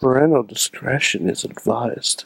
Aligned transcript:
Parental 0.00 0.42
discretion 0.42 1.28
is 1.28 1.44
advised. 1.44 2.24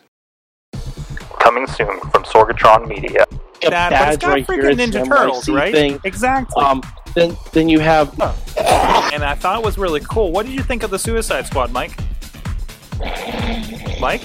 Coming 1.41 1.67
soon 1.67 1.99
from 2.01 2.23
Sorgatron 2.23 2.87
Media. 2.87 3.27
a 3.65 3.71
that, 3.71 3.91
but 3.91 4.09
it's 4.15 4.17
badge 4.17 4.21
got 4.21 4.29
right 4.29 4.47
here. 4.47 4.63
freaking 4.63 4.79
It's 4.81 4.97
Ninja 4.97 5.09
Turtles, 5.09 5.47
NYC 5.47 5.55
right? 5.57 5.75
Thing. 5.75 6.01
Exactly. 6.05 6.63
Um, 6.63 6.83
then 7.15 7.37
then 7.53 7.69
you 7.69 7.81
have 7.81 8.11
and 9.13 9.25
I 9.25 9.35
thought 9.35 9.59
it 9.59 9.65
was 9.65 9.77
really 9.77 10.01
cool. 10.01 10.31
What 10.31 10.47
did 10.47 10.55
you 10.55 10.63
think 10.63 10.85
of 10.85 10.91
the 10.91 10.99
Suicide 10.99 11.47
Squad, 11.47 11.73
Mike? 11.73 11.99
Mike? 14.01 14.23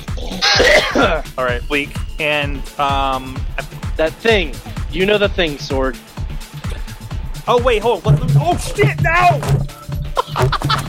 All 1.37 1.45
right, 1.45 1.61
weak. 1.69 1.95
And 2.19 2.57
um, 2.79 3.35
that 3.97 4.13
thing. 4.13 4.53
You 4.91 5.05
know 5.05 5.17
the 5.17 5.29
thing, 5.29 5.57
Sword. 5.57 5.97
oh 7.47 7.61
wait, 7.63 7.81
hold. 7.81 8.05
On. 8.05 8.17
Oh 8.35 8.57
shit! 8.57 9.01
No. 9.01 10.85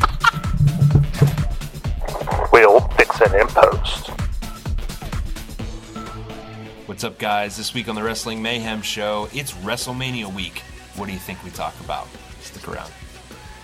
We'll 3.21 3.35
in 3.35 3.47
post. 3.49 4.09
What's 6.87 7.05
up, 7.05 7.19
guys? 7.19 7.57
This 7.57 7.75
week 7.75 7.89
on 7.89 7.95
the 7.95 8.03
Wrestling 8.03 8.41
Mayhem 8.41 8.81
Show, 8.81 9.29
it's 9.35 9.53
WrestleMania 9.53 10.33
week. 10.33 10.61
What 10.97 11.07
do 11.07 11.13
you 11.13 11.19
think 11.19 11.45
we 11.45 11.51
talk 11.51 11.79
about? 11.81 12.09
Stick 12.41 12.67
around. 12.67 12.91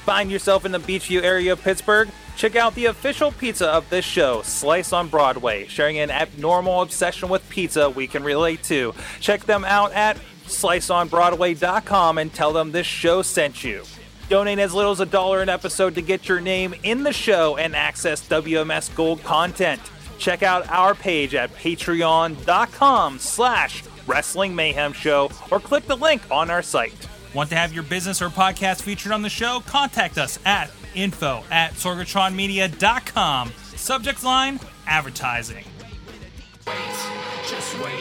Find 0.05 0.31
yourself 0.31 0.67
in 0.67 0.73
the 0.73 0.79
Beechview 0.79 1.23
area 1.23 1.55
of 1.55 1.63
Pittsburgh? 1.63 2.11
Check 2.37 2.55
out 2.55 2.75
the 2.75 2.87
official 2.87 3.33
pizza 3.33 3.69
of 3.69 3.89
this 3.89 4.05
show, 4.05 4.43
Slice 4.43 4.93
on 4.93 5.09
Broadway, 5.09 5.67
sharing 5.69 5.99
an 5.99 6.11
abnormal 6.11 6.83
obsession 6.83 7.31
with 7.31 7.49
pizza 7.49 7.89
we 7.89 8.07
can 8.07 8.23
relate 8.25 8.63
to. 8.65 8.95
Check 9.21 9.45
them 9.45 9.65
out 9.65 9.93
at 9.93 10.19
sliceonbroadway.com 10.47 12.19
and 12.19 12.33
tell 12.33 12.53
them 12.53 12.73
this 12.73 12.87
show 12.87 13.23
sent 13.23 13.65
you. 13.65 13.85
Donate 14.29 14.59
as 14.59 14.75
little 14.75 14.91
as 14.91 15.01
a 15.01 15.07
dollar 15.07 15.41
an 15.41 15.49
episode 15.49 15.95
to 15.95 16.03
get 16.03 16.29
your 16.29 16.41
name 16.41 16.75
in 16.83 17.03
the 17.05 17.13
show 17.13 17.57
and 17.57 17.77
access 17.77 18.27
WMS 18.29 18.95
Gold 18.95 19.23
content. 19.23 19.81
Check 20.19 20.43
out 20.43 20.69
our 20.69 20.95
page 20.95 21.35
at 21.35 21.55
patreon.com 21.55 23.19
slash 23.19 23.85
wrestling 24.07 24.55
mayhem 24.55 24.93
show 24.93 25.31
or 25.51 25.61
click 25.61 25.87
the 25.87 25.97
link 25.97 26.23
on 26.31 26.51
our 26.51 26.63
site. 26.63 27.09
Want 27.35 27.51
to 27.51 27.57
have 27.57 27.73
your 27.73 27.83
business 27.83 28.23
or 28.23 28.29
podcast 28.29 28.83
featured 28.83 29.13
on 29.13 29.23
the 29.23 29.29
show? 29.29 29.63
Contact 29.67 30.19
us 30.19 30.39
at 30.45 30.71
info 30.95 31.45
at 31.51 31.75
sorgatronmedia.com. 31.75 33.53
Subject 33.77 34.25
line, 34.25 34.59
advertising. 34.87 35.65
Just 36.65 37.79
wait, 37.79 38.01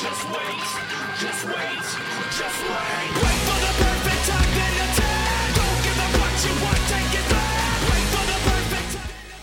just 0.00 0.28
wait, 0.30 0.62
just 1.20 1.44
wait, 1.46 1.82
just 2.30 2.62
wait. 3.22 3.31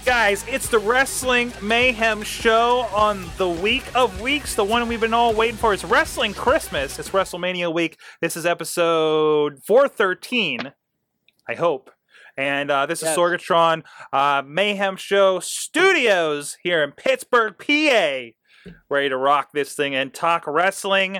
Guys, 0.10 0.44
it's 0.48 0.68
the 0.70 0.80
Wrestling 0.80 1.54
Mayhem 1.62 2.24
Show 2.24 2.88
on 2.92 3.30
the 3.38 3.48
week 3.48 3.84
of 3.94 4.22
weeks, 4.22 4.56
the 4.56 4.64
one 4.64 4.88
we've 4.88 5.00
been 5.00 5.14
all 5.14 5.36
waiting 5.36 5.56
for. 5.56 5.72
It's 5.72 5.84
Wrestling 5.84 6.34
Christmas. 6.34 6.98
It's 6.98 7.10
WrestleMania 7.10 7.72
week. 7.72 7.96
This 8.20 8.36
is 8.36 8.44
episode 8.44 9.60
413, 9.68 10.74
I 11.48 11.54
hope. 11.54 11.92
And 12.36 12.72
uh, 12.72 12.88
this 12.88 13.04
Yes. 13.04 13.12
is 13.12 13.18
Sorgatron 13.20 13.84
uh, 14.12 14.42
Mayhem 14.44 14.96
Show 14.98 15.40
Studios 15.42 16.58
here 16.64 16.82
in 16.82 16.92
Pittsburgh, 16.94 17.54
PA. 17.60 18.72
Ready 18.90 19.10
to 19.10 19.16
rock 19.16 19.50
this 19.54 19.76
thing 19.76 19.94
and 19.94 20.12
talk 20.12 20.48
wrestling 20.48 21.20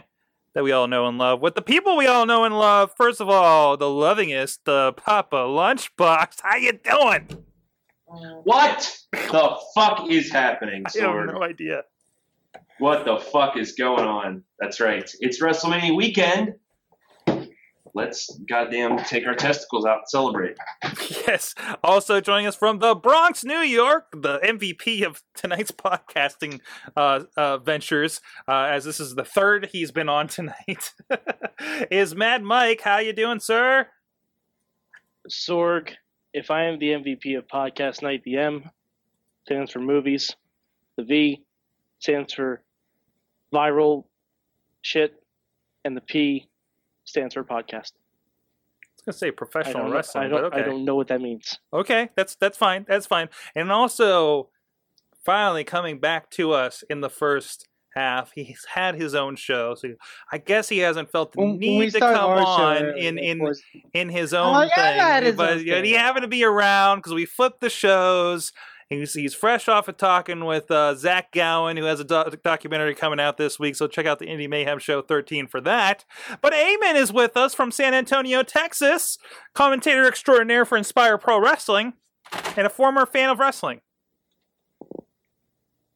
that 0.56 0.64
we 0.64 0.72
all 0.72 0.88
know 0.88 1.06
and 1.06 1.20
love 1.20 1.42
with 1.42 1.54
the 1.54 1.62
people 1.62 1.96
we 1.96 2.08
all 2.08 2.26
know 2.26 2.44
and 2.44 2.58
love. 2.58 2.90
First 2.98 3.22
of 3.22 3.30
all, 3.30 3.78
the 3.78 3.86
lovingest, 3.86 4.62
the 4.66 4.94
Papa 4.94 5.36
Lunchbox. 5.36 6.38
How 6.42 6.56
you 6.56 6.72
doing? 6.74 7.46
What 8.44 8.98
the 9.12 9.58
fuck 9.76 10.10
is 10.10 10.32
happening, 10.32 10.84
I 10.88 11.00
have 11.00 11.28
no 11.28 11.44
idea. 11.44 11.84
What 12.80 13.06
the 13.06 13.18
fuck 13.18 13.58
is 13.58 13.74
going 13.74 14.06
on? 14.06 14.44
That's 14.60 14.80
right. 14.80 15.10
It's 15.20 15.42
WrestleMania 15.42 15.96
weekend. 15.96 16.56
Let's 17.94 18.40
goddamn 18.48 19.00
take 19.00 19.26
our 19.28 19.36
testicles 19.36 19.86
out 19.86 20.00
and 20.00 20.08
celebrate. 20.10 20.56
Yes. 21.28 21.54
Also 21.84 22.20
joining 22.22 22.48
us 22.48 22.56
from 22.56 22.80
the 22.80 22.96
Bronx, 22.96 23.44
New 23.44 23.60
York, 23.60 24.08
the 24.12 24.40
MVP 24.40 25.06
of 25.06 25.22
tonight's 25.36 25.72
podcasting 25.72 26.60
uh, 26.96 27.22
uh, 27.38 27.58
ventures, 27.60 28.20
uh, 28.48 28.68
as 28.72 28.86
this 28.86 29.00
is 29.00 29.14
the 29.16 29.24
third 29.24 29.70
he's 29.72 29.92
been 29.92 30.10
on 30.10 30.28
tonight, 30.28 30.94
is 31.92 32.16
Mad 32.16 32.42
Mike. 32.42 32.82
How 32.82 32.98
you 32.98 33.14
doing, 33.14 33.40
sir? 33.40 33.88
Sorg. 35.30 35.92
If 36.34 36.52
I 36.52 36.66
am 36.66 36.80
the 36.80 36.90
MVP 36.90 37.38
of 37.38 37.48
podcast 37.48 38.02
night, 38.04 38.24
the 38.24 38.38
M 38.38 38.70
stands 39.46 39.72
for 39.72 39.80
movies. 39.80 40.36
The 40.98 41.04
V 41.04 41.44
stands 42.00 42.34
for 42.34 42.62
viral 43.54 44.06
shit, 44.82 45.14
and 45.84 45.98
the 45.98 46.02
P 46.02 46.48
stands 47.06 47.34
for 47.34 47.44
podcast. 47.44 47.94
I 48.74 49.02
was 49.06 49.06
gonna 49.06 49.18
say 49.18 49.28
I 49.30 49.32
professional 49.32 49.84
don't, 49.86 49.92
wrestling, 49.92 50.26
I 50.26 50.28
don't, 50.28 50.42
but 50.42 50.54
okay, 50.54 50.62
I 50.62 50.66
don't 50.66 50.86
know 50.86 50.96
what 50.96 51.08
that 51.08 51.22
means. 51.22 51.58
okay, 51.74 52.10
that's 52.16 52.36
that's 52.36 52.58
fine, 52.58 52.86
that's 52.88 53.08
fine. 53.08 53.30
And 53.56 53.72
also, 53.72 54.50
finally 55.26 55.64
coming 55.64 56.00
back 56.00 56.30
to 56.32 56.52
us 56.52 56.84
in 56.90 57.02
the 57.02 57.10
first 57.10 57.69
half, 57.96 58.32
he's 58.34 58.66
had 58.66 58.96
his 58.96 59.16
own 59.16 59.36
show, 59.36 59.76
so 59.76 59.90
I 60.32 60.38
guess 60.38 60.70
he 60.70 60.80
hasn't 60.80 61.12
felt 61.12 61.32
the 61.34 61.40
When- 61.40 61.50
when 61.52 61.60
need 61.60 61.92
to 61.94 62.00
come 62.00 62.16
on 62.32 62.78
show, 62.80 62.96
in 62.96 63.18
in 63.18 63.54
in 63.94 64.10
his 64.10 64.34
Oh, 64.34 64.44
own 64.44 64.68
yeah, 64.76 65.20
thing, 65.22 65.36
but 65.36 65.50
okay. 65.58 65.64
yeah, 65.64 65.82
he 65.82 65.92
happened 65.94 66.24
to 66.24 66.28
be 66.28 66.44
around 66.44 66.98
because 67.00 67.14
we 67.14 67.26
flipped 67.26 67.62
the 67.62 67.70
shows. 67.70 68.52
He's, 68.92 69.14
he's 69.14 69.36
fresh 69.36 69.68
off 69.68 69.88
of 69.88 69.98
talking 69.98 70.46
with 70.46 70.72
uh, 70.72 70.96
Zach 70.96 71.32
Gowen, 71.32 71.78
who 71.78 71.84
has 71.84 72.00
a 72.00 72.04
do- 72.04 72.26
documentary 72.44 72.96
coming 72.96 73.20
out 73.20 73.38
this 73.38 73.60
week. 73.60 73.76
So 73.76 73.86
check 73.86 74.08
out 74.08 74.18
the 74.18 74.26
Indie 74.26 74.50
Mayhem 74.50 74.80
Show 74.80 75.04
13 75.04 75.46
for 75.46 75.62
that. 75.62 76.06
But 76.42 76.54
Eamon 76.54 76.96
is 76.96 77.14
with 77.14 77.38
us 77.38 77.54
from 77.54 77.70
San 77.72 77.94
Antonio, 77.94 78.42
Texas, 78.42 79.20
commentator 79.54 80.08
extraordinaire 80.08 80.66
for 80.66 80.76
Inspire 80.76 81.20
Pro 81.20 81.40
Wrestling, 81.40 81.94
and 82.58 82.66
a 82.66 82.70
former 82.72 83.06
fan 83.06 83.30
of 83.30 83.38
wrestling. 83.38 83.82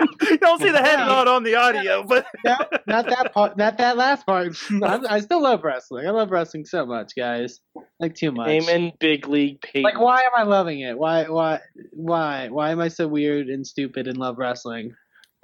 you 0.22 0.38
don't 0.38 0.60
see 0.60 0.70
the 0.70 0.78
head 0.82 0.98
nod 0.98 1.28
on 1.28 1.42
the 1.42 1.54
audio, 1.54 2.02
but 2.02 2.26
no, 2.44 2.56
not 2.86 3.06
that 3.06 3.32
part. 3.32 3.56
Not 3.56 3.78
that 3.78 3.96
last 3.96 4.24
part. 4.26 4.56
I, 4.82 5.00
I 5.10 5.20
still 5.20 5.42
love 5.42 5.64
wrestling. 5.64 6.06
I 6.06 6.10
love 6.10 6.30
wrestling 6.30 6.64
so 6.64 6.86
much, 6.86 7.12
guys. 7.16 7.60
Like 8.00 8.14
too 8.14 8.32
much. 8.32 8.48
Amen, 8.48 8.92
big 9.00 9.26
league 9.28 9.60
Peyton. 9.60 9.82
Like, 9.82 10.00
why 10.00 10.18
am 10.20 10.30
I 10.36 10.42
loving 10.44 10.80
it? 10.80 10.96
Why? 10.98 11.24
Why? 11.24 11.60
Why? 11.92 12.48
Why 12.48 12.70
am 12.70 12.80
I 12.80 12.88
so 12.88 13.08
weird 13.08 13.48
and 13.48 13.66
stupid 13.66 14.06
and 14.06 14.16
love 14.18 14.38
wrestling? 14.38 14.94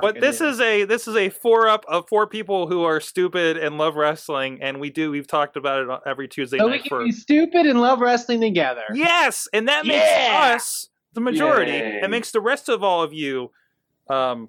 But 0.00 0.20
this 0.20 0.40
is 0.40 0.60
a 0.60 0.84
this 0.84 1.06
is 1.06 1.14
a 1.14 1.28
four 1.30 1.68
up 1.68 1.84
of 1.86 2.08
four 2.08 2.26
people 2.26 2.66
who 2.66 2.82
are 2.82 3.00
stupid 3.00 3.56
and 3.56 3.78
love 3.78 3.94
wrestling, 3.94 4.58
and 4.60 4.80
we 4.80 4.90
do 4.90 5.10
we've 5.12 5.26
talked 5.28 5.56
about 5.56 5.88
it 5.88 6.00
every 6.04 6.26
Tuesday 6.26 6.58
So 6.58 6.68
we 6.68 6.80
can 6.80 6.88
for 6.88 7.04
be 7.04 7.12
stupid 7.12 7.66
and 7.66 7.80
love 7.80 8.00
wrestling 8.00 8.40
together. 8.40 8.82
yes, 8.92 9.46
and 9.52 9.68
that 9.68 9.86
makes 9.86 10.04
Yeah! 10.04 10.52
us 10.56 10.88
the 11.12 11.20
majority, 11.20 11.70
Yay. 11.72 12.00
and 12.02 12.10
makes 12.10 12.32
the 12.32 12.40
rest 12.40 12.68
of 12.68 12.82
all 12.82 13.02
of 13.04 13.12
you 13.12 13.52
um 14.08 14.48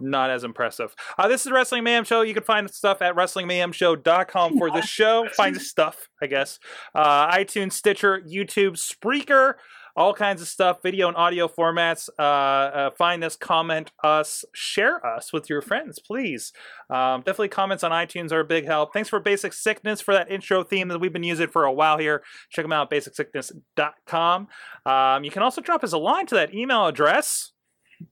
not 0.00 0.30
as 0.30 0.44
impressive. 0.44 0.94
Uh, 1.18 1.28
this 1.28 1.46
is 1.46 1.52
Wrestling 1.52 1.84
Mayhem 1.84 2.04
Show. 2.04 2.22
You 2.22 2.34
can 2.34 2.42
find 2.42 2.68
stuff 2.68 3.00
at 3.00 3.14
WrestlingMayhemShow.com 3.14 4.58
for 4.58 4.70
the 4.70 4.82
show. 4.82 5.28
Find 5.36 5.60
stuff, 5.60 6.08
I 6.20 6.26
guess. 6.26 6.58
Uh, 6.94 7.30
iTunes, 7.30 7.72
Stitcher, 7.72 8.20
YouTube, 8.20 8.72
Spreaker, 8.72 9.54
all 9.94 10.14
kinds 10.14 10.40
of 10.40 10.48
stuff, 10.48 10.78
video 10.82 11.08
and 11.08 11.16
audio 11.16 11.46
formats. 11.46 12.08
Uh, 12.18 12.22
uh, 12.22 12.90
find 12.92 13.22
us, 13.22 13.36
comment 13.36 13.92
us, 14.02 14.44
share 14.54 15.04
us 15.06 15.32
with 15.32 15.50
your 15.50 15.60
friends, 15.60 15.98
please. 15.98 16.52
Um, 16.90 17.20
definitely 17.20 17.48
comments 17.48 17.84
on 17.84 17.90
iTunes 17.90 18.32
are 18.32 18.40
a 18.40 18.44
big 18.44 18.64
help. 18.64 18.92
Thanks 18.92 19.08
for 19.08 19.20
Basic 19.20 19.52
Sickness 19.52 20.00
for 20.00 20.14
that 20.14 20.30
intro 20.30 20.64
theme 20.64 20.88
that 20.88 20.98
we've 20.98 21.12
been 21.12 21.22
using 21.22 21.48
for 21.48 21.64
a 21.64 21.72
while 21.72 21.98
here. 21.98 22.22
Check 22.50 22.64
them 22.64 22.72
out, 22.72 22.90
basicsickness.com. 22.90 24.48
Um, 24.86 25.24
you 25.24 25.30
can 25.30 25.42
also 25.42 25.60
drop 25.60 25.84
us 25.84 25.92
a 25.92 25.98
line 25.98 26.26
to 26.26 26.34
that 26.36 26.54
email 26.54 26.86
address. 26.86 27.52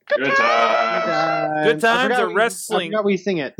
Good 0.08 0.24
times. 0.36 0.38
Uh, 0.40 1.60
Good 1.64 1.80
times 1.80 2.14
at 2.14 2.34
wrestling. 2.34 2.94
I 2.94 3.00
we 3.00 3.16
sing 3.16 3.38
it. 3.38 3.54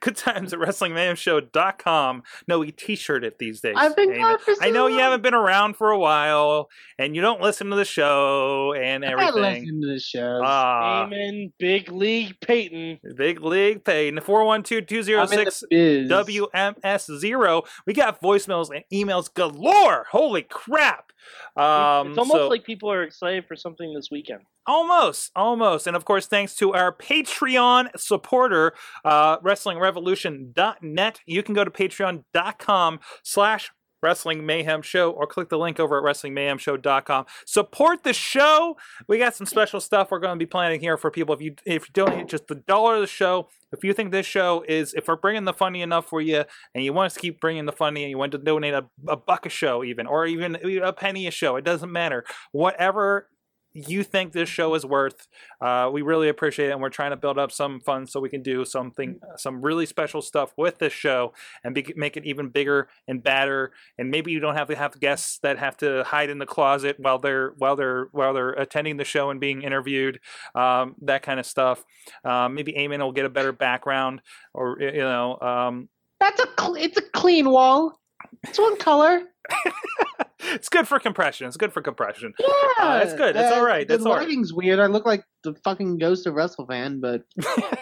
Good 0.00 0.16
times 0.16 0.52
at 0.52 0.58
WrestlingMayhemShow.com. 0.58 2.22
No, 2.48 2.58
we 2.58 2.72
t-shirt 2.72 3.22
it 3.24 3.38
these 3.38 3.60
days. 3.60 3.74
I've 3.76 3.94
been 3.94 4.10
Eamon. 4.10 4.20
gone 4.20 4.38
for 4.40 4.54
so 4.54 4.60
I 4.64 4.70
know 4.70 4.88
you 4.88 4.98
haven't 4.98 5.22
been 5.22 5.34
around 5.34 5.76
for 5.76 5.90
a 5.90 5.98
while, 5.98 6.68
and 6.98 7.14
you 7.14 7.22
don't 7.22 7.40
listen 7.40 7.70
to 7.70 7.76
the 7.76 7.84
show 7.84 8.72
and 8.74 9.04
everything. 9.04 9.44
I 9.44 9.50
listen 9.52 9.80
to 9.82 9.86
the 9.86 10.00
shows. 10.00 10.42
Ah, 10.44 11.04
Amen, 11.04 11.52
big 11.60 11.92
league 11.92 12.34
Peyton. 12.40 12.98
big 13.16 13.40
league 13.40 13.84
paid. 13.84 14.08
I'm 14.08 14.18
in 14.18 14.24
the 14.24 14.32
412-206 14.32 15.62
biz. 15.70 16.10
WMS0. 16.10 17.66
We 17.86 17.92
got 17.92 18.20
voicemails 18.20 18.70
and 18.74 18.84
emails 18.92 19.32
galore. 19.32 20.06
Holy 20.10 20.42
crap. 20.42 21.12
Um, 21.56 22.08
it's 22.10 22.18
almost 22.18 22.32
so- 22.40 22.48
like 22.48 22.64
people 22.64 22.90
are 22.90 23.02
excited 23.02 23.46
for 23.46 23.54
something 23.56 23.94
this 23.94 24.08
weekend. 24.10 24.40
Almost, 24.66 25.30
almost. 25.36 25.86
And 25.86 25.96
of 25.96 26.04
course, 26.04 26.26
thanks 26.26 26.54
to 26.56 26.74
our 26.74 26.92
Patreon 26.92 27.90
supporter, 27.96 28.72
uh, 29.04 29.38
WrestlingRevolution.net. 29.38 31.20
You 31.24 31.42
can 31.42 31.54
go 31.54 31.64
to 31.64 31.70
patreon.com 31.70 33.00
slash 33.22 33.70
Wrestling 34.02 34.44
Mayhem 34.44 34.82
Show 34.82 35.10
or 35.10 35.26
click 35.26 35.48
the 35.48 35.58
link 35.58 35.80
over 35.80 35.98
at 35.98 36.04
WrestlingMayhemShow.com. 36.04 37.26
Support 37.46 38.04
the 38.04 38.12
show. 38.12 38.76
We 39.08 39.18
got 39.18 39.34
some 39.34 39.46
special 39.46 39.80
stuff 39.80 40.10
we're 40.10 40.18
going 40.18 40.38
to 40.38 40.38
be 40.38 40.46
planning 40.46 40.80
here 40.80 40.96
for 40.96 41.10
people. 41.10 41.34
If 41.34 41.40
you 41.40 41.54
if 41.64 41.88
you 41.88 41.92
donate 41.92 42.28
just 42.28 42.46
the 42.46 42.56
dollar 42.56 42.96
of 42.96 43.00
the 43.00 43.06
show, 43.06 43.48
if 43.72 43.82
you 43.82 43.92
think 43.92 44.12
this 44.12 44.26
show 44.26 44.64
is 44.68 44.94
if 44.94 45.08
we're 45.08 45.16
bringing 45.16 45.44
the 45.44 45.52
funny 45.52 45.82
enough 45.82 46.06
for 46.06 46.20
you, 46.20 46.44
and 46.74 46.84
you 46.84 46.92
want 46.92 47.06
us 47.06 47.14
to 47.14 47.20
keep 47.20 47.40
bringing 47.40 47.66
the 47.66 47.72
funny, 47.72 48.02
and 48.02 48.10
you 48.10 48.18
want 48.18 48.32
to 48.32 48.38
donate 48.38 48.74
a, 48.74 48.84
a 49.08 49.16
buck 49.16 49.46
a 49.46 49.48
show 49.48 49.82
even, 49.82 50.06
or 50.06 50.26
even 50.26 50.56
a 50.82 50.92
penny 50.92 51.26
a 51.26 51.30
show, 51.30 51.56
it 51.56 51.64
doesn't 51.64 51.90
matter. 51.90 52.24
Whatever 52.52 53.28
you 53.76 54.02
think 54.02 54.32
this 54.32 54.48
show 54.48 54.74
is 54.74 54.86
worth. 54.86 55.28
Uh, 55.60 55.90
we 55.92 56.02
really 56.02 56.28
appreciate 56.28 56.68
it, 56.68 56.72
and 56.72 56.80
we're 56.80 56.88
trying 56.88 57.10
to 57.10 57.16
build 57.16 57.38
up 57.38 57.52
some 57.52 57.80
funds 57.80 58.10
so 58.10 58.20
we 58.20 58.28
can 58.28 58.42
do 58.42 58.64
something, 58.64 59.20
some 59.36 59.60
really 59.60 59.84
special 59.86 60.22
stuff 60.22 60.52
with 60.56 60.78
this 60.78 60.92
show, 60.92 61.32
and 61.62 61.74
be, 61.74 61.92
make 61.96 62.16
it 62.16 62.24
even 62.24 62.48
bigger 62.48 62.88
and 63.06 63.22
badder. 63.22 63.72
And 63.98 64.10
maybe 64.10 64.32
you 64.32 64.40
don't 64.40 64.56
have 64.56 64.68
to 64.68 64.76
have 64.76 64.98
guests 64.98 65.38
that 65.42 65.58
have 65.58 65.76
to 65.78 66.04
hide 66.04 66.30
in 66.30 66.38
the 66.38 66.46
closet 66.46 66.96
while 66.98 67.18
they're 67.18 67.52
while 67.58 67.76
they're 67.76 68.08
while 68.12 68.32
they're 68.32 68.52
attending 68.52 68.96
the 68.96 69.04
show 69.04 69.30
and 69.30 69.40
being 69.40 69.62
interviewed, 69.62 70.20
um, 70.54 70.94
that 71.02 71.22
kind 71.22 71.38
of 71.38 71.46
stuff. 71.46 71.84
Um, 72.24 72.54
maybe 72.54 72.72
Eamon 72.72 73.00
will 73.00 73.12
get 73.12 73.26
a 73.26 73.30
better 73.30 73.52
background, 73.52 74.22
or 74.54 74.78
you 74.80 74.92
know. 74.92 75.38
Um, 75.40 75.88
That's 76.18 76.40
a 76.40 76.48
cl- 76.58 76.76
it's 76.76 76.96
a 76.96 77.02
clean 77.02 77.50
wall. 77.50 78.00
It's 78.44 78.58
one 78.58 78.76
color. 78.78 79.22
it's 80.40 80.68
good 80.68 80.86
for 80.88 80.98
compression. 80.98 81.46
It's 81.46 81.56
good 81.56 81.72
for 81.72 81.80
compression. 81.82 82.34
Yeah, 82.38 82.46
Uh, 82.78 83.00
it's 83.02 83.14
good. 83.14 83.36
It's 83.36 83.52
all 83.52 83.64
right. 83.64 83.86
The 83.88 83.94
It's 83.94 84.04
all 84.06 84.14
right. 84.14 84.22
lighting's 84.26 84.52
weird. 84.52 84.78
I 84.78 84.86
look 84.86 85.06
like 85.06 85.24
the 85.44 85.54
fucking 85.64 85.98
ghost 85.98 86.26
of 86.26 86.34
WrestleFan, 86.34 87.00
but 87.00 87.22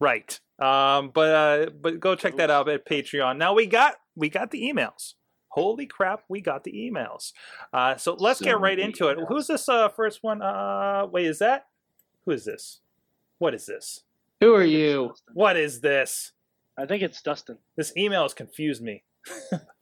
Right. 0.00 0.38
Um, 0.58 1.10
but 1.14 1.28
uh, 1.34 1.70
but 1.80 2.00
go 2.00 2.14
check 2.14 2.36
that 2.36 2.50
out 2.50 2.68
at 2.68 2.86
Patreon. 2.88 3.36
Now 3.38 3.54
we 3.54 3.66
got 3.66 3.94
we 4.14 4.28
got 4.28 4.50
the 4.50 4.62
emails. 4.62 5.14
Holy 5.48 5.86
crap, 5.86 6.22
we 6.28 6.40
got 6.42 6.64
the 6.64 6.72
emails. 6.72 7.32
Uh, 7.72 7.96
so 7.96 8.14
let's 8.14 8.40
So 8.40 8.44
get 8.44 8.60
right 8.60 8.76
many 8.76 8.88
into 8.88 9.08
it. 9.08 9.18
Who's 9.28 9.46
this 9.46 9.68
uh, 9.68 9.88
first 9.88 10.18
one? 10.22 10.42
Uh, 10.42 11.06
wait, 11.10 11.26
is 11.26 11.38
that? 11.38 11.66
Who 12.26 12.32
is 12.32 12.44
this? 12.44 12.80
What 13.38 13.54
is 13.54 13.64
this? 13.66 14.02
who 14.40 14.54
are 14.54 14.64
you? 14.64 15.14
What 15.32 15.56
is 15.56 15.80
this? 15.80 16.32
I 16.76 16.84
think 16.84 17.02
it's 17.02 17.22
Dustin. 17.22 17.56
This 17.76 17.96
email 17.96 18.22
has 18.22 18.34
confused 18.34 18.82
me. 18.82 19.02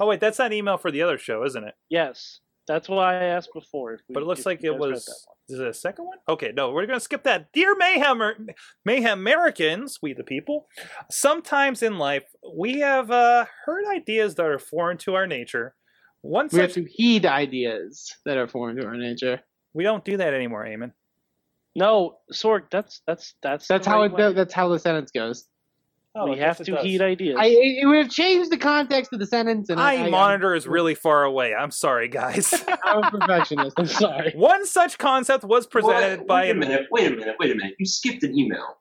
oh 0.00 0.06
wait, 0.06 0.20
that's 0.20 0.38
that 0.38 0.52
email 0.52 0.76
for 0.78 0.90
the 0.90 1.02
other 1.02 1.18
show, 1.18 1.44
isn't 1.44 1.64
it? 1.64 1.74
Yes, 1.88 2.40
that's 2.66 2.88
why 2.88 3.14
I 3.14 3.24
asked 3.24 3.50
before. 3.54 3.94
If 3.94 4.00
we, 4.08 4.14
But 4.14 4.22
it 4.22 4.26
looks 4.26 4.40
if 4.40 4.46
like 4.46 4.64
it 4.64 4.76
was. 4.76 5.04
that. 5.04 5.14
Is 5.54 5.60
it 5.60 5.66
a 5.66 5.74
second 5.74 6.06
one? 6.06 6.16
Okay, 6.28 6.52
no, 6.56 6.70
we're 6.72 6.86
gonna 6.86 6.98
skip 7.00 7.22
that. 7.24 7.52
Dear 7.52 7.76
Mayhem, 7.76 8.48
Mayhem 8.86 9.18
Americans, 9.18 9.98
we 10.00 10.14
the 10.14 10.24
people. 10.24 10.66
Sometimes 11.10 11.82
in 11.82 11.98
life, 11.98 12.24
we 12.56 12.80
have 12.80 13.10
uh, 13.10 13.44
heard 13.66 13.84
ideas 13.94 14.34
that 14.36 14.46
are 14.46 14.58
foreign 14.58 14.96
to 14.98 15.14
our 15.14 15.26
nature. 15.26 15.74
One 16.22 16.48
We 16.50 16.60
have 16.60 16.72
to 16.72 16.84
heed 16.88 17.26
ideas 17.26 18.10
that 18.24 18.38
are 18.38 18.48
foreign 18.48 18.76
to 18.76 18.86
our 18.86 18.96
nature. 18.96 19.40
we 19.74 19.84
don't 19.84 20.02
do 20.04 20.16
that 20.16 20.32
anymore, 20.32 20.64
Eamon. 20.64 20.92
No, 21.76 22.18
Sorg, 22.32 22.70
that's 22.70 23.02
that's 23.06 23.34
that's 23.42 23.66
That's 23.68 23.86
how 23.86 24.00
right 24.00 24.10
it. 24.10 24.14
way. 24.16 24.32
That's 24.32 24.54
how 24.54 24.68
the 24.68 24.78
sentence 24.78 25.10
goes. 25.10 25.46
Oh, 26.16 26.30
we 26.30 26.38
have 26.38 26.58
to 26.58 26.76
heed 26.76 27.02
ideas. 27.02 27.36
I 27.38 27.46
it 27.46 27.86
would 27.86 27.96
have 27.98 28.10
changed 28.10 28.50
the 28.50 28.56
context 28.56 29.12
of 29.12 29.18
the 29.18 29.26
sentence, 29.26 29.68
and 29.68 29.80
I, 29.80 29.96
I 29.96 30.06
I 30.06 30.10
monitor 30.10 30.54
is 30.54 30.66
really 30.66 30.94
far 30.94 31.24
away. 31.24 31.54
I'm 31.54 31.72
sorry, 31.72 32.06
guys. 32.08 32.54
I'm 32.84 33.02
a 33.02 33.10
perfectionist. 33.10 33.74
I'm 33.76 33.86
sorry. 33.86 34.32
One 34.36 34.64
such 34.64 34.96
concept 34.98 35.42
was 35.42 35.66
presented 35.66 36.20
What? 36.20 36.26
by 36.28 36.42
Wait 36.42 36.50
a 36.50 36.54
minute. 36.54 36.86
Wait 36.92 37.12
a 37.12 37.16
minute. 37.16 37.34
Wait 37.40 37.50
a 37.50 37.54
minute. 37.56 37.74
You 37.80 37.86
skipped 37.86 38.22
an 38.22 38.38
email. 38.38 38.78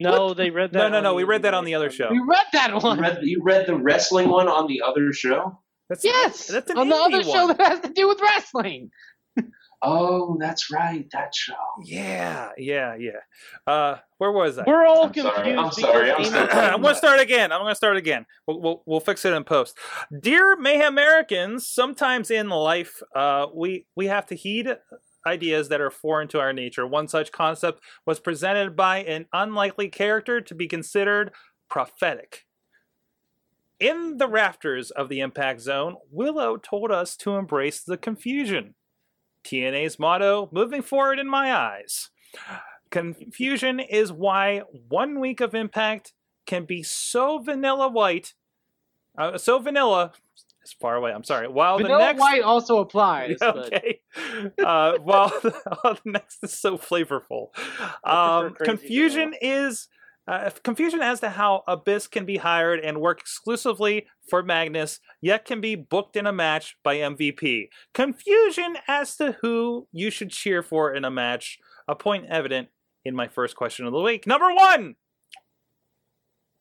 no, 0.00 0.32
they 0.32 0.48
read 0.48 0.72
that. 0.72 0.78
No, 0.78 0.88
no, 0.88 1.00
no. 1.02 1.14
We 1.14 1.24
read 1.24 1.42
that 1.42 1.52
on 1.52 1.66
the 1.66 1.74
other 1.74 1.90
show. 1.90 2.08
We 2.10 2.20
read 2.26 2.46
that 2.54 2.70
You 2.70 2.78
one. 2.78 3.00
read, 3.00 3.18
you 3.22 3.42
read 3.42 3.66
the 3.66 3.76
wrestling 3.76 4.30
one 4.30 4.48
on 4.48 4.66
the 4.66 4.80
other 4.80 5.12
show. 5.12 5.60
That's, 5.90 6.02
yes, 6.04 6.46
that's 6.46 6.70
an 6.70 6.78
on 6.78 6.88
the 6.88 6.94
indie 6.94 7.14
other 7.20 7.22
show 7.24 7.46
that 7.48 7.60
has 7.60 7.80
to 7.80 7.90
do 7.90 8.08
with 8.08 8.18
wrestling. 8.20 8.90
Oh, 9.84 10.36
that's 10.40 10.70
right. 10.70 11.06
That 11.12 11.34
show. 11.34 11.52
Yeah, 11.84 12.50
yeah, 12.56 12.96
yeah. 12.96 13.20
Uh, 13.66 13.98
where 14.18 14.32
was 14.32 14.58
I? 14.58 14.64
We're 14.66 14.86
all 14.86 15.04
I'm 15.04 15.14
sorry, 15.14 15.54
confused. 15.54 15.58
I'm 15.58 15.72
sorry, 15.72 16.12
I'm 16.12 16.24
sorry. 16.24 16.48
I'm 16.50 16.80
going 16.80 16.94
to 16.94 16.98
start 16.98 17.20
again. 17.20 17.52
I'm 17.52 17.60
going 17.60 17.72
to 17.72 17.76
start 17.76 17.96
again. 17.98 18.24
We'll, 18.46 18.60
we'll, 18.60 18.82
we'll 18.86 19.00
fix 19.00 19.24
it 19.24 19.34
in 19.34 19.44
post. 19.44 19.76
Dear 20.20 20.56
Mayhem 20.56 20.94
Americans, 20.94 21.66
sometimes 21.66 22.30
in 22.30 22.48
life, 22.48 23.02
uh, 23.14 23.46
we, 23.52 23.86
we 23.94 24.06
have 24.06 24.26
to 24.26 24.34
heed 24.34 24.76
ideas 25.26 25.68
that 25.68 25.80
are 25.80 25.90
foreign 25.90 26.28
to 26.28 26.40
our 26.40 26.52
nature. 26.52 26.86
One 26.86 27.08
such 27.08 27.32
concept 27.32 27.82
was 28.06 28.20
presented 28.20 28.76
by 28.76 28.98
an 28.98 29.26
unlikely 29.32 29.88
character 29.88 30.40
to 30.40 30.54
be 30.54 30.66
considered 30.66 31.32
prophetic. 31.68 32.46
In 33.80 34.18
the 34.18 34.28
rafters 34.28 34.90
of 34.90 35.08
the 35.08 35.20
Impact 35.20 35.60
Zone, 35.60 35.96
Willow 36.10 36.56
told 36.56 36.90
us 36.90 37.16
to 37.16 37.36
embrace 37.36 37.82
the 37.82 37.96
confusion. 37.96 38.76
TNA's 39.44 39.98
motto, 39.98 40.48
moving 40.52 40.82
forward 40.82 41.18
in 41.18 41.28
my 41.28 41.54
eyes. 41.54 42.10
Confusion 42.90 43.80
is 43.80 44.12
why 44.12 44.62
one 44.88 45.20
week 45.20 45.40
of 45.40 45.54
Impact 45.54 46.12
can 46.46 46.64
be 46.64 46.82
so 46.82 47.38
vanilla 47.38 47.88
white, 47.88 48.34
uh, 49.18 49.38
so 49.38 49.58
vanilla, 49.58 50.12
it's 50.62 50.72
far 50.74 50.96
away, 50.96 51.12
I'm 51.12 51.24
sorry, 51.24 51.48
while 51.48 51.76
Vanilla 51.78 51.98
the 51.98 52.04
next... 52.06 52.20
White 52.20 52.42
also 52.42 52.78
applies. 52.78 53.36
but- 53.40 53.56
Okay. 53.66 54.00
Uh, 54.64 54.94
while, 54.98 55.28
while 55.82 55.94
the 55.94 56.00
next 56.04 56.38
is 56.42 56.56
so 56.58 56.78
flavorful. 56.78 57.48
Um, 58.04 58.54
confusion 58.54 59.34
is 59.40 59.88
uh, 60.26 60.50
confusion 60.62 61.02
as 61.02 61.20
to 61.20 61.30
how 61.30 61.62
Abyss 61.66 62.06
can 62.06 62.24
be 62.24 62.38
hired 62.38 62.80
and 62.80 63.00
work 63.00 63.20
exclusively 63.20 64.06
for 64.28 64.42
Magnus, 64.42 65.00
yet 65.20 65.44
can 65.44 65.60
be 65.60 65.74
booked 65.74 66.16
in 66.16 66.26
a 66.26 66.32
match 66.32 66.76
by 66.82 66.96
MVP. 66.96 67.68
Confusion 67.92 68.78
as 68.88 69.16
to 69.16 69.36
who 69.42 69.86
you 69.92 70.10
should 70.10 70.30
cheer 70.30 70.62
for 70.62 70.94
in 70.94 71.04
a 71.04 71.10
match. 71.10 71.58
A 71.86 71.94
point 71.94 72.26
evident 72.30 72.68
in 73.04 73.14
my 73.14 73.28
first 73.28 73.54
question 73.56 73.84
of 73.84 73.92
the 73.92 74.00
week. 74.00 74.26
Number 74.26 74.54
one, 74.54 74.94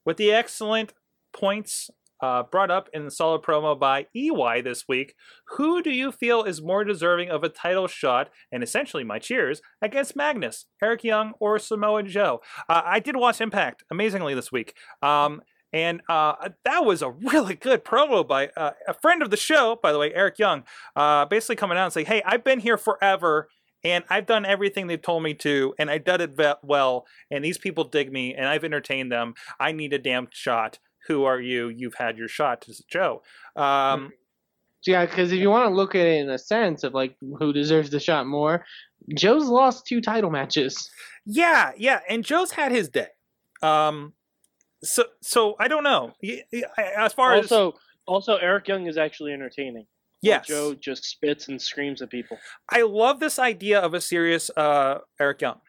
with 0.03 0.17
the 0.17 0.33
excellent 0.33 0.93
points 1.31 1.89
uh, 2.23 2.41
brought 2.41 2.71
up 2.71 2.87
in 2.93 3.03
the 3.03 3.11
solid 3.11 3.41
promo 3.41 3.77
by 3.77 4.07
EY 4.15 4.61
this 4.61 4.85
week, 4.87 5.13
who 5.57 5.83
do 5.83 5.91
you 5.91 6.09
feel 6.09 6.43
is 6.43 6.61
more 6.61 6.85
deserving 6.85 7.29
of 7.29 7.43
a 7.43 7.49
title 7.49 7.85
shot 7.85 8.29
and 8.49 8.63
essentially 8.63 9.03
my 9.03 9.19
cheers 9.19 9.61
against 9.81 10.15
Magnus, 10.15 10.65
Eric 10.81 11.03
Young, 11.03 11.33
or 11.41 11.59
Samoa 11.59 12.01
Joe? 12.03 12.39
Uh, 12.69 12.81
I 12.85 13.01
did 13.01 13.17
watch 13.17 13.41
Impact 13.41 13.83
amazingly 13.91 14.33
this 14.33 14.53
week. 14.53 14.73
Um, 15.01 15.41
and 15.73 16.01
uh, 16.07 16.49
that 16.63 16.85
was 16.85 17.01
a 17.01 17.09
really 17.09 17.55
good 17.55 17.83
promo 17.83 18.25
by 18.25 18.47
uh, 18.55 18.71
a 18.87 18.93
friend 18.93 19.21
of 19.21 19.29
the 19.29 19.35
show, 19.35 19.77
by 19.83 19.91
the 19.91 19.99
way, 19.99 20.13
Eric 20.13 20.39
Young, 20.39 20.63
uh, 20.95 21.25
basically 21.25 21.57
coming 21.57 21.77
out 21.77 21.85
and 21.85 21.93
saying, 21.93 22.05
Hey, 22.05 22.21
I've 22.25 22.45
been 22.45 22.61
here 22.61 22.77
forever 22.77 23.49
and 23.83 24.05
I've 24.09 24.27
done 24.27 24.45
everything 24.45 24.87
they've 24.87 25.01
told 25.01 25.23
me 25.23 25.33
to, 25.33 25.73
and 25.77 25.91
I 25.91 25.97
did 25.97 26.21
it 26.21 26.39
well, 26.63 27.05
and 27.29 27.43
these 27.43 27.57
people 27.57 27.83
dig 27.83 28.13
me, 28.13 28.33
and 28.33 28.45
I've 28.45 28.63
entertained 28.63 29.11
them. 29.11 29.33
I 29.59 29.73
need 29.73 29.91
a 29.91 29.99
damn 29.99 30.29
shot. 30.31 30.79
Who 31.07 31.25
are 31.25 31.39
you? 31.39 31.69
You've 31.69 31.95
had 31.95 32.17
your 32.17 32.27
shot, 32.27 32.61
to 32.61 32.73
Joe. 32.89 33.21
Um, 33.55 34.11
Yeah, 34.85 35.05
because 35.05 35.31
if 35.31 35.39
you 35.39 35.49
want 35.49 35.69
to 35.69 35.73
look 35.75 35.95
at 35.95 36.05
it 36.05 36.19
in 36.21 36.29
a 36.29 36.37
sense 36.37 36.83
of 36.83 36.93
like 36.93 37.15
who 37.39 37.53
deserves 37.53 37.89
the 37.89 37.99
shot 37.99 38.27
more, 38.27 38.65
Joe's 39.15 39.45
lost 39.45 39.85
two 39.87 40.01
title 40.01 40.29
matches. 40.29 40.89
Yeah, 41.25 41.71
yeah, 41.77 41.99
and 42.09 42.23
Joe's 42.23 42.51
had 42.51 42.71
his 42.73 42.89
day. 42.89 43.07
Um, 43.61 44.13
so, 44.83 45.05
so 45.21 45.55
I 45.59 45.69
don't 45.69 45.83
know. 45.83 46.13
Y- 46.21 46.43
y- 46.51 46.63
As 46.97 47.13
far 47.13 47.35
as 47.35 47.49
also, 47.49 47.77
also 48.05 48.35
Eric 48.37 48.67
Young 48.67 48.87
is 48.87 48.97
actually 48.97 49.31
entertaining. 49.31 49.85
While 50.19 50.31
yes, 50.35 50.47
Joe 50.47 50.73
just 50.73 51.05
spits 51.05 51.47
and 51.47 51.61
screams 51.61 52.01
at 52.01 52.09
people. 52.09 52.37
I 52.69 52.81
love 52.81 53.19
this 53.21 53.39
idea 53.39 53.79
of 53.79 53.93
a 53.93 54.01
serious 54.01 54.49
uh, 54.57 54.99
Eric 55.19 55.41
Young 55.41 55.59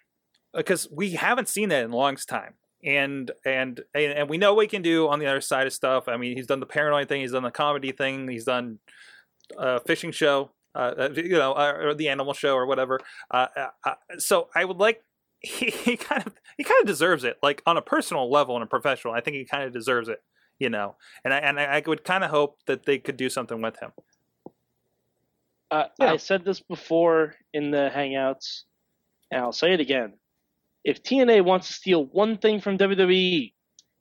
because 0.53 0.88
we 0.93 1.11
haven't 1.12 1.49
seen 1.49 1.69
that 1.71 1.85
in 1.85 1.91
a 1.93 1.97
long 1.97 2.17
time. 2.17 2.55
And, 2.85 3.31
and 3.47 3.81
and 3.95 4.12
and 4.12 4.29
we 4.29 4.37
know 4.37 4.53
what 4.53 4.62
he 4.62 4.69
can 4.69 4.83
do 4.83 5.09
on 5.09 5.19
the 5.19 5.26
other 5.26 5.41
side 5.41 5.67
of 5.67 5.73
stuff. 5.73 6.07
I 6.07 6.19
mean, 6.19 6.37
he's 6.37 6.47
done 6.47 6.61
the 6.61 6.67
paranoid 6.67 7.09
thing, 7.09 7.23
he's 7.23 7.33
done 7.33 7.43
the 7.43 7.50
comedy 7.50 7.93
thing, 7.93 8.29
he's 8.29 8.45
done 8.45 8.79
a 9.57 9.81
fishing 9.81 10.12
show, 10.12 10.50
uh, 10.75 10.95
uh, 10.99 11.09
you 11.14 11.31
know, 11.31 11.53
uh, 11.53 11.73
or 11.73 11.95
the 11.95 12.09
animal 12.09 12.35
show 12.35 12.55
or 12.55 12.67
whatever. 12.67 13.00
Uh, 13.31 13.47
uh, 13.57 13.69
uh, 13.85 13.95
so 14.19 14.49
I 14.55 14.64
would 14.64 14.79
like 14.79 15.03
he, 15.41 15.71
he 15.71 15.97
kind 15.97 16.26
of 16.26 16.35
he 16.57 16.64
kind 16.64 16.81
of 16.81 16.87
deserves 16.87 17.25
it, 17.25 17.38
like 17.43 17.62
on 17.67 17.76
a 17.76 17.83
personal 17.83 18.31
level 18.31 18.55
and 18.55 18.62
a 18.64 18.67
professional. 18.67 19.14
I 19.14 19.21
think 19.21 19.37
he 19.37 19.45
kind 19.45 19.64
of 19.64 19.73
deserves 19.73 20.09
it, 20.09 20.23
you 20.59 20.71
know. 20.71 20.97
And 21.25 21.33
I 21.33 21.38
and 21.38 21.61
I 21.61 21.83
would 21.87 22.05
kind 22.05 22.25
of 22.25 22.31
hope 22.31 22.59
that 22.67 22.85
they 22.87 22.99
could 22.99 23.17
do 23.17 23.29
something 23.29 23.61
with 23.61 23.79
him. 23.79 23.93
Uh, 25.71 25.87
Yeah. 25.99 26.12
I 26.12 26.17
said 26.19 26.45
this 26.45 26.61
before 26.61 27.35
in 27.53 27.71
the 27.71 27.91
Hangouts, 27.95 28.62
and 29.31 29.41
I'll 29.41 29.53
say 29.53 29.73
it 29.73 29.81
again. 29.81 30.14
If 30.85 31.03
TNA 31.03 31.45
wants 31.45 31.69
to 31.69 31.73
steal 31.73 32.05
one 32.05 32.38
thing 32.38 32.61
from 32.61 32.79
WWE, 32.79 33.53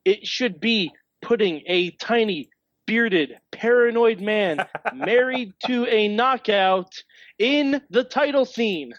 it 0.05 0.27
should 0.27 0.59
be 0.59 0.91
putting 1.21 1.61
a 1.65 1.91
tiny, 1.91 2.49
bearded, 2.85 3.37
paranoid 3.51 4.19
man 4.19 4.65
married 4.93 5.53
to 5.65 5.85
a 5.87 6.09
knockout 6.09 6.91
in 7.39 7.81
the 7.89 8.03
title 8.03 8.45
scene. 8.45 8.93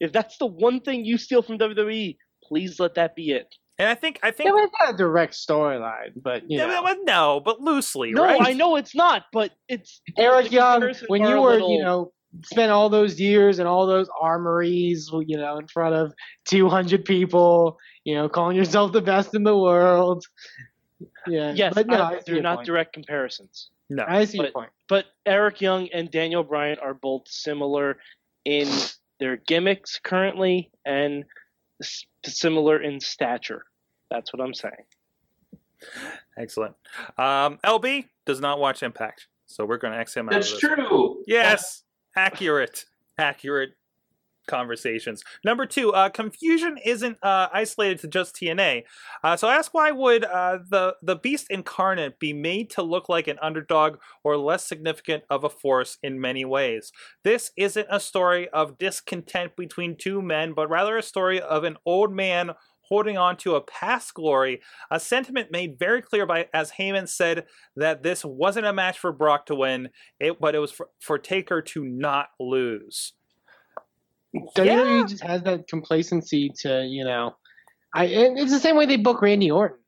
If 0.00 0.12
that's 0.12 0.36
the 0.38 0.46
one 0.46 0.80
thing 0.80 1.04
you 1.04 1.18
steal 1.18 1.42
from 1.42 1.58
WWE, 1.58 2.16
please 2.44 2.78
let 2.78 2.94
that 2.94 3.14
be 3.16 3.32
it. 3.32 3.48
And 3.78 3.88
I 3.88 3.94
think 3.94 4.20
I 4.22 4.30
think 4.30 4.48
it 4.48 4.52
was 4.52 4.70
not 4.80 4.94
a 4.94 4.96
direct 4.96 5.32
storyline, 5.34 6.12
but 6.14 6.42
you 6.48 6.58
Yeah, 6.58 6.66
know. 6.66 6.82
but 6.82 6.98
no, 7.02 7.40
but 7.44 7.60
loosely, 7.60 8.08
right? 8.14 8.16
No, 8.16 8.24
right? 8.24 8.40
I 8.42 8.52
know 8.52 8.76
it's 8.76 8.94
not, 8.94 9.24
but 9.32 9.50
it's 9.68 10.00
Eric 10.16 10.52
Young, 10.52 10.92
when 11.08 11.22
you 11.22 11.40
were, 11.40 11.52
little- 11.52 11.70
you 11.72 11.82
know, 11.82 12.12
spent 12.44 12.70
all 12.72 12.88
those 12.88 13.20
years 13.20 13.58
and 13.58 13.68
all 13.68 13.86
those 13.86 14.08
armories, 14.20 15.10
you 15.26 15.36
know, 15.36 15.58
in 15.58 15.66
front 15.66 15.94
of 15.94 16.12
200 16.46 17.04
people, 17.04 17.78
you 18.04 18.14
know, 18.14 18.28
calling 18.28 18.56
yourself 18.56 18.92
the 18.92 19.02
best 19.02 19.34
in 19.34 19.42
the 19.44 19.56
world. 19.56 20.24
Yeah, 21.26 21.52
yes, 21.54 21.74
but 21.74 21.86
no, 21.86 21.96
I- 21.96 22.10
I, 22.14 22.20
they're 22.26 22.40
not 22.42 22.56
point. 22.56 22.66
direct 22.66 22.92
comparisons. 22.94 23.70
No. 23.90 24.04
I 24.08 24.24
see 24.24 24.38
your 24.38 24.46
but- 24.46 24.54
point. 24.54 24.70
But 24.88 25.06
Eric 25.26 25.60
Young 25.60 25.88
and 25.92 26.10
Daniel 26.10 26.42
Bryan 26.42 26.78
are 26.82 26.94
both 26.94 27.28
similar 27.28 27.98
in 28.44 28.68
their 29.20 29.36
gimmicks 29.36 29.98
currently 30.02 30.70
and 30.84 31.24
similar 32.24 32.80
in 32.82 33.00
stature. 33.00 33.64
That's 34.10 34.32
what 34.32 34.42
I'm 34.42 34.54
saying. 34.54 34.74
Excellent. 36.36 36.74
Um, 37.18 37.58
LB 37.64 38.06
does 38.26 38.40
not 38.40 38.58
watch 38.58 38.82
Impact, 38.82 39.26
so 39.46 39.64
we're 39.64 39.78
going 39.78 39.92
to 39.92 39.98
X 39.98 40.14
him 40.14 40.28
out. 40.28 40.32
That's 40.32 40.52
of 40.52 40.60
this. 40.60 40.70
true. 40.70 41.22
Yes, 41.26 41.82
accurate, 42.16 42.86
accurate 43.18 43.74
conversations. 44.46 45.22
Number 45.44 45.66
two, 45.66 45.92
uh, 45.92 46.08
confusion 46.08 46.78
isn't 46.84 47.18
uh, 47.22 47.48
isolated 47.52 48.00
to 48.00 48.08
just 48.08 48.34
TNA. 48.34 48.84
Uh, 49.22 49.36
so 49.36 49.48
ask 49.48 49.72
why 49.72 49.90
would 49.90 50.24
uh, 50.24 50.58
the 50.68 50.96
the 51.02 51.16
Beast 51.16 51.46
incarnate 51.50 52.18
be 52.18 52.32
made 52.32 52.70
to 52.70 52.82
look 52.82 53.08
like 53.08 53.28
an 53.28 53.38
underdog 53.40 53.98
or 54.24 54.36
less 54.36 54.66
significant 54.66 55.24
of 55.30 55.44
a 55.44 55.48
force 55.48 55.98
in 56.02 56.20
many 56.20 56.44
ways? 56.44 56.92
This 57.24 57.52
isn't 57.56 57.86
a 57.90 58.00
story 58.00 58.48
of 58.48 58.78
discontent 58.78 59.56
between 59.56 59.96
two 59.96 60.20
men, 60.20 60.52
but 60.54 60.68
rather 60.68 60.96
a 60.96 61.02
story 61.02 61.40
of 61.40 61.64
an 61.64 61.76
old 61.86 62.12
man 62.12 62.52
holding 62.82 63.16
on 63.16 63.36
to 63.38 63.54
a 63.54 63.60
past 63.60 64.14
glory, 64.14 64.60
a 64.90 65.00
sentiment 65.00 65.50
made 65.50 65.78
very 65.78 66.02
clear 66.02 66.26
by 66.26 66.48
as 66.52 66.72
Heyman 66.72 67.08
said 67.08 67.46
that 67.76 68.02
this 68.02 68.24
wasn't 68.24 68.66
a 68.66 68.72
match 68.72 68.98
for 68.98 69.12
Brock 69.12 69.46
to 69.46 69.54
win, 69.54 69.90
it 70.20 70.40
but 70.40 70.54
it 70.54 70.58
was 70.58 70.72
for, 70.72 70.88
for 71.00 71.18
Taker 71.18 71.62
to 71.62 71.84
not 71.84 72.28
lose. 72.38 73.12
WWE 74.56 75.08
just 75.08 75.22
has 75.22 75.42
that 75.42 75.68
complacency 75.68 76.50
to, 76.60 76.84
you 76.84 77.04
know, 77.04 77.36
I 77.94 78.04
and 78.04 78.38
it's 78.38 78.52
the 78.52 78.60
same 78.60 78.76
way 78.76 78.86
they 78.86 78.96
book 78.96 79.22
Randy 79.22 79.50
Orton. 79.50 79.78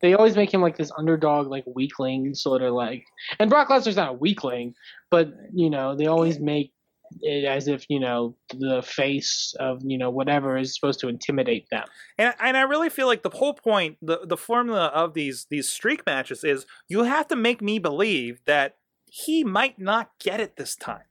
They 0.00 0.12
always 0.12 0.36
make 0.36 0.52
him 0.52 0.60
like 0.60 0.76
this 0.76 0.92
underdog, 0.98 1.46
like 1.46 1.64
weakling, 1.66 2.34
sort 2.34 2.60
of 2.60 2.74
like. 2.74 3.04
And 3.38 3.48
Brock 3.48 3.68
Lesnar's 3.68 3.96
not 3.96 4.10
a 4.10 4.12
weakling, 4.12 4.74
but 5.10 5.32
you 5.52 5.70
know 5.70 5.96
they 5.96 6.06
always 6.06 6.38
make 6.40 6.73
it 7.22 7.44
as 7.44 7.68
if 7.68 7.86
you 7.88 8.00
know 8.00 8.34
the 8.50 8.82
face 8.82 9.54
of 9.60 9.80
you 9.84 9.98
know 9.98 10.10
whatever 10.10 10.56
is 10.56 10.74
supposed 10.74 11.00
to 11.00 11.08
intimidate 11.08 11.68
them. 11.70 11.86
And 12.18 12.34
and 12.40 12.56
I 12.56 12.62
really 12.62 12.90
feel 12.90 13.06
like 13.06 13.22
the 13.22 13.30
whole 13.30 13.54
point, 13.54 13.96
the 14.02 14.20
the 14.24 14.36
formula 14.36 14.86
of 14.86 15.14
these 15.14 15.46
these 15.50 15.68
streak 15.68 16.04
matches 16.06 16.44
is 16.44 16.66
you 16.88 17.04
have 17.04 17.28
to 17.28 17.36
make 17.36 17.60
me 17.62 17.78
believe 17.78 18.40
that 18.46 18.76
he 19.06 19.44
might 19.44 19.78
not 19.78 20.10
get 20.18 20.40
it 20.40 20.56
this 20.56 20.76
time. 20.76 21.04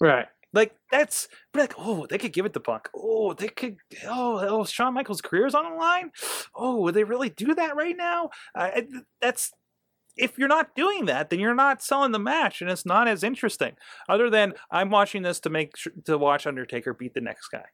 Right. 0.00 0.26
Like 0.52 0.74
that's 0.90 1.28
but 1.52 1.60
like 1.60 1.74
oh 1.78 2.06
they 2.06 2.16
could 2.16 2.32
give 2.32 2.46
it 2.46 2.54
to 2.54 2.60
Punk. 2.60 2.88
Oh 2.94 3.34
they 3.34 3.48
could 3.48 3.76
oh 4.06 4.38
oh 4.48 4.64
Shawn 4.64 4.94
Michaels' 4.94 5.20
career 5.20 5.46
is 5.46 5.54
on 5.54 5.70
the 5.70 5.76
line. 5.76 6.10
Oh 6.54 6.80
would 6.80 6.94
they 6.94 7.04
really 7.04 7.28
do 7.28 7.54
that 7.54 7.76
right 7.76 7.96
now? 7.96 8.30
I- 8.54 8.86
that's 9.20 9.52
if 10.18 10.38
you're 10.38 10.48
not 10.48 10.74
doing 10.74 11.06
that, 11.06 11.30
then 11.30 11.40
you're 11.40 11.54
not 11.54 11.82
selling 11.82 12.12
the 12.12 12.18
match, 12.18 12.60
and 12.60 12.70
it's 12.70 12.84
not 12.84 13.08
as 13.08 13.22
interesting. 13.22 13.76
Other 14.08 14.30
than 14.30 14.54
I'm 14.70 14.90
watching 14.90 15.22
this 15.22 15.40
to 15.40 15.50
make 15.50 15.76
sure, 15.76 15.92
to 16.04 16.18
watch 16.18 16.46
Undertaker 16.46 16.92
beat 16.94 17.14
the 17.14 17.20
next 17.20 17.48
guy. 17.48 17.64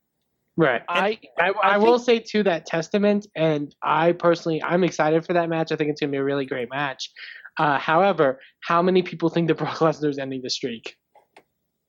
Right. 0.57 0.83
I 0.89 1.19
I, 1.39 1.53
I, 1.63 1.79
will 1.79 1.99
say 1.99 2.21
to 2.21 2.45
that 2.45 2.67
testament, 2.67 3.27
and 3.35 3.75
I 3.83 4.13
personally, 4.13 4.63
I'm 4.63 4.85
excited 4.85 5.27
for 5.27 5.33
that 5.33 5.49
match. 5.49 5.73
I 5.73 5.77
think 5.77 5.91
it's 5.91 6.01
going 6.01 6.11
to 6.11 6.17
be 6.17 6.21
a 6.21 6.25
really 6.25 6.47
great 6.47 6.69
match. 6.71 7.11
Uh, 7.59 7.79
however, 7.79 8.41
how 8.61 8.81
many 8.81 9.03
people 9.03 9.29
think 9.29 9.49
that 9.49 9.57
Brock 9.59 9.79
Lesnar 9.79 10.11
is 10.11 10.19
ending 10.19 10.43
the 10.43 10.51
streak? 10.51 10.95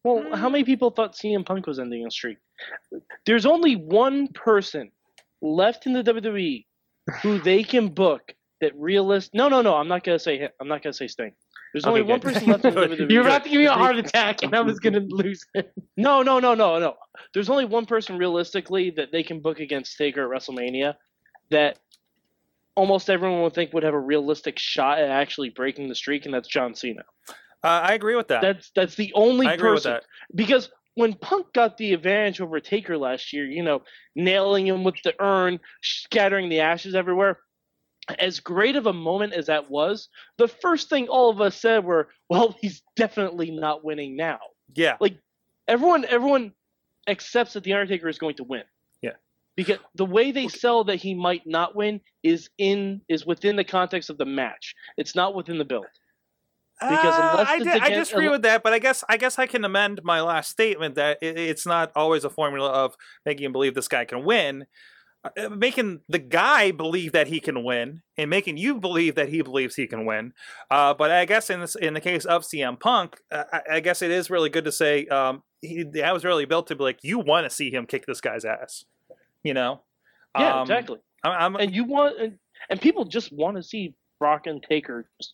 Well, 0.04 0.36
how 0.36 0.50
many 0.50 0.64
people 0.64 0.92
thought 0.92 1.16
CM 1.16 1.46
Punk 1.46 1.66
was 1.68 1.80
ending 1.80 2.06
a 2.06 2.12
streak? 2.12 2.38
There's 3.26 3.46
only 3.46 3.76
one 3.76 4.28
person 4.30 4.92
left 5.42 5.86
in 5.88 5.94
the 5.94 6.04
WWE 6.04 6.66
who 7.22 7.40
they 7.40 7.64
can 7.64 7.90
book 7.90 8.34
that 8.66 8.74
realist. 8.80 9.34
No, 9.34 9.48
no, 9.48 9.62
no. 9.62 9.76
I'm 9.76 9.88
not 9.88 10.04
gonna 10.04 10.20
say. 10.20 10.50
I'm 10.60 10.68
not 10.68 10.82
gonna 10.84 10.94
say 10.94 11.08
Sting. 11.08 11.34
There's 11.74 11.86
only 11.86 12.02
Okay, 12.02 12.10
one 12.10 12.20
good. 12.20 12.34
person 12.34 12.50
left 12.50 12.66
in 12.66 12.74
the 12.76 12.82
WWE. 12.88 13.12
You're 13.12 13.22
about 13.24 13.44
to 13.44 13.50
give 13.50 13.60
me 13.60 13.66
a 13.66 13.74
heart 13.74 13.98
attack, 13.98 14.44
and 14.44 14.56
I 14.56 14.62
was 14.62 14.80
going 14.80 14.94
to 14.94 15.02
lose 15.02 15.46
it. 15.54 15.74
No, 15.98 16.22
no, 16.22 16.40
no, 16.40 16.56
no, 16.56 16.80
no. 16.80 16.96
There's 17.34 17.50
only 17.50 17.66
one 17.66 17.86
person 17.86 18.18
realistically 18.18 18.92
that 18.92 19.12
they 19.12 19.24
can 19.24 19.42
book 19.42 19.60
against 19.60 19.98
Taker 19.98 20.24
at 20.24 20.42
WrestleMania 20.42 20.96
that 21.52 21.80
almost 22.76 23.10
everyone 23.10 23.42
would 23.42 23.54
think 23.54 23.74
would 23.74 23.84
have 23.84 23.94
a 23.94 24.00
realistic 24.00 24.58
shot 24.58 25.00
at 25.00 25.10
actually 25.10 25.50
breaking 25.50 25.90
the 25.90 25.96
streak, 25.96 26.26
and 26.26 26.34
that's 26.34 26.48
John 26.48 26.76
Cena. 26.76 27.04
Uh, 27.64 27.68
I 27.84 27.94
agree 27.94 28.16
with 28.16 28.30
that. 28.30 28.42
That's 28.42 28.72
that's 28.76 28.96
the 28.96 29.12
only 29.14 29.48
I 29.48 29.54
agree 29.54 29.72
with 29.72 29.84
person 29.84 30.00
because 30.34 30.70
when 30.94 31.14
Punk 31.14 31.52
got 31.54 31.78
the 31.78 31.94
advantage 31.94 32.40
over 32.40 32.60
Taker 32.62 32.98
last 32.98 33.34
year, 33.34 33.46
you 33.46 33.64
know, 33.64 33.82
nailing 34.16 34.66
him 34.68 34.84
with 34.86 34.96
the 35.04 35.14
urn, 35.20 35.60
scattering 35.82 36.48
the 36.48 36.62
ashes 36.62 36.96
everywhere. 36.96 37.40
As 38.20 38.40
great 38.40 38.76
of 38.76 38.86
a 38.86 38.94
moment 38.94 39.34
as 39.34 39.48
that 39.48 39.70
was, 39.70 40.10
the 40.38 40.48
first 40.48 40.90
thing 40.90 41.08
all 41.08 41.30
of 41.30 41.42
us 41.42 41.56
said 41.56 41.84
were, 41.84 42.10
"Well, 42.30 42.56
he's 42.62 42.82
definitely 42.96 43.52
not 43.52 43.84
winning 43.84 44.16
now." 44.16 44.40
Yeah. 44.76 44.98
Like 45.00 45.18
everyone, 45.68 46.06
everyone 46.06 46.54
accepts 47.08 47.54
that 47.54 47.64
the 47.64 47.74
Undertaker 47.74 48.08
is 48.08 48.18
going 48.18 48.36
to 48.36 48.44
win. 48.44 48.64
Yeah. 49.02 49.12
Because 49.56 49.78
the 49.96 50.06
way 50.06 50.32
they 50.32 50.48
sell 50.48 50.84
that 50.86 50.98
he 50.98 51.14
might 51.14 51.48
not 51.48 51.76
win 51.76 52.02
is 52.24 52.50
in 52.58 53.02
is 53.10 53.26
within 53.26 53.56
the 53.56 53.64
context 53.64 54.10
of 54.10 54.18
the 54.18 54.26
match. 54.26 54.76
It's 54.98 55.16
not 55.16 55.34
within 55.36 55.58
the 55.58 55.66
build. 55.66 55.86
Because 56.80 57.16
Uh, 57.16 57.46
I, 57.48 57.80
I 57.84 57.90
disagree 57.90 58.28
with 58.28 58.42
that, 58.42 58.62
but 58.62 58.74
I 58.74 58.80
guess 58.80 59.02
I 59.08 59.16
guess 59.16 59.40
I 59.40 59.48
can 59.48 59.64
amend 59.64 60.02
my 60.04 60.20
last 60.22 60.50
statement 60.52 60.96
that 60.96 61.20
it, 61.22 61.40
it's 61.40 61.66
not 61.66 61.92
always 61.96 62.26
a 62.26 62.30
formula 62.30 62.70
of 62.70 62.96
making 63.26 63.46
him 63.46 63.54
believe 63.54 63.76
this 63.76 63.88
guy 63.88 64.04
can 64.04 64.26
win, 64.26 64.66
making 65.52 66.02
the 66.08 66.20
guy 66.20 66.72
believe 66.72 67.12
that 67.14 67.28
he 67.28 67.40
can 67.40 67.64
win, 67.64 68.02
and 68.18 68.30
making 68.30 68.58
you 68.58 68.80
believe 68.80 69.16
that 69.16 69.30
he 69.30 69.42
believes 69.42 69.76
he 69.76 69.88
can 69.88 70.06
win. 70.06 70.34
Uh, 70.70 70.94
but 70.94 71.12
I 71.12 71.26
guess 71.26 71.50
in 71.50 71.62
this 71.62 71.76
in 71.76 71.94
the 71.94 72.02
case 72.02 72.26
of 72.26 72.44
CM 72.44 72.80
Punk, 72.80 73.20
uh, 73.32 73.44
I, 73.52 73.62
I 73.74 73.80
guess 73.80 74.02
it 74.02 74.12
is 74.12 74.30
really 74.30 74.50
good 74.50 74.66
to 74.66 74.72
say 74.72 75.08
um, 75.08 75.44
he 75.62 75.84
that 75.84 76.14
was 76.14 76.24
really 76.24 76.46
built 76.46 76.68
to 76.68 76.76
be 76.76 76.84
like 76.84 77.00
you 77.04 77.20
want 77.20 77.46
to 77.46 77.50
see 77.50 77.72
him 77.72 77.86
kick 77.86 78.06
this 78.06 78.22
guy's 78.22 78.46
ass, 78.46 78.86
you 79.44 79.54
know? 79.54 79.82
Yeah, 80.38 80.56
Um, 80.56 80.62
exactly. 80.62 81.00
I'm, 81.24 81.32
I'm, 81.32 81.56
and 81.56 81.74
you 81.74 81.86
want 81.86 82.20
and, 82.20 82.38
and 82.70 82.80
people 82.80 83.06
just 83.06 83.32
want 83.32 83.58
to 83.58 83.64
see 83.64 83.96
Brock 84.20 84.48
and 84.48 84.62
Taker 84.62 85.08
just 85.22 85.34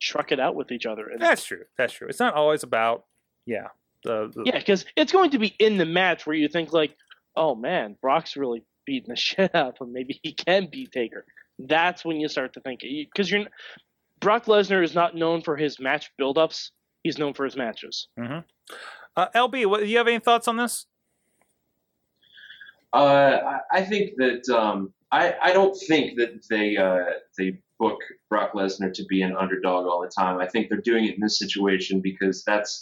truck 0.00 0.32
it 0.32 0.40
out 0.40 0.54
with 0.54 0.70
each 0.72 0.86
other. 0.86 1.08
And, 1.08 1.20
that's 1.20 1.44
true. 1.44 1.64
That's 1.76 1.92
true. 1.92 2.08
It's 2.08 2.20
not 2.20 2.34
always 2.34 2.62
about 2.62 3.04
yeah. 3.46 3.68
The, 4.04 4.30
the 4.32 4.44
yeah, 4.46 4.58
because 4.58 4.84
it's 4.96 5.10
going 5.10 5.30
to 5.30 5.38
be 5.38 5.48
in 5.58 5.76
the 5.76 5.84
match 5.84 6.24
where 6.26 6.36
you 6.36 6.48
think 6.48 6.72
like, 6.72 6.96
oh 7.34 7.54
man, 7.54 7.96
Brock's 8.00 8.36
really 8.36 8.62
beating 8.88 9.10
the 9.10 9.16
shit 9.28 9.54
out 9.54 9.74
of 9.80 9.86
him. 9.86 9.92
Maybe 9.92 10.18
he 10.22 10.32
can 10.32 10.68
beat 10.72 10.90
Taker. 10.92 11.24
That's 11.58 12.04
when 12.04 12.16
you 12.20 12.28
start 12.28 12.54
to 12.54 12.60
think 12.60 12.80
because 12.80 13.30
you're 13.30 13.44
Brock 14.20 14.46
Lesnar 14.46 14.82
is 14.82 14.94
not 14.94 15.14
known 15.14 15.42
for 15.42 15.56
his 15.56 15.78
match 15.78 16.10
buildups. 16.20 16.70
He's 17.04 17.18
known 17.18 17.34
for 17.34 17.44
his 17.44 17.56
matches. 17.56 18.08
hmm 18.18 18.38
Uh, 19.16 19.28
LB, 19.34 19.66
what, 19.66 19.80
do 19.80 19.86
you 19.86 19.98
have 19.98 20.08
any 20.08 20.18
thoughts 20.18 20.48
on 20.48 20.56
this? 20.56 20.86
Uh, 22.92 22.96
I- 23.54 23.78
I 23.78 23.82
think 23.84 24.16
that 24.16 24.48
um, 24.48 24.92
I 25.12 25.34
I 25.42 25.52
don't 25.52 25.74
think 25.88 26.16
that 26.18 26.32
they 26.48 26.76
uh, 26.76 27.04
they 27.36 27.58
book 27.78 27.98
Brock 28.30 28.52
Lesnar 28.54 28.92
to 28.94 29.04
be 29.04 29.22
an 29.22 29.36
underdog 29.36 29.86
all 29.86 30.00
the 30.00 30.08
time. 30.08 30.38
I 30.40 30.48
think 30.48 30.68
they're 30.68 30.80
doing 30.80 31.04
it 31.04 31.14
in 31.16 31.20
this 31.20 31.38
situation 31.38 32.00
because 32.00 32.42
that's 32.44 32.80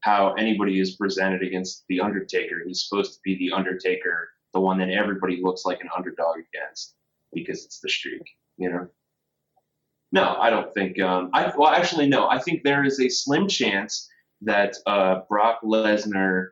how 0.00 0.34
anybody 0.34 0.78
is 0.80 0.94
presented 0.96 1.42
against 1.42 1.84
the 1.88 2.00
Undertaker. 2.00 2.62
He's 2.66 2.86
supposed 2.86 3.14
to 3.14 3.20
be 3.24 3.36
the 3.38 3.50
Undertaker, 3.56 4.28
the 4.54 4.60
one 4.60 4.78
that 4.78 4.90
everybody 4.90 5.40
looks 5.42 5.64
like 5.64 5.80
an 5.80 5.88
underdog 5.96 6.36
against 6.38 6.94
because 7.32 7.64
it's 7.64 7.80
the 7.80 7.88
streak, 7.88 8.22
you 8.56 8.70
know. 8.70 8.88
No, 10.10 10.36
I 10.38 10.48
don't 10.48 10.72
think. 10.72 11.00
Um, 11.00 11.30
I 11.34 11.52
well, 11.56 11.68
actually, 11.68 12.08
no. 12.08 12.28
I 12.28 12.38
think 12.38 12.62
there 12.62 12.84
is 12.84 12.98
a 12.98 13.08
slim 13.08 13.46
chance 13.46 14.08
that 14.42 14.76
uh, 14.86 15.20
Brock 15.28 15.60
Lesnar 15.62 16.48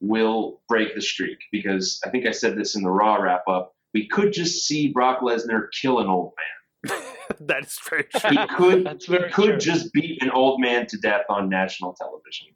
will 0.00 0.60
break 0.68 0.94
the 0.94 1.00
streak 1.00 1.38
because 1.52 2.00
I 2.04 2.10
think 2.10 2.26
I 2.26 2.30
said 2.30 2.56
this 2.56 2.74
in 2.74 2.82
the 2.82 2.90
Raw 2.90 3.16
wrap 3.16 3.44
up. 3.48 3.74
We 3.94 4.06
could 4.06 4.32
just 4.32 4.66
see 4.66 4.88
Brock 4.88 5.20
Lesnar 5.20 5.68
kill 5.80 6.00
an 6.00 6.08
old 6.08 6.32
man. 6.36 7.02
that 7.40 7.64
is 7.64 7.78
very 7.88 8.04
true. 8.04 8.30
He 8.30 8.46
could 8.48 8.84
That's 8.84 9.06
he 9.06 9.18
could 9.32 9.50
true. 9.50 9.56
just 9.58 9.92
beat 9.92 10.22
an 10.22 10.30
old 10.30 10.60
man 10.60 10.86
to 10.86 10.98
death 10.98 11.24
on 11.28 11.48
national 11.48 11.94
television. 11.94 12.48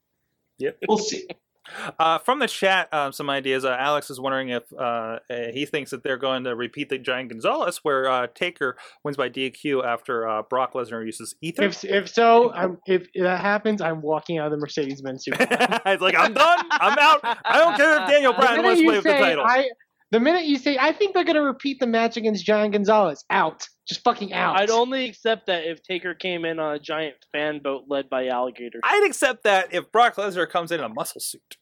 Yep. 0.59 0.79
We'll 0.89 0.99
see. 0.99 1.27
Uh, 1.99 2.19
from 2.19 2.39
the 2.39 2.47
chat, 2.47 2.93
um, 2.93 3.13
some 3.13 3.31
ideas. 3.31 3.65
Uh, 3.65 3.77
Alex 3.79 4.11
is 4.11 4.21
wondering 4.21 4.51
if 4.51 4.63
uh, 4.73 5.19
uh, 5.31 5.37
he 5.53 5.65
thinks 5.65 5.91
that 5.91 6.03
they're 6.03 6.19
going 6.19 6.45
to 6.45 6.55
repeat 6.55 6.89
the 6.89 6.99
Giant 6.99 7.31
Gonzalez, 7.31 7.81
where 7.83 8.09
uh, 8.09 8.27
Taker 8.35 8.77
wins 9.03 9.17
by 9.17 9.29
DQ 9.29 9.85
after 9.85 10.29
uh, 10.29 10.43
Brock 10.43 10.75
Lesnar 10.75 11.05
uses 11.05 11.35
ether. 11.41 11.65
If 11.65 11.85
if 11.85 12.09
so, 12.09 12.53
I'm, 12.53 12.79
if 12.87 13.09
that 13.15 13.41
happens, 13.41 13.81
I'm 13.81 14.03
walking 14.03 14.39
out 14.39 14.47
of 14.47 14.53
the 14.53 14.59
Mercedes-Benz 14.59 15.25
Supercars. 15.25 15.81
it's 15.87 16.03
like 16.03 16.17
I'm 16.17 16.35
done. 16.35 16.67
I'm 16.71 16.99
out. 16.99 17.21
I 17.45 17.59
don't 17.59 17.77
care 17.77 18.03
if 18.03 18.09
Daniel 18.09 18.33
Bryan 18.39 18.63
wants 18.63 18.81
to 18.81 18.87
play 18.87 18.97
with 18.97 19.05
the 19.05 19.13
title. 19.13 19.45
I, 19.47 19.69
The 20.15 20.21
minute 20.21 20.45
you 20.45 20.59
say, 20.59 20.79
I 20.81 20.93
think 20.93 21.13
they're 21.13 21.25
gonna 21.25 21.43
repeat 21.43 21.81
the 21.81 21.89
match 21.89 22.17
against 22.17 22.45
Giant 22.45 22.73
Gonzalez, 22.73 23.25
out, 23.31 23.67
just 23.89 24.05
fucking 24.05 24.33
out. 24.33 24.61
I'd 24.61 24.71
only 24.71 25.09
accept 25.09 25.49
that 25.49 25.65
if 25.65 25.83
Taker 25.83 26.15
came 26.15 26.45
in 26.45 26.61
on 26.61 26.77
a 26.77 26.79
giant 26.79 27.17
fan 27.33 27.59
boat 27.59 27.87
led 27.89 28.09
by 28.09 28.29
alligators. 28.29 28.81
I'd 28.85 29.05
accept 29.09 29.43
that 29.43 29.75
if 29.75 29.91
Brock 29.91 30.15
Lesnar 30.15 30.49
comes 30.49 30.71
in 30.71 30.79
in 30.79 30.87
a 30.87 30.89
muscle 30.89 31.21
suit. 31.21 31.57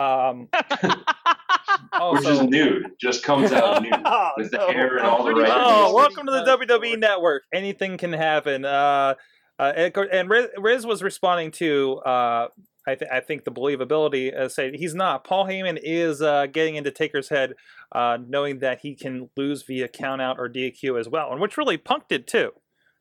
Um, 0.00 0.48
Which 2.12 2.26
is 2.26 2.40
nude, 2.44 2.86
just 2.98 3.22
comes 3.22 3.52
out 3.52 3.82
nude 3.82 3.92
Oh, 4.06 4.30
with 4.38 4.50
the 4.50 4.56
no. 4.56 4.68
hair 4.68 4.96
and 4.96 5.06
all 5.06 5.22
the 5.22 5.34
right. 5.34 5.52
Oh, 5.54 5.94
welcome 5.94 6.24
to 6.24 6.32
the 6.32 6.56
WWE 6.56 6.98
Network. 6.98 7.42
Anything 7.52 7.98
can 7.98 8.14
happen. 8.14 8.64
Uh, 8.64 9.12
uh, 9.58 9.72
and, 9.76 9.94
and 9.94 10.30
Riz, 10.30 10.46
Riz 10.56 10.86
was 10.86 11.02
responding 11.02 11.50
to, 11.50 11.98
uh, 12.06 12.48
I, 12.86 12.94
th- 12.94 13.10
I 13.10 13.20
think, 13.20 13.44
the 13.44 13.50
believability, 13.50 14.34
uh, 14.34 14.48
saying 14.48 14.74
he's 14.74 14.94
not. 14.94 15.24
Paul 15.24 15.46
Heyman 15.46 15.78
is 15.82 16.20
uh, 16.20 16.46
getting 16.46 16.76
into 16.76 16.90
Taker's 16.90 17.28
head, 17.28 17.54
uh, 17.92 18.18
knowing 18.26 18.58
that 18.60 18.80
he 18.80 18.94
can 18.94 19.30
lose 19.36 19.62
via 19.62 19.88
countout 19.88 20.38
or 20.38 20.48
DQ 20.48 20.98
as 20.98 21.08
well, 21.08 21.32
and 21.32 21.40
which 21.40 21.56
really 21.56 21.76
Punk 21.76 22.08
did 22.08 22.26
too. 22.26 22.52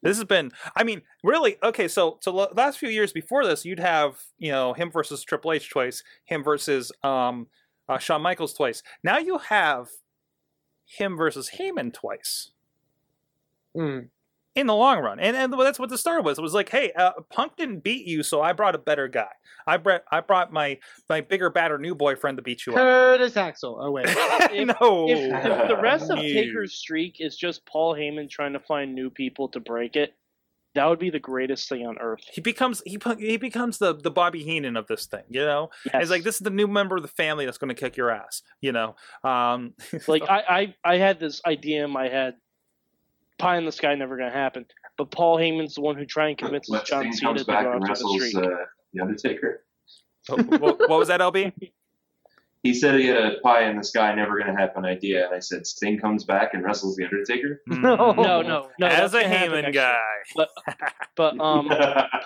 This 0.02 0.18
has 0.18 0.26
been, 0.26 0.52
I 0.76 0.84
mean, 0.84 1.02
really 1.24 1.58
okay. 1.64 1.88
So, 1.88 2.18
so 2.22 2.34
last 2.34 2.78
few 2.78 2.90
years 2.90 3.14
before 3.14 3.46
this, 3.46 3.64
you'd 3.64 3.80
have 3.80 4.22
you 4.38 4.52
know 4.52 4.74
him 4.74 4.92
versus 4.92 5.24
Triple 5.24 5.54
H 5.54 5.70
twice, 5.70 6.04
him 6.26 6.44
versus 6.44 6.92
um, 7.04 7.48
uh, 7.88 7.98
Shawn 7.98 8.22
Michaels 8.22 8.54
twice. 8.54 8.84
Now 9.04 9.18
you 9.18 9.38
have 9.38 9.88
him 10.86 11.16
versus 11.16 11.52
Heyman 11.58 11.94
twice 11.94 12.52
Hmm. 13.76 14.00
In 14.56 14.68
the 14.68 14.76
long 14.76 15.00
run. 15.00 15.20
And, 15.20 15.36
and 15.36 15.54
that's 15.54 15.80
what 15.80 15.90
the 15.90 15.98
start 15.98 16.24
was. 16.24 16.38
It 16.38 16.42
was 16.42 16.54
like, 16.54 16.70
hey, 16.70 16.92
uh, 16.94 17.12
Punk 17.32 17.56
didn't 17.58 17.84
beat 17.84 18.06
you, 18.06 18.22
so 18.24 18.42
I 18.42 18.54
brought 18.54 18.76
a 18.76 18.80
better 18.80 19.08
guy. 19.08 19.30
I 19.66 19.78
brought 19.78 20.04
I 20.12 20.20
brought 20.20 20.52
my 20.52 20.78
my 21.10 21.22
bigger, 21.22 21.50
badder 21.50 21.78
new 21.78 21.96
boyfriend 21.96 22.38
to 22.38 22.44
beat 22.44 22.66
you 22.66 22.74
up. 22.74 22.80
Curtis 22.80 23.38
Axel. 23.38 23.78
Oh 23.82 23.92
wait. 23.92 24.06
If- 24.10 24.68
no, 24.82 25.08
If, 25.10 25.20
if 25.20 25.68
the 25.70 25.80
rest 25.82 26.10
of 26.12 26.20
Taker's 26.20 26.74
streak 26.76 27.18
is 27.20 27.38
just 27.38 27.66
Paul 27.66 27.96
Heyman 27.96 28.30
trying 28.30 28.54
to 28.54 28.60
find 28.60 28.94
new 28.94 29.10
people 29.10 29.48
to 29.50 29.60
break 29.62 29.96
it, 29.96 30.14
that 30.76 30.86
would 30.88 31.00
be 31.00 31.10
the 31.10 31.20
greatest 31.20 31.70
thing 31.70 31.86
on 31.88 31.98
earth. 32.00 32.20
he 32.34 32.42
becomes 32.42 32.82
he 32.86 32.98
he 33.20 33.38
becomes 33.38 33.78
the 33.78 33.94
the 33.96 34.12
Bobby 34.12 34.44
Heenan 34.44 34.76
of 34.76 34.88
this 34.88 35.06
thing. 35.06 35.24
You 35.30 35.46
know, 35.46 35.70
Yes. 35.86 35.96
it's 36.04 36.12
like 36.12 36.24
this 36.24 36.36
is 36.36 36.42
the 36.42 36.50
new 36.50 36.68
member 36.68 36.98
of 36.98 37.02
the 37.02 37.08
family 37.08 37.46
that's 37.46 37.58
going 37.58 37.74
to 37.74 37.80
kick 37.80 37.96
your 37.96 38.10
ass. 38.12 38.42
You 38.60 38.74
know, 38.74 38.96
um, 39.24 39.76
Like 40.08 40.24
I, 40.24 40.74
I, 40.84 40.94
I 40.94 40.98
had 40.98 41.20
this 41.22 41.42
idea 41.46 41.86
in 41.86 41.92
my 41.92 42.10
head, 42.10 42.36
pie 43.44 43.58
in 43.58 43.66
the 43.66 43.72
sky, 43.72 43.94
never 43.96 44.18
gonna 44.18 44.32
happen. 44.32 44.66
But 44.98 45.12
Paul 45.12 45.38
Heyman's 45.38 45.76
the 45.76 45.82
one 45.82 45.96
who 45.98 46.06
try 46.06 46.30
and 46.30 46.38
convinces 46.38 46.70
What 46.70 46.86
John 46.86 47.04
thing 47.04 47.14
Cena 47.14 47.34
to 47.36 47.46
back 47.46 47.64
go 47.66 47.72
and 47.74 47.84
after 47.84 48.04
the 48.04 48.10
wrestles 48.10 48.30
streak. 48.30 48.36
uh, 48.46 48.66
the 48.94 49.02
Undertaker. 49.02 49.66
what, 50.28 50.80
what 50.90 51.00
was 51.00 51.08
that, 51.10 51.20
LB? 51.20 51.52
He 52.64 52.74
said 52.74 52.98
he 52.98 53.08
had 53.08 53.18
a 53.26 53.40
pie 53.42 53.70
in 53.70 53.76
the 53.76 53.84
sky, 53.84 54.16
never 54.16 54.40
gonna 54.40 54.58
happen 54.58 54.86
idea, 54.86 55.26
and 55.26 55.36
I 55.36 55.40
said 55.40 55.68
Sting 55.68 56.00
comes 56.00 56.24
back 56.24 56.54
and 56.54 56.64
wrestles 56.64 56.96
the 56.96 57.04
Undertaker. 57.04 57.62
No. 57.68 58.14
no, 58.14 58.42
no, 58.42 58.70
no. 58.80 58.88
As 58.88 59.14
a 59.14 59.22
gonna 59.22 59.36
Heyman 59.36 59.74
guy, 59.74 59.98
But 61.18 61.38
um, 61.42 61.68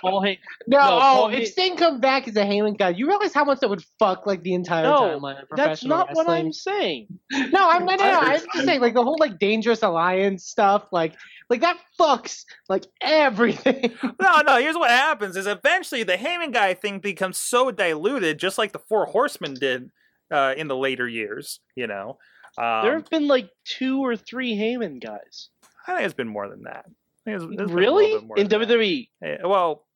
Paul 0.00 0.22
Heyman. 0.22 0.38
No, 0.68 0.78
No, 0.78 0.86
oh, 0.86 1.00
Paul 1.00 1.28
if 1.30 1.38
Hey- 1.38 1.44
Sting 1.46 1.76
comes 1.76 2.00
back 2.00 2.28
as 2.28 2.36
a 2.36 2.44
Heyman 2.44 2.78
guy, 2.78 2.90
you 2.90 3.08
realize 3.08 3.34
how 3.34 3.44
much 3.44 3.58
that 3.60 3.68
would 3.68 3.82
fuck 3.98 4.26
like 4.26 4.42
the 4.42 4.54
entire 4.54 4.84
No, 4.84 5.00
timeline 5.00 5.42
of 5.42 5.48
That's 5.56 5.80
professional 5.82 5.96
not 5.98 6.10
what? 6.14 6.28
I'm 6.28 6.52
saying. 6.52 7.08
No, 7.32 7.68
I'm 7.68 7.84
not. 7.84 7.98
No, 7.98 8.04
no, 8.06 8.20
I 8.20 8.34
I'm 8.34 8.40
just 8.54 8.64
saying, 8.64 8.80
like 8.80 8.94
the 8.94 9.02
whole 9.02 9.16
like 9.18 9.40
dangerous 9.40 9.82
alliance 9.82 10.44
stuff, 10.44 10.84
like 10.92 11.16
like 11.50 11.62
that 11.62 11.78
fucks 11.98 12.44
like 12.68 12.84
everything. 13.00 13.92
no, 14.22 14.40
no. 14.46 14.58
Here's 14.58 14.76
what 14.76 14.90
happens: 14.90 15.36
is 15.36 15.48
eventually 15.48 16.04
the 16.04 16.16
Heyman 16.16 16.52
guy 16.52 16.74
thing 16.74 17.00
becomes 17.00 17.38
so 17.38 17.72
diluted, 17.72 18.38
just 18.38 18.56
like 18.56 18.70
the 18.70 18.78
Four 18.78 19.06
Horsemen 19.06 19.54
did 19.54 19.90
uh, 20.30 20.54
in 20.56 20.68
the 20.68 20.76
later 20.76 21.08
years. 21.08 21.60
You 21.76 21.86
know, 21.86 22.18
um, 22.58 22.82
there 22.84 22.94
have 22.94 23.08
been 23.10 23.28
like 23.28 23.50
two 23.64 24.00
or 24.04 24.16
three 24.16 24.54
Heyman 24.56 25.00
guys. 25.02 25.48
I 25.86 25.94
think 25.96 26.04
it's 26.06 26.14
been 26.14 26.28
more 26.28 26.48
than 26.48 26.62
that. 26.64 26.84
I 26.86 27.20
think 27.24 27.36
it's- 27.36 27.48
it's 27.50 27.56
been 27.56 27.70
a 27.70 27.74
Really? 27.74 28.06
bit 28.14 28.24
more 28.24 28.36
In 28.38 28.48
than 28.48 28.60
that. 28.60 28.68
WWE, 28.68 29.08
Well, 29.44 29.86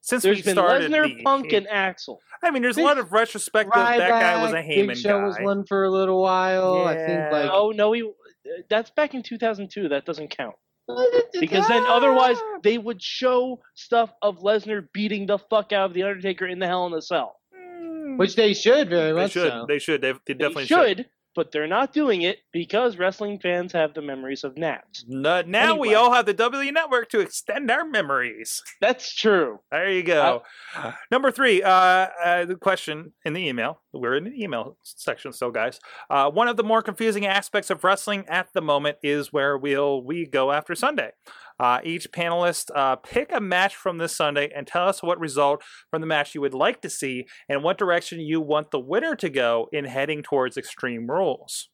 since 0.00 0.22
there's 0.22 0.38
we 0.38 0.42
been 0.42 0.54
started 0.54 0.90
Lesnar, 0.90 1.16
the- 1.16 1.22
Punk, 1.24 1.52
and 1.52 1.66
Axel. 1.68 2.20
I 2.42 2.50
mean, 2.50 2.62
there's 2.62 2.78
a 2.78 2.82
lot 2.82 2.98
of 2.98 3.12
retrospective. 3.12 3.72
that 3.74 3.98
guy 4.08 4.40
was 4.42 4.52
a 4.52 4.56
Ryback, 4.56 4.68
Big 4.68 4.88
Heyman 4.90 4.96
Show 4.96 5.20
was 5.22 5.36
one 5.40 5.64
for 5.66 5.84
a 5.84 5.90
little 5.90 6.20
while. 6.22 6.84
I 6.86 6.94
think 6.96 7.08
Yeah. 7.08 7.30
like 7.32 7.50
Oh 7.52 7.70
no, 7.70 7.92
he. 7.92 8.10
That's 8.68 8.90
back 8.90 9.14
in 9.14 9.22
2002. 9.22 9.88
That 9.88 10.04
doesn't 10.04 10.28
count 10.28 10.54
because 11.40 11.66
then 11.66 11.82
otherwise 11.86 12.36
they 12.62 12.78
would 12.78 13.02
show 13.02 13.60
stuff 13.74 14.12
of 14.22 14.38
Lesnar 14.38 14.86
beating 14.92 15.26
the 15.26 15.38
fuck 15.38 15.72
out 15.72 15.86
of 15.86 15.94
the 15.94 16.04
Undertaker 16.04 16.46
in 16.46 16.60
the 16.60 16.66
Hell 16.66 16.86
in 16.86 16.94
a 16.94 17.02
Cell. 17.02 17.40
Which 18.16 18.36
they 18.36 18.54
should 18.54 18.88
very 18.88 19.12
they 19.12 19.20
much 19.20 19.32
should. 19.32 19.50
so. 19.50 19.66
They 19.68 19.78
should. 19.78 20.00
They, 20.00 20.12
they 20.12 20.18
They 20.28 20.34
definitely 20.34 20.66
should, 20.66 21.06
but 21.34 21.52
they're 21.52 21.66
not 21.66 21.92
doing 21.92 22.22
it 22.22 22.38
because 22.52 22.96
wrestling 22.96 23.38
fans 23.38 23.72
have 23.72 23.94
the 23.94 24.02
memories 24.02 24.42
of 24.42 24.56
naps. 24.56 25.04
No, 25.06 25.42
now 25.42 25.76
we 25.76 25.94
all 25.94 26.12
have 26.12 26.26
the 26.26 26.32
W 26.32 26.72
Network 26.72 27.10
to 27.10 27.20
extend 27.20 27.70
our 27.70 27.84
memories. 27.84 28.62
That's 28.80 29.14
true. 29.14 29.60
There 29.70 29.90
you 29.90 30.02
go. 30.02 30.42
Number 31.10 31.30
three, 31.30 31.62
uh, 31.62 31.70
uh, 31.70 32.44
the 32.46 32.56
question 32.56 33.12
in 33.24 33.34
the 33.34 33.46
email. 33.46 33.82
We're 33.92 34.16
in 34.16 34.24
the 34.24 34.42
email 34.42 34.78
section 34.82 35.32
still, 35.32 35.50
guys. 35.50 35.78
Uh, 36.10 36.30
one 36.30 36.48
of 36.48 36.56
the 36.56 36.64
more 36.64 36.82
confusing 36.82 37.26
aspects 37.26 37.70
of 37.70 37.84
wrestling 37.84 38.24
at 38.28 38.52
the 38.52 38.62
moment 38.62 38.98
is 39.02 39.32
where 39.32 39.56
will 39.56 40.04
we 40.04 40.26
go 40.26 40.52
after 40.52 40.74
Sunday? 40.74 41.10
Uh, 41.58 41.80
each 41.84 42.10
panelist 42.12 42.70
uh, 42.74 42.96
pick 42.96 43.32
a 43.32 43.40
match 43.40 43.74
from 43.76 43.98
this 43.98 44.14
Sunday 44.14 44.50
and 44.54 44.66
tell 44.66 44.88
us 44.88 45.02
what 45.02 45.18
result 45.18 45.62
from 45.90 46.00
the 46.00 46.06
match 46.06 46.34
you 46.34 46.40
would 46.40 46.54
like 46.54 46.82
to 46.82 46.90
see 46.90 47.26
and 47.48 47.62
what 47.62 47.78
direction 47.78 48.20
you 48.20 48.40
want 48.40 48.70
the 48.70 48.78
winner 48.78 49.14
to 49.16 49.28
go 49.30 49.68
in 49.72 49.84
heading 49.86 50.22
towards 50.22 50.56
Extreme 50.56 51.10
Rules. 51.10 51.68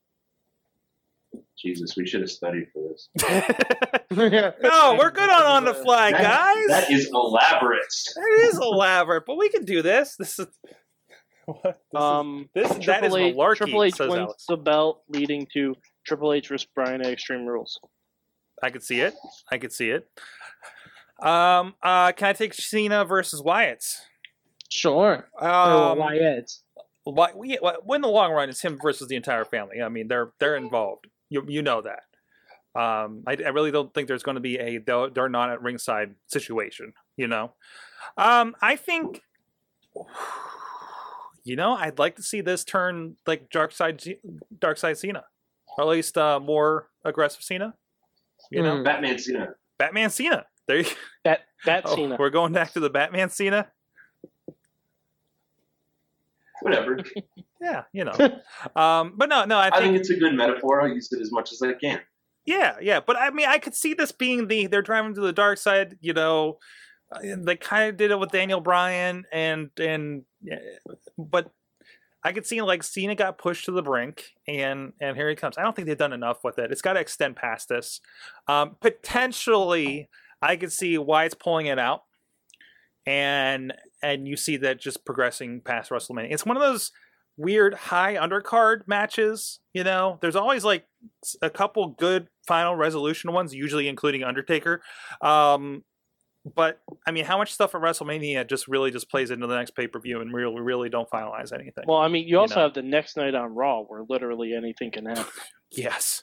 Jesus, 1.58 1.96
we 1.96 2.06
should 2.06 2.20
have 2.20 2.30
studied 2.30 2.66
for 2.72 2.88
this. 2.88 3.08
no, 4.10 4.96
we're 4.98 5.10
good 5.10 5.30
on 5.30 5.42
on 5.42 5.64
the 5.64 5.74
fly, 5.74 6.10
That- 6.12 6.22
guys. 6.22 6.66
That 6.68 6.90
is 6.90 7.08
elaborate. 7.12 7.82
That 8.16 8.38
is 8.42 8.58
elaborate, 8.58 9.24
but 9.26 9.36
we 9.36 9.48
can 9.48 9.64
do 9.64 9.80
this. 9.82 10.16
This 10.18 10.38
is 10.38 10.46
what? 11.46 11.62
This 11.64 11.74
is- 11.74 12.00
Um, 12.00 12.48
this 12.54 12.68
that 12.68 12.78
is 12.78 12.84
Triple 12.84 13.16
H, 13.16 13.34
malarkey, 13.34 13.56
Triple 13.56 13.84
H 13.84 13.94
says 13.94 14.10
wins 14.10 14.18
Alex. 14.20 14.44
the 14.48 14.56
belt, 14.56 15.02
leading 15.08 15.46
to 15.54 15.74
Triple 16.06 16.32
H 16.32 16.48
versus 16.48 16.66
Bryan 16.74 17.00
at 17.00 17.12
Extreme 17.12 17.46
Rules. 17.46 17.78
I 18.62 18.70
could 18.70 18.82
see 18.82 19.00
it. 19.00 19.14
I 19.50 19.58
could 19.58 19.72
see 19.72 19.90
it. 19.90 20.08
Um, 21.20 21.74
uh, 21.82 22.12
can 22.12 22.28
I 22.28 22.32
take 22.32 22.54
Cena 22.54 23.04
versus 23.04 23.42
Wyatt? 23.42 23.84
Sure. 24.68 25.28
Um, 25.38 25.98
Wyatt. 25.98 26.50
Why? 27.04 27.32
well, 27.60 27.80
in 27.94 28.00
the 28.00 28.08
long 28.08 28.32
run, 28.32 28.48
it's 28.48 28.62
him 28.62 28.78
versus 28.80 29.08
the 29.08 29.16
entire 29.16 29.44
family. 29.44 29.82
I 29.82 29.88
mean, 29.88 30.08
they're 30.08 30.32
they're 30.38 30.56
involved. 30.56 31.06
You 31.28 31.44
you 31.48 31.62
know 31.62 31.82
that. 31.82 32.02
Um, 32.74 33.22
I, 33.26 33.36
I 33.44 33.48
really 33.48 33.70
don't 33.70 33.92
think 33.92 34.08
there's 34.08 34.22
going 34.22 34.36
to 34.36 34.40
be 34.40 34.56
a 34.56 34.78
they're, 34.78 35.10
they're 35.10 35.28
not 35.28 35.50
at 35.50 35.62
ringside 35.62 36.14
situation. 36.26 36.92
You 37.16 37.28
know, 37.28 37.52
um, 38.16 38.54
I 38.60 38.76
think. 38.76 39.22
You 41.44 41.56
know, 41.56 41.74
I'd 41.74 41.98
like 41.98 42.14
to 42.16 42.22
see 42.22 42.40
this 42.40 42.62
turn 42.62 43.16
like 43.26 43.50
dark 43.50 43.72
side, 43.72 44.00
dark 44.60 44.78
side 44.78 44.96
Cena, 44.96 45.24
or 45.76 45.82
at 45.82 45.90
least 45.90 46.16
uh, 46.16 46.38
more 46.38 46.88
aggressive 47.04 47.42
Cena. 47.42 47.74
You 48.52 48.62
know, 48.62 48.76
Mm. 48.76 48.84
Batman 48.84 49.18
Cena. 49.18 49.54
Batman 49.78 50.10
Cena. 50.10 50.44
There 50.68 50.78
you 50.78 50.84
That 51.24 51.40
that 51.64 51.82
Oh, 51.86 51.94
Cena. 51.96 52.16
We're 52.18 52.30
going 52.30 52.52
back 52.52 52.72
to 52.74 52.80
the 52.80 52.90
Batman 52.90 53.30
Cena. 53.30 53.68
Whatever. 56.60 56.98
Yeah, 57.60 57.84
you 57.92 58.02
know. 58.04 58.10
um, 58.74 59.14
but 59.16 59.28
no, 59.28 59.44
no, 59.44 59.56
I 59.56 59.68
I 59.68 59.70
think, 59.70 59.82
think 59.84 59.96
it's 59.98 60.10
a 60.10 60.16
good 60.16 60.34
metaphor. 60.34 60.80
I'll 60.82 60.88
use 60.88 61.12
it 61.12 61.20
as 61.20 61.30
much 61.30 61.52
as 61.52 61.62
I 61.62 61.74
can. 61.74 62.00
yeah, 62.44 62.74
yeah. 62.82 62.98
But 62.98 63.16
I 63.16 63.30
mean, 63.30 63.46
I 63.46 63.58
could 63.58 63.76
see 63.76 63.94
this 63.94 64.10
being 64.10 64.48
the 64.48 64.66
they're 64.66 64.82
driving 64.82 65.14
to 65.14 65.20
the 65.20 65.32
dark 65.32 65.58
side. 65.58 65.96
You 66.00 66.12
know, 66.12 66.58
Uh, 67.12 67.20
they 67.38 67.54
kind 67.54 67.88
of 67.90 67.96
did 67.96 68.10
it 68.10 68.18
with 68.18 68.32
Daniel 68.32 68.60
Bryan 68.60 69.22
and 69.32 69.70
and, 69.78 70.24
yeah, 70.42 70.58
but 71.16 71.52
I 72.24 72.32
could 72.32 72.46
see 72.46 72.62
like 72.62 72.82
Cena 72.82 73.14
got 73.14 73.38
pushed 73.38 73.64
to 73.64 73.72
the 73.72 73.82
brink, 73.82 74.32
and 74.46 74.92
and 75.00 75.16
here 75.16 75.28
he 75.28 75.34
comes. 75.34 75.58
I 75.58 75.62
don't 75.62 75.74
think 75.74 75.86
they've 75.88 75.96
done 75.96 76.12
enough 76.12 76.44
with 76.44 76.58
it. 76.58 76.70
It's 76.70 76.82
got 76.82 76.92
to 76.94 77.00
extend 77.00 77.36
past 77.36 77.68
this. 77.68 78.00
Um, 78.48 78.76
potentially, 78.80 80.08
I 80.40 80.56
could 80.56 80.72
see 80.72 80.98
why 80.98 81.24
it's 81.24 81.34
pulling 81.34 81.66
it 81.66 81.78
out, 81.78 82.02
and 83.06 83.72
and 84.02 84.28
you 84.28 84.36
see 84.36 84.56
that 84.58 84.80
just 84.80 85.04
progressing 85.04 85.60
past 85.60 85.90
WrestleMania. 85.90 86.32
It's 86.32 86.46
one 86.46 86.56
of 86.56 86.62
those 86.62 86.92
weird 87.36 87.74
high 87.74 88.14
undercard 88.14 88.86
matches. 88.86 89.60
You 89.72 89.84
know, 89.84 90.18
there's 90.20 90.36
always 90.36 90.64
like 90.64 90.86
a 91.40 91.50
couple 91.50 91.88
good 91.88 92.28
final 92.46 92.76
resolution 92.76 93.32
ones, 93.32 93.54
usually 93.54 93.88
including 93.88 94.22
Undertaker. 94.22 94.82
Um, 95.20 95.84
but 96.44 96.80
I 97.06 97.10
mean, 97.12 97.24
how 97.24 97.38
much 97.38 97.52
stuff 97.52 97.74
at 97.74 97.80
WrestleMania 97.80 98.48
just 98.48 98.66
really 98.68 98.90
just 98.90 99.10
plays 99.10 99.30
into 99.30 99.46
the 99.46 99.56
next 99.56 99.72
pay 99.72 99.86
per 99.86 100.00
view, 100.00 100.20
and 100.20 100.32
really, 100.32 100.60
really 100.60 100.88
don't 100.88 101.08
finalize 101.10 101.52
anything. 101.52 101.84
Well, 101.86 101.98
I 101.98 102.08
mean, 102.08 102.26
you 102.26 102.38
also 102.38 102.56
know. 102.56 102.62
have 102.62 102.74
the 102.74 102.82
next 102.82 103.16
night 103.16 103.34
on 103.34 103.54
Raw 103.54 103.82
where 103.82 104.02
literally 104.08 104.54
anything 104.54 104.90
can 104.90 105.06
happen. 105.06 105.24
yes, 105.70 106.22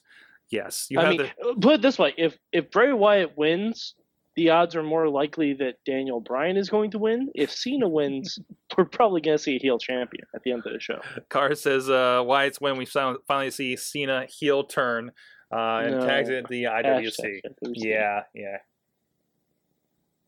yes, 0.51 0.87
you 0.89 0.99
I 0.99 1.03
have 1.03 1.09
mean, 1.11 1.29
the 1.41 1.55
put 1.61 1.75
it 1.75 1.81
this 1.81 1.97
way: 1.97 2.13
if 2.17 2.37
if 2.51 2.69
Bray 2.71 2.91
Wyatt 2.91 3.37
wins, 3.37 3.95
the 4.35 4.49
odds 4.49 4.75
are 4.75 4.83
more 4.83 5.07
likely 5.09 5.53
that 5.53 5.75
Daniel 5.85 6.19
Bryan 6.19 6.57
is 6.57 6.69
going 6.69 6.91
to 6.91 6.97
win. 6.99 7.29
If 7.33 7.51
Cena 7.51 7.87
wins, 7.87 8.37
we're 8.77 8.85
probably 8.85 9.21
going 9.21 9.37
to 9.37 9.43
see 9.43 9.55
a 9.55 9.59
heel 9.59 9.77
champion 9.79 10.25
at 10.35 10.43
the 10.43 10.51
end 10.51 10.63
of 10.65 10.73
the 10.73 10.79
show. 10.79 10.99
Carr 11.29 11.55
says, 11.55 11.89
uh, 11.89 12.21
"Why 12.25 12.45
it's 12.45 12.59
when 12.59 12.77
we 12.77 12.85
finally 12.85 13.51
see 13.51 13.77
Cena 13.77 14.25
heel 14.29 14.65
turn 14.65 15.11
uh, 15.53 15.77
and 15.83 15.99
No. 15.99 16.05
tags 16.05 16.29
it 16.29 16.47
the 16.49 16.63
IWC." 16.63 17.19
Hashtag 17.19 17.41
IWC. 17.63 17.71
Yeah, 17.75 18.23
yeah. 18.33 18.57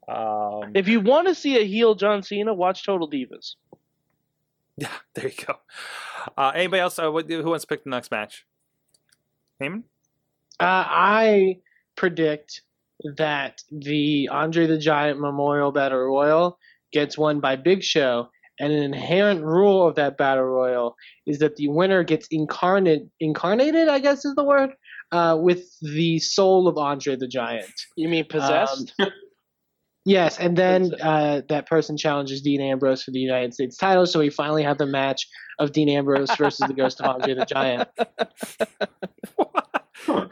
Um, 0.08 0.72
If 0.76 0.88
you 0.88 1.00
want 1.00 1.28
to 1.28 1.36
see 1.36 1.60
a 1.60 1.66
heel 1.66 1.96
John 1.96 2.24
Cena, 2.24 2.54
watch 2.54 2.86
Total 2.86 3.10
Divas. 3.10 3.56
yeah, 4.78 4.90
there 5.14 5.28
you 5.28 5.46
go. 5.46 5.56
Uh, 6.38 6.52
anybody 6.56 6.82
else? 6.82 6.98
Uh, 6.98 7.12
who 7.12 7.50
wants 7.50 7.64
to 7.64 7.68
pick 7.68 7.84
the 7.84 7.90
next 7.90 8.12
match? 8.12 8.46
Eamon? 9.62 9.84
Uh, 10.60 10.86
I 10.88 11.60
predict 11.96 12.62
that 13.18 13.62
the 13.72 14.30
Andre 14.30 14.68
the 14.68 14.78
Giant 14.78 15.20
Memorial 15.20 15.72
Battle 15.72 16.00
Royal 16.00 16.58
gets 16.92 17.18
won 17.18 17.40
by 17.40 17.56
Big 17.56 17.84
Show, 17.84 18.30
and 18.60 18.72
an 18.72 18.84
inherent 18.84 19.44
rule 19.44 19.88
of 19.88 19.96
that 19.96 20.18
Battle 20.18 20.44
Royal 20.44 20.96
is 21.26 21.40
that 21.40 21.56
the 21.56 21.68
winner 21.68 22.04
gets 22.04 22.28
incarnate, 22.30 23.08
incarnated, 23.20 23.88
I 23.88 24.00
guess 24.00 24.24
is 24.26 24.36
the 24.36 24.44
word, 24.44 24.72
uh, 25.12 25.38
with 25.40 25.80
the 25.82 26.20
soul 26.20 26.68
of 26.68 26.78
Andre 26.78 27.16
the 27.16 27.28
Giant. 27.28 27.74
You 27.96 28.08
mean 28.10 28.26
possessed? 28.26 28.94
Yes, 30.04 30.40
and 30.40 30.58
then 30.58 30.92
uh, 31.00 31.42
that 31.50 31.68
person 31.68 31.96
challenges 31.96 32.42
Dean 32.42 32.60
Ambrose 32.60 33.04
for 33.04 33.12
the 33.12 33.20
United 33.20 33.54
States 33.54 33.78
title, 33.78 34.08
so 34.08 34.20
we 34.20 34.32
finally 34.32 34.64
have 34.64 34.80
the 34.80 34.88
match 34.88 35.28
of 35.60 35.72
Dean 35.74 35.90
Ambrose 35.90 36.36
versus 36.38 36.66
the 36.68 36.74
Ghost 36.74 37.02
of 37.02 37.08
Andre 37.16 37.36
the 37.36 37.46
Giant. 37.46 37.88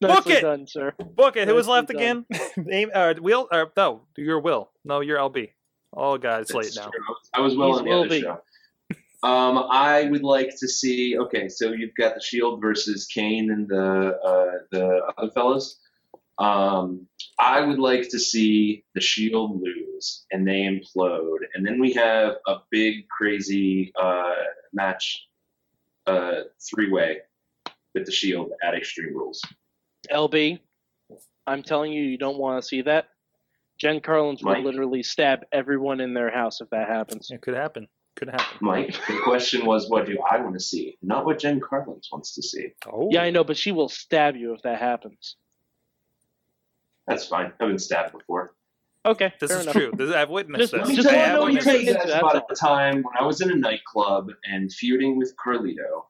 Nicely 0.00 0.32
it! 0.34 0.40
done, 0.40 0.66
sir. 0.66 0.94
Book 1.14 1.36
it. 1.36 1.46
Who 1.48 1.54
was 1.54 1.66
Nicely 1.66 1.80
left 1.80 1.90
again? 1.90 2.26
Aim, 2.70 2.90
uh, 2.94 3.14
Will? 3.20 3.48
Uh, 3.50 3.66
no, 3.76 4.02
your 4.16 4.40
Will. 4.40 4.70
No, 4.84 5.00
your 5.00 5.18
LB. 5.18 5.50
Oh 5.94 6.16
god, 6.16 6.42
it's 6.42 6.54
late 6.54 6.72
now. 6.76 6.84
true. 6.88 7.14
I 7.34 7.40
was 7.40 7.56
well 7.56 7.70
He's 7.72 7.78
on 7.78 7.84
the 7.84 7.90
will 7.90 8.00
other 8.00 8.08
be. 8.08 8.20
show. 8.20 8.40
Um, 9.22 9.66
I 9.70 10.04
would 10.04 10.22
like 10.22 10.50
to 10.60 10.68
see. 10.68 11.18
Okay, 11.18 11.48
so 11.48 11.72
you've 11.72 11.94
got 11.98 12.14
the 12.14 12.20
Shield 12.20 12.60
versus 12.62 13.06
Kane 13.06 13.50
and 13.50 13.68
the 13.68 14.16
uh, 14.24 14.52
the 14.70 15.02
other 15.18 15.30
fellas. 15.32 15.78
Um, 16.38 17.06
I 17.40 17.62
would 17.62 17.78
like 17.78 18.08
to 18.10 18.18
see 18.18 18.84
the 18.94 19.00
Shield 19.00 19.62
lose 19.62 20.26
and 20.30 20.46
they 20.46 20.60
implode, 20.60 21.38
and 21.54 21.66
then 21.66 21.80
we 21.80 21.94
have 21.94 22.34
a 22.46 22.56
big 22.70 23.08
crazy 23.08 23.92
uh, 24.00 24.34
match, 24.74 25.26
uh, 26.06 26.42
three 26.70 26.90
way 26.90 27.18
with 27.94 28.04
the 28.04 28.12
Shield 28.12 28.50
at 28.62 28.74
Extreme 28.74 29.16
Rules. 29.16 29.40
LB, 30.10 30.60
I'm 31.46 31.62
telling 31.62 31.92
you, 31.92 32.02
you 32.02 32.18
don't 32.18 32.38
want 32.38 32.62
to 32.62 32.68
see 32.68 32.82
that. 32.82 33.08
Jen 33.78 34.00
Carlins 34.00 34.42
will 34.42 34.62
literally 34.62 35.02
stab 35.02 35.40
everyone 35.50 36.00
in 36.00 36.12
their 36.12 36.30
house 36.30 36.60
if 36.60 36.68
that 36.68 36.88
happens. 36.88 37.30
It 37.30 37.40
could 37.40 37.54
happen. 37.54 37.88
Could 38.16 38.28
happen. 38.28 38.58
Mike, 38.60 38.94
the 39.08 39.18
question 39.24 39.64
was, 39.64 39.88
what 39.88 40.04
do 40.04 40.18
I 40.30 40.38
want 40.40 40.52
to 40.54 40.60
see, 40.60 40.98
not 41.00 41.24
what 41.24 41.38
Jen 41.38 41.58
Carlins 41.58 42.10
wants 42.12 42.34
to 42.34 42.42
see. 42.42 42.74
Oh, 42.86 43.08
Yeah, 43.10 43.22
I 43.22 43.30
know, 43.30 43.44
but 43.44 43.56
she 43.56 43.72
will 43.72 43.88
stab 43.88 44.36
you 44.36 44.52
if 44.52 44.60
that 44.62 44.78
happens. 44.78 45.36
That's 47.10 47.26
fine. 47.26 47.52
I've 47.60 47.68
been 47.68 47.78
stabbed 47.78 48.12
before. 48.16 48.54
Okay, 49.06 49.32
This 49.40 49.50
fair 49.50 49.58
is 49.60 49.64
enough. 49.64 49.74
true. 49.74 49.92
This, 49.96 50.14
I've 50.14 50.28
witnessed 50.30 50.60
Just- 50.60 50.72
this. 50.72 50.80
Let 50.80 50.88
me 50.88 50.94
just 50.96 51.08
tell 51.08 51.16
wanna 51.18 51.26
you- 51.28 51.34
know 51.34 51.42
let 51.42 51.48
me 51.48 51.54
what 51.56 51.62
tell 51.64 51.74
you're 51.74 51.82
you 51.82 51.90
into, 51.92 52.06
guys 52.06 52.18
about 52.18 52.34
all. 52.36 52.46
a 52.50 52.54
time 52.54 52.96
when 53.02 53.14
I 53.18 53.24
was 53.24 53.40
in 53.40 53.50
a 53.50 53.56
nightclub 53.56 54.28
and 54.44 54.72
feuding 54.72 55.16
with 55.18 55.34
Carlito. 55.36 56.04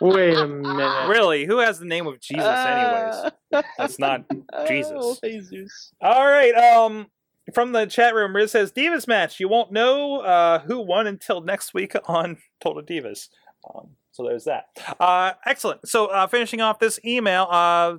Wait 0.00 0.36
a 0.36 0.46
minute. 0.46 1.08
Really? 1.08 1.44
Who 1.44 1.58
has 1.58 1.78
the 1.78 1.84
name 1.84 2.06
of 2.06 2.20
Jesus, 2.20 2.44
anyways? 2.46 3.32
Uh, 3.52 3.62
That's 3.76 3.98
not 3.98 4.24
Jesus. 4.68 4.92
Oh, 4.94 5.16
Jesus. 5.22 5.92
All 6.00 6.26
right. 6.26 6.54
Um, 6.54 7.08
from 7.52 7.72
the 7.72 7.84
chat 7.86 8.14
room, 8.14 8.34
Riz 8.34 8.52
says 8.52 8.72
Divas 8.72 9.06
match. 9.08 9.40
You 9.40 9.48
won't 9.48 9.72
know 9.72 10.20
uh, 10.20 10.60
who 10.60 10.80
won 10.80 11.06
until 11.06 11.40
next 11.40 11.74
week 11.74 11.94
on 12.06 12.38
Total 12.60 12.82
Divas. 12.82 13.28
Um, 13.74 13.90
so 14.20 14.28
there's 14.28 14.44
that. 14.44 14.64
Uh, 14.98 15.32
excellent. 15.46 15.88
So 15.88 16.06
uh, 16.06 16.26
finishing 16.26 16.60
off 16.60 16.78
this 16.78 17.00
email. 17.04 17.46
Uh, 17.50 17.96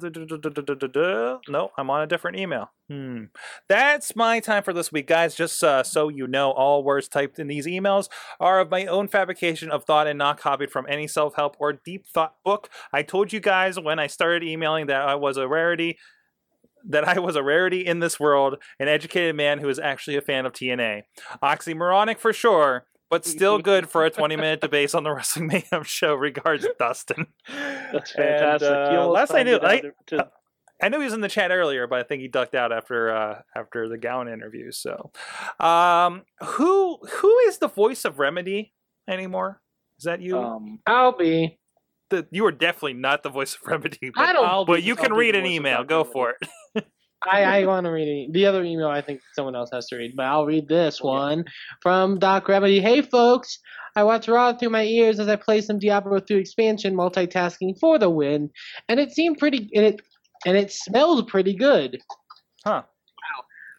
no, 1.50 1.72
I'm 1.78 1.90
on 1.90 2.02
a 2.02 2.08
different 2.08 2.38
email. 2.38 2.72
Hmm. 2.90 3.26
That's 3.68 4.16
my 4.16 4.40
time 4.40 4.64
for 4.64 4.74
this 4.74 4.92
week, 4.92 5.08
guys. 5.08 5.34
Just 5.34 5.64
uh, 5.64 5.84
so 5.84 6.10
you 6.10 6.28
know, 6.28 6.52
all 6.52 6.84
words 6.84 7.08
typed 7.08 7.40
in 7.40 7.48
these 7.48 7.66
emails 7.66 8.10
are 8.40 8.60
of 8.60 8.70
my 8.70 8.86
own 8.86 9.08
fabrication 9.08 9.72
of 9.72 9.86
thought 9.86 10.08
and 10.08 10.18
not 10.18 10.40
copied 10.40 10.72
from 10.72 10.86
any 10.90 11.08
self-help 11.08 11.56
or 11.60 11.74
deep 11.74 12.06
thought 12.06 12.36
book. 12.44 12.70
I 12.94 13.02
told 13.02 13.34
you 13.34 13.40
guys 13.40 13.80
when 13.80 13.98
I 13.98 14.08
started 14.08 14.44
emailing 14.44 14.88
that 14.88 15.02
I 15.02 15.16
was 15.16 15.38
a 15.38 15.48
rarity 15.48 15.98
that 16.84 17.08
I 17.08 17.20
was 17.20 17.36
a 17.36 17.44
rarity 17.44 17.86
in 17.86 18.00
this 18.00 18.20
world, 18.20 18.58
an 18.80 18.88
educated 18.88 19.36
man 19.36 19.60
who 19.60 19.70
is 19.70 19.78
actually 19.78 20.18
a 20.18 20.22
fan 20.22 20.48
of 20.48 20.54
TNA. 20.54 21.04
Oxymoronic 21.44 22.18
for 22.18 22.34
sure, 22.34 22.86
but 23.12 23.26
still 23.26 23.60
good 23.60 23.88
for 23.90 24.06
a 24.06 24.10
20 24.10 24.36
minute 24.38 24.62
debate 24.62 24.96
on 24.96 25.04
the 25.04 25.12
Wrestling 25.14 25.46
Mayhem 25.48 25.84
show. 25.84 26.16
Regards, 26.16 26.66
Dustin. 26.80 27.28
That's 27.48 28.16
And, 28.16 28.26
fantastic. 28.26 28.70
uh, 28.72 29.08
last 29.08 29.32
I 29.36 29.44
knew, 29.44 29.60
I- 29.62 29.82
to- 30.08 30.30
I 30.84 30.90
knew 30.90 30.98
he 30.98 31.04
was 31.06 31.14
in 31.14 31.22
the 31.22 31.30
chat 31.30 31.52
earlier, 31.52 31.86
but 31.86 32.00
I 32.00 32.04
think 32.04 32.24
he 32.24 32.28
ducked 32.28 32.56
out 32.56 32.72
after 32.72 33.16
uh, 33.16 33.42
after 33.56 33.88
the 33.88 34.00
Gowen 34.00 34.28
interview. 34.28 34.72
So, 34.72 35.12
um, 35.60 36.24
who 36.44 36.98
who 37.18 37.38
is 37.46 37.60
the 37.60 37.68
voice 37.68 38.04
of 38.04 38.18
Remedy 38.18 38.74
anymore? 39.08 39.62
Is 40.00 40.06
that 40.06 40.22
you? 40.22 40.40
um, 40.40 40.80
I'll 40.88 41.12
be. 41.16 41.60
the, 42.10 42.26
you 42.32 42.44
are 42.48 42.52
definitely 42.52 42.94
not 42.96 43.22
the 43.22 43.30
voice 43.30 43.54
of 43.54 43.62
Remedy. 43.68 44.10
But, 44.16 44.22
I 44.30 44.34
don't. 44.34 44.44
I'll 44.48 44.66
be- 44.66 44.72
but 44.74 44.82
you 44.84 44.96
I'll 44.98 45.04
can 45.04 45.14
read 45.14 45.36
an 45.36 45.46
email. 45.46 45.84
Go 45.84 46.04
for 46.04 46.32
it. 46.32 46.38
I, 47.30 47.44
I 47.44 47.66
want 47.66 47.86
to 47.86 47.92
read 47.92 48.08
it. 48.08 48.34
The 48.34 48.46
other 48.46 48.64
email 48.64 48.88
I 48.88 49.02
think 49.02 49.22
someone 49.34 49.56
else 49.56 49.70
has 49.74 49.88
to 49.88 49.98
read, 49.98 50.14
but 50.16 50.26
I'll 50.26 50.46
read 50.46 50.68
this 50.68 51.00
oh, 51.02 51.08
one 51.08 51.46
from 51.82 52.20
Doc 52.20 52.48
Remedy. 52.48 52.80
Hey 52.80 53.02
folks, 53.02 53.60
I 53.96 54.04
watch 54.04 54.28
Raw 54.28 54.54
through 54.54 54.70
my 54.70 54.84
ears 54.84 55.20
as 55.20 55.28
I 55.28 55.36
play 55.36 55.62
some 55.62 55.80
Diablo 55.80 56.20
2 56.20 56.38
expansion, 56.38 56.96
multitasking 56.96 57.80
for 57.80 58.00
the 58.00 58.10
win, 58.10 58.50
and 58.90 59.00
it 59.00 59.12
seemed 59.12 59.38
pretty. 59.38 59.70
And 59.74 59.86
it 59.86 60.02
and 60.46 60.58
it 60.58 60.72
smelled 60.72 61.28
pretty 61.28 61.56
good. 61.56 62.00
Huh. 62.66 62.84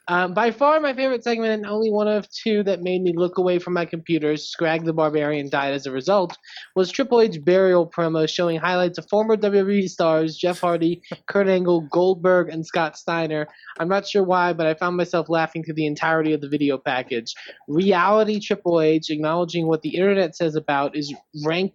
Um, 0.09 0.35
by 0.35 0.51
far 0.51 0.81
my 0.81 0.95
favorite 0.95 1.23
segment, 1.23 1.53
and 1.53 1.67
only 1.67 1.91
one 1.91 2.09
of 2.09 2.29
two 2.31 2.63
that 2.65 2.83
made 2.83 3.03
me 3.03 3.13
look 3.17 3.39
away 3.39 3.59
from 3.59 3.75
my 3.75 3.85
computer, 3.85 4.37
Scrag 4.37 4.85
the 4.85 4.93
Barbarian 4.93 5.49
died 5.49 5.75
as 5.75 5.87
a 5.87 5.93
result, 5.93 6.37
was 6.75 6.91
Triple 6.91 7.21
H 7.21 7.43
burial 7.45 7.89
promo 7.89 8.29
showing 8.29 8.59
highlights 8.59 8.99
of 8.99 9.09
former 9.09 9.37
WWE 9.37 9.89
stars 9.89 10.37
Jeff 10.37 10.61
Hardy, 10.61 11.03
Kurt 11.27 11.49
Angle, 11.49 11.83
Goldberg, 11.83 12.49
and 12.49 12.67
Scott 12.67 12.99
Steiner. 12.99 13.47
I'm 13.79 13.89
not 13.89 14.07
sure 14.07 14.25
why, 14.25 14.53
but 14.53 14.67
I 14.67 14.75
found 14.75 14.97
myself 14.97 15.29
laughing 15.29 15.63
through 15.63 15.75
the 15.75 15.87
entirety 15.87 16.33
of 16.33 16.41
the 16.41 16.49
video 16.49 16.79
package. 16.79 17.35
Reality 17.69 18.41
Triple 18.41 18.81
H, 18.81 19.11
acknowledging 19.11 19.69
what 19.69 19.83
the 19.83 19.97
internet 19.97 20.37
says 20.37 20.57
about, 20.57 20.97
is 20.97 21.15
rank 21.45 21.75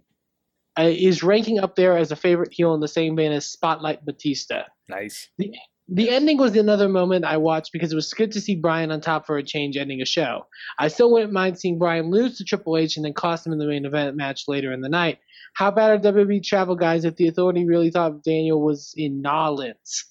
uh, 0.78 0.84
is 0.84 1.24
ranking 1.24 1.60
up 1.60 1.76
there 1.76 1.98
as 1.98 2.12
a 2.12 2.16
favorite 2.16 2.54
heel 2.54 2.76
in 2.76 2.82
the 2.82 2.88
same 2.88 3.16
vein 3.16 3.32
as 3.32 3.48
Spotlight 3.48 4.06
Batista. 4.06 4.63
Nice. 4.88 5.30
The 5.40 5.52
ending 5.95 6.38
was 6.38 6.56
another 6.56 6.89
moment 6.89 7.26
I 7.26 7.38
watched 7.38 7.71
because 7.71 7.91
it 7.91 7.95
was 7.95 8.13
good 8.13 8.32
to 8.34 8.41
see 8.41 8.56
Bryan 8.56 8.91
on 8.91 9.02
top 9.02 9.26
for 9.26 9.38
a 9.38 9.43
change 9.43 9.78
ending 9.78 10.02
a 10.02 10.06
show. 10.06 10.45
I 10.80 10.88
still 10.89 11.12
wouldn't 11.12 11.32
mind 11.32 11.60
seeing 11.60 11.80
Bryan 11.80 12.10
lose 12.10 12.38
to 12.38 12.43
Triple 12.43 12.78
H 12.78 12.97
and 12.97 13.06
then 13.06 13.13
cost 13.13 13.45
him 13.45 13.54
in 13.54 13.60
the 13.60 13.67
main 13.67 13.86
event 13.86 14.15
match 14.17 14.43
later 14.47 14.71
in 14.73 14.82
the 14.82 14.89
night. 14.89 15.19
How 15.54 15.71
bad 15.71 15.91
are 15.91 16.12
WWE 16.12 16.43
travel 16.43 16.76
guys 16.76 17.06
if 17.06 17.15
the 17.15 17.28
authority 17.28 17.65
really 17.65 17.89
thought 17.89 18.23
Daniel 18.23 18.62
was 18.62 18.93
in 18.97 19.21
Nolans? 19.21 20.06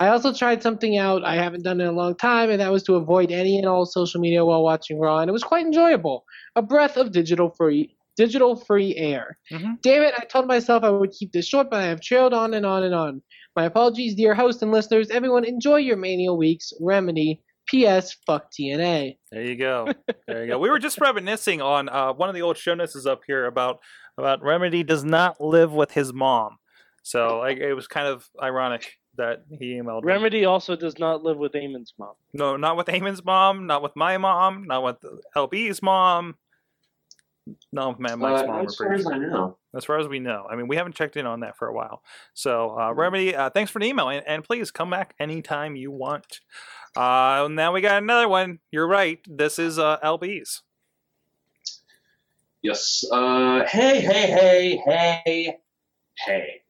I 0.00 0.08
also 0.08 0.32
tried 0.32 0.62
something 0.62 0.96
out 0.96 1.24
I 1.24 1.36
haven't 1.36 1.62
done 1.62 1.80
in 1.80 1.86
a 1.86 1.92
long 1.92 2.16
time, 2.16 2.50
and 2.50 2.60
that 2.60 2.72
was 2.72 2.82
to 2.84 2.94
avoid 2.94 3.30
any 3.30 3.58
and 3.58 3.66
all 3.66 3.86
social 3.86 4.20
media 4.20 4.44
while 4.44 4.62
watching 4.62 4.98
Raw, 4.98 5.18
and 5.18 5.28
it 5.28 5.32
was 5.32 5.44
quite 5.44 5.66
enjoyable. 5.66 6.24
A 6.56 6.62
breath 6.62 6.96
of 6.96 7.12
digital 7.12 7.50
free 7.50 7.96
digital 8.16 8.56
free 8.56 8.94
air. 8.96 9.38
Mhm. 9.50 9.80
Damn 9.82 10.02
it, 10.02 10.14
I 10.16 10.24
told 10.24 10.46
myself 10.46 10.84
I 10.84 10.90
would 10.90 11.10
keep 11.10 11.32
this 11.32 11.46
short, 11.46 11.70
but 11.70 11.80
I 11.80 11.86
have 11.86 12.00
trailed 12.00 12.32
on 12.32 12.54
and 12.54 12.64
on 12.64 12.84
and 12.84 12.94
on. 12.94 13.22
My 13.56 13.64
apologies, 13.64 14.14
dear 14.14 14.34
host 14.34 14.62
and 14.62 14.72
listeners. 14.72 15.10
Everyone, 15.10 15.44
enjoy 15.44 15.76
your 15.76 15.96
Mania 15.96 16.32
weeks. 16.32 16.72
Remedy. 16.80 17.42
P.S. 17.66 18.16
Fuck 18.26 18.50
TNA. 18.52 19.16
There 19.32 19.42
you 19.42 19.56
go. 19.56 19.88
There 20.26 20.44
you 20.44 20.50
go. 20.50 20.58
We 20.58 20.68
were 20.68 20.78
just 20.78 21.00
reminiscing 21.00 21.62
on 21.62 21.88
uh, 21.88 22.12
one 22.12 22.28
of 22.28 22.34
the 22.34 22.42
old 22.42 22.58
show 22.58 22.74
notes 22.74 22.94
is 22.94 23.06
up 23.06 23.22
here 23.26 23.46
about 23.46 23.78
about 24.18 24.42
Remedy 24.42 24.82
does 24.82 25.02
not 25.02 25.40
live 25.40 25.72
with 25.72 25.92
his 25.92 26.12
mom. 26.12 26.58
So 27.02 27.38
like, 27.38 27.58
it 27.58 27.74
was 27.74 27.86
kind 27.86 28.06
of 28.06 28.28
ironic 28.42 28.92
that 29.16 29.44
he 29.58 29.74
emailed. 29.74 30.02
me. 30.02 30.12
Remedy 30.12 30.44
also 30.44 30.76
does 30.76 30.98
not 30.98 31.22
live 31.22 31.36
with 31.36 31.52
Eamon's 31.52 31.94
mom. 31.98 32.14
No, 32.32 32.56
not 32.56 32.76
with 32.76 32.86
Eamon's 32.86 33.24
mom, 33.24 33.66
not 33.66 33.82
with 33.82 33.92
my 33.96 34.18
mom, 34.18 34.64
not 34.66 34.82
with 34.82 34.96
LB's 35.36 35.82
mom. 35.82 36.36
No, 37.72 37.94
Matt 37.98 38.18
Mike's 38.18 38.42
Uh, 38.42 38.46
mom. 38.46 38.66
as 38.66 38.76
far 38.76 38.92
as 38.94 39.06
I 39.06 39.18
know. 39.18 39.58
as 39.74 39.84
far 39.84 39.98
as 39.98 40.08
we 40.08 40.18
know. 40.18 40.46
I 40.50 40.56
mean, 40.56 40.66
we 40.66 40.76
haven't 40.76 40.94
checked 40.94 41.16
in 41.16 41.26
on 41.26 41.40
that 41.40 41.56
for 41.58 41.68
a 41.68 41.74
while. 41.74 42.02
So, 42.32 42.78
uh, 42.78 42.92
Remedy, 42.94 43.34
uh, 43.36 43.50
thanks 43.50 43.70
for 43.70 43.80
the 43.80 43.86
email, 43.86 44.08
and, 44.08 44.26
and 44.26 44.42
please 44.42 44.70
come 44.70 44.88
back 44.90 45.14
anytime 45.20 45.76
you 45.76 45.90
want. 45.90 46.40
Uh, 46.96 47.48
now 47.50 47.72
we 47.72 47.80
got 47.82 48.02
another 48.02 48.28
one. 48.28 48.60
You're 48.70 48.86
right. 48.88 49.18
This 49.26 49.58
is 49.58 49.78
uh, 49.78 49.98
LB's. 50.02 50.62
Yes. 52.62 53.04
Uh, 53.12 53.64
hey, 53.66 54.00
hey, 54.00 54.26
hey, 54.30 54.82
hey, 54.86 55.56
hey. 56.18 56.60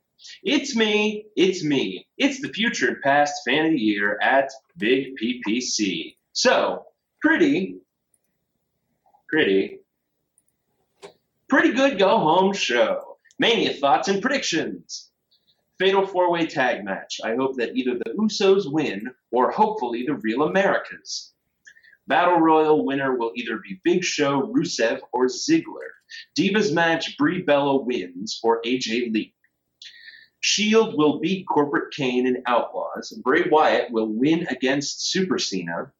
It's 0.42 0.74
me, 0.74 1.26
it's 1.37 1.62
me. 1.62 2.08
It's 2.18 2.40
the 2.40 2.48
future 2.48 2.88
and 2.88 3.00
past 3.02 3.42
fan 3.46 3.66
of 3.66 3.72
the 3.72 3.78
year 3.78 4.18
at 4.20 4.50
Big 4.78 5.14
PPC. 5.18 6.16
So, 6.32 6.87
pretty, 7.20 7.76
pretty, 9.28 9.80
pretty 11.48 11.72
good 11.72 11.98
go 11.98 12.18
home 12.18 12.52
show. 12.52 13.18
Mania 13.38 13.72
thoughts 13.74 14.09
and 14.09 14.22
predictions. 14.22 15.11
Fatal 15.78 16.07
four 16.07 16.30
way 16.30 16.46
tag 16.46 16.85
match. 16.85 17.20
I 17.24 17.35
hope 17.35 17.57
that 17.57 17.76
either 17.76 17.98
the 17.98 18.14
Usos 18.18 18.70
win 18.70 19.11
or 19.33 19.50
hopefully 19.50 20.04
the 20.07 20.14
Real 20.14 20.44
Americas. 20.44 21.33
Battle 22.07 22.38
Royal 22.38 22.85
winner 22.85 23.16
will 23.16 23.33
either 23.35 23.59
be 23.59 23.80
Big 23.83 24.04
Show, 24.04 24.52
Rusev, 24.52 25.00
or 25.12 25.26
Ziggler. 25.26 25.88
Divas 26.38 26.72
match, 26.72 27.16
Brie 27.16 27.42
Bella 27.42 27.83
wins 27.83 28.38
or 28.42 28.61
AJ 28.62 29.12
Lee. 29.12 29.35
Shield 30.40 30.98
will 30.98 31.20
beat 31.20 31.46
Corporate 31.48 31.92
Kane 31.94 32.26
and 32.26 32.42
Outlaws. 32.46 33.18
Bray 33.24 33.48
Wyatt 33.50 33.90
will 33.90 34.09
win 34.09 34.46
against 34.50 35.11
Super 35.11 35.38
Cena. 35.38 35.90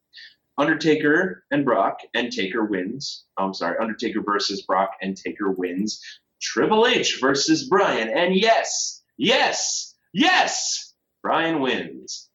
Undertaker 0.57 1.43
and 1.51 1.65
Brock, 1.65 1.99
and 2.13 2.31
Taker 2.31 2.65
wins. 2.65 3.25
Oh, 3.37 3.45
I'm 3.45 3.53
sorry, 3.53 3.77
Undertaker 3.79 4.21
versus 4.21 4.61
Brock, 4.61 4.91
and 5.01 5.17
Taker 5.17 5.51
wins. 5.51 6.01
Triple 6.41 6.87
H 6.87 7.19
versus 7.19 7.67
Bryan, 7.67 8.09
and 8.09 8.35
yes, 8.35 9.01
yes, 9.17 9.95
yes, 10.13 10.93
Bryan 11.23 11.61
wins. 11.61 12.29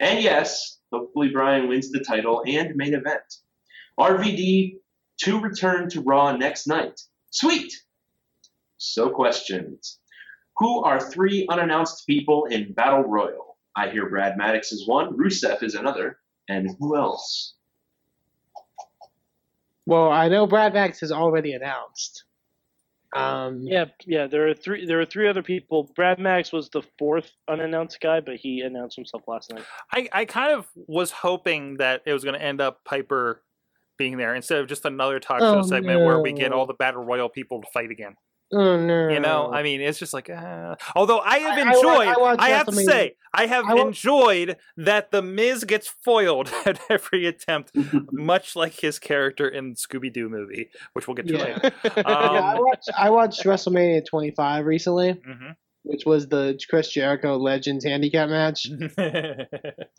And 0.00 0.22
yes, 0.22 0.78
hopefully 0.92 1.30
Bryan 1.30 1.68
wins 1.68 1.90
the 1.90 2.00
title 2.00 2.42
and 2.46 2.74
main 2.76 2.94
event. 2.94 3.22
RVD 3.98 4.78
to 5.20 5.40
return 5.40 5.88
to 5.90 6.00
Raw 6.00 6.36
next 6.36 6.66
night. 6.66 7.00
Sweet. 7.30 7.72
So 8.78 9.10
questions. 9.10 10.00
Who 10.58 10.82
are 10.82 11.00
three 11.00 11.46
unannounced 11.48 12.06
people 12.06 12.46
in 12.46 12.72
Battle 12.72 13.04
Royal? 13.04 13.56
I 13.76 13.88
hear 13.90 14.08
Brad 14.10 14.36
Maddox 14.36 14.72
is 14.72 14.86
one, 14.86 15.16
Rusev 15.16 15.62
is 15.62 15.74
another, 15.74 16.18
and 16.48 16.68
who 16.78 16.96
else? 16.96 17.54
Well, 19.86 20.10
I 20.10 20.28
know 20.28 20.46
Brad 20.46 20.74
Max 20.74 21.00
has 21.00 21.10
already 21.12 21.52
announced. 21.52 22.24
Um, 23.14 23.60
Yeah, 23.62 23.86
yeah. 24.06 24.26
There 24.26 24.48
are 24.48 24.54
three. 24.54 24.86
There 24.86 25.00
are 25.00 25.04
three 25.04 25.28
other 25.28 25.42
people. 25.42 25.92
Brad 25.94 26.18
Max 26.18 26.52
was 26.52 26.70
the 26.70 26.82
fourth 26.98 27.30
unannounced 27.48 28.00
guy, 28.00 28.20
but 28.20 28.36
he 28.36 28.60
announced 28.62 28.96
himself 28.96 29.22
last 29.26 29.52
night. 29.52 29.64
I, 29.92 30.08
I 30.12 30.24
kind 30.24 30.52
of 30.54 30.66
was 30.74 31.10
hoping 31.10 31.76
that 31.76 32.02
it 32.06 32.12
was 32.12 32.24
going 32.24 32.38
to 32.38 32.42
end 32.44 32.60
up 32.60 32.84
Piper 32.84 33.42
being 33.98 34.16
there 34.16 34.34
instead 34.34 34.58
of 34.60 34.66
just 34.66 34.86
another 34.86 35.20
talk 35.20 35.40
show 35.40 35.58
Oh, 35.58 35.62
segment 35.62 36.00
where 36.00 36.20
we 36.20 36.32
get 36.32 36.52
all 36.52 36.64
the 36.66 36.74
battle 36.74 37.04
royal 37.04 37.28
people 37.28 37.60
to 37.60 37.68
fight 37.74 37.90
again. 37.90 38.14
Oh 38.54 38.78
no! 38.78 39.08
You 39.08 39.18
know, 39.20 39.50
I 39.50 39.62
mean, 39.62 39.80
it's 39.80 39.98
just 39.98 40.12
like, 40.12 40.28
uh, 40.28 40.76
although 40.94 41.20
I 41.20 41.38
have 41.38 41.58
I- 41.58 41.62
I 41.62 41.74
enjoyed, 41.74 42.08
I 42.08 42.36
I, 42.38 42.48
have 42.50 42.66
to 42.66 42.72
say, 42.72 43.14
I 43.32 43.46
have 43.46 43.64
I 43.64 43.76
enjoyed 43.80 44.56
that 44.76 45.10
the 45.10 45.22
Miz 45.22 45.64
gets 45.64 45.88
foiled 45.88 46.50
at 46.66 46.78
every 46.90 47.26
attempt, 47.26 47.72
much 48.12 48.54
like 48.54 48.74
his 48.74 48.98
character 48.98 49.48
in 49.48 49.74
Scooby 49.74 50.12
Doo 50.12 50.28
movie, 50.28 50.68
which 50.92 51.08
we'll 51.08 51.14
get 51.14 51.28
to 51.28 51.34
Yeah. 51.34 51.44
later. 51.44 51.72
yeah, 51.96 52.02
I 52.04 52.54
Um, 52.56 52.58
watched 52.62 52.90
I 52.98 53.10
watched 53.10 53.44
WrestleMania 53.44 54.02
25 54.06 54.66
recently, 54.66 55.14
mhm. 55.14 55.54
which 55.84 56.04
was 56.04 56.28
the 56.28 56.58
Chris 56.68 56.88
Jericho 56.90 57.38
Legends 57.38 57.84
handicap 57.86 58.28
match. 58.28 58.66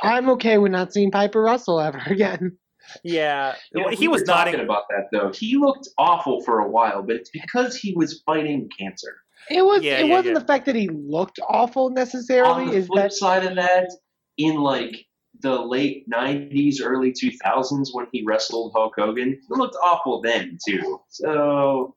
I'm 0.02 0.30
okay 0.32 0.58
with 0.58 0.72
not 0.72 0.94
seeing 0.94 1.12
Piper 1.12 1.42
Russell 1.42 1.80
ever 1.80 2.02
again. 2.06 2.58
Yeah, 3.04 3.56
You 3.74 3.82
know, 3.82 3.90
he 3.90 4.08
we 4.08 4.08
was 4.10 4.22
were 4.22 4.28
nodding. 4.28 4.54
talking 4.54 4.66
about 4.66 4.84
that 4.90 5.08
though. 5.12 5.32
He 5.32 5.58
looked 5.58 5.88
awful 5.98 6.42
for 6.44 6.60
a 6.60 6.70
while, 6.70 7.04
but 7.04 7.16
it's 7.18 7.30
because 7.30 7.76
he 7.76 7.94
was 7.94 8.22
fighting 8.26 8.70
cancer. 8.78 9.16
It 9.50 9.64
was. 9.64 9.82
Yeah, 9.84 10.00
it 10.00 10.08
yeah, 10.08 10.16
wasn't 10.16 10.36
yeah. 10.36 10.40
the 10.40 10.46
fact 10.46 10.66
that 10.68 10.76
he 10.76 10.90
looked 10.90 11.40
awful 11.50 11.90
necessarily. 11.90 12.64
On 12.64 12.68
the 12.70 12.76
Is 12.76 12.88
flip 12.88 13.04
that 13.04 13.14
side 13.14 13.46
of 13.46 13.56
that, 13.56 13.90
in 14.38 14.56
like 14.56 15.06
the 15.42 15.60
late 15.62 16.10
'90s, 16.10 16.78
early 16.82 17.12
2000s, 17.12 17.88
when 17.92 18.08
he 18.12 18.24
wrestled 18.26 18.72
Hulk 18.76 18.94
Hogan, 18.98 19.32
he 19.32 19.40
looked 19.50 19.76
awful 19.84 20.22
then 20.22 20.58
too. 20.66 21.02
So 21.10 21.96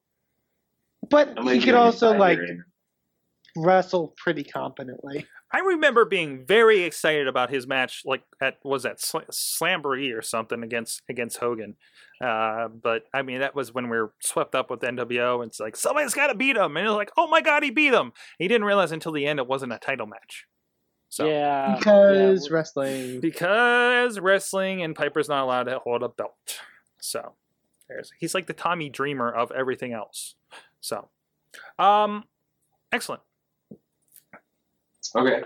but 1.09 1.39
he 1.45 1.61
could 1.61 1.75
also 1.75 2.17
like 2.17 2.41
wrestle 3.57 4.15
pretty 4.17 4.45
competently. 4.45 5.27
I 5.53 5.61
remember 5.61 6.05
being 6.05 6.45
very 6.45 6.83
excited 6.83 7.29
about 7.29 7.51
his 7.51 7.67
match, 7.67 8.03
like 8.05 8.23
at 8.41 8.59
was 8.65 8.83
that 8.83 9.01
Sl- 9.01 9.19
Slamboree 9.31 10.17
or 10.17 10.21
something 10.23 10.63
against 10.63 11.03
against 11.09 11.39
Hogan. 11.39 11.77
Uh, 12.21 12.69
but 12.69 13.05
I 13.15 13.23
mean, 13.23 13.41
that 13.41 13.55
was 13.55 13.73
when 13.73 13.89
we 13.89 13.97
were 13.97 14.13
swept 14.21 14.55
up 14.55 14.71
with 14.71 14.81
NWO, 14.81 15.43
and 15.43 15.51
it's 15.51 15.61
like 15.61 15.77
somebody's 15.77 16.15
got 16.15 16.29
to 16.29 16.35
beat 16.35 16.57
him, 16.57 16.77
and 16.77 16.87
it's 16.87 16.95
like, 16.95 17.13
oh 17.17 17.29
my 17.29 17.41
god, 17.41 17.63
he 17.63 17.71
beat 17.71 17.95
him. 17.95 18.13
He 18.39 18.49
didn't 18.49 18.65
realize 18.67 18.91
until 18.91 19.13
the 19.13 19.27
end 19.27 19.39
it 19.39 19.47
wasn't 19.47 19.73
a 19.73 19.79
title 19.79 20.07
match. 20.07 20.47
So 21.09 21.27
yeah, 21.29 21.77
Because 21.79 22.49
yeah, 22.49 22.55
wrestling. 22.55 23.21
because 23.21 24.19
wrestling 24.19 24.83
and 24.83 24.97
Piper's 24.97 25.29
not 25.29 25.45
allowed 25.45 25.65
to 25.65 25.79
hold 25.79 26.03
a 26.03 26.09
belt, 26.09 26.61
so 27.01 27.35
there's 27.89 28.11
he's 28.19 28.35
like 28.35 28.47
the 28.47 28.53
Tommy 28.53 28.89
Dreamer 28.89 29.31
of 29.31 29.53
everything 29.53 29.93
else. 29.93 30.35
So, 30.81 31.09
um, 31.79 32.25
excellent. 32.93 33.23
Okay. 35.15 35.43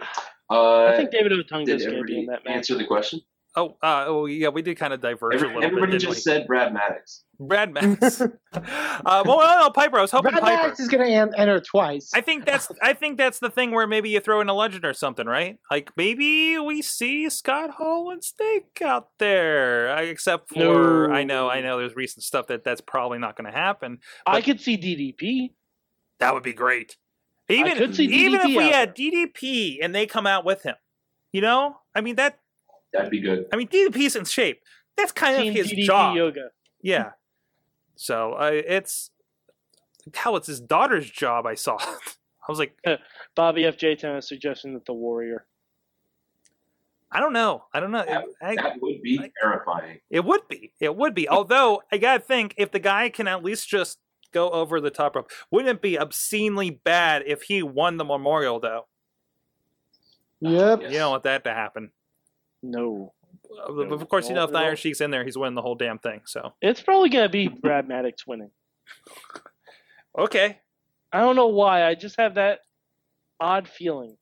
Uh, 0.50 0.84
I 0.86 0.96
think 0.96 1.10
David 1.10 1.32
Otunga 1.32 1.66
did 1.66 1.76
is 1.80 1.86
going 1.86 1.98
to 1.98 2.04
be 2.04 2.12
everybody 2.14 2.18
in 2.20 2.26
that 2.26 2.44
match. 2.44 2.56
answer 2.56 2.76
the 2.76 2.84
question? 2.86 3.20
Oh, 3.56 3.76
uh, 3.82 4.04
oh 4.06 4.26
yeah, 4.26 4.48
we 4.48 4.62
did 4.62 4.76
kind 4.78 4.92
of 4.92 5.00
diverge 5.00 5.34
Every, 5.34 5.48
a 5.48 5.50
little 5.50 5.64
everybody 5.64 5.92
bit. 5.92 6.00
didn't 6.02 6.12
just 6.14 6.24
we? 6.24 6.32
said 6.32 6.46
Brad 6.46 6.72
Maddox. 6.72 7.24
Brad 7.40 7.72
Max. 7.74 8.20
uh, 8.20 8.28
well, 8.54 9.38
no, 9.40 9.60
no, 9.62 9.70
Piper. 9.70 9.98
I 9.98 10.02
was 10.02 10.12
hoping 10.12 10.30
Brad 10.30 10.42
Piper. 10.44 10.68
Max 10.68 10.78
is 10.78 10.86
going 10.86 11.04
to 11.04 11.12
en- 11.12 11.34
enter 11.36 11.58
twice. 11.60 12.10
I 12.14 12.20
think 12.20 12.46
that's 12.46 12.70
I 12.80 12.92
think 12.92 13.18
that's 13.18 13.40
the 13.40 13.50
thing 13.50 13.72
where 13.72 13.88
maybe 13.88 14.08
you 14.10 14.20
throw 14.20 14.40
in 14.40 14.48
a 14.48 14.54
legend 14.54 14.84
or 14.84 14.92
something, 14.94 15.26
right? 15.26 15.58
Like 15.68 15.90
maybe 15.96 16.58
we 16.58 16.80
see 16.80 17.28
Scott 17.28 17.70
Hall 17.70 18.12
and 18.12 18.22
Snake 18.22 18.80
out 18.84 19.08
there. 19.18 19.90
I- 19.90 20.02
Except 20.02 20.50
for 20.50 21.08
No. 21.08 21.12
I 21.12 21.24
know 21.24 21.50
I 21.50 21.60
know 21.60 21.78
there's 21.78 21.96
recent 21.96 22.22
stuff 22.22 22.46
that 22.48 22.62
that's 22.62 22.80
probably 22.80 23.18
not 23.18 23.36
going 23.36 23.50
to 23.52 23.58
happen. 23.58 23.98
I 24.26 24.42
could 24.42 24.60
see 24.60 24.76
DDP. 24.76 25.54
That 26.20 26.34
would 26.34 26.44
be 26.44 26.52
great. 26.52 26.96
Even 27.50 27.76
could 27.76 27.94
see 27.94 28.04
even 28.06 28.40
if 28.40 28.46
we 28.46 28.58
out 28.68 28.72
had 28.72 28.96
DDP 28.96 29.78
and 29.82 29.94
they 29.94 30.06
come 30.06 30.26
out 30.26 30.44
with 30.44 30.62
him, 30.62 30.76
you 31.32 31.40
know, 31.40 31.76
I 31.94 32.00
mean 32.00 32.16
that 32.16 32.38
That'd 32.92 33.10
be 33.10 33.20
good. 33.20 33.46
I 33.52 33.56
mean 33.56 33.68
DDP's 33.68 34.16
in 34.16 34.24
shape. 34.24 34.62
That's 34.96 35.12
kind 35.12 35.36
Team 35.38 35.50
of 35.50 35.54
his 35.54 35.72
DDP 35.72 35.84
job. 35.84 36.16
yoga. 36.16 36.48
Yeah. 36.82 37.10
So 37.96 38.32
uh, 38.34 38.50
it's 38.52 39.10
hell. 40.14 40.36
It's 40.36 40.46
his 40.46 40.60
daughter's 40.60 41.10
job. 41.10 41.46
I 41.46 41.54
saw. 41.54 41.76
I 41.80 42.50
was 42.50 42.58
like, 42.58 42.76
Bobby 43.36 43.64
F. 43.66 43.76
J. 43.76 43.94
Town 43.94 44.16
is 44.16 44.26
suggesting 44.26 44.74
that 44.74 44.86
the 44.86 44.92
Warrior. 44.94 45.46
I 47.12 47.20
don't 47.20 47.32
know. 47.32 47.64
I 47.74 47.80
don't 47.80 47.90
know. 47.90 48.04
That, 48.06 48.24
I- 48.40 48.54
that 48.56 48.80
would 48.80 49.02
be 49.02 49.18
I- 49.20 49.30
terrifying. 49.40 49.98
it 50.10 50.24
would 50.24 50.46
be. 50.48 50.72
It 50.80 50.94
would 50.96 51.14
be. 51.14 51.28
Although 51.28 51.82
I 51.92 51.98
gotta 51.98 52.20
think, 52.20 52.54
if 52.56 52.70
the 52.70 52.78
guy 52.78 53.08
can 53.08 53.26
at 53.28 53.42
least 53.42 53.68
just 53.68 53.98
go 54.32 54.50
over 54.50 54.80
the 54.80 54.90
top 54.90 55.16
rope, 55.16 55.30
wouldn't 55.50 55.76
it 55.76 55.82
be 55.82 55.98
obscenely 55.98 56.70
bad 56.70 57.22
if 57.26 57.42
he 57.42 57.62
won 57.62 57.96
the 57.96 58.04
memorial? 58.04 58.60
Though 58.60 58.86
Yep. 60.40 60.82
You 60.82 60.90
don't 60.90 61.10
want 61.10 61.24
that 61.24 61.44
to 61.44 61.52
happen. 61.52 61.90
No. 62.62 63.12
Uh, 63.68 63.72
Of 63.72 64.08
course, 64.08 64.28
you 64.28 64.34
know 64.34 64.44
if 64.44 64.50
the 64.50 64.54
No, 64.54 64.60
no. 64.60 64.66
Iron 64.66 64.76
Sheik's 64.76 65.00
in 65.00 65.10
there, 65.10 65.24
he's 65.24 65.36
winning 65.36 65.54
the 65.54 65.62
whole 65.62 65.74
damn 65.74 65.98
thing. 65.98 66.22
So 66.24 66.54
It's 66.62 66.80
probably 66.82 67.08
going 67.10 67.24
to 67.24 67.28
be 67.28 67.48
Brad 67.48 67.86
Maddox 67.88 68.26
winning. 68.26 68.50
okay, 70.18 70.58
I 71.12 71.20
don't 71.20 71.36
know 71.36 71.48
why. 71.48 71.84
I 71.86 71.94
just 71.94 72.16
have 72.18 72.34
that 72.34 72.60
odd 73.38 73.68
feeling. 73.68 74.16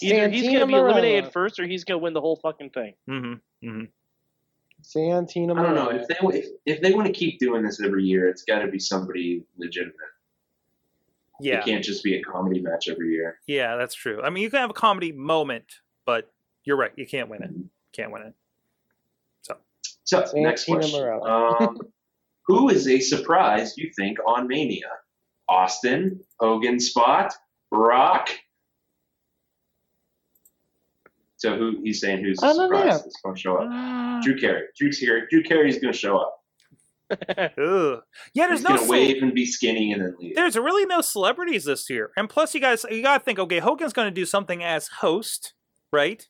Either 0.00 0.28
he's 0.28 0.42
going 0.44 0.60
to 0.60 0.66
be 0.66 0.74
eliminated 0.74 1.24
Marella. 1.24 1.32
first 1.32 1.60
or 1.60 1.66
he's 1.66 1.84
going 1.84 1.98
to 2.00 2.02
win 2.02 2.12
the 2.12 2.20
whole 2.20 2.36
fucking 2.36 2.70
thing. 2.70 2.94
hmm 3.06 3.34
Santina 4.82 5.54
I 5.54 5.62
don't 5.62 5.74
know 5.74 5.90
if 5.90 6.08
they 6.08 6.16
if, 6.38 6.46
if 6.66 6.80
they 6.80 6.92
want 6.92 7.06
to 7.06 7.12
keep 7.12 7.38
doing 7.38 7.62
this 7.62 7.80
every 7.80 8.04
year, 8.04 8.28
it's 8.28 8.42
got 8.42 8.60
to 8.60 8.68
be 8.68 8.78
somebody 8.78 9.44
legitimate. 9.56 9.94
yeah, 11.40 11.58
It 11.58 11.64
can't 11.64 11.84
just 11.84 12.04
be 12.04 12.16
a 12.16 12.22
comedy 12.22 12.60
match 12.60 12.88
every 12.88 13.12
year. 13.12 13.38
yeah, 13.46 13.76
that's 13.76 13.94
true. 13.94 14.20
I 14.22 14.30
mean, 14.30 14.42
you 14.42 14.50
can 14.50 14.60
have 14.60 14.70
a 14.70 14.74
comedy 14.74 15.12
moment, 15.12 15.64
but 16.04 16.32
you're 16.64 16.76
right. 16.76 16.92
You 16.96 17.06
can't 17.06 17.28
win 17.28 17.42
it. 17.42 17.50
Can't 17.92 18.12
win 18.12 18.22
it. 18.22 18.34
So 20.04 20.18
next 20.34 20.66
Santina 20.66 21.18
question: 21.20 21.20
um, 21.26 21.78
Who 22.46 22.68
is 22.68 22.88
a 22.88 22.98
surprise 23.00 23.76
you 23.76 23.90
think 23.96 24.18
on 24.26 24.48
Mania? 24.48 24.90
Austin, 25.48 26.20
Hogan, 26.40 26.80
Spot, 26.80 27.32
Rock. 27.70 28.30
So 31.42 31.56
who 31.56 31.80
he's 31.82 32.00
saying 32.00 32.22
who's 32.24 32.38
I 32.40 32.52
a 32.52 32.54
don't 32.54 32.68
surprise 32.68 33.02
that's 33.02 33.20
going 33.20 33.34
to 33.34 33.40
show 33.40 33.56
up? 33.56 33.68
Ah. 33.68 34.20
Drew 34.22 34.38
Carey. 34.38 34.62
Drew's 34.78 34.96
here. 34.98 35.26
Drew 35.28 35.42
Carey's 35.42 35.80
going 35.80 35.92
to 35.92 35.98
show 35.98 36.16
up. 36.18 36.38
Yeah, 38.32 38.46
there's 38.46 38.60
He's 38.60 38.62
no 38.62 38.68
going 38.76 38.78
to 38.80 38.84
ce- 38.86 38.88
wave 38.88 39.22
and 39.22 39.34
be 39.34 39.44
skinny 39.44 39.92
and 39.92 40.00
then 40.02 40.14
leave. 40.20 40.34
there's 40.36 40.56
really 40.56 40.86
no 40.86 41.00
celebrities 41.00 41.64
this 41.64 41.90
year, 41.90 42.10
and 42.16 42.28
plus 42.30 42.54
you 42.54 42.60
guys 42.60 42.86
you 42.90 43.02
gotta 43.02 43.22
think. 43.22 43.38
Okay, 43.40 43.58
Hogan's 43.58 43.92
going 43.92 44.06
to 44.06 44.14
do 44.14 44.24
something 44.24 44.62
as 44.62 44.86
host, 45.00 45.52
right? 45.92 46.26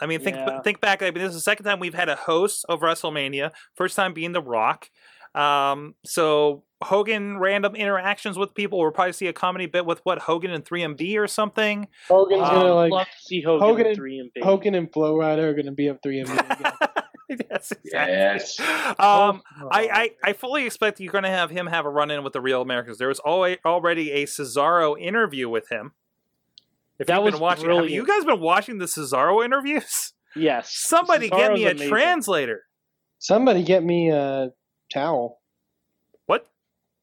I 0.00 0.06
mean, 0.06 0.20
think 0.20 0.36
Yeah. 0.36 0.60
think 0.62 0.80
back. 0.80 1.02
I 1.02 1.10
mean, 1.10 1.22
this 1.22 1.28
is 1.28 1.34
the 1.36 1.40
second 1.40 1.66
time 1.66 1.78
we've 1.78 1.94
had 1.94 2.08
a 2.08 2.16
host 2.16 2.64
of 2.68 2.80
WrestleMania. 2.80 3.52
First 3.76 3.94
time 3.96 4.12
being 4.12 4.32
The 4.32 4.42
Rock. 4.42 4.88
Um, 5.34 5.94
so 6.04 6.62
Hogan 6.82 7.38
random 7.38 7.74
interactions 7.74 8.36
with 8.38 8.54
people. 8.54 8.78
We'll 8.78 8.90
probably 8.92 9.12
see 9.12 9.26
a 9.26 9.32
comedy 9.32 9.66
bit 9.66 9.84
with 9.86 10.00
what 10.04 10.18
Hogan 10.20 10.50
and 10.52 10.64
3MB 10.64 11.16
or 11.18 11.26
something. 11.26 11.88
Hogan's 12.08 12.42
Um, 12.42 12.54
gonna 12.54 12.74
like 12.74 12.92
Love 12.92 13.06
to 13.06 13.22
see 13.24 13.42
Hogan, 13.42 13.68
Hogan 13.68 13.86
and- 13.88 13.96
3MB. 13.98 14.42
Hogan 14.44 14.74
and 14.74 14.92
Flow 14.92 15.16
Rider 15.16 15.48
are 15.48 15.54
gonna 15.54 15.72
be 15.72 15.88
up 15.88 16.00
3MB 16.02 16.72
yes, 17.50 17.72
exactly. 17.72 18.14
Yes. 18.14 18.60
Um, 18.60 18.96
Oh, 19.00 19.40
I, 19.70 19.88
I, 19.92 20.10
I 20.22 20.32
fully 20.34 20.66
expect 20.66 21.00
you're 21.00 21.10
going 21.10 21.24
to 21.24 21.30
have 21.30 21.48
him 21.50 21.66
have 21.66 21.86
a 21.86 21.88
run 21.88 22.10
in 22.10 22.22
with 22.22 22.34
the 22.34 22.40
real 22.40 22.60
Americans. 22.60 22.98
There 22.98 23.08
was 23.08 23.18
alwa- 23.24 23.56
already 23.64 24.12
a 24.12 24.26
Cesaro 24.26 25.00
interview 25.00 25.48
with 25.48 25.70
him. 25.72 25.92
If 26.98 27.06
That 27.06 27.16
you've 27.16 27.24
was 27.24 27.34
been 27.34 27.40
watching, 27.40 27.70
have 27.70 27.88
you 27.88 28.06
guys 28.06 28.24
been 28.24 28.40
watching 28.40 28.76
the 28.78 28.84
Cesaro 28.84 29.42
interviews? 29.44 30.12
yes. 30.36 30.70
Somebody 30.76 31.30
get 31.30 31.52
me 31.54 31.64
a 31.64 31.70
amazing. 31.70 31.88
translator. 31.88 32.62
Somebody 33.18 33.62
get 33.64 33.82
me 33.82 34.10
a 34.10 34.50
towel. 34.94 35.40
What? 36.26 36.46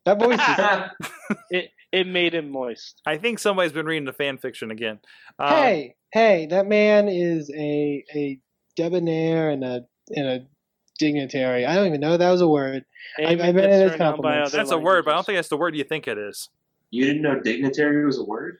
That 0.06 0.20
voice 0.20 0.40
is. 0.40 1.38
It 1.52 1.70
it 1.92 2.08
made 2.08 2.34
him 2.34 2.50
moist. 2.50 3.02
I 3.06 3.18
think 3.18 3.38
somebody's 3.40 3.74
been 3.74 3.86
reading 3.86 4.06
the 4.06 4.14
fan 4.14 4.38
fiction 4.38 4.72
again. 4.72 5.00
Um, 5.38 5.50
hey, 5.50 5.96
hey, 6.14 6.48
that 6.50 6.66
man 6.66 7.10
is 7.10 7.52
a 7.54 8.04
a 8.16 8.40
debonair 8.78 9.50
and 9.50 9.64
a 9.64 9.82
and 10.16 10.26
a 10.28 10.48
dignitary. 10.98 11.66
I 11.66 11.76
don't 11.76 11.88
even 11.88 12.00
know 12.00 12.16
that 12.18 12.30
was 12.32 12.42
a 12.42 12.48
word. 12.48 12.86
I- 13.20 13.24
Amen 13.24 13.42
I 13.42 13.52
bet 13.52 13.64
gets 13.64 13.76
it 13.76 13.84
is 13.86 13.92
turned 13.92 14.02
on 14.02 14.08
by 14.12 14.16
compliments. 14.16 14.52
that's 14.54 14.72
a 14.72 14.78
word, 14.78 15.04
but 15.06 15.12
I 15.12 15.16
don't 15.16 15.26
think 15.26 15.38
that's 15.38 15.50
the 15.50 15.58
word 15.58 15.76
you 15.76 15.84
think 15.84 16.08
it 16.08 16.18
is. 16.18 16.50
You 16.90 17.06
didn't 17.06 17.22
know 17.22 17.40
dignitary 17.40 18.06
was 18.06 18.18
a 18.20 18.24
word? 18.24 18.58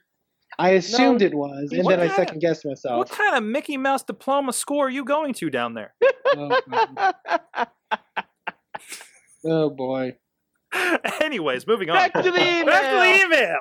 I 0.58 0.70
assumed 0.70 1.20
No, 1.22 1.26
it 1.26 1.34
was, 1.34 1.72
and 1.72 1.86
then 1.86 2.00
I 2.00 2.08
second 2.08 2.40
guessed 2.40 2.66
myself. 2.66 2.98
What 2.98 3.08
kind 3.10 3.36
of 3.36 3.42
Mickey 3.42 3.78
Mouse 3.78 4.02
diploma 4.02 4.52
school 4.52 4.80
are 4.80 4.90
you 4.90 5.04
going 5.04 5.32
to 5.34 5.48
down 5.50 5.74
there? 5.74 5.94
Oh, 6.34 6.58
God. 6.70 7.14
Oh, 9.44 9.70
boy. 9.70 10.16
Anyways, 11.20 11.66
moving 11.66 11.90
on. 11.90 11.96
Back 11.96 12.14
to 12.14 12.30
the 12.30 12.40
email. 12.40 12.66
Back 12.66 12.82
to 12.90 12.96
the 12.98 13.24
email. 13.26 13.58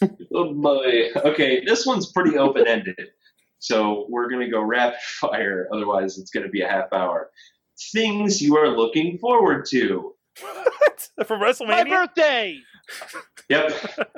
Oh 0.34 0.52
boy. 0.54 1.10
Okay, 1.16 1.62
this 1.64 1.84
one's 1.86 2.10
pretty 2.10 2.36
open 2.36 2.66
ended. 2.66 2.96
So 3.58 4.06
we're 4.08 4.28
going 4.28 4.40
to 4.40 4.50
go 4.50 4.60
rapid 4.60 4.98
fire. 5.00 5.68
Otherwise, 5.72 6.18
it's 6.18 6.30
going 6.30 6.44
to 6.44 6.48
be 6.50 6.62
a 6.62 6.68
half 6.68 6.92
hour. 6.92 7.30
Things 7.92 8.40
you 8.40 8.56
are 8.56 8.68
looking 8.68 9.18
forward 9.18 9.66
to. 9.66 10.14
For 11.26 11.38
My 11.38 11.50
WrestleMania? 11.52 11.66
My 11.68 11.84
birthday. 11.84 12.58
Yep. 13.48 14.08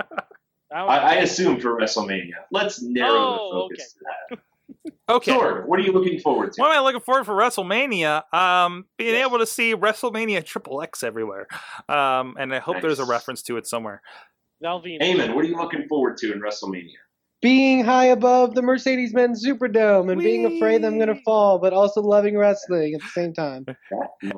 I 0.72 0.80
I, 0.80 1.14
assumed 1.16 1.60
for 1.60 1.76
WrestleMania. 1.78 2.30
Let's 2.50 2.80
narrow 2.80 3.10
Oh, 3.18 3.68
the 3.68 3.76
focus 3.76 3.92
to 3.92 3.98
that. 4.30 4.38
Okay. 5.08 5.32
Sword, 5.32 5.66
what 5.68 5.78
are 5.78 5.82
you 5.82 5.92
looking 5.92 6.18
forward 6.20 6.52
to? 6.52 6.60
What 6.60 6.70
am 6.72 6.78
I 6.78 6.84
looking 6.84 7.00
forward 7.00 7.24
for 7.24 7.34
WrestleMania? 7.34 8.22
Um, 8.34 8.84
being 8.98 9.14
Yes. 9.14 9.26
able 9.26 9.38
to 9.38 9.46
see 9.46 9.74
WrestleMania 9.74 10.44
Triple 10.44 10.82
X 10.82 11.02
everywhere. 11.02 11.46
Um, 11.88 12.36
and 12.38 12.54
I 12.54 12.58
hope 12.58 12.80
there's 12.82 12.98
a 12.98 13.04
reference 13.04 13.42
to 13.44 13.56
it 13.56 13.66
somewhere. 13.66 14.02
Valvina. 14.62 15.00
Eamon, 15.02 15.34
what 15.34 15.44
are 15.44 15.48
you 15.48 15.56
looking 15.56 15.86
forward 15.88 16.16
to 16.18 16.32
in 16.32 16.40
WrestleMania? 16.40 16.96
Being 17.44 17.84
high 17.84 18.06
above 18.06 18.54
the 18.54 18.62
Mercedes 18.62 19.12
Benz 19.12 19.44
Superdome 19.44 20.10
and 20.10 20.18
being 20.18 20.46
afraid 20.46 20.82
I'm 20.82 20.96
going 20.96 21.14
to 21.14 21.20
fall, 21.24 21.58
but 21.58 21.74
also 21.74 22.00
loving 22.00 22.38
wrestling 22.38 22.94
at 22.94 23.02
the 23.02 23.08
same 23.08 23.34
time. 23.34 23.66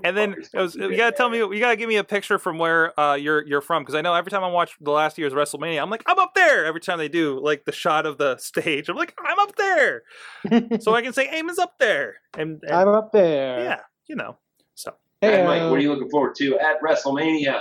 And 0.03 0.17
then 0.17 0.33
Motherfucker's 0.33 0.51
it 0.53 0.61
was, 0.61 0.75
you 0.75 0.97
gotta 0.97 1.15
tell 1.15 1.31
me, 1.31 1.39
you 1.39 1.61
gotta 1.61 1.77
give 1.77 1.89
me 1.89 1.97
a 1.97 2.03
picture 2.03 2.41
from 2.41 2.59
where 2.59 2.99
uh, 2.99 3.15
you're 3.15 3.47
you're 3.47 3.61
from, 3.61 3.83
because 3.83 3.95
I 3.95 4.01
know 4.01 4.15
every 4.15 4.31
time 4.33 4.43
I 4.43 4.49
watch 4.49 4.77
the 4.81 4.91
last 4.91 5.17
year's 5.17 5.33
WrestleMania, 5.33 5.81
I'm 5.81 5.91
like, 5.91 6.03
I'm 6.07 6.19
up 6.19 6.35
there. 6.35 6.67
Every 6.67 6.81
time 6.81 6.99
they 6.99 7.09
do 7.09 7.39
like 7.39 7.65
the 7.67 7.71
shot 7.71 8.05
of 8.05 8.19
the 8.19 8.37
stage, 8.39 8.89
I'm 8.89 8.97
like, 8.97 9.17
I'm 9.25 9.39
up 9.39 9.55
there, 9.55 10.03
so 10.81 10.93
I 10.93 11.03
can 11.03 11.13
say 11.13 11.29
Eamon's 11.29 11.61
up 11.61 11.79
there, 11.79 12.17
and, 12.37 12.61
and 12.65 12.73
I'm 12.73 12.89
up 12.89 13.13
there. 13.13 13.63
yeah, 13.63 13.81
you 14.09 14.17
know. 14.17 14.39
So 14.75 14.95
Hey, 15.21 15.45
Mike, 15.45 15.63
uh, 15.63 15.71
what 15.71 15.79
are 15.79 15.83
you 15.83 15.93
looking 15.93 16.11
forward 16.11 16.35
to 16.37 16.59
at 16.59 16.81
WrestleMania? 16.83 17.61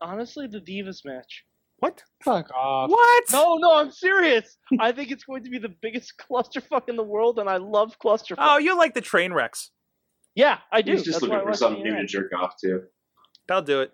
Honestly, 0.00 0.48
the 0.48 0.60
Divas 0.60 1.04
match. 1.04 1.44
What? 1.82 2.00
fuck 2.24 2.48
off. 2.54 2.90
What? 2.90 3.24
No, 3.32 3.56
no, 3.56 3.74
I'm 3.76 3.90
serious. 3.90 4.56
I 4.78 4.92
think 4.92 5.10
it's 5.10 5.24
going 5.24 5.42
to 5.42 5.50
be 5.50 5.58
the 5.58 5.68
biggest 5.82 6.12
clusterfuck 6.30 6.88
in 6.88 6.94
the 6.94 7.02
world, 7.02 7.40
and 7.40 7.48
I 7.48 7.56
love 7.56 7.98
clusterfuck. 7.98 8.36
Oh, 8.38 8.58
you 8.58 8.76
like 8.78 8.94
the 8.94 9.00
train 9.00 9.32
wrecks? 9.32 9.70
yeah, 10.36 10.58
I 10.70 10.82
do. 10.82 10.92
He's 10.92 11.02
just 11.02 11.20
That's 11.20 11.30
looking 11.30 11.46
for 11.46 11.54
something 11.54 11.82
new 11.82 11.96
to 11.96 12.06
jerk 12.06 12.30
off 12.40 12.54
to. 12.62 12.82
I'll 13.50 13.62
do 13.62 13.80
it. 13.80 13.92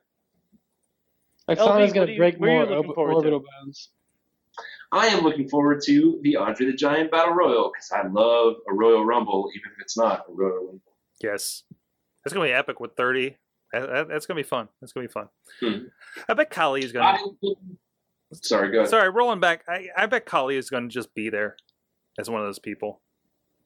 Like 1.49 1.59
LB, 1.59 1.65
Sonia's 1.65 1.89
what 1.91 1.95
going 1.95 2.09
to 2.09 2.17
break 2.19 2.39
what 2.39 2.49
are 2.49 2.53
you 2.53 2.59
more 2.59 2.67
looking 2.77 2.91
ob- 2.91 2.95
forward 2.95 3.11
to? 3.13 3.17
orbital 3.17 3.41
bones. 3.41 3.89
I 4.93 5.07
am 5.09 5.25
looking 5.25 5.49
forward 5.49 5.81
to 5.87 6.19
the 6.23 6.37
Andre 6.37 6.67
the 6.67 6.73
Giant 6.75 7.11
Battle 7.11 7.33
Royal 7.35 7.71
because 7.73 7.91
I 7.91 8.07
love 8.07 8.57
a 8.69 8.75
Royal 8.75 9.05
Rumble, 9.05 9.51
even 9.57 9.71
if 9.73 9.81
it's 9.81 9.97
not 9.97 10.27
a 10.29 10.33
Royal 10.33 10.67
Rumble. 10.67 10.83
Yes, 11.23 11.63
it's 12.25 12.35
gonna 12.35 12.47
be 12.47 12.53
epic 12.53 12.81
with 12.81 12.97
thirty. 12.97 13.37
That- 13.73 13.87
that- 13.89 14.09
That's 14.09 14.27
gonna 14.27 14.39
be 14.39 14.43
fun. 14.45 14.69
That's 14.81 14.93
gonna 14.93 15.07
be 15.07 15.13
fun. 15.13 15.29
Hmm. 15.61 15.87
I 16.29 16.35
bet 16.35 16.51
Khali 16.51 16.83
is 16.85 16.93
gonna. 16.93 17.19
I, 17.19 17.25
sorry, 18.33 18.71
go 18.71 18.79
ahead. 18.79 18.91
Sorry, 18.91 19.11
rolling 19.11 19.41
back. 19.41 19.65
I, 19.69 19.89
I 19.97 20.07
bet 20.07 20.27
Khali 20.27 20.57
is 20.57 20.71
gonna 20.71 20.89
just 20.89 21.15
be 21.15 21.29
there 21.31 21.57
as 22.19 22.29
one 22.31 22.41
of 22.41 22.47
those 22.47 22.59
people. 22.59 23.01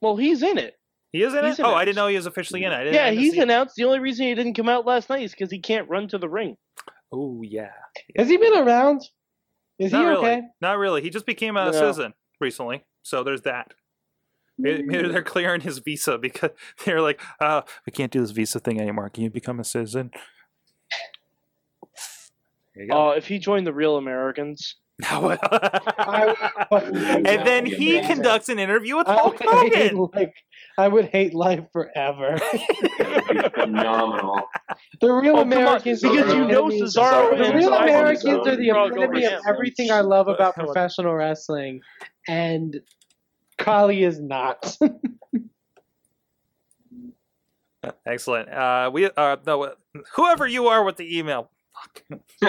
Well, 0.00 0.16
he's 0.16 0.42
in 0.42 0.58
it. 0.58 0.78
He 1.12 1.22
is 1.22 1.34
in 1.34 1.44
He's 1.44 1.58
it. 1.58 1.62
Oh, 1.64 1.74
I 1.74 1.84
didn't 1.84 1.96
know 1.96 2.06
he 2.08 2.16
was 2.16 2.26
officially 2.26 2.64
in 2.64 2.72
it. 2.72 2.74
I 2.74 2.84
didn't, 2.84 2.94
I 2.94 2.98
Yeah, 2.98 3.10
didn't 3.10 3.22
he's 3.22 3.32
see- 3.34 3.40
announced. 3.40 3.76
The 3.76 3.84
only 3.84 3.98
reason 3.98 4.26
he 4.26 4.34
didn't 4.34 4.54
come 4.54 4.68
out 4.68 4.86
last 4.86 5.10
night 5.10 5.22
is 5.22 5.30
because 5.32 5.50
he 5.50 5.58
can't 5.58 5.88
run 5.88 6.08
to 6.08 6.18
the 6.18 6.28
ring. 6.28 6.56
Oh 7.12 7.42
yeah. 7.42 7.72
Has 8.16 8.28
he 8.28 8.38
been 8.38 8.56
around? 8.56 9.02
Is 9.78 9.92
Not 9.92 10.02
he 10.02 10.08
really. 10.08 10.26
okay? 10.30 10.42
Not 10.60 10.78
really. 10.78 11.02
He 11.02 11.10
just 11.10 11.26
became 11.26 11.56
a 11.56 11.66
No. 11.66 11.72
citizen 11.72 12.14
recently, 12.40 12.84
so 13.02 13.22
there's 13.22 13.42
that. 13.42 13.72
Maybe 14.62 14.82
maybe 14.84 15.08
they're 15.08 15.22
clearing 15.22 15.60
his 15.62 15.78
visa 15.78 16.18
because 16.18 16.50
they're 16.84 17.00
like, 17.00 17.20
uh, 17.40 17.62
we 17.86 17.90
can't 17.92 18.12
do 18.12 18.20
this 18.20 18.30
visa 18.30 18.60
thing 18.60 18.80
anymore. 18.80 19.08
Can 19.10 19.24
you 19.24 19.30
become 19.30 19.58
a 19.60 19.64
citizen? 19.64 20.10
There 22.74 22.84
you. 22.84 22.90
Oh, 22.92 23.10
if 23.10 23.26
he 23.26 23.38
joined 23.38 23.66
the 23.66 23.72
Real 23.74 23.96
Americans, 23.96 24.76
I 25.10 25.18
would 25.18 25.38
hate 26.82 27.26
and 27.26 27.46
then 27.46 27.66
he 27.66 27.98
amazing. 27.98 28.14
conducts 28.14 28.48
an 28.48 28.58
interview 28.58 28.96
with 28.96 29.08
I 29.08 29.14
Hulk 29.14 29.40
would 29.40 29.74
hate, 29.74 29.92
Hogan. 29.92 30.08
like 30.14 30.34
I 30.78 30.88
would 30.88 31.06
hate 31.06 31.34
life 31.34 31.64
forever. 31.72 32.38
That 32.98 33.24
would 33.28 33.42
be 33.42 33.48
phenomenal. 33.62 34.40
the 35.00 35.12
real 35.12 35.36
Oh, 35.36 35.42
come 35.42 35.52
on, 35.52 35.58
Americans, 35.58 36.02
because 36.02 36.32
you 36.34 36.46
know 36.46 36.66
enemies- 36.68 36.96
Cesaro 36.96 37.36
The 37.36 37.44
and 37.46 37.54
real 37.56 37.70
Cesaro 37.72 37.82
Americans 37.82 38.46
are 38.46 38.56
the 38.56 38.62
Cesaro 38.68 38.90
epitome 38.92 39.24
of 39.24 39.40
everything 39.48 39.90
I 39.90 40.00
love 40.00 40.28
about 40.28 40.54
professional 40.54 41.14
wrestling, 41.14 41.80
and 42.28 42.80
Khali 43.62 44.02
is 44.02 44.20
not. 44.20 44.76
Excellent. 48.06 48.48
Uh, 48.48 48.90
we 48.92 49.06
uh, 49.06 49.36
no, 49.46 49.74
whoever 50.14 50.46
you 50.46 50.68
are 50.68 50.84
with 50.84 50.96
the 50.96 51.18
email. 51.18 51.50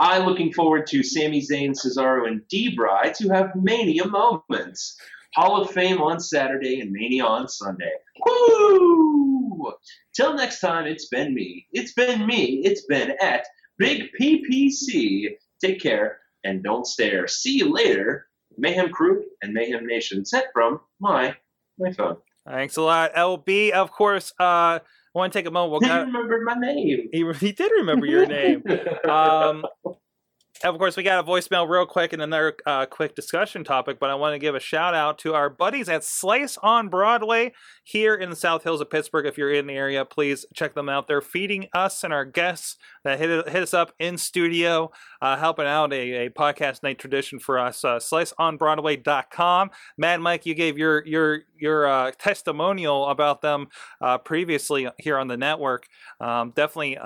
I'm 0.00 0.26
looking 0.26 0.52
forward 0.52 0.86
to 0.88 1.02
Sami 1.02 1.40
Zayn, 1.40 1.70
Cesaro, 1.70 2.26
and 2.26 2.46
D-Bry 2.48 3.12
to 3.16 3.28
have 3.28 3.52
Mania 3.54 4.06
moments. 4.06 4.96
Hall 5.34 5.60
of 5.60 5.70
Fame 5.70 6.00
on 6.00 6.20
Saturday 6.20 6.80
and 6.80 6.92
Mania 6.92 7.24
on 7.24 7.48
Sunday. 7.48 7.90
Woo! 8.24 9.72
Till 10.14 10.34
next 10.34 10.60
time, 10.60 10.86
it's 10.86 11.08
been 11.08 11.34
me. 11.34 11.66
It's 11.72 11.92
been 11.92 12.26
me. 12.26 12.62
It's 12.64 12.86
been 12.86 13.14
at 13.20 13.46
Big 13.78 14.10
PPC. 14.20 15.30
Take 15.60 15.80
care 15.80 16.18
and 16.44 16.62
don't 16.62 16.86
stare. 16.86 17.26
See 17.26 17.58
you 17.58 17.72
later, 17.72 18.26
Mayhem 18.58 18.90
Crew 18.90 19.24
and 19.42 19.52
Mayhem 19.52 19.86
Nation. 19.86 20.24
Sent 20.24 20.46
from 20.52 20.80
my 21.00 21.36
my 21.78 21.92
phone. 21.92 22.16
Thanks 22.46 22.76
a 22.76 22.82
lot, 22.82 23.14
LB. 23.14 23.70
Of 23.70 23.90
course, 23.90 24.32
uh, 24.38 24.44
I 24.44 24.80
want 25.14 25.32
to 25.32 25.38
take 25.38 25.46
a 25.46 25.50
moment. 25.50 25.82
He 25.84 25.88
We'll, 25.90 25.98
uh, 25.98 26.04
remembered 26.04 26.44
my 26.44 26.54
name. 26.54 27.08
he, 27.12 27.32
he 27.40 27.52
did 27.52 27.72
remember 27.72 28.04
your 28.06 28.26
name. 28.26 28.62
um, 29.08 29.64
of 30.64 30.78
course, 30.78 30.96
we 30.96 31.02
got 31.02 31.22
a 31.22 31.28
voicemail 31.28 31.68
real 31.68 31.84
quick 31.84 32.14
and 32.14 32.22
another 32.22 32.56
uh, 32.64 32.86
quick 32.86 33.14
discussion 33.14 33.64
topic, 33.64 33.98
but 34.00 34.08
I 34.08 34.14
want 34.14 34.34
to 34.34 34.38
give 34.38 34.54
a 34.54 34.60
shout 34.60 34.94
out 34.94 35.18
to 35.18 35.34
our 35.34 35.50
buddies 35.50 35.90
at 35.90 36.04
Slice 36.04 36.56
on 36.62 36.88
Broadway 36.88 37.52
here 37.82 38.14
in 38.14 38.30
the 38.30 38.36
South 38.36 38.62
Hills 38.62 38.80
of 38.80 38.88
Pittsburgh. 38.88 39.26
If 39.26 39.36
you're 39.36 39.52
in 39.52 39.66
the 39.66 39.74
area, 39.74 40.06
please 40.06 40.46
check 40.54 40.74
them 40.74 40.88
out. 40.88 41.06
They're 41.06 41.20
feeding 41.20 41.68
us 41.74 42.02
and 42.02 42.14
our 42.14 42.24
guests 42.24 42.78
that 43.04 43.18
hit, 43.18 43.46
hit 43.48 43.62
us 43.62 43.74
up 43.74 43.92
in 43.98 44.16
studio, 44.16 44.90
uh, 45.20 45.36
helping 45.36 45.66
out 45.66 45.92
a, 45.92 46.26
a 46.26 46.30
podcast 46.30 46.82
night 46.82 46.98
tradition 46.98 47.38
for 47.38 47.58
us. 47.58 47.84
Uh, 47.84 47.96
SliceOnBroadway.com. 47.96 49.70
Mad 49.98 50.20
Mike, 50.20 50.46
you 50.46 50.54
gave 50.54 50.78
your 50.78 51.04
your 51.04 51.40
your 51.58 51.86
uh, 51.86 52.10
testimonial 52.18 53.08
about 53.08 53.42
them 53.42 53.68
uh, 54.00 54.16
previously 54.16 54.88
here 54.98 55.18
on 55.18 55.28
the 55.28 55.36
network. 55.36 55.86
Um, 56.20 56.52
definitely 56.56 56.96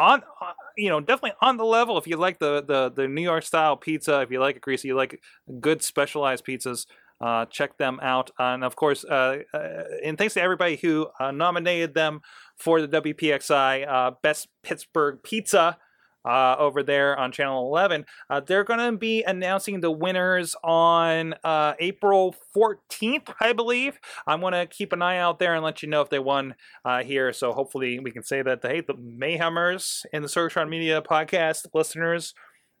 on, 0.00 0.22
uh, 0.40 0.52
you 0.76 0.88
know, 0.88 0.98
definitely 1.00 1.36
on 1.40 1.56
the 1.58 1.64
level. 1.64 1.98
If 1.98 2.06
you 2.06 2.16
like 2.16 2.38
the 2.38 2.62
the 2.62 2.90
the 2.90 3.06
New 3.06 3.22
York 3.22 3.44
style 3.44 3.76
pizza, 3.76 4.20
if 4.22 4.30
you 4.30 4.40
like 4.40 4.56
it 4.56 4.62
greasy, 4.62 4.88
you 4.88 4.96
like 4.96 5.20
good 5.60 5.82
specialized 5.82 6.44
pizzas. 6.44 6.86
Uh, 7.20 7.44
check 7.44 7.76
them 7.76 8.00
out, 8.02 8.30
and 8.38 8.64
of 8.64 8.76
course, 8.76 9.04
uh, 9.04 9.36
uh, 9.52 9.82
and 10.02 10.16
thanks 10.16 10.32
to 10.32 10.40
everybody 10.40 10.76
who 10.76 11.06
uh, 11.20 11.30
nominated 11.30 11.92
them 11.92 12.22
for 12.56 12.80
the 12.80 12.88
WPXI 12.88 13.86
uh, 13.86 14.12
Best 14.22 14.48
Pittsburgh 14.62 15.18
Pizza 15.22 15.76
uh, 16.24 16.56
over 16.58 16.82
there 16.82 17.18
on 17.18 17.32
Channel 17.32 17.66
11. 17.66 18.04
Uh, 18.28 18.40
they're 18.40 18.64
going 18.64 18.80
to 18.80 18.96
be 18.96 19.22
announcing 19.22 19.80
the 19.80 19.90
winners 19.90 20.54
on 20.62 21.34
uh, 21.44 21.74
April 21.78 22.34
14th, 22.56 23.34
I 23.40 23.52
believe. 23.52 23.98
I'm 24.26 24.40
going 24.40 24.52
to 24.52 24.66
keep 24.66 24.92
an 24.92 25.02
eye 25.02 25.18
out 25.18 25.38
there 25.38 25.54
and 25.54 25.64
let 25.64 25.82
you 25.82 25.88
know 25.88 26.00
if 26.00 26.10
they 26.10 26.18
won 26.18 26.54
uh, 26.84 27.02
here. 27.02 27.32
So 27.32 27.52
hopefully 27.52 27.98
we 27.98 28.10
can 28.10 28.22
say 28.22 28.42
that 28.42 28.62
the, 28.62 28.68
hey, 28.68 28.80
the 28.80 28.94
Mayhemers 28.94 30.04
and 30.12 30.24
the 30.24 30.28
Sorgatron 30.28 30.68
Media 30.68 31.02
podcast 31.02 31.66
listeners 31.74 32.34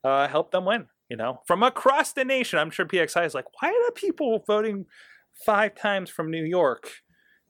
uh, 0.04 0.28
helped 0.28 0.52
them 0.52 0.64
win. 0.64 0.86
You 1.08 1.16
know, 1.16 1.40
from 1.44 1.64
across 1.64 2.12
the 2.12 2.24
nation. 2.24 2.60
I'm 2.60 2.70
sure 2.70 2.86
PXI 2.86 3.26
is 3.26 3.34
like, 3.34 3.46
why 3.60 3.70
are 3.70 3.86
the 3.86 3.92
people 3.92 4.44
voting 4.46 4.86
five 5.44 5.74
times 5.74 6.08
from 6.08 6.30
New 6.30 6.44
York? 6.44 6.88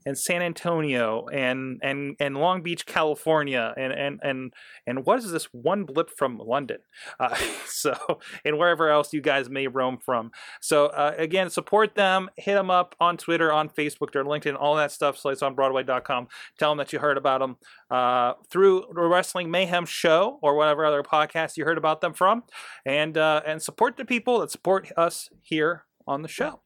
And 0.07 0.19
San 0.19 0.43
Antonio 0.43 1.27
and 1.29 1.79
and 1.83 2.17
and 2.19 2.37
Long 2.37 2.63
Beach, 2.63 2.87
California, 2.87 3.75
and 3.77 3.93
and 3.93 4.21
and 4.23 4.55
and 4.87 5.05
what 5.05 5.19
is 5.19 5.31
this 5.31 5.47
one 5.53 5.85
blip 5.85 6.11
from 6.11 6.39
London? 6.39 6.79
Uh, 7.19 7.37
so 7.67 8.21
and 8.45 8.59
wherever 8.59 8.89
else 8.89 9.13
you 9.13 9.21
guys 9.21 9.51
may 9.51 9.67
roam 9.67 9.99
from. 9.99 10.31
So 10.61 10.87
uh, 10.87 11.15
again, 11.19 11.51
support 11.51 11.95
them. 11.95 12.31
Hit 12.37 12.55
them 12.55 12.71
up 12.71 12.95
on 13.01 13.17
Twitter, 13.17 13.53
on 13.53 13.69
Facebook, 13.69 14.13
they're 14.13 14.25
LinkedIn, 14.25 14.57
all 14.59 14.77
that 14.77 14.93
stuff. 14.93 15.21
SlicesOnBroadway.com. 15.21 16.29
Tell 16.59 16.71
them 16.71 16.79
that 16.79 16.93
you 16.93 16.99
heard 16.99 17.19
about 17.19 17.41
them 17.41 17.57
uh, 17.91 18.35
through 18.51 18.87
the 18.95 19.03
Wrestling 19.03 19.51
Mayhem 19.51 19.87
show 19.87 20.39
or 20.43 20.55
whatever 20.55 20.85
other 20.85 21.03
podcast 21.03 21.57
you 21.57 21.65
heard 21.65 21.79
about 21.79 22.01
them 22.01 22.15
from, 22.15 22.45
and 22.87 23.17
uh, 23.19 23.43
and 23.47 23.63
support 23.63 23.97
the 23.97 24.05
people 24.05 24.41
that 24.41 24.51
support 24.51 24.91
us 24.97 25.29
here 25.43 25.85
on 26.07 26.23
the 26.23 26.29
show. 26.29 26.61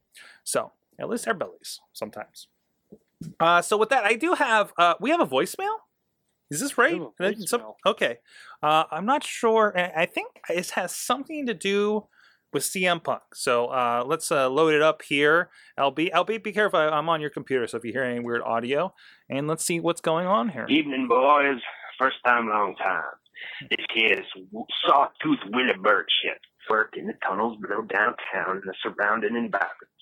So 0.45 0.72
at 0.99 1.09
least 1.09 1.26
our 1.26 1.35
bellies 1.35 1.80
sometimes. 1.93 2.49
Uh, 3.40 3.62
so 3.62 3.76
with 3.76 3.88
that, 3.90 4.04
I 4.04 4.14
do 4.14 4.34
have 4.34 4.72
uh, 4.78 4.94
we 5.00 5.10
have 5.10 5.20
a 5.20 5.26
voicemail. 5.26 5.76
Is 6.50 6.60
this 6.60 6.76
right? 6.78 7.00
We 7.18 7.24
have 7.26 7.38
a 7.38 7.46
some- 7.46 7.72
okay, 7.86 8.18
uh, 8.62 8.84
I'm 8.90 9.06
not 9.06 9.24
sure. 9.24 9.72
I 9.76 10.02
I 10.02 10.06
think 10.06 10.28
it 10.50 10.70
has 10.70 10.94
something 10.94 11.46
to 11.46 11.54
do 11.54 12.06
with 12.52 12.62
CM 12.62 13.02
Punk. 13.02 13.22
So 13.34 13.66
uh, 13.66 14.04
let's 14.06 14.30
uh, 14.30 14.48
load 14.48 14.74
it 14.74 14.82
up 14.82 15.02
here. 15.02 15.50
LB, 15.78 16.12
LB, 16.12 16.42
be 16.42 16.52
careful. 16.52 16.78
I- 16.78 16.88
I'm 16.90 17.08
on 17.08 17.20
your 17.20 17.30
computer, 17.30 17.66
so 17.66 17.78
if 17.78 17.84
you 17.84 17.92
hear 17.92 18.04
any 18.04 18.20
weird 18.20 18.42
audio, 18.42 18.94
and 19.28 19.48
let's 19.48 19.64
see 19.64 19.80
what's 19.80 20.00
going 20.00 20.26
on 20.26 20.50
here. 20.50 20.66
Evening, 20.68 21.08
boys. 21.08 21.60
First 21.98 22.16
time, 22.26 22.48
long 22.48 22.76
time. 22.76 23.02
This 23.70 23.84
kid 23.92 24.18
is 24.20 24.26
w- 24.52 24.66
sawtooth 24.86 25.38
Willie 25.52 25.78
Bird 25.82 26.06
shit. 26.22 26.38
Worked 26.70 26.96
in 26.96 27.06
the 27.06 27.14
tunnels 27.26 27.58
below 27.60 27.82
downtown 27.82 28.56
and 28.56 28.62
the 28.64 28.74
surrounding 28.82 29.36
environs. 29.36 29.93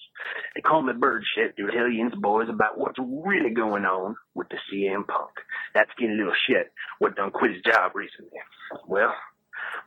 They 0.54 0.60
call 0.60 0.82
me 0.82 0.92
bird 0.92 1.24
shit 1.34 1.56
to 1.56 1.70
tell 1.70 1.88
you 1.88 2.10
boys 2.10 2.48
about 2.48 2.78
what's 2.78 2.98
really 2.98 3.50
going 3.50 3.84
on 3.84 4.16
with 4.34 4.48
the 4.48 4.58
CM 4.70 5.06
Punk. 5.06 5.30
That 5.74 5.88
skinny 5.94 6.14
little 6.14 6.34
shit 6.46 6.72
what 6.98 7.16
done 7.16 7.30
quit 7.30 7.52
his 7.52 7.62
job 7.62 7.92
recently. 7.94 8.38
Well, 8.86 9.14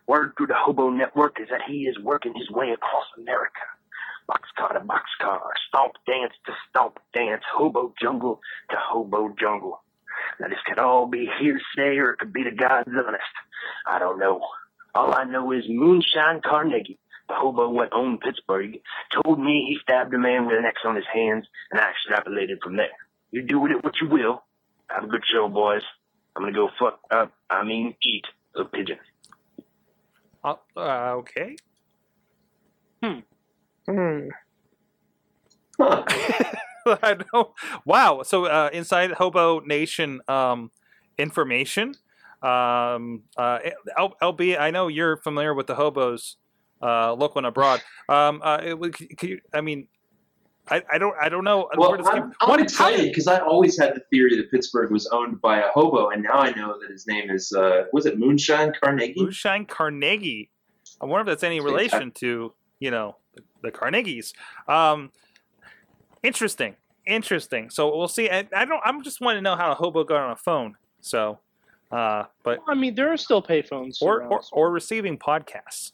word 0.07 0.33
through 0.37 0.47
the 0.47 0.55
Hobo 0.57 0.89
Network 0.89 1.39
is 1.39 1.49
that 1.49 1.61
he 1.67 1.83
is 1.83 1.97
working 1.99 2.33
his 2.35 2.49
way 2.49 2.71
across 2.71 3.05
America. 3.17 3.61
Boxcar 4.29 4.73
to 4.73 4.79
boxcar, 4.79 5.39
stomp 5.67 5.93
dance 6.07 6.33
to 6.47 6.53
stomp 6.69 6.97
dance, 7.13 7.43
hobo 7.53 7.93
jungle 8.01 8.41
to 8.71 8.75
hobo 8.79 9.35
jungle. 9.39 9.83
Now, 10.39 10.47
this 10.47 10.57
could 10.65 10.79
all 10.79 11.05
be 11.05 11.29
hearsay 11.39 11.97
or 11.97 12.11
it 12.11 12.19
could 12.19 12.33
be 12.33 12.43
the 12.43 12.51
God's 12.51 12.89
honest. 12.89 13.23
I 13.85 13.99
don't 13.99 14.19
know. 14.19 14.41
All 14.95 15.13
I 15.13 15.25
know 15.25 15.51
is 15.51 15.65
Moonshine 15.67 16.41
Carnegie, 16.43 16.97
hobo 17.33 17.69
what 17.69 17.89
owned 17.93 18.21
Pittsburgh, 18.21 18.79
told 19.11 19.39
me 19.39 19.65
he 19.67 19.77
stabbed 19.81 20.13
a 20.13 20.19
man 20.19 20.45
with 20.45 20.57
an 20.57 20.65
X 20.65 20.81
on 20.85 20.95
his 20.95 21.05
hands, 21.11 21.45
and 21.71 21.79
I 21.79 21.91
extrapolated 21.91 22.61
from 22.63 22.77
there. 22.77 22.87
You 23.31 23.41
do 23.41 23.59
with 23.59 23.71
it 23.71 23.83
what 23.83 23.95
you 24.01 24.07
will. 24.07 24.43
Have 24.89 25.05
a 25.05 25.07
good 25.07 25.23
show, 25.25 25.47
boys. 25.47 25.81
I'm 26.35 26.43
gonna 26.43 26.53
go 26.53 26.69
fuck 26.79 26.99
up, 27.11 27.33
I 27.49 27.63
mean 27.63 27.95
eat 28.03 28.25
a 28.55 28.65
pigeon. 28.65 28.97
Uh, 30.43 30.55
uh, 30.77 31.15
okay. 31.15 31.55
Hmm. 33.03 33.19
I 35.79 37.17
know. 37.33 37.53
Wow. 37.85 38.21
So 38.23 38.45
uh, 38.45 38.69
inside 38.71 39.11
Hobo 39.13 39.59
Nation 39.61 40.21
um, 40.27 40.71
information. 41.17 41.95
Um, 42.41 43.23
uh, 43.37 43.59
L- 43.97 44.15
LB, 44.21 44.59
I 44.59 44.69
know 44.69 44.87
you're 44.87 45.17
familiar 45.17 45.53
with 45.53 45.67
the 45.67 45.75
hobos 45.75 46.37
uh, 46.81 47.13
local 47.13 47.39
and 47.39 47.47
abroad. 47.47 47.81
Um, 48.09 48.41
uh, 48.43 48.59
it, 48.63 48.77
would- 48.77 48.95
c- 48.97 49.09
c- 49.19 49.39
I 49.53 49.61
mean, 49.61 49.87
I, 50.67 50.81
I 50.91 50.97
don't 50.97 51.15
I 51.21 51.29
don't 51.29 51.43
know 51.43 51.69
Well, 51.77 51.91
where 51.91 52.01
I'm, 52.01 52.21
came. 52.23 52.33
I'm 52.41 52.59
excited 52.59 53.05
because 53.09 53.27
I 53.27 53.37
always 53.39 53.77
had 53.79 53.93
the 53.95 54.01
theory 54.09 54.35
that 54.37 54.49
Pittsburgh 54.49 54.89
was 54.91 55.05
owned 55.07 55.39
by 55.39 55.59
a 55.59 55.67
hobo, 55.69 56.09
and 56.09 56.23
now 56.23 56.39
I 56.39 56.51
know 56.55 56.79
that 56.81 56.89
his 56.89 57.05
name 57.05 57.29
is 57.29 57.51
uh, 57.53 57.83
was 57.93 58.07
it 58.07 58.17
Moonshine 58.17 58.73
Carnegie? 58.81 59.13
Moonshine 59.15 59.65
Carnegie. 59.67 60.49
I 60.99 61.05
wonder 61.05 61.21
if 61.21 61.27
that's 61.35 61.43
any 61.43 61.59
relation 61.59 62.09
to 62.13 62.51
you 62.79 62.89
know 62.89 63.17
the, 63.35 63.43
the 63.61 63.71
Carnegies. 63.71 64.33
Um, 64.67 65.11
interesting, 66.23 66.75
interesting. 67.05 67.69
So 67.69 67.95
we'll 67.95 68.07
see. 68.07 68.29
I, 68.29 68.47
I 68.55 68.65
don't. 68.65 68.81
I'm 68.83 69.03
just 69.03 69.21
wanting 69.21 69.43
to 69.43 69.49
know 69.49 69.55
how 69.55 69.71
a 69.71 69.75
hobo 69.75 70.03
got 70.03 70.21
on 70.23 70.31
a 70.31 70.35
phone. 70.35 70.75
So, 71.01 71.39
uh, 71.91 72.23
but 72.43 72.59
I 72.67 72.73
mean, 72.73 72.95
there 72.95 73.11
are 73.13 73.17
still 73.17 73.41
payphones. 73.43 74.01
or 74.01 74.23
or, 74.23 74.41
or 74.51 74.71
receiving 74.71 75.17
podcasts, 75.19 75.91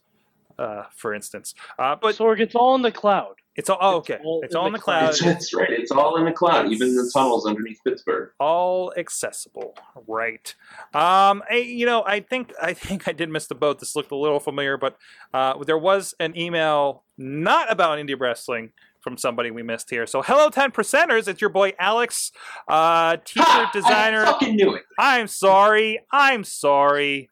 uh, 0.61 0.83
for 0.95 1.13
instance. 1.13 1.53
Uh, 1.79 1.95
but 2.01 2.15
Sorg, 2.15 2.39
it's 2.39 2.55
all 2.55 2.75
in 2.75 2.81
the 2.81 2.91
cloud. 2.91 3.35
it's 3.55 3.69
all 3.69 3.77
oh, 3.81 3.97
it's 3.97 4.09
okay. 4.09 4.23
all 4.23 4.41
It's 4.43 4.53
in 4.53 4.57
all 4.59 4.63
the 4.63 4.67
in 4.67 4.73
the 4.73 4.79
cloud. 4.79 4.99
cloud. 4.99 5.09
It's, 5.11 5.21
that's 5.21 5.53
right. 5.53 5.69
It's 5.71 5.91
all 5.91 6.17
in 6.17 6.25
the 6.25 6.31
cloud, 6.31 6.71
even 6.71 6.87
in 6.89 6.95
the 6.95 7.09
tunnels 7.13 7.45
underneath 7.45 7.79
Pittsburgh. 7.85 8.29
all 8.39 8.93
accessible 8.97 9.75
right 10.07 10.55
um 10.93 11.43
I, 11.49 11.55
you 11.79 11.85
know 11.85 12.03
i 12.05 12.19
think 12.21 12.53
i 12.61 12.73
think 12.73 13.07
i 13.07 13.11
did 13.11 13.29
miss 13.29 13.47
the 13.47 13.55
boat 13.55 13.79
this 13.79 13.95
looked 13.95 14.11
a 14.11 14.15
little 14.15 14.39
familiar 14.39 14.77
but 14.77 14.97
uh 15.33 15.53
there 15.63 15.77
was 15.77 16.15
an 16.19 16.37
email 16.37 17.03
not 17.17 17.71
about 17.71 17.99
indie 17.99 18.19
wrestling 18.19 18.71
from 19.01 19.17
somebody 19.17 19.51
we 19.51 19.63
missed 19.63 19.89
here 19.89 20.05
so 20.07 20.21
hello 20.21 20.49
10 20.49 20.71
percenters 20.71 21.27
it's 21.27 21.41
your 21.41 21.49
boy 21.49 21.73
alex 21.79 22.31
uh 22.67 23.17
t-shirt 23.25 23.45
Ha! 23.45 23.71
designer 23.73 24.23
I 24.23 24.25
fucking 24.25 24.55
knew 24.55 24.75
it. 24.75 24.83
i'm 24.99 25.27
sorry 25.27 25.99
i'm 26.11 26.43
sorry 26.43 27.29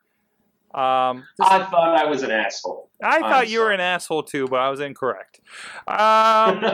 um 0.75 1.25
I 1.41 1.65
thought 1.69 1.95
I 1.97 2.05
was 2.05 2.21
an 2.23 2.31
asshole. 2.31 2.89
i 3.03 3.15
I'm 3.17 3.21
thought 3.21 3.49
you 3.49 3.59
were 3.61 3.71
an 3.71 3.79
asshole 3.79 4.23
too 4.23 4.47
but 4.47 4.59
i 4.59 4.69
was 4.69 4.79
incorrect 4.79 5.39
um 5.87 6.63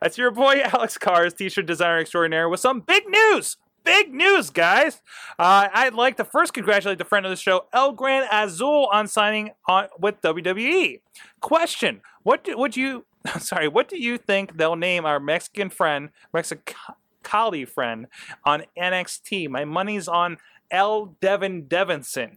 That's 0.00 0.16
your 0.16 0.30
boy 0.30 0.60
Alex 0.62 0.96
Cars, 0.96 1.34
t-shirt 1.34 1.66
designer 1.66 1.98
extraordinaire, 1.98 2.48
with 2.48 2.60
some 2.60 2.80
big 2.80 3.04
news. 3.08 3.56
Big 3.82 4.12
news, 4.12 4.50
guys! 4.50 5.00
Uh, 5.38 5.68
I'd 5.72 5.94
like 5.94 6.18
to 6.18 6.24
first 6.24 6.52
congratulate 6.52 6.98
the 6.98 7.04
friend 7.04 7.24
of 7.24 7.30
the 7.30 7.36
show, 7.36 7.64
El 7.72 7.92
Gran 7.92 8.28
Azul, 8.30 8.88
on 8.92 9.08
signing 9.08 9.52
on 9.66 9.86
with 9.98 10.20
WWE. 10.20 11.00
Question: 11.40 12.02
What 12.22 12.44
do, 12.44 12.58
would 12.58 12.76
you? 12.76 13.06
Sorry, 13.38 13.68
what 13.68 13.88
do 13.88 13.98
you 13.98 14.18
think 14.18 14.58
they'll 14.58 14.76
name 14.76 15.06
our 15.06 15.18
Mexican 15.18 15.70
friend, 15.70 16.10
Mexicali 16.34 17.66
friend, 17.66 18.06
on 18.44 18.64
NXT? 18.78 19.48
My 19.48 19.64
money's 19.64 20.08
on 20.08 20.36
L. 20.70 21.16
Devin 21.20 21.64
Devinson. 21.64 22.36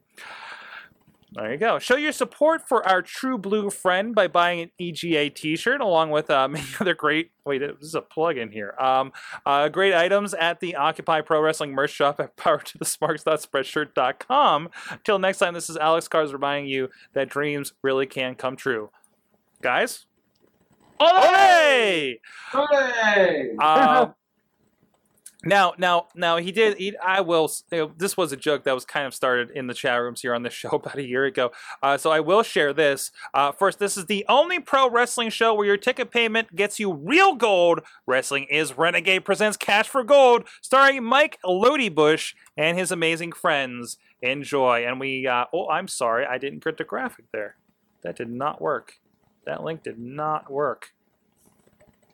There 1.35 1.51
you 1.51 1.57
go. 1.57 1.79
Show 1.79 1.95
your 1.95 2.11
support 2.11 2.67
for 2.67 2.87
our 2.87 3.01
True 3.01 3.39
Blue 3.39 3.71
friend 3.71 4.13
by 4.13 4.27
buying 4.27 4.59
an 4.59 4.69
EGA 4.77 5.31
T-shirt, 5.31 5.81
along 5.81 6.11
with 6.11 6.29
uh, 6.29 6.47
many 6.51 6.63
other 6.79 6.93
great. 6.93 7.31
Wait, 7.43 7.57
this 7.57 7.81
is 7.81 7.95
a 7.95 8.01
plug-in 8.01 8.51
here. 8.51 8.75
Um, 8.79 9.11
uh, 9.43 9.67
great 9.69 9.95
items 9.95 10.35
at 10.35 10.59
the 10.59 10.75
Occupy 10.75 11.21
Pro 11.21 11.41
Wrestling 11.41 11.71
merch 11.71 11.89
shop 11.89 12.19
at 12.19 12.37
powertothesmarks.spreadshirt.com. 12.43 14.69
Till 15.03 15.17
next 15.17 15.39
time, 15.39 15.55
this 15.55 15.71
is 15.71 15.77
Alex 15.77 16.07
Cars 16.07 16.33
reminding 16.33 16.69
you 16.69 16.89
that 17.13 17.29
dreams 17.29 17.73
really 17.81 18.05
can 18.05 18.35
come 18.35 18.55
true. 18.55 18.91
Guys, 19.61 20.05
hey! 20.99 22.19
Hey! 22.51 23.49
Um, 23.59 24.13
now, 25.45 25.73
now, 25.77 26.07
now 26.15 26.37
he 26.37 26.51
did. 26.51 26.77
He, 26.77 26.95
I 26.97 27.21
will. 27.21 27.51
You 27.71 27.77
know, 27.77 27.91
this 27.97 28.15
was 28.15 28.31
a 28.31 28.37
joke 28.37 28.63
that 28.63 28.73
was 28.73 28.85
kind 28.85 29.05
of 29.05 29.13
started 29.13 29.51
in 29.51 29.67
the 29.67 29.73
chat 29.73 30.01
rooms 30.01 30.21
here 30.21 30.33
on 30.33 30.43
this 30.43 30.53
show 30.53 30.69
about 30.69 30.97
a 30.97 31.03
year 31.03 31.25
ago. 31.25 31.51
Uh, 31.81 31.97
so 31.97 32.11
I 32.11 32.19
will 32.19 32.43
share 32.43 32.73
this. 32.73 33.11
Uh, 33.33 33.51
first, 33.51 33.79
this 33.79 33.97
is 33.97 34.05
the 34.05 34.25
only 34.29 34.59
pro 34.59 34.89
wrestling 34.89 35.29
show 35.29 35.53
where 35.53 35.65
your 35.65 35.77
ticket 35.77 36.11
payment 36.11 36.55
gets 36.55 36.79
you 36.79 36.93
real 36.93 37.35
gold. 37.35 37.81
Wrestling 38.07 38.47
is 38.49 38.77
Renegade 38.77 39.25
presents 39.25 39.57
Cash 39.57 39.89
for 39.89 40.03
Gold, 40.03 40.47
starring 40.61 41.03
Mike 41.03 41.37
Lodi 41.45 41.89
Bush 41.89 42.35
and 42.55 42.77
his 42.77 42.91
amazing 42.91 43.33
friends. 43.33 43.97
Enjoy. 44.21 44.85
And 44.85 44.99
we. 44.99 45.27
Uh, 45.27 45.45
oh, 45.53 45.69
I'm 45.69 45.87
sorry, 45.87 46.25
I 46.25 46.37
didn't 46.37 46.63
get 46.63 46.77
the 46.77 46.83
graphic 46.83 47.25
there. 47.33 47.57
That 48.03 48.15
did 48.15 48.29
not 48.29 48.61
work. 48.61 48.99
That 49.45 49.63
link 49.63 49.83
did 49.83 49.99
not 49.99 50.49
work. 50.51 50.93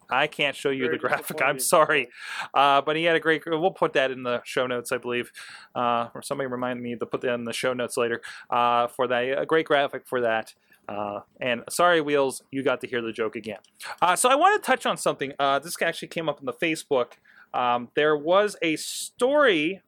I 0.10 0.28
can't 0.28 0.56
show 0.56 0.70
you 0.70 0.86
Very 0.86 0.98
the 0.98 1.00
graphic. 1.00 1.42
I'm 1.42 1.60
sorry. 1.60 2.10
Uh, 2.54 2.82
but 2.82 2.96
he 2.96 3.04
had 3.04 3.16
a 3.16 3.20
great. 3.20 3.44
We'll 3.46 3.72
put 3.72 3.94
that 3.94 4.12
in 4.12 4.24
the 4.24 4.42
show 4.44 4.68
notes, 4.68 4.92
I 4.92 4.98
believe. 4.98 5.32
Uh, 5.76 6.10
or 6.14 6.22
somebody 6.22 6.48
remind 6.48 6.82
me 6.82 6.96
to 6.96 7.06
put 7.06 7.22
that 7.22 7.34
in 7.34 7.46
the 7.46 7.54
show 7.54 7.74
notes 7.74 7.98
later 7.98 8.22
uh, 8.50 8.88
for 8.88 9.08
that. 9.08 9.40
A 9.40 9.46
great 9.46 9.66
graphic 9.66 10.08
for 10.08 10.22
that. 10.22 10.54
Uh, 10.88 11.20
and 11.40 11.64
sorry, 11.70 12.02
Wheels, 12.02 12.42
you 12.50 12.64
got 12.64 12.82
to 12.82 12.88
hear 12.88 13.02
the 13.02 13.12
joke 13.12 13.36
again. 13.36 13.60
Uh, 14.02 14.16
so 14.16 14.28
I 14.28 14.36
want 14.36 14.62
to 14.62 14.66
touch 14.66 14.88
on 14.88 14.98
something. 14.98 15.34
Uh, 15.38 15.60
this 15.60 15.80
actually 15.82 16.08
came 16.08 16.28
up 16.28 16.40
in 16.40 16.48
the 16.48 16.54
Facebook. 16.54 17.14
Um, 17.54 17.90
there 17.96 18.18
was 18.18 18.56
a 18.62 18.76
story 18.76 19.82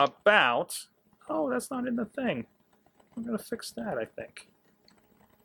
about. 0.00 0.86
Oh, 1.28 1.48
that's 1.48 1.70
not 1.70 1.86
in 1.86 1.94
the 1.94 2.06
thing. 2.06 2.46
I'm 3.16 3.24
gonna 3.24 3.38
fix 3.38 3.70
that. 3.72 3.98
I 3.98 4.04
think. 4.04 4.48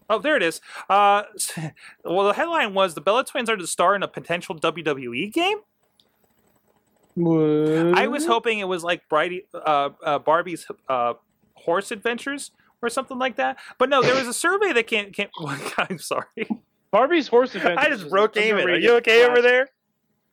Oh, 0.10 0.20
there 0.20 0.36
it 0.36 0.44
is. 0.44 0.62
Uh, 0.90 1.24
well, 2.06 2.28
the 2.28 2.34
headline 2.34 2.74
was 2.74 2.94
the 2.94 3.02
Bella 3.02 3.26
Twins 3.26 3.50
are 3.50 3.58
to 3.58 3.68
star 3.68 3.96
in 3.96 4.04
a 4.04 4.08
potential 4.08 4.56
WWE 4.56 5.32
game. 5.32 5.60
What? 7.16 7.98
I 7.98 8.08
was 8.08 8.26
hoping 8.26 8.60
it 8.60 8.68
was 8.68 8.84
like 8.84 9.08
Bridie, 9.08 9.46
uh, 9.54 9.90
uh, 10.04 10.20
Barbie's 10.20 10.66
uh, 10.90 11.14
horse 11.54 11.92
adventures 11.92 12.52
or 12.82 12.90
something 12.90 13.18
like 13.18 13.38
that. 13.38 13.58
But 13.78 13.90
no, 13.90 14.02
there 14.02 14.16
was 14.16 14.28
a 14.28 14.34
survey 14.34 14.74
that 14.74 14.88
can't. 14.88 15.14
can't 15.14 15.30
I'm 15.78 16.00
sorry. 16.00 16.48
Barbie's 16.92 17.28
Horse 17.28 17.56
Adventures. 17.56 17.84
I 17.84 17.90
just 17.90 18.10
broke 18.10 18.34
Damon. 18.34 18.70
Are 18.70 18.78
you 18.78 18.96
okay 18.98 19.26
over 19.26 19.42
there? 19.42 19.68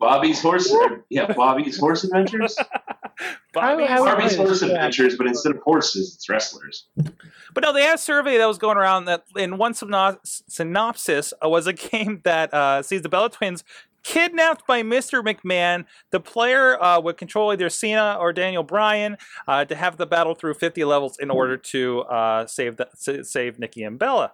Bobby's 0.00 0.40
horse. 0.42 0.72
Yeah, 1.10 1.32
Bobby's 1.32 1.78
horse 1.78 2.02
adventures. 2.04 2.56
Bobby's- 3.52 3.88
how- 3.88 4.04
Barbie's 4.04 4.34
how- 4.36 4.44
horse 4.44 4.62
adventures, 4.62 5.16
but 5.16 5.26
instead 5.26 5.54
of 5.54 5.58
horses, 5.62 6.14
it's 6.16 6.28
wrestlers. 6.28 6.86
But 7.54 7.62
no, 7.62 7.72
they 7.72 7.82
had 7.82 7.96
a 7.96 7.98
survey 7.98 8.38
that 8.38 8.46
was 8.46 8.58
going 8.58 8.78
around 8.78 9.04
that 9.04 9.24
in 9.36 9.58
one 9.58 9.74
synopsis 9.74 11.32
uh, 11.44 11.48
was 11.48 11.66
a 11.66 11.72
game 11.90 12.20
that 12.24 12.52
uh, 12.54 12.82
sees 12.82 13.02
the 13.02 13.08
Bella 13.08 13.30
Twins 13.30 13.62
kidnapped 14.02 14.66
by 14.66 14.82
Mr. 14.82 15.22
McMahon. 15.22 15.84
The 16.10 16.20
player 16.20 16.82
uh, 16.82 17.00
would 17.00 17.18
control 17.18 17.52
either 17.52 17.68
Cena 17.68 18.16
or 18.18 18.32
Daniel 18.32 18.62
Bryan 18.62 19.18
uh, 19.46 19.66
to 19.66 19.74
have 19.74 19.98
the 19.98 20.06
battle 20.06 20.34
through 20.34 20.54
50 20.54 20.84
levels 20.84 21.18
in 21.18 21.30
order 21.30 21.58
to 21.58 22.00
uh, 22.02 22.46
save 22.46 22.78
the, 22.78 22.88
save 23.22 23.58
Nikki 23.58 23.82
and 23.82 23.98
Bella. 23.98 24.32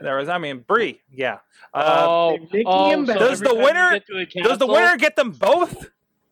There 0.00 0.16
was, 0.16 0.28
I 0.28 0.38
mean, 0.38 0.64
Brie, 0.66 1.00
yeah. 1.12 1.38
Uh, 1.72 2.04
Oh, 2.06 2.38
oh, 2.66 3.04
so 3.06 3.14
Does 3.14 3.40
the 3.40 3.54
winner- 3.54 4.00
get 4.08 4.42
does 4.44 4.58
the 4.58 4.66
winner 4.66 4.96
get 4.96 5.16
them 5.16 5.30
both? 5.32 5.90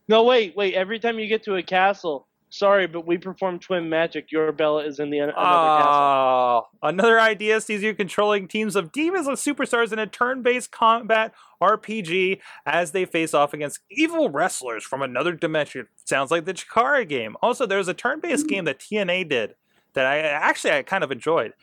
No, 0.09 0.25
wait, 0.25 0.57
wait. 0.57 0.75
Every 0.75 0.99
time 0.99 1.19
you 1.19 1.27
get 1.27 1.43
to 1.45 1.57
a 1.57 1.63
castle, 1.63 2.27
sorry, 2.51 2.87
but 2.87 3.07
we 3.07 3.17
perform 3.19 3.59
twin 3.59 3.89
magic. 3.89 4.31
Your 4.31 4.53
Bella 4.53 4.85
is 4.85 4.99
in 5.01 5.11
the 5.11 5.19
another 5.19 5.33
castle. 5.35 5.93
Oh, 5.93 6.67
another 6.83 7.19
idea 7.21 7.61
sees 7.61 7.83
you 7.83 7.95
controlling 7.95 8.47
teams 8.49 8.77
of 8.77 8.93
demons 8.93 9.27
and 9.27 9.37
superstars 9.37 9.93
in 9.93 9.99
a 9.99 10.07
turn-based 10.07 10.71
combat 10.71 11.33
RPG 11.63 12.41
as 12.67 12.91
they 12.91 13.05
face 13.05 13.33
off 13.33 13.55
against 13.55 13.81
evil 13.91 14.29
wrestlers 14.29 14.85
from 14.85 15.03
another 15.03 15.33
dimension. 15.33 15.87
Sounds 16.05 16.31
like 16.31 16.45
the 16.45 16.55
Chikara 16.55 17.09
game. 17.09 17.37
Also, 17.43 17.65
there's 17.67 17.89
a 17.89 17.95
turn-based 17.95 18.49
game 18.49 18.65
that 18.65 18.81
TNA 18.81 19.29
did 19.29 19.55
that 19.95 20.05
I 20.07 20.19
actually 20.19 20.73
I 20.73 20.83
kind 20.83 21.05
of 21.05 21.11
enjoyed. 21.13 21.55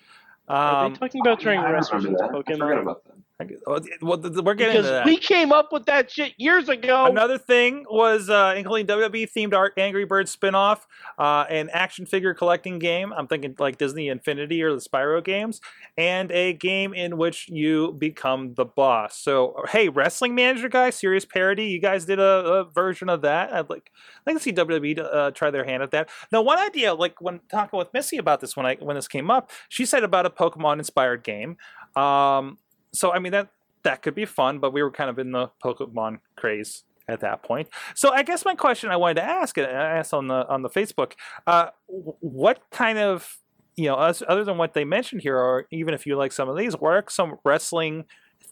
Are 0.50 0.76
Um, 0.86 0.94
they 0.94 0.98
talking 1.00 1.22
about 1.22 1.40
turning 1.42 1.62
I 1.62 1.70
wrestlers 1.70 2.06
remember 2.06 2.24
into 2.24 2.34
that. 2.34 2.54
I 2.54 2.58
forgot 2.58 2.78
Pokemon? 2.78 2.82
about 2.82 3.04
that. 3.06 3.19
Well, 3.66 3.80
we're 4.02 4.54
getting 4.54 4.78
into 4.78 4.90
Because 4.90 5.06
we 5.06 5.18
came 5.18 5.54
up 5.54 5.72
with 5.72 5.86
that 5.86 6.12
shit 6.12 6.34
years 6.38 6.68
ago. 6.68 7.06
Another 7.06 7.38
thing 7.38 7.86
was 7.90 8.30
uh, 8.30 8.54
including 8.58 8.86
WWE 8.88 9.32
themed 9.32 9.54
art 9.54 9.74
Angry 9.78 10.04
Birds 10.04 10.36
spinoff, 10.36 10.82
uh, 11.18 11.46
an 11.50 11.70
action 11.72 12.06
figure 12.06 12.34
collecting 12.34 12.80
game. 12.80 13.14
I'm 13.14 13.28
thinking 13.28 13.56
like 13.58 13.78
Disney 13.78 14.10
Infinity 14.10 14.62
or 14.62 14.74
the 14.74 14.82
Spyro 14.82 15.24
games, 15.24 15.62
and 15.98 16.30
a 16.32 16.52
game 16.54 16.94
in 16.94 17.18
which 17.18 17.48
you 17.48 17.94
become 17.94 18.56
the 18.56 18.66
boss. 18.66 19.18
So, 19.18 19.64
hey, 19.70 19.88
Wrestling 19.88 20.36
Manager 20.36 20.68
guy, 20.68 20.90
serious 20.90 21.24
parody. 21.24 21.68
You 21.68 21.80
guys 21.80 22.04
did 22.04 22.20
a, 22.20 22.24
a 22.24 22.64
version 22.66 23.08
of 23.08 23.22
that. 23.22 23.54
I'd 23.54 23.70
like, 23.70 23.92
like 24.26 24.36
to 24.36 24.44
see 24.44 24.52
WWE 24.52 25.00
uh, 25.00 25.32
try 25.32 25.50
their 25.50 25.64
hand 25.64 25.82
at 25.82 25.92
that. 25.92 26.10
Now, 26.32 26.42
one 26.42 26.60
idea, 26.60 26.94
like 26.94 27.22
when 27.22 27.40
talking 27.50 27.80
with 27.80 27.94
Missy 27.94 28.18
about 28.18 28.42
this 28.42 28.58
when 28.58 28.66
I 28.66 28.76
when 28.82 28.98
this 28.98 29.08
came 29.08 29.32
up, 29.32 29.50
she 29.70 29.86
said 29.86 30.04
about 30.04 30.26
a 30.26 30.30
Pokemon 30.30 30.80
inspired 30.80 31.24
game. 31.24 31.56
Um, 31.96 32.58
so, 32.94 33.12
I 33.12 33.20
mean 33.20 33.32
that 33.32 33.50
that 33.84 34.02
could 34.02 34.16
be 34.16 34.26
fun, 34.26 34.60
but 34.60 34.74
we 34.74 34.84
were 34.84 34.92
kind 34.92 35.10
of 35.10 35.20
in 35.20 35.32
the 35.32 35.52
Pokemon 35.64 36.20
craze 36.36 36.84
at 37.08 37.22
that 37.22 37.44
point. 37.44 37.70
So 37.96 38.12
I 38.12 38.24
guess 38.24 38.46
my 38.46 38.56
question 38.56 38.90
I 38.92 38.98
wanted 38.98 39.16
to 39.16 39.24
ask, 39.24 39.58
and 39.58 39.68
I 39.68 39.98
asked 39.98 40.14
on 40.14 40.28
the 40.28 40.48
on 40.48 40.62
the 40.62 40.70
Facebook, 40.70 41.14
uh, 41.48 41.70
what 41.88 42.62
kind 42.72 43.00
of 43.00 43.40
you 43.80 43.86
know, 43.86 43.98
as, 43.98 44.22
other 44.28 44.44
than 44.44 44.58
what 44.58 44.74
they 44.74 44.84
mentioned 44.84 45.22
here, 45.22 45.38
or 45.38 45.66
even 45.72 45.94
if 45.94 46.06
you 46.06 46.18
like 46.18 46.34
some 46.34 46.50
of 46.50 46.58
these, 46.58 46.74
what 46.74 46.90
are 46.90 47.04
some 47.08 47.38
wrestling 47.46 48.04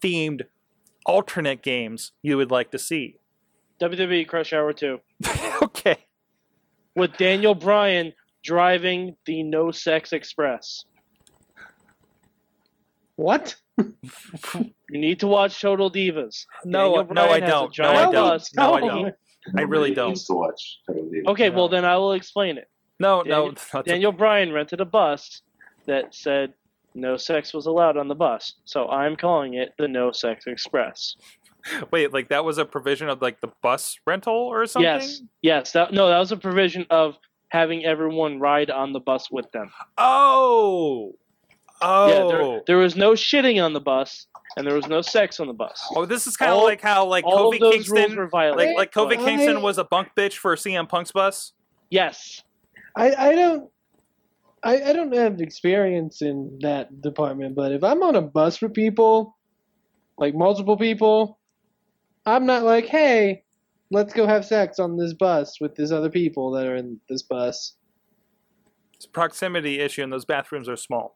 themed 0.02 0.44
alternate 1.06 1.62
games 1.62 2.14
you 2.22 2.38
would 2.38 2.50
like 2.50 2.72
to 2.72 2.80
see? 2.80 3.18
WWE 3.82 4.26
Crush 4.26 4.54
Hour 4.54 4.72
2. 4.72 5.00
okay, 5.62 5.98
With 6.96 7.18
Daniel 7.18 7.56
Bryan 7.56 8.14
driving 8.42 9.18
the 9.26 9.44
No 9.44 9.70
Sex 9.70 10.14
Express. 10.14 10.86
What? 13.18 13.58
You 14.90 15.00
need 15.00 15.20
to 15.20 15.28
watch 15.28 15.60
Total 15.62 15.92
Divas. 15.92 16.46
no, 16.64 16.96
no, 16.96 17.00
I 17.02 17.04
Bryan 17.04 17.42
has 17.42 17.50
a 17.50 17.52
don't. 17.52 17.78
No, 17.78 17.90
I 17.90 18.12
don't. 18.12 18.50
No, 18.56 18.74
I 18.74 18.80
don't. 18.80 19.16
I 19.58 19.62
really 19.62 19.94
don't. 19.94 20.10
Needs 20.10 20.26
to 20.28 20.34
watch. 20.34 20.80
Totally. 20.88 21.22
Okay, 21.28 21.50
well 21.50 21.68
then 21.70 21.84
I 21.86 21.98
will 21.98 22.14
explain 22.14 22.58
it. 22.58 22.70
No, 23.00 23.22
no. 23.22 23.54
Daniel- 23.84 24.10
a- 24.12 24.14
Bryan 24.14 24.52
rented 24.52 24.82
a 24.82 24.86
bus 24.86 25.42
that 25.86 26.16
said 26.16 26.54
no 26.96 27.16
sex 27.18 27.54
was 27.54 27.66
allowed 27.66 27.98
on 27.98 28.08
the 28.08 28.16
bus. 28.16 28.56
So 28.66 28.88
I'm 28.88 29.16
calling 29.16 29.54
it 29.56 29.74
the 29.78 29.88
No 29.88 30.12
Sex 30.12 30.48
Express. 30.48 31.16
Wait, 31.92 32.14
like 32.14 32.30
that 32.30 32.44
was 32.46 32.58
a 32.58 32.66
provision 32.66 33.10
of 33.10 33.22
like 33.22 33.40
the 33.42 33.52
bus 33.62 34.00
rental 34.06 34.34
or 34.34 34.66
something? 34.66 34.84
Yes. 34.86 35.22
Yes. 35.42 35.72
That, 35.74 35.94
no, 35.94 36.08
that 36.08 36.18
was 36.18 36.32
a 36.32 36.38
provision 36.38 36.86
of 36.90 37.18
having 37.50 37.86
everyone 37.86 38.40
ride 38.40 38.72
on 38.72 38.94
the 38.94 39.00
bus 39.00 39.30
with 39.30 39.52
them. 39.52 39.70
Oh. 39.98 41.14
Oh. 41.82 42.08
Yeah, 42.08 42.28
there, 42.28 42.42
oh. 42.42 42.62
there 42.68 42.78
was 42.78 42.96
no 42.96 43.12
shitting 43.12 43.64
on 43.64 43.74
the 43.74 43.80
bus, 43.80 44.28
and 44.56 44.66
there 44.66 44.76
was 44.76 44.88
no 44.88 45.02
sex 45.02 45.40
on 45.40 45.48
the 45.48 45.54
bus. 45.54 45.80
Oh, 45.96 46.06
this 46.06 46.28
is 46.28 46.36
kind 46.38 46.52
of 46.52 46.64
like 46.64 46.82
how 46.82 47.06
like 47.06 47.24
All 47.26 47.52
Kofi 47.52 47.56
of 47.56 47.60
those 47.62 47.90
rules 47.90 47.90
Kingston, 47.90 48.18
were 48.18 48.28
violated. 48.28 48.76
like 48.76 48.94
like 48.96 49.10
Kofi 49.10 49.20
I- 49.20 49.26
Kingston 49.26 49.62
was 49.62 49.78
a 49.78 49.84
bunk 49.84 50.10
bitch 50.18 50.34
for 50.34 50.56
CM 50.56 50.88
Punk's 50.90 51.12
bus. 51.12 51.54
yes. 51.90 52.44
I, 52.96 53.30
I 53.30 53.36
don't 53.36 53.70
I, 54.64 54.90
I 54.90 54.94
don't 54.94 55.14
have 55.14 55.40
experience 55.40 56.24
in 56.24 56.58
that 56.62 57.02
department, 57.02 57.56
but 57.56 57.72
if 57.72 57.84
I'm 57.84 58.02
on 58.02 58.16
a 58.16 58.22
bus 58.24 58.60
with 58.60 58.74
people, 58.74 59.38
like 60.18 60.34
multiple 60.34 60.78
people, 60.78 61.38
I'm 62.26 62.48
not 62.48 62.64
like, 62.64 62.86
hey, 62.88 63.44
let's 63.92 64.14
go 64.14 64.26
have 64.26 64.46
sex 64.46 64.80
on 64.80 64.98
this 64.98 65.14
bus 65.14 65.62
with 65.62 65.76
these 65.76 65.92
other 65.92 66.10
people 66.10 66.52
that 66.52 66.66
are 66.66 66.76
in 66.76 67.00
this 67.08 67.22
bus. 67.22 67.76
It's 68.96 69.06
a 69.06 69.10
proximity 69.10 69.80
issue, 69.80 70.02
and 70.02 70.12
those 70.12 70.26
bathrooms 70.26 70.68
are 70.68 70.76
small. 70.76 71.16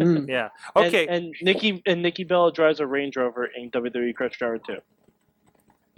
Hmm. 0.00 0.28
Yeah. 0.28 0.48
Okay. 0.76 1.06
And, 1.06 1.34
Nikki 1.42 1.82
and 1.86 2.02
Nikki 2.02 2.24
Bella 2.24 2.52
drives 2.52 2.80
a 2.80 2.86
Range 2.86 3.16
Rover 3.16 3.46
in 3.46 3.70
WWE 3.70 4.14
Crush 4.14 4.40
Hour 4.40 4.58
2. 4.58 4.78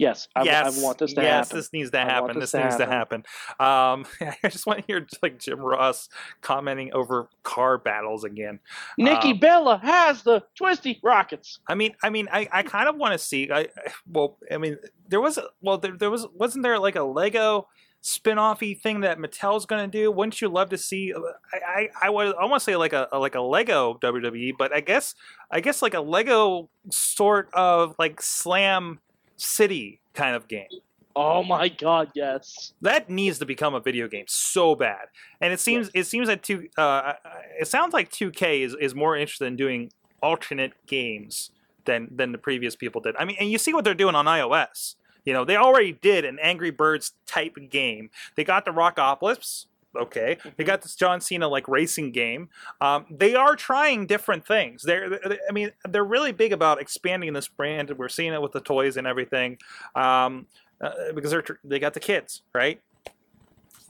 Yes, 0.01 0.27
I, 0.35 0.41
yes. 0.41 0.79
I 0.79 0.83
want 0.83 0.97
this 0.97 1.13
to 1.13 1.21
yes, 1.21 1.49
happen. 1.49 1.57
this 1.59 1.71
needs 1.73 1.91
to 1.91 1.99
happen. 1.99 2.39
this 2.39 2.49
This 2.49 2.59
to 2.59 2.63
needs 2.63 2.77
to 2.77 2.87
happen. 2.87 3.23
Um, 3.59 4.07
I 4.43 4.49
just 4.49 4.65
want 4.65 4.79
to 4.79 4.85
hear 4.87 5.05
like 5.21 5.37
Jim 5.37 5.59
Ross 5.59 6.09
commenting 6.41 6.91
over 6.91 7.29
car 7.43 7.77
battles 7.77 8.23
again. 8.23 8.59
Nikki 8.97 9.33
Um, 9.33 9.39
Bella 9.39 9.77
has 9.77 10.23
the 10.23 10.41
twisty 10.55 10.99
rockets. 11.03 11.59
I 11.67 11.75
mean, 11.75 11.93
I 12.01 12.09
mean, 12.09 12.27
I, 12.31 12.47
I 12.51 12.63
kind 12.63 12.89
of 12.89 12.95
want 12.95 13.13
to 13.13 13.19
see. 13.19 13.51
I 13.51 13.59
I- 13.59 13.67
well, 14.11 14.39
I 14.51 14.57
mean, 14.57 14.77
there 15.07 15.21
was 15.21 15.37
a, 15.37 15.43
well, 15.61 15.77
there, 15.77 15.95
there 15.95 16.09
was 16.09 16.25
wasn't 16.33 16.63
there 16.63 16.79
like 16.79 16.95
a 16.95 17.03
Lego 17.03 17.67
spin-offy 18.01 18.79
thing 18.79 19.01
that 19.01 19.19
Mattel's 19.19 19.65
going 19.65 19.89
to 19.89 19.97
do? 19.97 20.11
Wouldn't 20.11 20.41
you 20.41 20.49
love 20.49 20.69
to 20.69 20.77
see? 20.77 21.13
I 21.53 21.57
I, 21.57 21.89
I 22.03 22.09
would 22.09 22.35
I 22.35 22.45
want 22.45 22.61
to 22.61 22.63
say 22.63 22.75
like 22.75 22.93
a, 22.93 23.07
a 23.11 23.19
like 23.19 23.35
a 23.35 23.41
Lego 23.41 23.97
WWE, 24.01 24.53
but 24.57 24.73
I 24.73 24.81
guess 24.81 25.15
I 25.49 25.59
guess 25.61 25.81
like 25.81 25.93
a 25.93 26.01
Lego 26.01 26.69
sort 26.89 27.49
of 27.53 27.95
like 27.99 28.21
Slam 28.21 28.99
City 29.37 30.01
kind 30.13 30.35
of 30.35 30.47
game. 30.47 30.67
Oh 31.15 31.43
my 31.43 31.67
god, 31.69 32.11
yes. 32.15 32.73
That 32.81 33.09
needs 33.09 33.39
to 33.39 33.45
become 33.45 33.73
a 33.73 33.79
video 33.79 34.07
game 34.07 34.25
so 34.27 34.75
bad. 34.75 35.07
And 35.39 35.53
it 35.53 35.59
seems 35.59 35.89
it 35.93 36.05
seems 36.05 36.27
that 36.27 36.43
two 36.43 36.69
uh, 36.77 37.13
it 37.59 37.67
sounds 37.67 37.93
like 37.93 38.11
2K 38.11 38.61
is, 38.61 38.75
is 38.79 38.95
more 38.95 39.17
interested 39.17 39.45
in 39.45 39.55
doing 39.55 39.91
alternate 40.21 40.73
games 40.87 41.51
than 41.85 42.09
than 42.15 42.31
the 42.31 42.37
previous 42.37 42.75
people 42.75 43.01
did. 43.01 43.15
I 43.17 43.25
mean, 43.25 43.35
and 43.39 43.51
you 43.51 43.57
see 43.57 43.73
what 43.73 43.83
they're 43.83 43.93
doing 43.93 44.15
on 44.15 44.25
iOS. 44.25 44.95
You 45.25 45.33
know, 45.33 45.45
they 45.45 45.55
already 45.55 45.93
did 45.93 46.25
an 46.25 46.39
Angry 46.41 46.71
Birds 46.71 47.13
type 47.27 47.57
game. 47.69 48.09
They 48.35 48.43
got 48.43 48.65
the 48.65 48.71
Rockpocalypse. 48.71 49.65
Okay, 49.93 50.37
they 50.55 50.63
got 50.63 50.81
this 50.81 50.95
John 50.95 51.19
Cena 51.19 51.49
like 51.49 51.67
racing 51.67 52.11
game. 52.11 52.47
Um, 52.79 53.05
they 53.11 53.35
are 53.35 53.57
trying 53.57 54.07
different 54.07 54.47
things. 54.47 54.83
They're, 54.83 55.09
they 55.09 55.37
I 55.49 55.51
mean, 55.51 55.71
they're 55.89 56.05
really 56.05 56.31
big 56.31 56.53
about 56.53 56.79
expanding 56.79 57.33
this 57.33 57.49
brand. 57.49 57.91
We're 57.97 58.07
seeing 58.07 58.31
it 58.31 58.41
with 58.41 58.53
the 58.53 58.61
toys 58.61 58.95
and 58.95 59.05
everything, 59.05 59.57
um, 59.95 60.47
uh, 60.79 61.11
because 61.13 61.31
they're 61.31 61.41
tr- 61.41 61.59
they 61.65 61.77
got 61.77 61.93
the 61.93 61.99
kids, 61.99 62.41
right? 62.55 62.79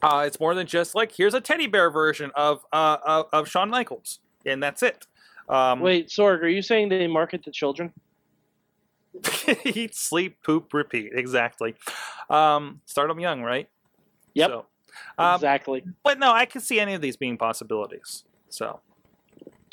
Uh, 0.01 0.23
it's 0.25 0.39
more 0.39 0.55
than 0.55 0.65
just 0.65 0.95
like 0.95 1.11
here's 1.11 1.35
a 1.35 1.41
teddy 1.41 1.67
bear 1.67 1.91
version 1.91 2.31
of 2.33 2.65
uh, 2.73 2.97
of, 3.05 3.27
of 3.31 3.47
Shawn 3.47 3.69
Michaels, 3.69 4.21
and 4.43 4.61
that's 4.61 4.81
it. 4.81 5.05
Um, 5.49 5.81
Wait, 5.81 6.07
Sorg, 6.07 6.41
are 6.41 6.47
you 6.47 6.63
saying 6.63 6.89
they 6.89 7.05
market 7.05 7.43
to 7.43 7.51
children? 7.51 7.93
eat, 9.65 9.95
sleep, 9.95 10.37
poop, 10.43 10.73
repeat. 10.73 11.11
Exactly. 11.13 11.75
Um, 12.29 12.81
start 12.85 13.07
them 13.09 13.19
young, 13.19 13.41
right? 13.41 13.67
Yep. 14.33 14.49
So, 14.49 14.65
um, 15.17 15.35
exactly. 15.35 15.83
but 16.03 16.19
no, 16.19 16.31
I 16.31 16.45
can 16.45 16.61
see 16.61 16.79
any 16.79 16.93
of 16.93 17.01
these 17.01 17.17
being 17.17 17.37
possibilities. 17.37 18.23
So, 18.49 18.79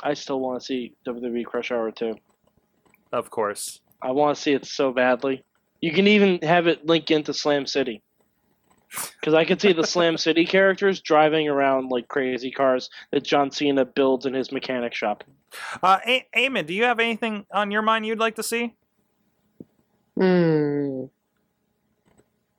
I 0.02 0.14
still 0.14 0.40
want 0.40 0.60
to 0.60 0.64
see 0.64 0.94
WWE 1.06 1.44
Crush 1.44 1.70
Hour 1.72 1.90
2. 1.90 2.14
of 3.12 3.30
course. 3.30 3.80
I 4.00 4.12
want 4.12 4.36
to 4.36 4.42
see 4.42 4.52
it 4.52 4.64
so 4.64 4.92
badly. 4.92 5.42
You 5.80 5.92
can 5.92 6.06
even 6.06 6.40
have 6.42 6.66
it 6.66 6.86
link 6.86 7.10
into 7.10 7.34
Slam 7.34 7.66
City. 7.66 8.02
Because 9.20 9.34
I 9.34 9.44
could 9.44 9.60
see 9.60 9.72
the 9.72 9.86
Slam 9.86 10.16
City 10.26 10.46
characters 10.46 11.00
driving 11.00 11.48
around 11.48 11.90
like 11.90 12.08
crazy 12.08 12.50
cars 12.50 12.88
that 13.10 13.24
John 13.24 13.50
Cena 13.50 13.84
builds 13.84 14.24
in 14.24 14.34
his 14.34 14.50
mechanic 14.52 14.94
shop. 14.94 15.24
Uh, 15.82 15.98
A- 16.06 16.26
Eamon, 16.36 16.66
do 16.66 16.74
you 16.74 16.84
have 16.84 17.00
anything 17.00 17.44
on 17.52 17.70
your 17.70 17.82
mind 17.82 18.06
you'd 18.06 18.18
like 18.18 18.36
to 18.36 18.42
see? 18.42 18.74
Hmm. 20.18 21.04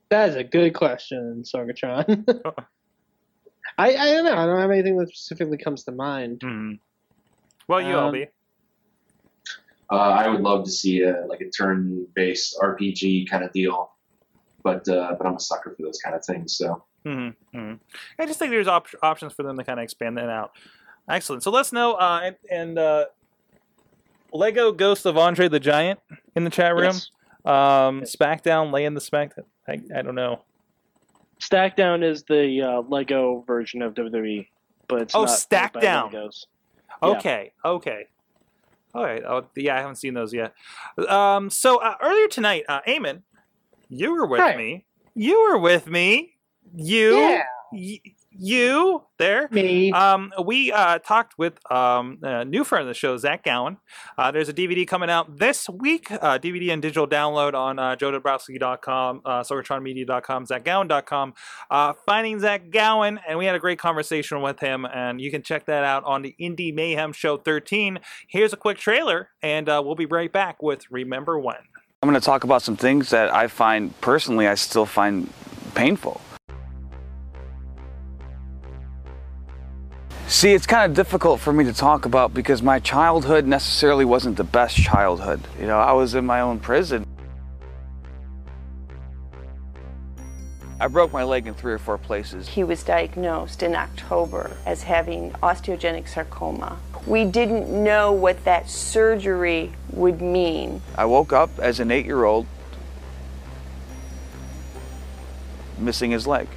That 0.10 0.30
is 0.30 0.36
a 0.36 0.43
good 0.43 0.74
question, 0.74 1.43
Sorgatron. 1.43 2.26
I 3.78 3.89
I 3.95 4.05
don't 4.14 4.26
know. 4.26 4.36
I 4.38 4.45
don't 4.45 4.60
have 4.60 4.72
anything 4.72 4.97
that 4.97 5.10
specifically 5.10 5.57
comes 5.57 5.84
to 5.84 5.91
mind. 5.91 6.41
Hmm. 6.43 6.74
Well, 7.68 7.82
you, 7.82 7.95
Um, 7.95 8.14
LB. 8.14 8.28
Uh, 9.91 9.95
I 9.95 10.28
would 10.28 10.41
love 10.41 10.64
to 10.66 10.72
see 10.72 11.01
a 11.03 11.26
like 11.28 11.41
a 11.41 11.49
turn-based 11.49 12.57
RPG 12.62 13.30
kind 13.30 13.43
of 13.43 13.51
deal, 13.51 13.91
but 14.64 14.88
uh, 14.88 15.16
but 15.18 15.28
I'm 15.28 15.36
a 15.36 15.39
sucker 15.39 15.74
for 15.76 15.84
those 15.84 15.99
kind 16.03 16.16
of 16.16 16.24
things. 16.26 16.55
So 16.57 16.84
Mm-hmm. 17.05 17.57
hmm 17.57 17.74
I 18.20 18.26
just 18.26 18.39
think 18.39 18.51
there's 18.51 18.68
op- 18.68 18.88
options 19.01 19.32
for 19.34 19.43
them 19.43 19.57
to 19.57 19.64
kind 19.64 19.80
of 19.80 19.84
expand 19.84 20.18
that 20.18 20.28
out. 20.30 20.51
Excellent. 21.10 21.43
So 21.43 21.49
let's 21.51 21.72
know. 21.72 21.93
Uh, 21.93 22.20
and 22.24 22.36
and 22.51 22.80
uh, 22.80 23.05
Lego 24.34 24.72
Ghost 24.72 25.05
of 25.05 25.18
Andre 25.18 25.47
the 25.47 25.60
Giant 25.60 25.99
in 26.36 26.43
the 26.43 26.49
chat 26.49 26.74
room. 26.76 26.86
Yes. 26.86 27.10
Um, 27.46 28.02
SmackDown 28.02 28.72
laying 28.74 28.94
the 28.94 29.00
SmackDown. 29.02 29.46
I, 29.68 29.80
I 29.96 30.02
don't 30.02 30.16
know. 30.16 30.44
Stackdown 31.40 32.04
is 32.04 32.24
the 32.24 32.62
uh, 32.62 32.82
Lego 32.82 33.44
version 33.48 33.82
of 33.82 33.94
WWE, 33.94 34.48
but 34.88 35.02
it's 35.04 35.16
Oh, 35.16 35.24
not 35.24 35.30
made 35.30 35.72
by 35.74 35.80
Stackdown. 35.82 36.12
Legos. 36.12 36.46
Yeah. 37.02 37.08
Okay. 37.10 37.52
Okay. 37.64 38.08
All 38.94 39.04
right. 39.04 39.24
Oh, 39.26 39.46
yeah, 39.56 39.76
I 39.76 39.80
haven't 39.80 39.96
seen 39.96 40.14
those 40.16 40.34
yet. 40.34 40.54
Um, 41.08 41.50
so 41.50 41.78
uh, 41.78 41.96
earlier 42.02 42.28
tonight, 42.28 42.64
uh, 42.68 42.82
Eamon, 42.88 43.22
you 43.88 44.12
were 44.14 44.26
with 44.28 44.42
Hi. 44.42 44.56
me. 44.58 44.86
You 45.16 45.42
were 45.50 45.58
with 45.60 45.88
me. 45.88 46.34
You. 46.76 47.18
Yeah. 47.20 47.44
y- 47.72 48.02
you 48.32 49.03
there. 49.17 49.47
Me. 49.51 49.91
Um, 49.91 50.32
we 50.43 50.71
uh, 50.71 50.99
talked 50.99 51.38
with 51.38 51.59
um, 51.71 52.19
a 52.21 52.45
new 52.45 52.63
friend 52.63 52.84
of 52.84 52.88
the 52.88 52.93
show, 52.93 53.17
Zach 53.17 53.43
Gowen. 53.43 53.77
Uh, 54.17 54.32
there's 54.32 54.49
a 54.49 54.53
DVD 54.53 54.88
coming 54.88 55.09
out 55.09 55.38
this 55.38 55.69
week, 55.69 56.11
uh, 56.11 56.39
DVD 56.39 56.71
and 56.71 56.82
digital 56.82 57.07
download 57.07 57.53
on 57.53 57.80
uh, 57.80 57.95
joedabrowski.com, 57.95 59.21
uh, 59.25 59.41
sorgatronmedia.com, 59.41 60.45
zachgowen.com. 60.45 61.34
Uh, 61.69 61.93
finding 62.05 62.39
Zach 62.39 62.69
Gowen, 62.69 63.19
and 63.27 63.38
we 63.38 63.45
had 63.45 63.55
a 63.55 63.59
great 63.59 63.80
conversation 63.80 64.41
with 64.41 64.59
him, 64.59 64.86
and 64.86 65.19
you 65.19 65.32
can 65.32 65.41
check 65.41 65.65
that 65.65 65.84
out 65.84 66.03
on 66.05 66.21
the 66.21 66.36
Indie 66.39 66.73
Mayhem 66.73 67.13
Show 67.13 67.38
13. 67.38 67.99
Here's 68.27 68.53
a 68.53 68.57
quick 68.57 68.77
trailer, 68.77 69.30
and 69.41 69.67
uh, 69.67 69.82
we'll 69.84 69.95
be 69.95 70.05
right 70.05 70.32
back 70.32 70.61
with 70.61 70.89
Remember 70.91 71.39
When. 71.39 71.57
I'm 72.01 72.09
going 72.09 72.19
to 72.19 72.25
talk 72.25 72.45
about 72.45 72.61
some 72.61 72.77
things 72.77 73.09
that 73.09 73.34
I 73.34 73.47
find 73.47 73.99
personally 73.99 74.47
I 74.47 74.55
still 74.55 74.86
find 74.86 75.30
painful. 75.75 76.21
See, 80.30 80.53
it's 80.53 80.67
kind 80.67 80.88
of 80.88 80.95
difficult 80.95 81.39
for 81.39 81.51
me 81.51 81.63
to 81.63 81.73
talk 81.73 82.05
about 82.05 82.36
because 82.36 82.61
my 82.61 82.77
childhood 82.77 83.47
necessarily 83.47 84.05
wasn't 84.05 84.38
the 84.38 84.43
best 84.43 84.77
childhood. 84.77 85.41
You 85.59 85.65
know, 85.65 85.80
I 85.80 85.91
was 85.93 86.13
in 86.13 86.23
my 86.23 86.41
own 86.41 86.59
prison. 86.59 87.03
I 90.80 90.88
broke 90.88 91.11
my 91.11 91.23
leg 91.23 91.47
in 91.47 91.55
three 91.55 91.73
or 91.73 91.80
four 91.80 91.97
places. 91.97 92.47
He 92.47 92.63
was 92.63 92.84
diagnosed 92.84 93.63
in 93.63 93.73
October 93.73 94.55
as 94.67 94.84
having 94.84 95.32
osteogenic 95.41 96.07
sarcoma. 96.07 96.77
We 97.07 97.25
didn't 97.25 97.67
know 97.67 98.11
what 98.11 98.43
that 98.43 98.69
surgery 98.69 99.71
would 99.93 100.21
mean. 100.21 100.80
I 100.95 101.05
woke 101.05 101.34
up 101.34 101.49
as 101.57 101.80
an 101.80 101.89
eight 101.89 102.05
year 102.05 102.25
old 102.25 102.45
missing 105.80 106.11
his 106.11 106.27
leg. 106.27 106.47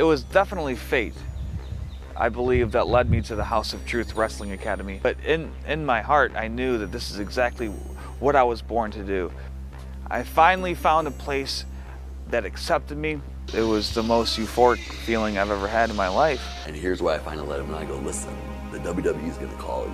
It 0.00 0.04
was 0.04 0.22
definitely 0.22 0.76
fate, 0.76 1.12
I 2.16 2.30
believe, 2.30 2.72
that 2.72 2.86
led 2.86 3.10
me 3.10 3.20
to 3.20 3.36
the 3.36 3.44
House 3.44 3.74
of 3.74 3.84
Truth 3.84 4.14
Wrestling 4.14 4.52
Academy. 4.52 4.98
But 5.02 5.18
in, 5.26 5.52
in 5.66 5.84
my 5.84 6.00
heart, 6.00 6.32
I 6.34 6.48
knew 6.48 6.78
that 6.78 6.90
this 6.90 7.10
is 7.10 7.18
exactly 7.18 7.66
what 8.18 8.34
I 8.34 8.42
was 8.42 8.62
born 8.62 8.90
to 8.92 9.02
do. 9.02 9.30
I 10.10 10.22
finally 10.22 10.72
found 10.72 11.06
a 11.06 11.10
place 11.10 11.66
that 12.28 12.46
accepted 12.46 12.96
me. 12.96 13.20
It 13.52 13.60
was 13.60 13.92
the 13.92 14.02
most 14.02 14.38
euphoric 14.38 14.78
feeling 14.78 15.36
I've 15.36 15.50
ever 15.50 15.68
had 15.68 15.90
in 15.90 15.96
my 15.96 16.08
life. 16.08 16.40
And 16.66 16.74
here's 16.74 17.02
why 17.02 17.16
I 17.16 17.18
finally 17.18 17.46
let 17.46 17.60
him 17.60 17.70
know. 17.70 17.76
I 17.76 17.84
go, 17.84 17.96
listen, 17.96 18.34
the 18.72 18.78
WWE 18.78 19.28
is 19.28 19.36
going 19.36 19.50
to 19.50 19.56
call 19.56 19.84
you. 19.84 19.92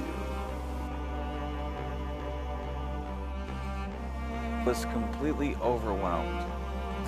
was 4.65 4.85
completely 4.87 5.57
overwhelmed. 5.63 6.45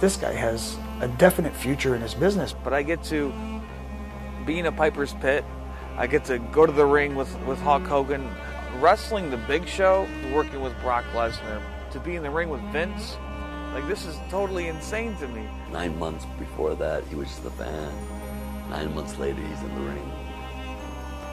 This 0.00 0.16
guy 0.16 0.32
has 0.32 0.76
a 1.00 1.08
definite 1.08 1.54
future 1.54 1.96
in 1.96 2.02
his 2.02 2.14
business. 2.14 2.54
But 2.62 2.72
I 2.72 2.82
get 2.82 3.02
to 3.04 3.32
be 4.46 4.60
in 4.60 4.66
a 4.66 4.72
Piper's 4.72 5.14
Pit. 5.14 5.44
I 5.96 6.06
get 6.06 6.24
to 6.26 6.38
go 6.38 6.64
to 6.66 6.72
the 6.72 6.86
ring 6.86 7.16
with, 7.16 7.36
with 7.40 7.58
Hulk 7.60 7.82
Hogan, 7.84 8.30
wrestling 8.78 9.30
the 9.30 9.36
big 9.36 9.66
show, 9.66 10.06
working 10.32 10.60
with 10.60 10.72
Brock 10.80 11.04
Lesnar, 11.12 11.60
to 11.90 11.98
be 11.98 12.14
in 12.14 12.22
the 12.22 12.30
ring 12.30 12.48
with 12.48 12.60
Vince. 12.72 13.16
Like, 13.74 13.88
this 13.88 14.06
is 14.06 14.16
totally 14.30 14.68
insane 14.68 15.16
to 15.16 15.26
me. 15.26 15.48
Nine 15.72 15.98
months 15.98 16.24
before 16.38 16.76
that, 16.76 17.04
he 17.08 17.16
was 17.16 17.26
just 17.28 17.44
a 17.44 17.50
fan. 17.50 17.92
Nine 18.70 18.94
months 18.94 19.18
later, 19.18 19.40
he's 19.40 19.60
in 19.60 19.74
the 19.74 19.80
ring 19.80 20.12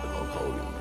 with 0.01 0.11
Hulk 0.11 0.29
Hogan. 0.29 0.75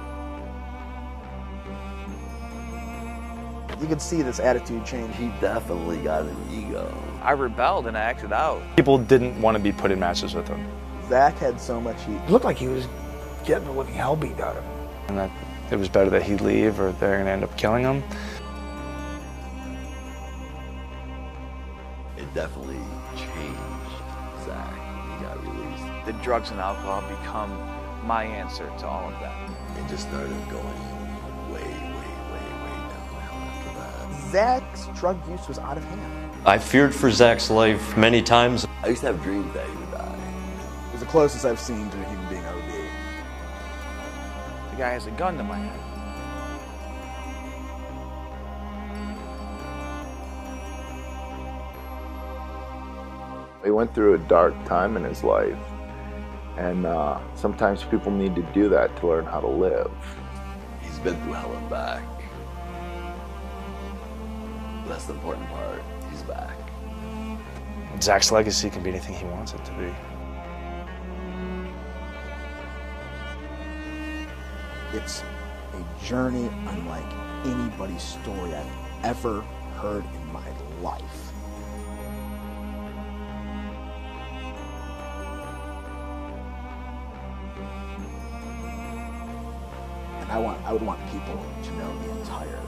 You 3.81 3.87
could 3.87 4.01
see 4.01 4.23
this 4.23 4.41
attitude 4.41 4.87
change. 4.87 5.15
He 5.17 5.29
definitely 5.41 5.99
got 5.99 6.23
an 6.23 6.37
ego. 6.51 6.91
I 7.25 7.33
rebelled 7.33 7.87
and 7.87 7.97
I 7.97 8.03
acted 8.03 8.33
out. 8.33 8.61
People 8.77 8.99
didn't 8.99 9.41
want 9.41 9.57
to 9.57 9.63
be 9.63 9.73
put 9.73 9.91
in 9.91 9.99
matches 9.99 10.35
with 10.35 10.47
him. 10.47 10.63
Zach 11.09 11.39
had 11.39 11.59
so 11.59 11.81
much 11.81 12.03
heat. 12.05 12.17
It 12.17 12.31
looked 12.31 12.45
like 12.45 12.59
he 12.59 12.69
was 12.69 12.87
getting 13.47 13.65
the 13.65 13.73
living 13.73 13.95
hell 13.95 14.15
beat 14.15 14.39
out 14.41 14.59
of 14.59 14.63
him. 14.63 14.89
And 15.09 15.19
that 15.19 15.31
it 15.71 15.77
was 15.77 15.89
better 15.89 16.11
that 16.11 16.23
he'd 16.23 16.43
leave 16.43 16.79
or 16.79 16.93
they're 16.93 17.15
going 17.17 17.25
to 17.25 17.31
end 17.31 17.43
up 17.43 17.57
killing 17.57 17.83
him. 17.83 18.03
It 22.19 22.33
definitely 22.35 22.77
changed 23.17 23.59
Zach 24.45 24.75
he 25.17 25.25
got 25.25 25.43
released. 25.43 26.05
The 26.05 26.13
drugs 26.23 26.51
and 26.51 26.61
alcohol 26.61 27.01
become 27.09 27.51
my 28.07 28.25
answer 28.25 28.71
to 28.81 28.87
all 28.87 29.09
of 29.09 29.19
that. 29.21 29.51
It 29.79 29.89
just 29.89 30.09
started 30.09 30.37
going 30.51 30.63
way, 31.51 31.63
way, 31.63 32.11
way, 32.31 32.47
way 32.61 32.77
downhill 32.91 33.33
after 33.33 34.11
that. 34.11 34.31
Zach's 34.31 34.89
drug 34.99 35.19
use 35.27 35.49
was 35.49 35.59
out 35.59 35.79
of 35.79 35.85
hand. 35.85 36.24
I 36.47 36.59
feared 36.59 36.95
for 36.95 37.11
Zach's 37.11 37.49
life 37.49 37.97
many 37.97 38.21
times. 38.21 38.67
I 38.83 38.89
used 38.89 39.01
to 39.01 39.07
have 39.07 39.23
dreams 39.23 39.51
that 39.55 39.67
he 39.67 39.77
would 39.77 39.91
die. 39.93 40.19
It 40.89 40.93
was 40.93 41.01
the 41.01 41.07
closest 41.07 41.47
I've 41.47 41.59
seen 41.59 41.89
to 41.89 41.99
a 41.99 42.05
human 42.05 42.29
being 42.29 42.45
OD. 42.45 42.71
The 44.73 44.77
guy 44.77 44.91
has 44.91 45.07
a 45.07 45.11
gun 45.13 45.39
to 45.39 45.43
my 45.43 45.57
head. 45.57 45.81
He 53.65 53.71
went 53.71 53.95
through 53.95 54.13
a 54.13 54.19
dark 54.19 54.53
time 54.67 54.99
in 54.99 55.05
his 55.05 55.25
life, 55.25 55.57
and 56.59 56.85
uh, 56.85 57.21
sometimes 57.35 57.85
people 57.85 58.13
need 58.13 58.35
to 58.35 58.43
do 58.53 58.69
that 58.69 58.95
to 58.99 59.07
learn 59.07 59.25
how 59.25 59.41
to 59.41 59.49
live. 59.49 59.91
He's 60.83 60.99
been 60.99 61.19
through 61.23 61.33
hell 61.33 61.55
and 61.55 61.71
back. 61.71 62.03
That's 64.87 65.07
the 65.07 65.15
important 65.15 65.49
part. 65.49 65.81
Zach's 68.05 68.31
legacy 68.31 68.69
can 68.69 68.83
be 68.83 68.91
anything 68.91 69.15
he 69.15 69.25
wants 69.25 69.55
it 69.55 69.65
to 69.65 69.73
be. 69.73 69.91
It's 74.93 75.23
a 75.73 76.05
journey 76.05 76.51
unlike 76.67 77.11
anybody's 77.47 78.03
story 78.03 78.55
I've 78.55 79.05
ever 79.05 79.41
heard 79.81 80.05
in 80.05 80.33
my 80.35 80.47
life. 80.83 81.33
And 90.21 90.31
I 90.31 90.39
want 90.39 90.63
I 90.67 90.75
would 90.75 90.83
want 90.83 91.01
people 91.11 91.43
to 91.63 91.73
know 91.77 92.03
the 92.03 92.11
entire 92.21 92.61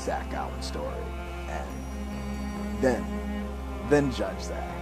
Zach 0.00 0.32
Allen 0.32 0.62
story. 0.62 1.04
And 1.48 2.82
then 2.82 3.06
then 3.88 4.10
judge 4.10 4.40
Zach. 4.40 4.79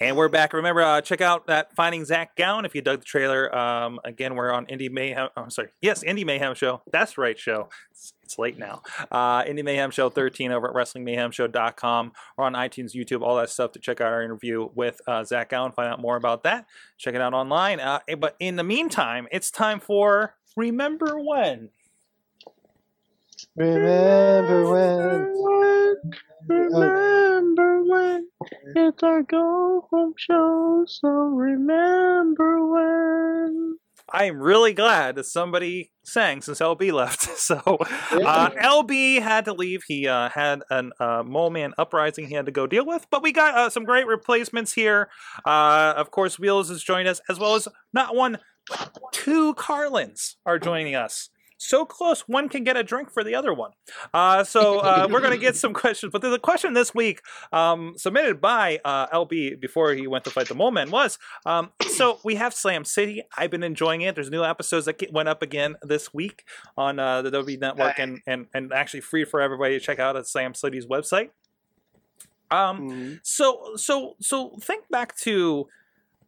And 0.00 0.16
we're 0.16 0.28
back. 0.28 0.52
Remember, 0.52 0.80
uh, 0.80 1.00
check 1.00 1.20
out 1.20 1.48
that 1.48 1.74
Finding 1.74 2.04
Zach 2.04 2.36
Gowen 2.36 2.64
if 2.64 2.72
you 2.72 2.80
dug 2.80 3.00
the 3.00 3.04
trailer. 3.04 3.52
Um, 3.56 3.98
again, 4.04 4.36
we're 4.36 4.52
on 4.52 4.64
Indie 4.66 4.92
Mayhem. 4.92 5.28
Oh, 5.36 5.48
sorry. 5.48 5.70
Yes, 5.82 6.04
Indie 6.04 6.24
Mayhem 6.24 6.54
Show. 6.54 6.82
That's 6.92 7.18
right 7.18 7.36
show. 7.36 7.68
It's, 7.90 8.12
it's 8.22 8.38
late 8.38 8.56
now. 8.58 8.82
Uh, 9.10 9.42
Indie 9.42 9.64
Mayhem 9.64 9.90
Show 9.90 10.08
13 10.08 10.52
over 10.52 10.68
at 10.68 10.74
WrestlingMayhemShow.com 10.76 12.12
or 12.36 12.44
on 12.44 12.52
iTunes, 12.52 12.94
YouTube, 12.94 13.22
all 13.22 13.34
that 13.38 13.50
stuff 13.50 13.72
to 13.72 13.80
check 13.80 14.00
out 14.00 14.12
our 14.12 14.22
interview 14.22 14.68
with 14.72 15.00
uh, 15.08 15.24
Zach 15.24 15.48
Gowen. 15.48 15.72
Find 15.72 15.92
out 15.92 16.00
more 16.00 16.16
about 16.16 16.44
that. 16.44 16.66
Check 16.96 17.16
it 17.16 17.20
out 17.20 17.34
online. 17.34 17.80
Uh, 17.80 17.98
but 18.20 18.36
in 18.38 18.54
the 18.54 18.64
meantime, 18.64 19.26
it's 19.32 19.50
time 19.50 19.80
for 19.80 20.36
Remember 20.56 21.18
When. 21.18 21.70
Remember 23.56 24.70
when? 24.70 25.34
Remember 26.48 27.82
when 27.84 28.28
it's 28.74 29.02
our 29.02 29.22
go 29.22 29.86
home 29.90 30.14
show, 30.16 30.84
so 30.86 31.08
remember 31.08 32.66
when. 32.66 33.78
I 34.10 34.24
am 34.24 34.40
really 34.40 34.72
glad 34.72 35.16
that 35.16 35.26
somebody 35.26 35.90
sang 36.02 36.40
since 36.40 36.60
LB 36.60 36.92
left. 36.92 37.28
So 37.38 37.56
uh, 37.56 38.50
LB 38.50 39.22
had 39.22 39.46
to 39.46 39.54
leave. 39.54 39.84
He 39.88 40.06
uh, 40.06 40.28
had 40.28 40.62
an 40.68 40.92
uh, 41.00 41.22
mole 41.24 41.48
man 41.48 41.72
uprising 41.78 42.26
he 42.26 42.34
had 42.34 42.44
to 42.44 42.52
go 42.52 42.66
deal 42.66 42.84
with, 42.84 43.06
but 43.10 43.22
we 43.22 43.32
got 43.32 43.54
uh, 43.54 43.70
some 43.70 43.84
great 43.84 44.06
replacements 44.06 44.74
here. 44.74 45.08
Uh, 45.46 45.94
of 45.96 46.10
course, 46.10 46.38
Wheels 46.38 46.68
has 46.68 46.82
joined 46.82 47.08
us, 47.08 47.22
as 47.30 47.38
well 47.38 47.54
as 47.54 47.68
not 47.94 48.14
one, 48.14 48.38
but 48.68 48.92
two 49.12 49.54
Carlins 49.54 50.36
are 50.44 50.58
joining 50.58 50.94
us. 50.94 51.30
So 51.58 51.84
close, 51.84 52.22
one 52.22 52.48
can 52.48 52.64
get 52.64 52.76
a 52.76 52.82
drink 52.82 53.10
for 53.10 53.22
the 53.22 53.34
other 53.34 53.52
one. 53.52 53.72
Uh, 54.14 54.44
so 54.44 54.78
uh, 54.78 55.08
we're 55.10 55.20
going 55.20 55.32
to 55.32 55.38
get 55.38 55.56
some 55.56 55.74
questions. 55.74 56.12
But 56.12 56.22
there's 56.22 56.34
a 56.34 56.38
question 56.38 56.72
this 56.72 56.94
week 56.94 57.20
um, 57.52 57.94
submitted 57.96 58.40
by 58.40 58.78
uh, 58.84 59.08
LB 59.08 59.60
before 59.60 59.92
he 59.92 60.06
went 60.06 60.24
to 60.24 60.30
fight 60.30 60.48
the 60.48 60.54
Mole 60.54 60.70
Man 60.70 60.90
was 60.90 61.18
um, 61.44 61.70
so 61.88 62.20
we 62.24 62.36
have 62.36 62.54
Slam 62.54 62.84
City. 62.84 63.22
I've 63.36 63.50
been 63.50 63.62
enjoying 63.62 64.02
it. 64.02 64.14
There's 64.14 64.30
new 64.30 64.44
episodes 64.44 64.86
that 64.86 65.02
went 65.12 65.28
up 65.28 65.42
again 65.42 65.76
this 65.82 66.14
week 66.14 66.44
on 66.76 66.98
uh, 66.98 67.22
the 67.22 67.30
W 67.32 67.58
Network 67.58 67.98
and, 67.98 68.20
and, 68.26 68.46
and 68.54 68.72
actually 68.72 69.00
free 69.00 69.24
for 69.24 69.40
everybody 69.40 69.78
to 69.78 69.84
check 69.84 69.98
out 69.98 70.16
at 70.16 70.26
Slam 70.26 70.54
City's 70.54 70.86
website. 70.86 71.30
Um, 72.50 73.20
so 73.22 73.72
so 73.76 74.14
so 74.20 74.56
think 74.62 74.88
back 74.88 75.16
to, 75.18 75.68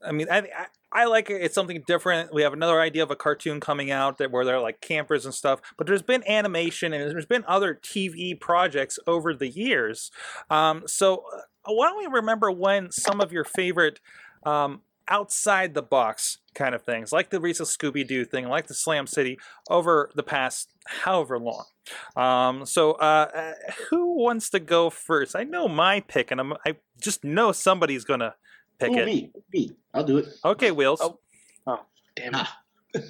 I 0.05 0.13
mean, 0.13 0.29
I, 0.31 0.39
I 0.39 0.67
I 0.93 1.05
like 1.05 1.31
it. 1.31 1.41
It's 1.43 1.55
something 1.55 1.83
different. 1.87 2.35
We 2.35 2.43
have 2.43 2.53
another 2.53 2.81
idea 2.81 3.03
of 3.03 3.11
a 3.11 3.17
cartoon 3.17 3.61
coming 3.61 3.91
out 3.91 4.19
that 4.19 4.33
where 4.33 4.45
they're 4.45 4.61
like 4.61 4.81
campers 4.81 5.25
and 5.25 5.33
stuff. 5.33 5.61
But 5.79 5.87
there's 5.87 6.03
been 6.03 6.25
animation 6.29 6.93
and 6.93 7.11
there's 7.11 7.27
been 7.27 7.45
other 7.47 7.75
TV 7.75 8.39
projects 8.39 8.99
over 9.07 9.33
the 9.33 9.49
years. 9.49 10.11
Um, 10.51 10.83
so 10.87 11.23
uh, 11.37 11.73
why 11.73 11.89
don't 11.89 11.99
we 11.99 12.07
remember 12.07 12.51
when 12.51 12.91
some 12.91 13.21
of 13.21 13.33
your 13.33 13.45
favorite 13.45 14.01
um, 14.45 14.81
outside 15.09 15.75
the 15.75 15.83
box 15.83 16.39
kind 16.55 16.75
of 16.75 16.83
things, 16.83 17.13
like 17.13 17.31
the 17.31 17.41
recent 17.41 17.69
Scooby 17.69 18.07
Doo 18.07 18.25
thing, 18.25 18.49
like 18.49 18.67
the 18.67 18.75
Slam 18.75 19.07
City, 19.07 19.39
over 19.69 20.11
the 20.17 20.23
past 20.25 20.71
however 20.87 21.39
long. 21.39 21.67
Um, 22.17 22.67
so, 22.67 22.93
uh, 22.93 23.29
uh, 23.33 23.53
who 23.91 24.17
wants 24.17 24.51
to 24.51 24.61
go 24.61 24.91
first? 24.91 25.37
I 25.37 25.45
know 25.45 25.69
my 25.69 26.01
pick, 26.01 26.31
and 26.31 26.41
I'm, 26.41 26.55
I 26.67 26.77
just 27.01 27.25
know 27.25 27.53
somebody's 27.53 28.05
gonna 28.05 28.35
pick 28.81 28.91
Ooh, 28.91 28.99
it. 28.99 29.07
me, 29.07 29.31
me. 29.53 29.71
I'll 29.95 30.05
do 30.05 30.19
it. 30.19 30.27
Okay, 30.45 30.71
Wheels. 30.71 31.01
Oh. 31.03 31.19
oh, 31.67 31.81
damn 32.17 32.35
it. 32.35 32.41
Ah. 32.41 32.59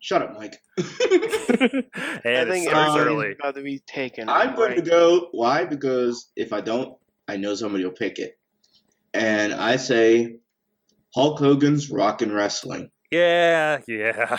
Shut 0.00 0.20
up, 0.20 0.34
Mike. 0.34 0.60
and 0.76 0.86
I 0.86 2.44
think 2.44 2.66
it 2.66 2.68
starts 2.68 2.94
everybody's 2.94 2.96
early. 2.96 3.32
about 3.40 3.54
to 3.54 3.62
be 3.62 3.78
taken. 3.86 4.28
I'm 4.28 4.54
going 4.54 4.74
to 4.76 4.82
go. 4.82 5.28
Why? 5.32 5.64
Because 5.64 6.30
if 6.36 6.52
I 6.52 6.60
don't, 6.60 6.94
I 7.26 7.38
know 7.38 7.54
somebody 7.54 7.84
will 7.84 7.92
pick 7.92 8.18
it. 8.18 8.38
And 9.14 9.54
I 9.54 9.76
say 9.76 10.36
Hulk 11.14 11.38
Hogan's 11.38 11.90
Rock 11.90 12.20
and 12.20 12.34
Wrestling. 12.34 12.90
Yeah, 13.10 13.78
yeah. 13.88 14.36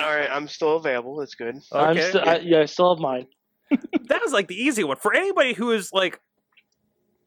All 0.00 0.14
right, 0.14 0.28
I'm 0.30 0.48
still 0.48 0.76
available. 0.76 1.16
That's 1.16 1.34
good. 1.34 1.56
I'm 1.72 1.96
Okay. 1.96 2.08
still, 2.08 2.22
I, 2.28 2.38
yeah, 2.38 2.60
I 2.60 2.64
still 2.66 2.94
have 2.94 3.00
mine. 3.00 3.26
that 3.70 4.20
was 4.22 4.32
like 4.32 4.48
the 4.48 4.60
easy 4.62 4.84
one 4.84 4.96
for 4.98 5.14
anybody 5.14 5.54
who 5.54 5.70
is 5.72 5.90
like 5.92 6.20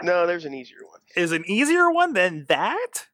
No, 0.01 0.25
there's 0.25 0.45
an 0.45 0.53
easier 0.53 0.85
one. 0.85 0.99
is 1.15 1.31
an 1.31 1.43
easier 1.49 1.91
one 1.91 2.13
than 2.13 2.45
that. 2.47 3.07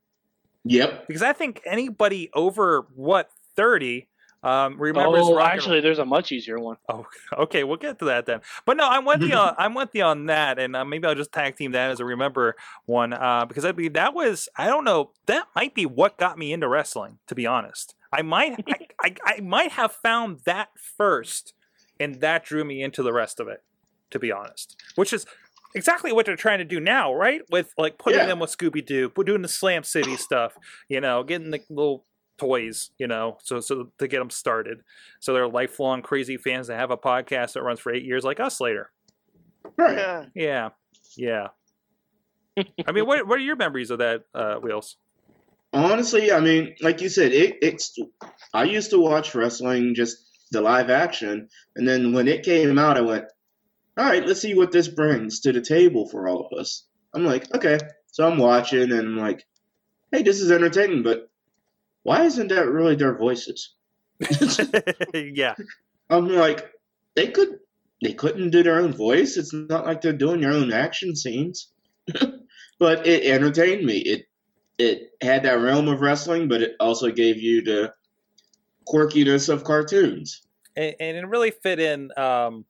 Yep. 0.66 1.08
Because 1.08 1.22
I 1.22 1.34
think 1.34 1.62
anybody 1.66 2.30
over 2.34 2.88
what 2.96 3.30
thirty 3.56 4.08
um, 4.46 4.80
remembers. 4.80 5.24
oh, 5.24 5.36
Rock 5.36 5.54
actually, 5.54 5.82
there's 5.82 5.98
a 5.98 6.06
much 6.06 6.32
easier 6.32 6.60
one. 6.60 6.78
Oh, 6.88 7.08
okay, 7.34 7.64
we'll 7.64 7.78
get 7.78 7.98
to 8.00 8.06
that 8.06 8.28
then. 8.28 8.42
But 8.64 8.78
no, 8.78 8.88
I'm 8.88 9.04
with 9.04 9.24
you. 9.24 9.34
On, 9.34 9.56
I'm 9.58 9.74
with 9.74 9.90
you 9.94 10.04
on 10.04 10.28
that, 10.28 10.60
and 10.60 10.76
uh, 10.76 10.86
maybe 10.86 11.08
I'll 11.08 11.16
just 11.16 11.32
tag 11.32 11.58
team 11.58 11.72
that 11.72 11.90
as 11.90 12.00
a 12.00 12.06
remember 12.06 12.56
one 12.86 13.12
uh, 13.12 13.46
because 13.46 13.66
I 13.66 13.72
mean 13.72 13.94
that 13.94 14.14
was 14.14 14.48
I 14.56 14.68
don't 14.68 14.84
know 14.84 15.12
that 15.26 15.48
might 15.56 15.74
be 15.74 15.88
what 15.88 16.18
got 16.18 16.38
me 16.38 16.54
into 16.54 16.68
wrestling. 16.68 17.18
To 17.26 17.34
be 17.34 17.48
honest, 17.48 17.96
I 18.14 18.22
might 18.22 18.64
I, 18.70 18.88
I, 19.26 19.38
I 19.38 19.42
might 19.42 19.72
have 19.72 19.92
found 19.92 20.42
that 20.46 20.70
first, 20.78 21.54
and 22.00 22.22
that 22.22 22.46
drew 22.46 22.64
me 22.64 22.84
into 22.84 23.02
the 23.02 23.14
rest 23.14 23.40
of 23.40 23.48
it. 23.48 23.64
To 24.12 24.20
be 24.20 24.32
honest, 24.32 24.80
which 24.94 25.12
is 25.12 25.26
exactly 25.76 26.12
what 26.12 26.26
they're 26.26 26.36
trying 26.36 26.60
to 26.60 26.66
do 26.66 26.80
now, 26.80 27.14
right? 27.14 27.42
With 27.52 27.72
like 27.78 27.98
putting 27.98 28.20
Yeah. 28.20 28.26
them 28.26 28.40
with 28.40 28.56
Scooby 28.56 28.84
Doo, 28.86 29.12
doing 29.26 29.42
the 29.42 29.48
Slam 29.48 29.84
City 29.84 30.16
stuff, 30.18 30.58
you 30.90 31.02
know, 31.02 31.24
getting 31.24 31.52
the 31.52 31.62
little 31.70 32.06
toys, 32.38 32.90
you 32.98 33.08
know, 33.08 33.38
so 33.44 33.60
so 33.60 33.92
to 34.00 34.08
get 34.08 34.20
them 34.20 34.30
started. 34.30 34.80
So 35.20 35.34
they're 35.34 35.48
lifelong 35.48 36.02
crazy 36.02 36.38
fans 36.38 36.68
that 36.68 36.78
have 36.80 36.92
a 36.92 36.98
podcast 36.98 37.54
that 37.54 37.64
runs 37.64 37.80
for 37.80 37.94
eight 37.94 38.04
years, 38.04 38.24
like 38.24 38.40
us 38.40 38.60
later. 38.60 38.92
Right. 39.78 39.98
Yeah. 39.98 40.26
Yeah, 40.36 40.70
yeah. 41.18 41.48
I 42.88 42.92
mean, 42.92 43.06
what 43.08 43.28
what 43.28 43.38
are 43.38 43.42
your 43.44 43.56
memories 43.56 43.92
of 43.92 44.00
that, 44.00 44.24
uh, 44.34 44.56
Wheels? 44.56 44.98
Honestly, 45.74 46.32
I 46.32 46.40
mean, 46.40 46.76
like 46.82 47.02
you 47.02 47.10
said, 47.10 47.34
it, 47.34 47.58
it's. 47.62 47.98
I 48.54 48.64
used 48.64 48.92
to 48.92 49.00
watch 49.00 49.36
wrestling, 49.36 49.94
just 49.94 50.18
the 50.52 50.62
live 50.62 50.90
action, 50.90 51.50
and 51.76 51.86
then 51.88 52.14
when 52.14 52.30
it 52.30 52.44
came 52.44 52.80
out, 52.80 52.98
I 52.98 53.02
went, 53.02 53.26
"All 53.98 54.06
right, 54.06 54.26
let's 54.26 54.42
see 54.42 54.54
what 54.54 54.72
this 54.72 54.88
brings 54.88 55.42
to 55.42 55.52
the 55.52 55.62
table 55.62 56.08
for 56.08 56.28
all 56.28 56.46
of 56.46 56.58
us." 56.58 56.86
I'm 57.14 57.26
like, 57.26 57.54
okay, 57.56 57.80
so 58.12 58.28
I'm 58.28 58.38
watching, 58.38 58.92
and 58.92 58.94
I'm 58.94 59.18
like, 59.18 59.46
"Hey, 60.12 60.24
this 60.24 60.42
is 60.42 60.52
entertaining, 60.52 61.04
but 61.04 61.30
why 62.04 62.26
isn't 62.26 62.50
that 62.50 62.68
really 62.68 62.96
their 62.96 63.18
voices?" 63.18 63.74
yeah, 65.14 65.56
I'm 66.10 66.28
like, 66.30 66.72
they 67.16 67.28
could, 67.28 67.60
they 68.02 68.14
couldn't 68.14 68.52
do 68.52 68.64
their 68.64 68.80
own 68.80 68.94
voice. 68.94 69.38
It's 69.38 69.54
not 69.54 69.86
like 69.86 70.02
they're 70.02 70.14
doing 70.14 70.42
their 70.42 70.52
own 70.52 70.72
action 70.72 71.16
scenes, 71.16 71.72
but 72.80 73.08
it 73.08 73.26
entertained 73.26 73.86
me. 73.86 73.98
It 74.00 74.26
it 74.78 75.12
had 75.22 75.44
that 75.44 75.62
realm 75.62 75.88
of 75.88 76.02
wrestling, 76.02 76.48
but 76.48 76.62
it 76.62 76.76
also 76.80 77.12
gave 77.12 77.38
you 77.38 77.64
the 77.64 77.94
quirkiness 78.88 79.50
of 79.50 79.64
cartoons. 79.64 80.42
and, 80.76 80.96
and 81.00 81.18
it 81.18 81.26
really 81.28 81.52
fit 81.52 81.80
in 81.80 82.12
um 82.18 82.66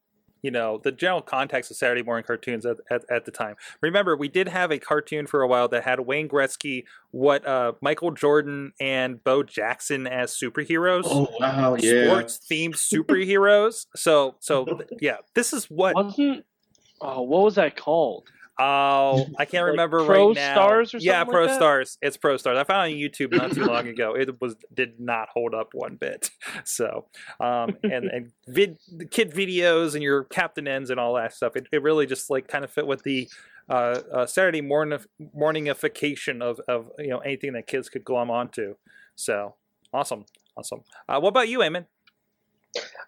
you 0.46 0.52
know 0.52 0.80
the 0.84 0.92
general 0.92 1.24
context 1.24 1.72
of 1.72 1.78
saturday 1.78 2.04
morning 2.04 2.24
cartoons 2.24 2.68
at, 2.68 2.78
at, 2.92 3.04
at 3.10 3.26
the 3.26 3.32
time. 3.32 3.56
Remember 3.82 4.16
we 4.16 4.28
did 4.28 4.48
have 4.48 4.72
a 4.72 4.78
cartoon 4.78 5.26
for 5.26 5.42
a 5.42 5.48
while 5.48 5.68
that 5.70 5.84
had 5.84 6.00
wayne 6.02 6.30
gretzky 6.30 6.84
what 7.10 7.46
uh 7.48 7.74
michael 7.82 8.12
jordan 8.12 8.72
and 8.80 9.24
bo 9.24 9.42
jackson 9.42 10.06
as 10.06 10.32
superheroes. 10.32 11.04
Oh 11.06 11.28
wow, 11.40 11.76
yeah. 11.80 12.06
sports 12.06 12.40
themed 12.50 12.76
superheroes. 12.76 13.88
So 13.96 14.36
so 14.40 14.82
yeah 15.02 15.18
this 15.34 15.52
is 15.52 15.66
what 15.66 15.96
wasn't 15.96 16.46
oh 17.02 17.24
what 17.24 17.42
was 17.42 17.56
that 17.56 17.76
called 17.76 18.30
Oh, 18.58 19.28
I 19.38 19.46
can't 19.46 19.64
Like 19.66 19.72
remember 19.72 20.06
Pro 20.06 20.28
right 20.28 20.36
now. 20.36 20.54
Pro 20.54 20.86
Stars 20.86 20.94
or 20.94 20.98
yeah, 21.00 21.24
Pro 21.26 21.42
like 21.42 21.50
that? 21.50 21.56
Stars. 21.56 21.98
It's 22.02 22.16
Pro 22.16 22.38
Stars. 22.38 22.58
I 22.58 22.64
found 22.64 22.90
it 22.90 22.94
on 22.94 23.00
YouTube 23.00 23.32
not 23.38 23.52
too 23.52 23.66
long 23.66 23.88
ago. 23.90 24.16
It 24.16 24.40
was 24.40 24.56
did 24.74 25.00
not 25.00 25.28
hold 25.34 25.54
up 25.54 25.70
one 25.74 25.98
bit. 25.98 26.30
So, 26.64 27.08
um, 27.40 27.78
and 27.84 28.06
and 28.06 28.32
vid, 28.48 28.78
the 28.92 29.06
kid 29.06 29.32
videos 29.34 29.94
and 29.94 30.02
your 30.02 30.24
Captain 30.26 30.68
Ns 30.70 30.90
and 30.90 31.00
all 31.00 31.16
that 31.16 31.34
stuff. 31.34 31.56
It, 31.56 31.68
it 31.72 31.82
really 31.84 32.06
just 32.06 32.30
like 32.30 32.48
kind 32.48 32.64
of 32.64 32.72
fit 32.72 32.88
with 32.88 33.04
the 33.04 33.30
uh, 33.70 34.00
uh, 34.14 34.26
Saturday 34.26 34.62
morning 34.62 35.00
morningification 35.38 36.42
of 36.42 36.60
of 36.68 36.92
you 36.98 37.10
know 37.10 37.20
anything 37.20 37.54
that 37.54 37.68
kids 37.68 37.90
could 37.90 38.04
glom 38.04 38.32
onto. 38.32 38.76
So 39.16 39.56
awesome, 39.94 40.26
awesome. 40.58 40.82
Uh, 41.08 41.20
what 41.20 41.30
about 41.30 41.50
you, 41.50 41.60
Eamon? 41.60 41.86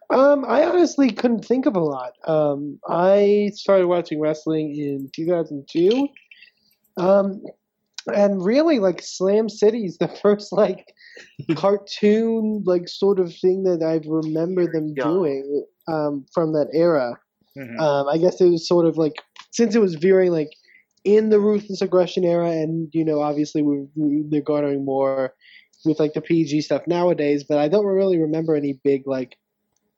Um, 0.09 0.45
I 0.47 0.65
honestly 0.65 1.11
couldn't 1.11 1.45
think 1.45 1.65
of 1.65 1.75
a 1.75 1.81
lot. 1.81 2.13
Um, 2.27 2.79
I 2.87 3.51
started 3.53 3.87
watching 3.87 4.19
wrestling 4.19 4.75
in 4.75 5.09
2002. 5.13 6.07
Um, 6.97 7.43
and 8.13 8.43
really, 8.43 8.79
like 8.79 9.01
Slam 9.01 9.49
City's 9.49 9.97
the 9.97 10.07
first 10.21 10.53
like 10.53 10.93
cartoon 11.55 12.63
like 12.65 12.87
sort 12.87 13.19
of 13.19 13.35
thing 13.35 13.63
that 13.63 13.83
I 13.83 13.99
remember 14.07 14.71
them 14.71 14.93
doing 14.93 15.65
um, 15.87 16.25
from 16.33 16.53
that 16.53 16.69
era. 16.73 17.13
Um, 17.79 18.07
I 18.07 18.17
guess 18.17 18.39
it 18.39 18.49
was 18.49 18.67
sort 18.67 18.85
of 18.85 18.97
like 18.97 19.15
since 19.51 19.75
it 19.75 19.81
was 19.81 19.95
veering 19.95 20.31
like 20.31 20.51
in 21.03 21.29
the 21.29 21.39
ruthless 21.39 21.81
aggression 21.81 22.23
era, 22.23 22.51
and 22.51 22.89
you 22.93 23.03
know, 23.03 23.21
obviously 23.21 23.61
we, 23.61 23.87
we 23.95 24.23
they're 24.29 24.41
garnering 24.41 24.85
more 24.85 25.33
with 25.85 25.99
like 25.99 26.13
the 26.13 26.21
PG 26.21 26.61
stuff 26.61 26.83
nowadays. 26.87 27.43
But 27.43 27.57
I 27.57 27.67
don't 27.67 27.85
really 27.85 28.19
remember 28.19 28.55
any 28.55 28.79
big 28.83 29.07
like 29.07 29.37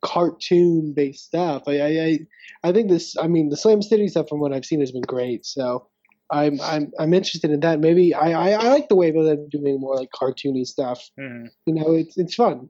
cartoon 0.02 0.94
based 0.96 1.26
stuff. 1.26 1.64
I, 1.68 1.80
I 1.80 1.88
I 1.88 2.20
I 2.64 2.72
think 2.72 2.90
this. 2.90 3.16
I 3.18 3.28
mean, 3.28 3.50
the 3.50 3.58
Slam 3.58 3.82
City 3.82 4.08
stuff 4.08 4.28
from 4.30 4.40
what 4.40 4.54
I've 4.54 4.66
seen 4.66 4.80
has 4.82 4.92
been 4.92 5.02
great. 5.04 5.46
So 5.46 5.88
I'm 6.32 6.60
I'm 6.62 6.92
I'm 7.00 7.14
interested 7.14 7.52
in 7.52 7.60
that. 7.62 7.80
Maybe 7.80 8.14
I 8.14 8.32
I, 8.32 8.50
I 8.52 8.70
like 8.70 8.88
the 8.90 8.96
way 8.96 9.12
that 9.12 9.22
they're 9.24 9.62
doing 9.62 9.80
more 9.80 9.96
like 9.96 10.10
cartoony 10.12 10.66
stuff. 10.66 11.10
Mhm. 11.20 11.48
You 11.66 11.74
know, 11.76 11.94
it's 11.96 12.18
it's 12.18 12.36
fun. 12.36 12.70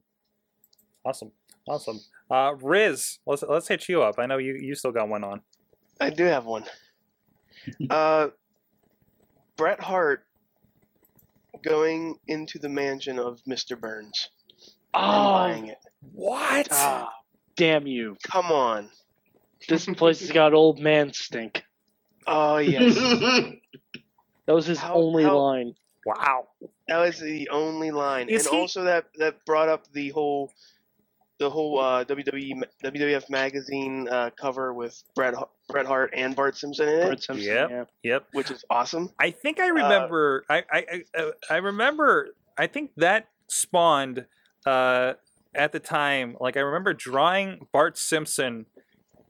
Awesome, 1.06 1.32
awesome. 1.68 2.00
Uh, 2.30 2.56
Riz, 2.62 3.20
let's 3.26 3.44
let's 3.44 3.68
hit 3.68 3.88
you 3.90 4.02
up. 4.04 4.16
I 4.20 4.26
know 4.26 4.38
you 4.38 4.56
you 4.60 4.76
still 4.76 4.92
got 4.92 5.10
one 5.10 5.24
on. 5.24 5.42
I 6.00 6.10
do 6.10 6.24
have 6.26 6.46
one. 6.46 6.66
Uh, 7.90 8.30
Bret 9.58 9.80
Hart 9.82 10.24
going 11.62 12.16
into 12.28 12.58
the 12.58 12.70
mansion 12.70 13.20
of 13.20 13.42
Mr. 13.48 13.78
Burns 13.80 14.30
and 14.94 15.04
Oh, 15.06 15.34
buying 15.34 15.68
it. 15.68 15.78
What? 16.14 16.70
Ah, 16.72 17.12
damn 17.60 17.86
you! 17.86 18.18
Come 18.24 18.47
on. 18.51 18.89
This 19.68 19.86
place 19.86 20.22
has 20.22 20.32
got 20.32 20.53
old 20.53 20.80
man 20.80 21.12
stink. 21.14 21.64
Oh 22.26 22.57
yes. 22.57 22.97
That 24.45 24.55
was 24.55 24.66
his 24.66 24.80
How- 24.80 24.95
only 24.95 25.24
how- 25.26 25.38
line. 25.38 25.76
Wow. 26.07 26.47
That 26.88 26.97
was 26.97 27.20
the 27.20 27.47
only 27.49 27.91
line, 27.91 28.30
Is 28.30 28.47
and 28.47 28.55
he- 28.55 28.60
also 28.62 28.84
that 28.86 29.05
that 29.20 29.45
brought 29.45 29.70
up 29.70 29.86
the 29.91 30.10
whole, 30.10 30.51
the 31.38 31.49
whole 31.51 31.78
uh, 31.80 32.03
WWE 32.05 32.64
WWF 32.84 33.30
magazine 33.30 34.07
uh, 34.10 34.32
cover 34.32 34.74
with 34.74 35.03
Bret 35.14 35.36
Har- 35.36 35.49
Bret 35.68 35.86
Hart 35.86 36.12
and 36.16 36.36
Bart 36.36 36.57
Simpson 36.57 36.88
in 36.88 36.95
it, 36.99 37.03
Bart 37.03 37.22
Simpson, 37.22 37.45
Yep. 37.47 37.70
yeah. 37.70 37.84
Yep. 38.01 38.28
which 38.32 38.49
is 38.49 38.66
awesome. 38.72 39.12
I 39.20 39.30
think 39.30 39.60
I 39.60 39.68
remember. 39.68 40.45
I, 40.49 40.64
I 40.72 40.86
I 41.16 41.20
uh, 41.20 41.32
I 41.51 41.57
remember. 41.57 42.30
I 42.57 42.66
think 42.66 42.89
that 42.97 43.28
spawned 43.49 44.26
uh, 44.66 45.14
at 45.60 45.72
the 45.72 45.80
time. 45.80 46.36
Like 46.39 46.57
I 46.57 46.62
remember 46.62 46.93
drawing 46.93 47.68
Bart 47.72 47.97
Simpson 47.97 48.66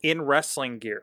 in 0.03 0.21
wrestling 0.21 0.79
gear 0.79 1.01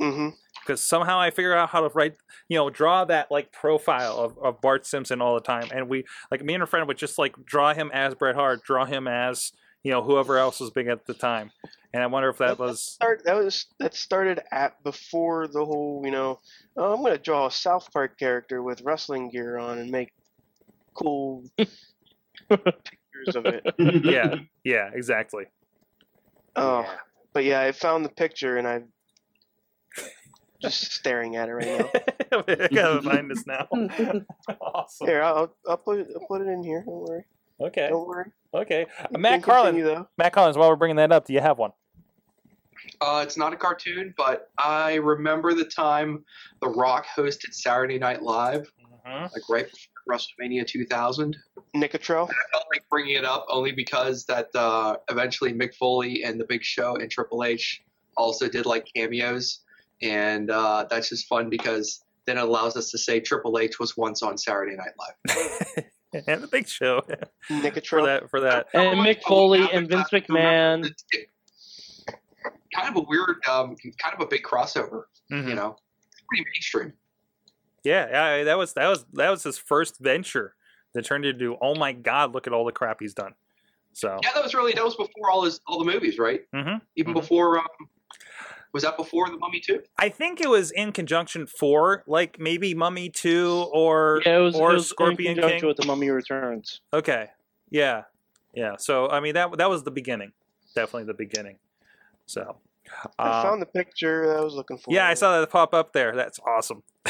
Mm-hmm. 0.00 0.28
because 0.60 0.80
somehow 0.80 1.18
I 1.18 1.30
figured 1.30 1.56
out 1.56 1.70
how 1.70 1.80
to 1.80 1.88
write, 1.92 2.14
you 2.48 2.56
know, 2.56 2.70
draw 2.70 3.04
that 3.06 3.32
like 3.32 3.50
profile 3.50 4.16
of, 4.18 4.38
of 4.38 4.60
Bart 4.60 4.86
Simpson 4.86 5.20
all 5.20 5.34
the 5.34 5.40
time. 5.40 5.66
And 5.74 5.88
we 5.88 6.04
like 6.30 6.44
me 6.44 6.54
and 6.54 6.62
a 6.62 6.66
friend 6.66 6.86
would 6.86 6.96
just 6.98 7.18
like 7.18 7.34
draw 7.44 7.74
him 7.74 7.90
as 7.92 8.14
Bret 8.14 8.36
Hart, 8.36 8.62
draw 8.62 8.84
him 8.84 9.08
as 9.08 9.50
you 9.82 9.90
know 9.90 10.02
whoever 10.02 10.38
else 10.38 10.60
was 10.60 10.70
big 10.70 10.86
at 10.86 11.06
the 11.06 11.14
time. 11.14 11.50
And 11.92 12.02
I 12.02 12.06
wonder 12.06 12.28
if 12.28 12.38
that 12.38 12.60
was 12.60 12.80
Start 12.80 13.24
that 13.24 13.34
was 13.34 13.66
that 13.80 13.94
started 13.94 14.40
at 14.52 14.80
before 14.84 15.48
the 15.48 15.64
whole 15.64 16.00
you 16.04 16.12
know 16.12 16.38
oh, 16.76 16.94
I'm 16.94 17.02
gonna 17.02 17.18
draw 17.18 17.46
a 17.46 17.50
South 17.50 17.92
Park 17.92 18.16
character 18.16 18.62
with 18.62 18.82
wrestling 18.82 19.30
gear 19.30 19.58
on 19.58 19.78
and 19.78 19.90
make 19.90 20.12
cool 20.94 21.42
pictures 23.24 23.36
of 23.36 23.46
it. 23.46 23.64
yeah 24.04 24.36
yeah 24.64 24.90
exactly. 24.92 25.44
Oh, 26.56 26.84
but 27.32 27.44
yeah, 27.44 27.60
I 27.60 27.72
found 27.72 28.04
the 28.04 28.08
picture 28.10 28.56
and 28.56 28.66
I'm 28.66 28.88
just 30.60 30.92
staring 30.92 31.36
at 31.36 31.48
it 31.48 31.52
right 31.52 31.66
now. 31.66 31.90
I 32.48 32.68
gotta 32.74 33.02
find 33.02 33.30
this 33.30 33.46
now. 33.46 33.68
awesome. 34.60 35.06
Here, 35.06 35.22
I'll, 35.22 35.54
I'll 35.68 35.76
put 35.76 36.00
it. 36.00 36.08
I'll 36.14 36.26
put 36.26 36.40
it 36.40 36.48
in 36.48 36.64
here. 36.64 36.82
Don't 36.84 37.00
worry. 37.08 37.24
Okay. 37.60 37.88
Don't 37.88 38.06
worry. 38.08 38.30
Okay. 38.54 38.86
You 39.12 39.18
Matt 39.18 39.42
Carlin. 39.42 39.74
continue, 39.74 39.84
though. 39.94 40.08
Matt 40.16 40.32
Collins. 40.32 40.56
While 40.56 40.68
we're 40.70 40.76
bringing 40.76 40.96
that 40.96 41.12
up, 41.12 41.26
do 41.26 41.32
you 41.32 41.40
have 41.40 41.58
one? 41.58 41.72
Uh, 43.00 43.20
it's 43.24 43.36
not 43.36 43.52
a 43.52 43.56
cartoon, 43.56 44.14
but 44.16 44.50
I 44.58 44.94
remember 44.94 45.54
the 45.54 45.64
time 45.64 46.24
The 46.60 46.68
Rock 46.68 47.06
hosted 47.16 47.52
Saturday 47.52 47.98
Night 47.98 48.22
Live, 48.22 48.70
like 49.06 49.48
right 49.48 49.66
before 49.70 49.97
WrestleMania 50.08 50.66
2000. 50.66 51.36
Nicotrell. 51.76 52.28
I 52.28 52.34
felt 52.52 52.64
like 52.72 52.84
bringing 52.90 53.16
it 53.16 53.24
up 53.24 53.46
only 53.48 53.72
because 53.72 54.24
that 54.26 54.48
uh, 54.54 54.96
eventually 55.10 55.52
Mick 55.52 55.74
Foley 55.74 56.24
and 56.24 56.40
The 56.40 56.44
Big 56.44 56.62
Show 56.64 56.96
and 56.96 57.10
Triple 57.10 57.44
H 57.44 57.82
also 58.16 58.48
did 58.48 58.66
like 58.66 58.88
cameos, 58.94 59.60
and 60.02 60.50
uh, 60.50 60.86
that's 60.90 61.08
just 61.10 61.26
fun 61.28 61.48
because 61.50 62.02
then 62.26 62.38
it 62.38 62.42
allows 62.42 62.76
us 62.76 62.90
to 62.90 62.98
say 62.98 63.20
Triple 63.20 63.58
H 63.58 63.78
was 63.78 63.96
once 63.96 64.22
on 64.22 64.36
Saturday 64.36 64.76
Night 64.76 64.92
Live. 64.98 65.84
and 66.26 66.42
the 66.42 66.48
Big 66.48 66.68
Show 66.68 67.02
for 67.46 68.02
that 68.02 68.30
for 68.30 68.40
that. 68.40 68.66
And 68.74 68.98
Mick 69.00 69.22
Foley 69.22 69.68
and 69.72 69.88
Vince 69.88 70.08
McMahon. 70.10 70.90
Kind 72.74 72.88
of 72.88 72.96
a 72.96 73.06
weird, 73.08 73.36
um, 73.48 73.76
kind 73.98 74.14
of 74.14 74.20
a 74.20 74.26
big 74.26 74.42
crossover. 74.42 75.04
Mhm. 75.32 75.48
You 75.48 75.54
know, 75.54 75.76
pretty 76.28 76.44
mainstream. 76.52 76.92
Yeah, 77.84 78.36
yeah, 78.36 78.44
that 78.44 78.58
was 78.58 78.74
that 78.74 78.88
was 78.88 79.04
that 79.14 79.30
was 79.30 79.42
his 79.42 79.58
first 79.58 79.98
venture 80.00 80.54
that 80.94 81.04
turned 81.04 81.24
into 81.24 81.56
oh 81.60 81.74
my 81.74 81.92
god, 81.92 82.32
look 82.32 82.46
at 82.46 82.52
all 82.52 82.64
the 82.64 82.72
crap 82.72 82.98
he's 83.00 83.14
done. 83.14 83.34
So 83.92 84.18
Yeah, 84.22 84.30
that 84.34 84.42
was 84.42 84.54
really 84.54 84.72
that 84.72 84.84
was 84.84 84.96
before 84.96 85.30
all 85.30 85.44
his 85.44 85.60
all 85.66 85.78
the 85.78 85.90
movies, 85.90 86.18
right? 86.18 86.42
Mhm, 86.54 86.80
Even 86.96 87.12
before 87.14 87.58
um, 87.58 87.66
was 88.72 88.82
that 88.82 88.96
before 88.96 89.28
the 89.28 89.38
Mummy 89.38 89.60
too? 89.60 89.82
I 89.98 90.08
think 90.08 90.40
it 90.40 90.48
was 90.48 90.70
in 90.70 90.92
conjunction 90.92 91.46
for 91.46 92.04
like 92.06 92.38
maybe 92.38 92.74
Mummy 92.74 93.08
Two 93.08 93.66
or 93.72 94.22
Yeah, 94.24 94.38
was, 94.38 94.54
or 94.54 94.78
Scorpion 94.78 95.32
in 95.32 95.36
conjunction 95.36 95.60
King. 95.60 95.68
with 95.68 95.76
the 95.78 95.86
Mummy 95.86 96.10
Returns. 96.10 96.80
Okay, 96.92 97.28
yeah, 97.70 98.04
yeah. 98.54 98.76
So 98.78 99.08
I 99.08 99.20
mean 99.20 99.34
that 99.34 99.56
that 99.58 99.70
was 99.70 99.84
the 99.84 99.90
beginning, 99.90 100.32
definitely 100.74 101.04
the 101.04 101.14
beginning. 101.14 101.58
So 102.26 102.56
I 103.18 103.36
um, 103.36 103.42
found 103.42 103.62
the 103.62 103.66
picture 103.66 104.36
I 104.36 104.42
was 104.42 104.54
looking 104.54 104.78
for. 104.78 104.94
yeah, 104.94 105.08
I 105.08 105.14
saw 105.14 105.40
that 105.40 105.50
pop 105.50 105.74
up 105.74 105.92
there. 105.92 106.14
That's 106.14 106.38
awesome. 106.46 106.82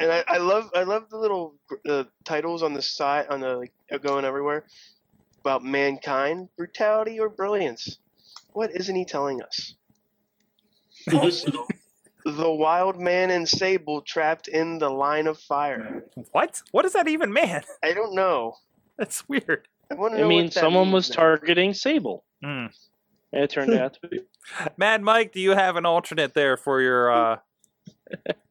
and 0.00 0.12
I, 0.12 0.24
I 0.28 0.38
love 0.38 0.70
I 0.74 0.82
love 0.84 1.08
the 1.10 1.18
little 1.18 1.54
uh, 1.88 2.04
titles 2.24 2.62
on 2.62 2.74
the 2.74 2.82
side 2.82 3.26
on 3.28 3.40
the 3.40 3.56
like 3.56 3.72
going 4.02 4.24
everywhere 4.24 4.64
about 5.40 5.64
mankind, 5.64 6.48
brutality 6.56 7.18
or 7.20 7.28
brilliance. 7.28 7.98
What 8.52 8.70
isn't 8.74 8.94
he 8.94 9.04
telling 9.04 9.42
us? 9.42 9.74
Also, 11.12 11.66
the 12.24 12.50
wild 12.50 13.00
man 13.00 13.30
and 13.30 13.48
Sable 13.48 14.02
trapped 14.02 14.48
in 14.48 14.78
the 14.78 14.90
line 14.90 15.26
of 15.26 15.38
fire. 15.38 16.04
What? 16.32 16.62
What 16.72 16.82
does 16.82 16.92
that 16.94 17.08
even 17.08 17.32
mean? 17.32 17.62
I 17.82 17.92
don't 17.94 18.14
know. 18.14 18.56
That's 18.98 19.28
weird. 19.28 19.68
I 19.90 19.94
I 20.14 20.22
know. 20.22 20.28
mean, 20.28 20.50
someone 20.50 20.86
means 20.86 20.94
was 20.94 21.10
now. 21.10 21.16
targeting 21.16 21.72
Sable. 21.74 22.24
Hmm. 22.42 22.66
And 23.32 23.44
it 23.44 23.50
turned 23.50 23.74
out 23.74 23.98
to 24.02 24.08
be. 24.08 24.20
Mad 24.76 25.02
Mike, 25.02 25.32
do 25.32 25.40
you 25.40 25.52
have 25.52 25.76
an 25.76 25.86
alternate 25.86 26.34
there 26.34 26.56
for 26.56 26.80
your 26.80 27.10
uh, 27.12 27.38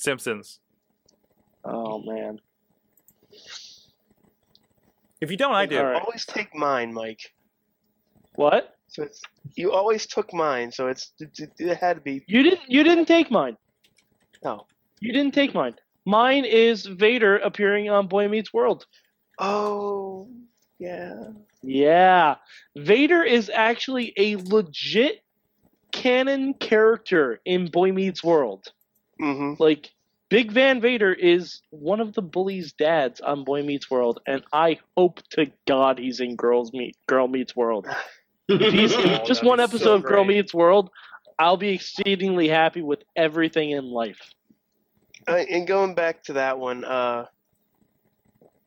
Simpsons? 0.00 0.60
Oh 1.64 2.00
man. 2.02 2.40
If 5.20 5.30
you 5.30 5.36
don't, 5.36 5.54
I 5.54 5.64
You 5.64 5.68
do. 5.68 5.82
Always 5.82 6.24
take 6.24 6.54
mine, 6.54 6.94
Mike. 6.94 7.34
What? 8.34 8.76
So 8.88 9.02
it's 9.02 9.20
you 9.56 9.72
always 9.72 10.06
took 10.06 10.32
mine, 10.32 10.72
so 10.72 10.88
it's 10.88 11.12
it, 11.20 11.38
it, 11.38 11.52
it 11.58 11.76
had 11.76 11.96
to 11.96 12.00
be. 12.00 12.24
You 12.26 12.42
didn't. 12.42 12.62
You 12.68 12.82
didn't 12.82 13.06
take 13.06 13.30
mine. 13.30 13.56
No. 14.42 14.66
You 15.00 15.12
didn't 15.12 15.34
take 15.34 15.54
mine. 15.54 15.74
Mine 16.06 16.46
is 16.46 16.86
Vader 16.86 17.36
appearing 17.36 17.90
on 17.90 18.06
Boy 18.06 18.26
Meets 18.28 18.54
World. 18.54 18.86
Oh, 19.38 20.28
yeah. 20.78 21.28
Yeah, 21.62 22.36
Vader 22.74 23.22
is 23.22 23.50
actually 23.52 24.14
a 24.16 24.36
legit 24.36 25.22
canon 25.92 26.54
character 26.54 27.40
in 27.44 27.70
Boy 27.70 27.92
Meets 27.92 28.24
World. 28.24 28.72
Mm-hmm. 29.20 29.62
Like 29.62 29.90
Big 30.28 30.52
Van 30.52 30.80
Vader 30.80 31.12
is 31.12 31.60
one 31.70 32.00
of 32.00 32.14
the 32.14 32.22
bullies' 32.22 32.72
dads 32.72 33.20
on 33.20 33.44
Boy 33.44 33.62
Meets 33.62 33.90
World, 33.90 34.20
and 34.26 34.42
I 34.52 34.78
hope 34.96 35.20
to 35.30 35.50
God 35.66 35.98
he's 35.98 36.20
in 36.20 36.36
Girls 36.36 36.72
Meet 36.72 36.96
Girl 37.06 37.28
Meets 37.28 37.54
World. 37.54 37.86
If 38.52 38.72
he's 38.72 38.92
Oh, 38.92 39.24
just 39.24 39.44
one 39.44 39.60
episode 39.60 39.84
so 39.84 39.94
of 39.94 40.02
Girl. 40.02 40.24
Meets 40.24 40.52
World, 40.52 40.90
I'll 41.38 41.56
be 41.56 41.68
exceedingly 41.68 42.48
happy 42.48 42.82
with 42.82 43.04
everything 43.14 43.70
in 43.70 43.84
life. 43.84 44.18
Uh, 45.28 45.36
and 45.48 45.68
going 45.68 45.94
back 45.94 46.24
to 46.24 46.32
that 46.32 46.58
one, 46.58 46.84
uh, 46.84 47.26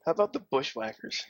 how 0.06 0.12
about 0.12 0.32
the 0.32 0.40
Bushwhackers? 0.40 1.26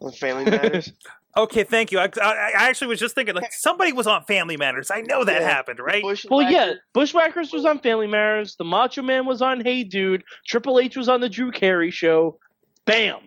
On 0.00 0.12
Family 0.12 0.44
Matters. 0.50 0.92
Okay, 1.36 1.64
thank 1.64 1.90
you. 1.90 1.98
I, 1.98 2.08
I, 2.22 2.52
I 2.56 2.68
actually 2.68 2.88
was 2.88 3.00
just 3.00 3.14
thinking, 3.14 3.34
like, 3.34 3.52
somebody 3.52 3.92
was 3.92 4.06
on 4.06 4.24
Family 4.24 4.56
Matters. 4.56 4.90
I 4.90 5.00
know 5.02 5.24
that 5.24 5.40
Yeah. 5.40 5.48
happened, 5.48 5.80
right? 5.80 6.04
Well, 6.30 6.42
yeah, 6.50 6.74
Bushwhackers 6.92 7.52
was 7.52 7.64
on 7.64 7.80
Family 7.80 8.06
Matters. 8.06 8.54
The 8.56 8.64
Macho 8.64 9.02
Man 9.02 9.26
was 9.26 9.42
on 9.42 9.60
Hey 9.60 9.82
Dude. 9.84 10.22
Triple 10.46 10.78
H 10.78 10.96
was 10.96 11.08
on 11.08 11.20
the 11.20 11.28
Drew 11.28 11.50
Carey 11.50 11.90
Show. 11.90 12.38
Bam. 12.86 13.18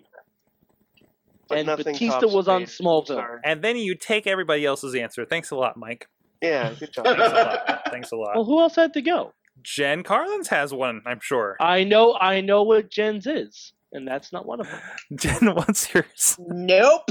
But 1.49 1.59
and 1.59 1.67
Batista 1.67 2.27
was 2.27 2.47
on 2.47 2.61
Vader. 2.61 2.71
Smallville. 2.71 3.07
Sorry. 3.07 3.39
And 3.43 3.61
then 3.61 3.77
you 3.77 3.95
take 3.95 4.27
everybody 4.27 4.65
else's 4.65 4.95
answer. 4.95 5.25
Thanks 5.25 5.51
a 5.51 5.55
lot, 5.55 5.77
Mike. 5.77 6.07
Yeah, 6.41 6.73
good 6.79 6.91
job. 6.93 7.05
Thanks 7.05 7.21
a 7.21 7.33
lot. 7.33 7.81
Thanks 7.91 8.11
a 8.11 8.15
lot. 8.15 8.35
Well, 8.35 8.45
who 8.45 8.59
else 8.59 8.75
had 8.75 8.93
to 8.93 9.01
go? 9.01 9.33
Jen 9.63 10.03
Carlins 10.03 10.49
has 10.49 10.71
one, 10.73 11.01
I'm 11.05 11.19
sure. 11.21 11.55
I 11.59 11.83
know, 11.83 12.15
I 12.19 12.41
know 12.41 12.61
what 12.63 12.91
Jen's 12.91 13.25
is, 13.25 13.73
and 13.91 14.07
that's 14.07 14.31
not 14.31 14.45
one 14.45 14.59
of 14.59 14.67
them. 14.67 14.79
Jen, 15.15 15.55
what's 15.55 15.91
yours? 15.93 16.35
Nope. 16.39 17.09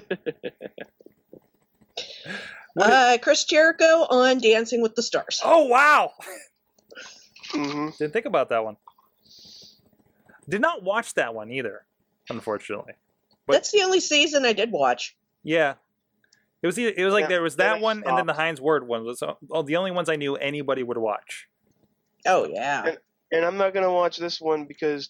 Uh, 2.78 3.16
Chris 3.22 3.44
Jericho 3.44 4.06
on 4.10 4.38
Dancing 4.38 4.82
with 4.82 4.94
the 4.94 5.02
Stars. 5.02 5.40
Oh 5.42 5.64
wow! 5.64 6.12
Mm-hmm. 7.52 7.88
Didn't 7.98 8.12
think 8.12 8.26
about 8.26 8.50
that 8.50 8.64
one. 8.64 8.76
Did 10.46 10.60
not 10.60 10.82
watch 10.82 11.14
that 11.14 11.34
one 11.34 11.50
either, 11.50 11.86
unfortunately. 12.28 12.92
That's 13.48 13.70
the 13.72 13.80
only 13.82 14.00
season 14.00 14.44
I 14.44 14.52
did 14.52 14.70
watch. 14.72 15.16
Yeah, 15.42 15.74
it 16.62 16.66
was. 16.66 16.78
either- 16.78 16.92
It 16.94 17.02
was 17.04 17.14
like 17.14 17.22
Yeah, 17.22 17.28
there 17.28 17.42
was 17.42 17.56
then 17.56 17.70
that 17.70 17.78
I 17.78 17.80
one, 17.80 17.96
and 18.06 18.18
then 18.18 18.26
the 18.26 18.34
stopped. 18.34 18.40
Hines 18.40 18.60
Ward 18.60 18.86
one 18.86 19.04
was 19.06 19.22
all, 19.22 19.38
all 19.50 19.62
the 19.62 19.76
only 19.76 19.92
ones 19.92 20.10
I 20.10 20.16
knew 20.16 20.36
anybody 20.36 20.82
would 20.82 20.98
watch. 20.98 21.48
Oh 22.26 22.46
yeah. 22.46 22.84
And, 22.88 22.98
and 23.32 23.44
I'm 23.46 23.56
not 23.56 23.72
gonna 23.72 23.90
watch 23.92 24.18
this 24.18 24.38
one 24.38 24.66
because 24.66 25.08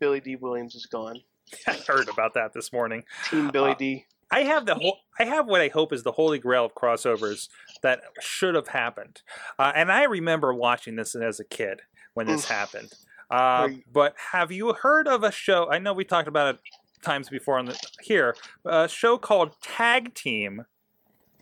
Billy 0.00 0.20
Dee 0.20 0.36
Williams 0.36 0.74
is 0.74 0.84
gone. 0.84 1.22
I 1.66 1.74
heard 1.86 2.08
about 2.08 2.34
that 2.34 2.52
this 2.52 2.72
morning. 2.72 3.04
Team 3.30 3.50
Billy 3.50 3.70
Uh, 3.72 3.74
D. 3.74 4.06
I 4.30 4.40
have 4.40 4.66
the 4.66 4.74
whole. 4.74 4.98
I 5.18 5.24
have 5.24 5.46
what 5.46 5.60
I 5.60 5.68
hope 5.68 5.92
is 5.92 6.02
the 6.02 6.12
holy 6.12 6.38
grail 6.38 6.64
of 6.64 6.74
crossovers 6.74 7.48
that 7.82 8.00
should 8.20 8.54
have 8.54 8.68
happened, 8.68 9.22
uh, 9.58 9.72
and 9.76 9.92
I 9.92 10.04
remember 10.04 10.52
watching 10.52 10.96
this 10.96 11.14
as 11.14 11.38
a 11.38 11.44
kid 11.44 11.82
when 12.14 12.26
this 12.26 12.46
happened. 12.46 12.92
Uh, 13.30 13.68
but 13.92 14.14
have 14.32 14.50
you 14.50 14.72
heard 14.72 15.06
of 15.06 15.22
a 15.22 15.30
show? 15.30 15.70
I 15.70 15.78
know 15.78 15.92
we 15.92 16.04
talked 16.04 16.26
about 16.28 16.54
it 16.56 16.60
times 17.02 17.28
before 17.28 17.58
on 17.58 17.66
the 17.66 17.78
here. 18.02 18.34
A 18.64 18.88
show 18.88 19.18
called 19.18 19.60
Tag 19.62 20.14
Team 20.14 20.64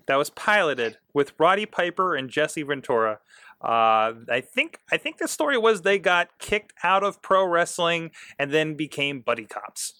that 0.06 0.16
was 0.16 0.30
piloted 0.30 0.98
with 1.14 1.32
Roddy 1.38 1.64
Piper 1.66 2.14
and 2.14 2.28
Jesse 2.28 2.62
Ventura. 2.62 3.20
Uh, 3.62 4.14
I 4.28 4.42
think 4.42 4.80
I 4.90 4.96
think 4.96 5.18
the 5.18 5.28
story 5.28 5.56
was 5.56 5.82
they 5.82 5.98
got 5.98 6.38
kicked 6.38 6.72
out 6.82 7.04
of 7.04 7.22
pro 7.22 7.44
wrestling 7.44 8.10
and 8.38 8.50
then 8.52 8.74
became 8.74 9.20
buddy 9.20 9.46
cops. 9.46 9.94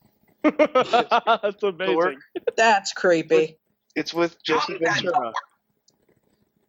That's 0.42 1.62
amazing. 1.62 2.18
That's 2.56 2.92
creepy. 2.92 3.58
It's 3.96 4.12
with 4.12 4.42
Jesse 4.42 4.78
Ventura. 4.78 5.32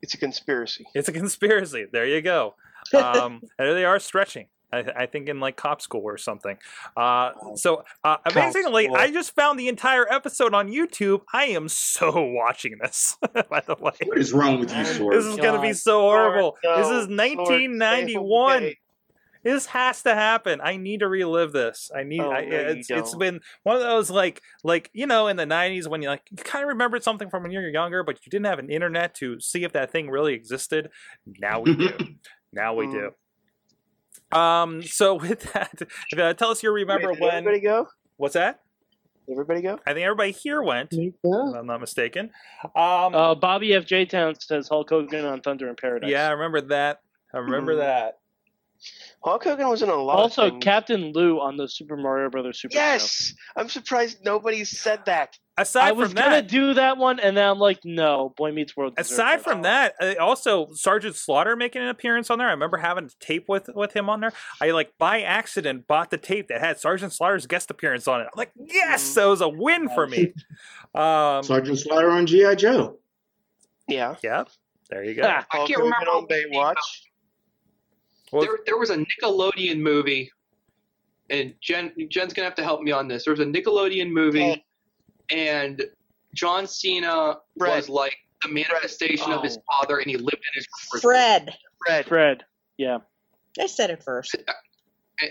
It's 0.02 0.14
a 0.14 0.18
conspiracy. 0.18 0.86
It's 0.96 1.10
a 1.10 1.12
conspiracy. 1.12 1.86
There 1.92 2.06
you 2.06 2.22
go. 2.22 2.56
Um, 2.94 3.42
and 3.60 3.76
they 3.78 3.86
are 3.86 4.00
stretching. 4.00 4.48
I, 4.72 4.80
I 4.96 5.06
think 5.06 5.30
in 5.30 5.40
like 5.40 5.56
cop 5.56 5.82
school 5.82 6.02
or 6.04 6.18
something. 6.18 6.58
Uh, 6.96 7.32
so 7.56 7.84
uh, 8.04 8.18
amazingly, 8.26 8.86
school. 8.86 8.98
I 8.98 9.12
just 9.12 9.36
found 9.36 9.60
the 9.60 9.68
entire 9.68 10.12
episode 10.12 10.54
on 10.54 10.70
YouTube. 10.70 11.22
I 11.34 11.46
am 11.46 11.70
so 11.70 12.12
watching 12.34 12.78
this. 12.82 13.18
By 13.50 13.62
the 13.62 13.76
way, 13.80 13.92
What 14.06 14.18
is 14.18 14.34
wrong 14.34 14.60
with 14.60 14.76
you, 14.76 14.86
Sword? 14.86 15.16
this 15.16 15.26
is 15.26 15.38
going 15.38 15.56
to 15.56 15.62
be 15.62 15.74
so 15.74 16.02
horrible. 16.02 16.58
This 16.64 16.88
is 16.88 17.08
1991. 17.08 18.74
This 19.42 19.66
has 19.68 20.02
to 20.04 20.14
happen. 20.14 20.60
I 20.62 20.76
need 20.76 21.00
to 21.00 21.08
relive 21.08 21.54
this. 21.54 21.90
I 21.96 22.04
need. 22.04 22.20
Oh, 22.20 22.30
I, 22.30 22.44
no, 22.44 22.48
you 22.48 22.58
it's, 22.58 22.90
it's 22.90 23.12
don't. 23.12 23.20
been 23.20 23.40
one 23.64 23.78
of 23.78 23.82
those 23.82 24.10
like 24.10 24.42
like 24.66 24.90
you 24.94 25.08
know 25.08 25.28
in 25.28 25.38
the 25.38 25.46
'90s 25.46 25.88
when 25.88 26.02
you 26.02 26.10
like 26.10 26.24
you 26.30 26.38
kind 26.38 26.64
of 26.64 26.70
remembered 26.70 27.04
something 27.04 27.30
from 27.30 27.44
when 27.44 27.52
you 27.52 27.60
were 27.60 27.70
younger, 27.70 28.04
but 28.04 28.18
you 28.26 28.30
didn't 28.30 28.48
have 28.48 28.60
an 28.60 28.70
internet 28.70 29.16
to 29.16 29.40
see 29.40 29.64
if 29.64 29.72
that 29.74 29.92
thing 29.92 30.10
really 30.10 30.34
existed. 30.34 30.90
Now 31.40 31.62
we 31.62 31.74
do. 31.74 31.92
now 32.54 32.74
we 32.76 32.88
do. 32.88 33.12
Um. 34.32 34.84
So 34.84 35.16
with 35.20 35.52
that, 35.54 35.82
uh, 36.18 36.34
tell 36.34 36.52
us 36.52 36.62
you 36.64 36.72
remember 36.72 37.08
Wait, 37.10 37.16
did 37.16 37.24
when. 37.24 37.34
everybody 37.36 37.60
go? 37.62 37.88
What's 38.18 38.34
that? 38.36 38.62
Everybody 39.32 39.62
go? 39.62 39.80
I 39.86 39.94
think 39.94 40.04
everybody 40.06 40.32
here 40.32 40.62
went. 40.64 40.90
If 40.92 41.14
I'm 41.24 41.68
not 41.68 41.80
mistaken. 41.82 42.32
Um. 42.76 43.14
Uh, 43.16 43.36
Bobby 43.36 43.74
F. 43.74 43.86
J. 43.86 44.06
Town 44.06 44.36
says 44.40 44.68
Hulk 44.68 44.90
Hogan 44.90 45.26
on 45.26 45.42
Thunder 45.42 45.70
in 45.70 45.76
Paradise. 45.76 46.10
yeah, 46.10 46.28
I 46.28 46.32
remember 46.32 46.62
that. 46.62 47.02
I 47.34 47.38
remember 47.38 47.76
Mhm. 47.76 47.80
that. 47.80 48.18
Hulk 49.24 49.44
Hogan 49.44 49.68
was 49.68 49.82
in 49.82 49.90
a 49.90 49.96
lot 49.96 50.18
Also, 50.18 50.56
of. 50.56 50.62
Captain 50.62 51.12
Lou 51.14 51.40
on 51.40 51.58
the 51.58 51.68
Super 51.68 51.98
Mario 51.98 52.30
Brothers 52.30 52.62
Super 52.62 52.74
Show. 52.74 52.80
Yes! 52.80 53.34
I'm 53.56 53.68
surprised 53.68 54.20
nobody 54.24 54.64
said 54.64 55.04
that. 55.06 55.38
Aside 55.58 55.90
I 55.90 55.92
was 55.92 56.08
from 56.10 56.16
gonna 56.16 56.30
that, 56.38 56.48
do 56.48 56.74
that 56.76 56.96
one, 56.98 57.20
and 57.20 57.36
then 57.36 57.46
I'm 57.46 57.60
like, 57.60 57.80
no, 57.84 58.34
Boy 58.38 58.54
Meets 58.54 58.78
World. 58.78 58.94
Aside 58.98 59.42
from 59.42 59.64
that, 59.64 59.94
uh, 60.02 60.14
also 60.18 60.70
Sergeant 60.72 61.18
Slaughter 61.18 61.58
making 61.58 61.82
an 61.82 61.90
appearance 61.90 62.30
on 62.30 62.38
there. 62.38 62.48
I 62.48 62.52
remember 62.52 62.78
having 62.78 63.06
a 63.08 63.10
tape 63.20 63.50
with 63.50 63.70
with 63.76 63.92
him 63.92 64.10
on 64.10 64.22
there. 64.22 64.32
I 64.62 64.72
like 64.72 64.94
by 64.98 65.22
accident 65.22 65.86
bought 65.86 66.12
the 66.12 66.18
tape 66.18 66.48
that 66.48 66.62
had 66.62 66.80
Sergeant 66.80 67.12
Slaughter's 67.12 67.46
guest 67.46 67.70
appearance 67.70 68.08
on 68.08 68.22
it. 68.22 68.28
I'm 68.28 68.38
like, 68.38 68.52
yes, 68.56 69.14
that 69.16 69.26
was 69.26 69.42
a 69.42 69.50
win 69.50 69.90
for 69.90 70.08
me. 70.08 70.34
Um, 70.96 71.44
Sergeant 71.44 71.78
Slaughter 71.78 72.10
on 72.10 72.26
GI 72.26 72.56
Joe. 72.56 72.98
Yeah. 73.88 74.16
yeah, 74.24 74.46
there 74.90 75.04
you 75.04 75.14
go. 75.14 75.22
Ah, 75.24 75.46
I 75.52 75.58
can't 75.58 75.70
Hogan 75.70 75.84
remember 75.84 76.10
on 76.12 76.28
Baywatch. 76.28 76.76
Well, 78.32 78.42
there, 78.42 78.60
there 78.66 78.78
was 78.78 78.90
a 78.90 78.98
Nickelodeon 78.98 79.80
movie, 79.80 80.32
and 81.30 81.54
Jen 81.62 81.92
Jen's 82.10 82.34
gonna 82.34 82.46
have 82.48 82.56
to 82.56 82.64
help 82.64 82.82
me 82.82 82.92
on 82.92 83.08
this. 83.08 83.26
There 83.26 83.34
was 83.34 83.40
a 83.40 83.46
Nickelodeon 83.46 84.12
movie, 84.12 84.64
and 85.32 85.84
John 86.34 86.68
Cena 86.68 87.38
Fred. 87.58 87.76
was 87.76 87.90
like 87.90 88.16
the 88.44 88.50
manifestation 88.50 89.32
of 89.32 89.44
his 89.44 89.58
Oh. 89.58 89.62
father, 89.82 89.98
and 90.00 90.10
he 90.10 90.18
lived 90.18 90.36
in 90.38 90.54
his 90.56 90.68
Fred. 91.02 91.56
Fred. 91.86 92.06
Fred. 92.06 92.44
Yeah. 92.78 93.00
I 93.60 93.66
said 93.66 93.90
it 93.90 94.04
first. 94.04 94.36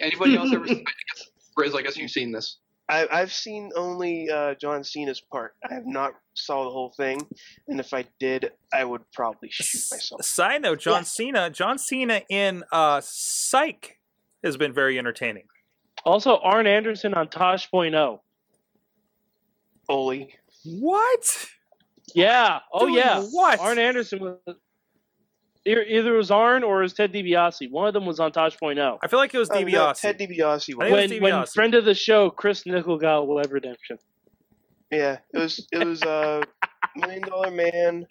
Anybody 0.00 0.36
else 0.36 0.52
ever? 0.52 0.64
I 0.64 0.68
guess, 0.74 1.30
Riz, 1.56 1.74
I 1.74 1.82
guess 1.82 1.96
you've 1.96 2.10
seen 2.10 2.32
this. 2.32 2.58
I, 2.88 3.06
I've 3.10 3.32
seen 3.32 3.70
only 3.76 4.30
uh, 4.30 4.54
John 4.54 4.82
Cena's 4.82 5.20
part. 5.20 5.54
I 5.68 5.74
have 5.74 5.86
not 5.86 6.12
saw 6.34 6.64
the 6.64 6.70
whole 6.70 6.94
thing, 6.96 7.20
and 7.68 7.80
if 7.80 7.92
I 7.92 8.06
did, 8.18 8.50
I 8.72 8.84
would 8.84 9.02
probably 9.12 9.50
shoot 9.50 9.82
myself. 9.90 10.24
Side 10.24 10.62
note: 10.62 10.80
John 10.80 11.00
Yes. 11.00 11.12
Cena, 11.12 11.50
John 11.50 11.78
Cena 11.78 12.22
in 12.30 12.64
uh, 12.72 13.00
Psych 13.04 13.98
has 14.42 14.56
been 14.56 14.72
very 14.72 14.98
entertaining. 14.98 15.44
Also, 16.04 16.38
Arn 16.38 16.66
Anderson 16.66 17.12
on 17.12 17.28
Tosh.0. 17.28 18.20
Oli. 19.88 20.34
What? 20.64 21.46
Yeah. 22.14 22.60
Oh 22.72 22.80
Doing 22.86 22.94
yeah. 22.94 23.20
what? 23.22 23.58
Arn 23.60 23.78
Anderson 23.78 24.20
was. 24.20 24.38
Either 25.68 25.82
either 25.82 26.14
it 26.14 26.16
was 26.16 26.30
Arn 26.30 26.62
or 26.64 26.80
it 26.80 26.82
was 26.84 26.94
Ted 26.94 27.12
DiBiase. 27.12 27.70
One 27.70 27.86
of 27.86 27.94
them 27.94 28.06
was 28.06 28.18
on 28.20 28.32
Tosh.0. 28.32 28.98
I 29.02 29.06
feel 29.08 29.18
like 29.18 29.34
it 29.34 29.38
was 29.38 29.50
Uh, 29.50 29.60
no, 29.60 29.66
DiBiase. 29.66 30.00
Ted 30.00 30.18
DiBiase 30.18 30.38
was. 30.38 30.62
think 30.64 30.78
it 30.80 30.80
When, 30.80 31.22
when 31.22 31.32
DiBiase. 31.32 31.52
friend 31.54 31.74
of 31.74 31.84
the 31.84 31.94
show 31.94 32.30
Chris 32.30 32.64
Nickel 32.66 32.98
got 32.98 33.28
Web 33.28 33.52
Redemption. 33.52 33.98
Yeah, 34.90 35.18
it 35.34 35.38
was. 35.38 35.66
It 35.70 35.86
was 35.86 36.02
uh, 36.02 36.42
Million 36.96 37.22
Dollar 37.22 37.50
Man. 37.50 38.06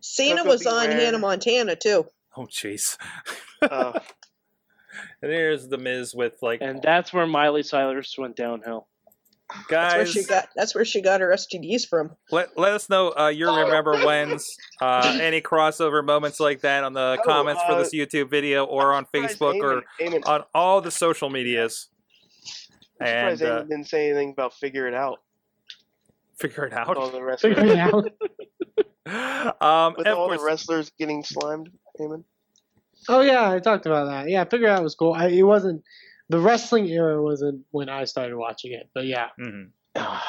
Cena 0.00 0.38
Coco 0.38 0.48
was 0.48 0.66
on 0.66 0.86
Beware. 0.86 1.00
Hannah 1.00 1.18
Montana 1.18 1.76
too. 1.76 2.06
oh 2.36 2.46
jeez. 2.46 2.96
Uh, 3.62 3.98
And 5.22 5.32
there's 5.32 5.66
the 5.66 5.76
Miz 5.78 6.14
with 6.14 6.36
like 6.40 6.60
And 6.62 6.80
that's 6.80 7.12
where 7.12 7.26
Miley 7.26 7.64
Cyrus 7.64 8.14
went 8.16 8.36
downhill. 8.36 8.86
That's 9.68 9.94
where 9.94 10.04
guys. 10.04 10.12
she 10.12 10.24
got. 10.24 10.48
That's 10.56 10.74
where 10.74 10.84
she 10.84 11.00
got 11.02 11.20
her 11.20 11.28
STDs 11.28 11.86
from. 11.86 12.10
Let, 12.30 12.56
let 12.58 12.72
us 12.72 12.88
know 12.88 13.12
uh, 13.16 13.28
your 13.28 13.54
remember 13.64 14.04
when's 14.04 14.56
uh, 14.80 15.18
any 15.20 15.40
crossover 15.40 16.04
moments 16.04 16.40
like 16.40 16.62
that 16.62 16.82
on 16.82 16.92
the 16.94 17.18
Oh, 17.20 17.22
comments 17.24 17.62
for 17.66 17.72
uh, 17.72 17.78
this 17.78 17.94
YouTube 17.94 18.30
video 18.30 18.64
or 18.64 18.92
on 18.94 19.04
surprised 19.04 19.38
Facebook 19.38 19.62
or 19.62 19.82
Eamon, 20.00 20.14
Eamon, 20.22 20.26
on 20.28 20.44
all 20.54 20.80
the 20.80 20.90
social 20.90 21.28
medias. 21.30 21.88
I'm 23.00 23.06
And 23.06 23.38
surprised 23.38 23.42
uh, 23.42 23.62
Eamon 23.64 23.68
didn't 23.68 23.88
say 23.88 24.08
anything 24.10 24.30
about 24.30 24.54
figure 24.54 24.88
it 24.88 24.94
out. 24.94 25.20
figure 26.38 26.64
it 26.64 26.72
With 26.72 26.96
all 26.98 27.06
out. 27.06 27.12
the 27.12 27.22
rest 27.22 27.42
Figure 27.42 27.64
it 27.64 27.78
out. 27.78 27.94
um, 29.62 29.94
with 29.98 30.06
all 30.08 30.26
course, 30.28 30.40
the 30.40 30.44
wrestlers 30.46 30.90
getting 30.98 31.22
slimed. 31.22 31.70
Eamon. 32.00 32.24
Oh 33.08 33.20
yeah, 33.20 33.50
I 33.50 33.58
talked 33.58 33.84
about 33.84 34.06
that. 34.06 34.30
Yeah, 34.30 34.44
figure 34.44 34.68
it 34.68 34.70
out 34.70 34.82
was 34.82 34.94
cool. 34.94 35.12
I, 35.12 35.26
it 35.28 35.42
wasn't 35.42 35.84
the 36.28 36.40
wrestling 36.40 36.86
era 36.88 37.22
wasn't 37.22 37.64
when 37.70 37.88
I 37.88 38.04
started 38.04 38.36
watching 38.36 38.72
it, 38.72 38.88
but 38.94 39.06
yeah. 39.06 39.28
Mhm. 39.38 39.70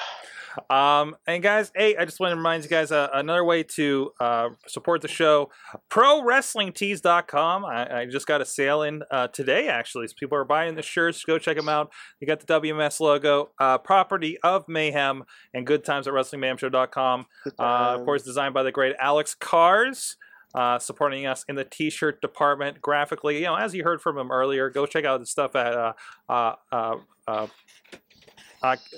Um, 0.69 1.15
and 1.27 1.43
guys, 1.43 1.71
hey, 1.75 1.97
I 1.97 2.05
just 2.05 2.19
want 2.19 2.31
to 2.31 2.37
remind 2.37 2.63
you 2.63 2.69
guys 2.69 2.91
uh, 2.91 3.09
another 3.13 3.43
way 3.43 3.63
to 3.63 4.11
uh, 4.19 4.49
support 4.67 5.01
the 5.01 5.07
show, 5.07 5.49
ProWrestlingTees.com. 5.89 7.65
I, 7.65 8.01
I 8.01 8.05
just 8.05 8.27
got 8.27 8.41
a 8.41 8.45
sale 8.45 8.83
in 8.83 9.03
uh, 9.11 9.27
today, 9.27 9.67
actually. 9.67 10.07
So 10.07 10.13
people 10.19 10.37
are 10.37 10.45
buying 10.45 10.75
the 10.75 10.81
shirts. 10.81 11.23
Go 11.23 11.37
check 11.37 11.57
them 11.57 11.69
out. 11.69 11.91
You 12.19 12.27
got 12.27 12.39
the 12.39 12.45
WMS 12.45 12.99
logo, 12.99 13.49
uh, 13.59 13.77
property 13.79 14.37
of 14.43 14.67
Mayhem, 14.67 15.23
and 15.53 15.65
good 15.67 15.83
times 15.83 16.07
at 16.07 16.13
WrestlingMayhemShow.com. 16.13 17.25
Uh, 17.59 17.61
of 17.99 18.05
course, 18.05 18.23
designed 18.23 18.53
by 18.53 18.63
the 18.63 18.71
great 18.71 18.95
Alex 18.99 19.35
Cars. 19.35 20.17
Uh, 20.55 20.79
supporting 20.79 21.25
us 21.25 21.43
in 21.49 21.55
the 21.55 21.65
t-shirt 21.65 22.21
department 22.21 22.81
graphically 22.81 23.39
you 23.39 23.43
know 23.43 23.55
as 23.55 23.75
you 23.75 23.83
heard 23.83 24.01
from 24.01 24.17
him 24.17 24.31
earlier 24.31 24.69
go 24.69 24.85
check 24.85 25.03
out 25.03 25.19
the 25.19 25.25
stuff 25.25 25.53
at 25.53 25.73
uh, 25.73 25.91
uh, 26.29 26.55
uh, 26.71 26.95
uh, 27.27 27.47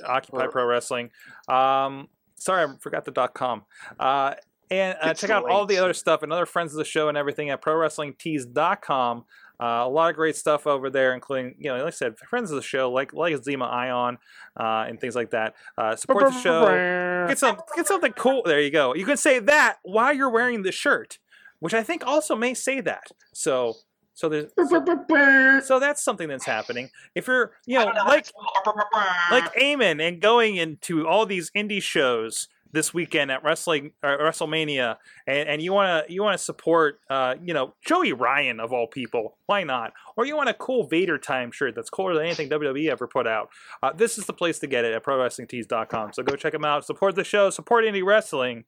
Occupy 0.06 0.48
Pro 0.48 0.66
Wrestling. 0.66 1.10
Um, 1.48 2.08
sorry, 2.36 2.64
I 2.64 2.74
forgot 2.80 3.06
the 3.06 3.12
dot 3.12 3.34
.com. 3.34 3.64
Uh, 4.00 4.36
and 4.70 4.98
uh, 5.02 5.14
check 5.14 5.30
out 5.30 5.50
all 5.50 5.66
the 5.66 5.78
other 5.78 5.94
stuff 5.94 6.24
and 6.24 6.34
other 6.34 6.46
friends 6.46 6.74
of 6.74 6.78
the 6.78 6.86
show 6.86 7.08
and 7.08 7.18
everything 7.18 7.50
at 7.50 7.62
ProWrestlingTees.com. 7.62 9.26
Uh, 9.60 9.66
a 9.66 9.90
lot 9.90 10.10
of 10.10 10.16
great 10.16 10.36
stuff 10.36 10.68
over 10.68 10.90
there, 10.90 11.14
including 11.14 11.56
you 11.58 11.70
know, 11.70 11.78
like 11.78 11.88
I 11.88 11.90
said, 11.90 12.18
friends 12.18 12.52
of 12.52 12.58
the 12.58 12.62
show 12.62 12.92
like 12.92 13.14
like 13.14 13.34
Zema 13.38 13.68
Ion 13.68 14.18
uh, 14.60 14.86
and 14.88 15.00
things 15.00 15.16
like 15.16 15.32
that. 15.32 15.56
Uh, 15.78 15.96
support 15.96 16.32
the 16.32 16.42
show. 16.42 17.26
Get 17.28 17.40
some 17.40 17.58
get 17.76 17.88
something 17.88 18.14
cool. 18.14 18.44
There 18.46 18.62
you 18.62 18.70
go. 18.70 18.94
You 18.94 19.06
can 19.06 19.18
say 19.18 19.40
that 19.40 19.78
while 19.84 20.14
you're 20.14 20.30
wearing 20.30 20.62
the 20.62 20.72
shirt, 20.72 21.18
which 21.60 21.74
I 21.74 21.84
think 21.84 22.06
also 22.06 22.36
may 22.36 22.54
say 22.54 22.82
that. 22.82 23.08
So 23.34 23.76
so 24.14 24.30
there's 24.30 24.52
so, 24.68 25.62
so 25.64 25.80
that's 25.80 26.04
something 26.04 26.28
that's 26.28 26.46
happening. 26.46 26.90
If 27.14 27.28
you're 27.28 27.52
you 27.68 27.78
know 27.78 27.86
like 27.86 28.32
like 29.32 29.54
Eamon 29.54 30.02
and 30.02 30.20
going 30.20 30.56
into 30.56 31.08
all 31.08 31.28
these 31.28 31.52
indie 31.56 31.82
shows 31.82 32.48
this 32.72 32.94
weekend 32.94 33.32
at 33.32 33.44
wrestling 33.44 33.92
uh, 34.04 34.18
WrestleMania, 34.20 34.98
and, 35.28 35.48
and 35.48 35.62
you 35.62 35.72
want 35.72 36.08
to 36.08 36.14
you 36.14 36.24
want 36.24 36.38
to 36.38 36.44
support 36.44 37.00
uh, 37.12 37.36
you 37.44 37.54
know 37.54 37.76
Joey 37.86 38.12
Ryan 38.14 38.60
of 38.60 38.74
all 38.74 38.88
people, 38.88 39.38
why 39.46 39.64
not? 39.64 39.94
Or 40.16 40.26
you 40.26 40.36
want 40.36 40.50
a 40.50 40.54
cool 40.56 40.88
Vader 40.88 41.20
time 41.20 41.52
shirt 41.52 41.76
that's 41.76 41.92
cooler 41.92 42.16
than 42.16 42.24
anything 42.24 42.50
WWE 42.50 42.90
ever 42.90 43.08
put 43.08 43.28
out. 43.28 43.50
Uh, 43.84 43.94
this 43.94 44.18
is 44.18 44.26
the 44.26 44.34
place 44.34 44.58
to 44.60 44.68
get 44.68 44.84
it 44.84 44.96
at 44.96 45.04
ProWrestlingTees.com. 45.04 46.14
So 46.14 46.24
go 46.24 46.36
check 46.36 46.54
them 46.54 46.66
out, 46.66 46.86
support 46.86 47.16
the 47.16 47.24
show, 47.24 47.52
support 47.52 47.86
indie 47.86 48.04
wrestling, 48.04 48.66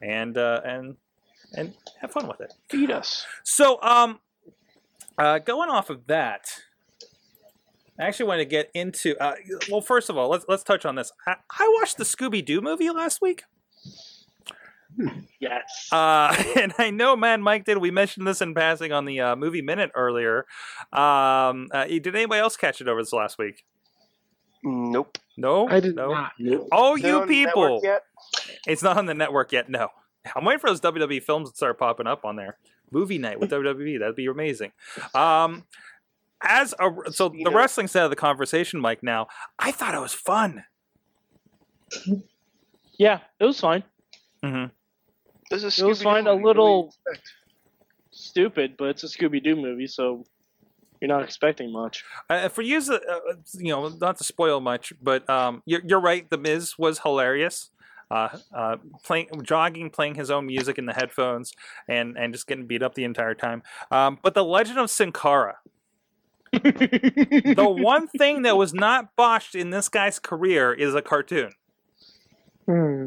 and 0.00 0.38
uh, 0.38 0.62
and 0.64 0.96
and 1.54 1.74
have 2.00 2.12
fun 2.12 2.26
with 2.26 2.40
it. 2.40 2.52
Feed 2.68 2.90
us. 2.90 3.26
So, 3.44 3.80
um, 3.82 4.20
uh, 5.18 5.38
going 5.38 5.70
off 5.70 5.90
of 5.90 6.06
that, 6.06 6.48
I 7.98 8.04
actually 8.04 8.26
want 8.26 8.40
to 8.40 8.46
get 8.46 8.70
into. 8.74 9.16
Uh, 9.22 9.34
well, 9.70 9.80
first 9.80 10.08
of 10.08 10.16
all, 10.16 10.30
let's 10.30 10.44
let's 10.48 10.62
touch 10.62 10.84
on 10.84 10.94
this. 10.94 11.12
I, 11.26 11.36
I 11.58 11.76
watched 11.80 11.98
the 11.98 12.04
Scooby 12.04 12.44
Doo 12.44 12.60
movie 12.60 12.90
last 12.90 13.20
week. 13.20 13.44
Yes. 15.40 15.88
Uh, 15.92 16.34
and 16.56 16.72
I 16.78 16.90
know 16.90 17.16
man 17.16 17.42
Mike 17.42 17.64
did. 17.64 17.78
We 17.78 17.90
mentioned 17.90 18.26
this 18.26 18.40
in 18.40 18.54
passing 18.54 18.92
on 18.92 19.04
the 19.04 19.20
uh, 19.20 19.36
movie 19.36 19.62
minute 19.62 19.90
earlier. 19.94 20.46
Um, 20.92 21.68
uh, 21.72 21.84
did 21.86 22.08
anybody 22.08 22.40
else 22.40 22.56
catch 22.56 22.80
it 22.80 22.88
over 22.88 23.02
this 23.02 23.12
last 23.12 23.38
week? 23.38 23.64
Nope. 24.62 25.18
No, 25.36 25.68
I 25.68 25.80
did 25.80 25.96
no. 25.96 26.12
not. 26.12 26.32
Oh, 26.70 26.94
you 26.96 27.20
on 27.20 27.28
the 27.28 27.44
network 27.44 27.82
people! 27.82 27.98
It's 28.66 28.82
not 28.82 28.98
on 28.98 29.06
the 29.06 29.14
network 29.14 29.52
yet. 29.52 29.70
No, 29.70 29.88
I'm 30.34 30.44
waiting 30.44 30.60
for 30.60 30.68
those 30.68 30.80
WWE 30.80 31.22
films 31.22 31.50
to 31.50 31.56
start 31.56 31.78
popping 31.78 32.06
up 32.06 32.24
on 32.24 32.36
there. 32.36 32.58
Movie 32.90 33.18
night 33.18 33.40
with 33.40 33.50
WWE. 33.50 33.98
That'd 34.00 34.16
be 34.16 34.26
amazing. 34.26 34.72
Um, 35.14 35.64
as 36.42 36.74
a 36.78 36.90
so 37.12 37.28
the 37.28 37.50
wrestling 37.50 37.86
side 37.86 38.04
of 38.04 38.10
the 38.10 38.16
conversation, 38.16 38.80
Mike. 38.80 39.02
Now, 39.02 39.28
I 39.58 39.70
thought 39.72 39.94
it 39.94 40.00
was 40.00 40.14
fun. 40.14 40.64
Yeah, 42.98 43.20
it 43.38 43.44
was 43.44 43.60
fine. 43.60 43.84
Mm-hmm. 44.44 44.72
This 45.50 45.64
is 45.64 45.78
It 45.78 45.84
was 45.84 45.98
Scooby-Doo 45.98 46.04
fine. 46.04 46.26
A 46.26 46.30
movie. 46.34 46.42
What 46.44 46.56
do 46.56 46.58
you 46.60 46.64
little 46.64 46.94
expect? 47.06 47.32
stupid, 48.10 48.74
but 48.78 48.88
it's 48.88 49.04
a 49.04 49.06
Scooby 49.06 49.42
Doo 49.42 49.56
movie, 49.56 49.86
so 49.86 50.24
you're 51.00 51.08
not 51.08 51.22
expecting 51.22 51.72
much. 51.72 52.04
Uh, 52.28 52.48
for 52.48 52.62
you, 52.62 52.78
uh, 52.78 52.94
uh, 52.94 53.34
you 53.54 53.72
know, 53.72 53.88
not 53.88 54.18
to 54.18 54.24
spoil 54.24 54.60
much, 54.60 54.92
but 55.02 55.28
um, 55.28 55.62
you're, 55.64 55.80
you're 55.84 56.00
right. 56.00 56.28
The 56.28 56.38
Miz 56.38 56.78
was 56.78 57.00
hilarious. 57.00 57.70
Uh, 58.10 58.36
uh, 58.52 58.76
playing, 59.04 59.28
jogging, 59.42 59.88
playing 59.88 60.16
his 60.16 60.32
own 60.32 60.44
music 60.44 60.78
in 60.78 60.86
the 60.86 60.92
headphones, 60.92 61.52
and 61.86 62.18
and 62.18 62.32
just 62.34 62.46
getting 62.48 62.66
beat 62.66 62.82
up 62.82 62.94
the 62.94 63.04
entire 63.04 63.34
time. 63.34 63.62
Um, 63.92 64.18
but 64.20 64.34
the 64.34 64.44
Legend 64.44 64.78
of 64.78 64.90
Sin 64.90 65.12
Cara, 65.12 65.58
the 66.52 67.76
one 67.80 68.08
thing 68.08 68.42
that 68.42 68.56
was 68.56 68.74
not 68.74 69.14
botched 69.14 69.54
in 69.54 69.70
this 69.70 69.88
guy's 69.88 70.18
career 70.18 70.72
is 70.72 70.94
a 70.94 71.02
cartoon. 71.02 71.52
Hmm. 72.66 73.06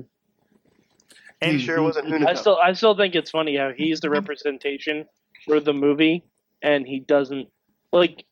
And 1.41 1.57
he 1.57 1.65
sure 1.65 1.81
wasn't 1.81 2.25
I 2.25 2.35
still, 2.35 2.57
I 2.57 2.71
still 2.73 2.95
think 2.95 3.15
it's 3.15 3.31
funny 3.31 3.57
how 3.57 3.71
he's 3.75 3.99
the 3.99 4.09
representation 4.09 5.05
for 5.45 5.59
the 5.59 5.73
movie, 5.73 6.23
and 6.61 6.87
he 6.87 6.99
doesn't 6.99 7.49
like. 7.91 8.25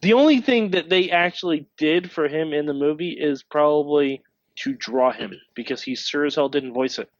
The 0.00 0.12
only 0.12 0.40
thing 0.40 0.70
that 0.72 0.90
they 0.90 1.10
actually 1.10 1.66
did 1.76 2.10
for 2.10 2.28
him 2.28 2.52
in 2.52 2.66
the 2.66 2.74
movie 2.74 3.12
is 3.12 3.42
probably 3.42 4.22
to 4.62 4.74
draw 4.74 5.12
him 5.12 5.34
because 5.54 5.82
he 5.82 5.94
sure 5.94 6.24
as 6.24 6.34
hell 6.34 6.48
didn't 6.48 6.72
voice 6.72 6.98
it. 6.98 7.10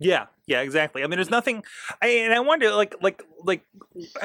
Yeah, 0.00 0.26
yeah, 0.46 0.60
exactly. 0.60 1.02
I 1.02 1.06
mean, 1.06 1.18
there's 1.18 1.30
nothing, 1.30 1.62
I, 2.02 2.08
and 2.08 2.34
I 2.34 2.40
wonder, 2.40 2.72
like, 2.72 2.96
like, 3.00 3.22
like, 3.44 3.64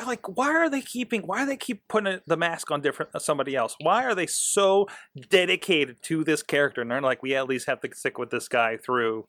like, 0.06 0.38
why 0.38 0.50
are 0.50 0.70
they 0.70 0.82
keeping? 0.82 1.22
Why 1.22 1.42
do 1.42 1.46
they 1.46 1.58
keep 1.58 1.88
putting 1.88 2.20
the 2.26 2.38
mask 2.38 2.72
on 2.72 2.82
different 2.82 3.12
uh, 3.14 3.20
somebody 3.20 3.56
else? 3.56 3.76
Why 3.80 4.04
are 4.06 4.16
they 4.16 4.26
so 4.26 4.88
dedicated 5.30 6.02
to 6.04 6.24
this 6.24 6.42
character? 6.42 6.82
And 6.82 6.90
they're 6.90 7.02
like, 7.02 7.22
we 7.22 7.36
at 7.36 7.48
least 7.48 7.68
have 7.68 7.82
to 7.82 7.96
stick 7.96 8.18
with 8.18 8.32
this 8.32 8.48
guy 8.48 8.78
through 8.78 9.28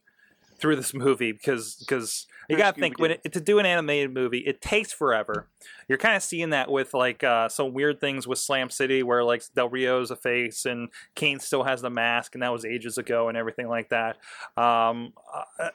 through 0.58 0.76
this 0.76 0.94
movie 0.94 1.32
because 1.32 1.74
because 1.74 2.26
you 2.50 2.56
got 2.56 2.74
to 2.74 2.80
think 2.80 2.98
when 2.98 3.12
it, 3.12 3.32
to 3.32 3.40
do 3.40 3.58
an 3.58 3.66
animated 3.66 4.12
movie, 4.12 4.38
it 4.38 4.60
takes 4.60 4.92
forever. 4.92 5.48
You're 5.88 5.98
kind 5.98 6.16
of 6.16 6.22
seeing 6.22 6.50
that 6.50 6.70
with 6.70 6.94
like 6.94 7.22
uh, 7.24 7.48
some 7.48 7.72
weird 7.72 8.00
things 8.00 8.26
with 8.26 8.38
Slam 8.38 8.70
City, 8.70 9.02
where 9.02 9.24
like 9.24 9.42
Del 9.54 9.68
Rio's 9.68 10.10
a 10.10 10.16
face 10.16 10.64
and 10.64 10.88
Kane 11.14 11.40
still 11.40 11.64
has 11.64 11.82
the 11.82 11.90
mask, 11.90 12.34
and 12.34 12.42
that 12.42 12.52
was 12.52 12.64
ages 12.64 12.98
ago, 12.98 13.28
and 13.28 13.36
everything 13.36 13.68
like 13.68 13.90
that. 13.90 14.16
Um, 14.56 15.12
uh, 15.32 15.64
uh, 15.64 15.70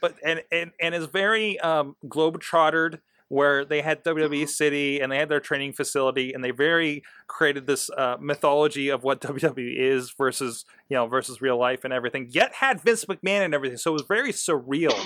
but 0.00 0.16
and 0.24 0.42
and 0.50 0.72
and 0.80 0.94
is 0.94 1.06
very 1.06 1.58
um, 1.60 1.96
globetrotted 2.06 2.98
where 3.28 3.64
they 3.64 3.82
had 3.82 4.02
WWE 4.04 4.48
City 4.48 5.00
and 5.00 5.12
they 5.12 5.18
had 5.18 5.28
their 5.28 5.40
training 5.40 5.74
facility 5.74 6.32
and 6.32 6.42
they 6.42 6.50
very 6.50 7.02
created 7.26 7.66
this 7.66 7.90
uh, 7.90 8.16
mythology 8.18 8.88
of 8.88 9.04
what 9.04 9.20
WWE 9.22 9.76
is 9.78 10.10
versus 10.16 10.64
you 10.88 10.96
know 10.96 11.06
versus 11.06 11.40
real 11.40 11.58
life 11.58 11.84
and 11.84 11.92
everything. 11.92 12.28
Yet 12.30 12.54
had 12.54 12.80
Vince 12.80 13.04
McMahon 13.04 13.44
and 13.44 13.54
everything, 13.54 13.78
so 13.78 13.90
it 13.90 13.94
was 13.94 14.04
very 14.08 14.32
surreal 14.32 14.98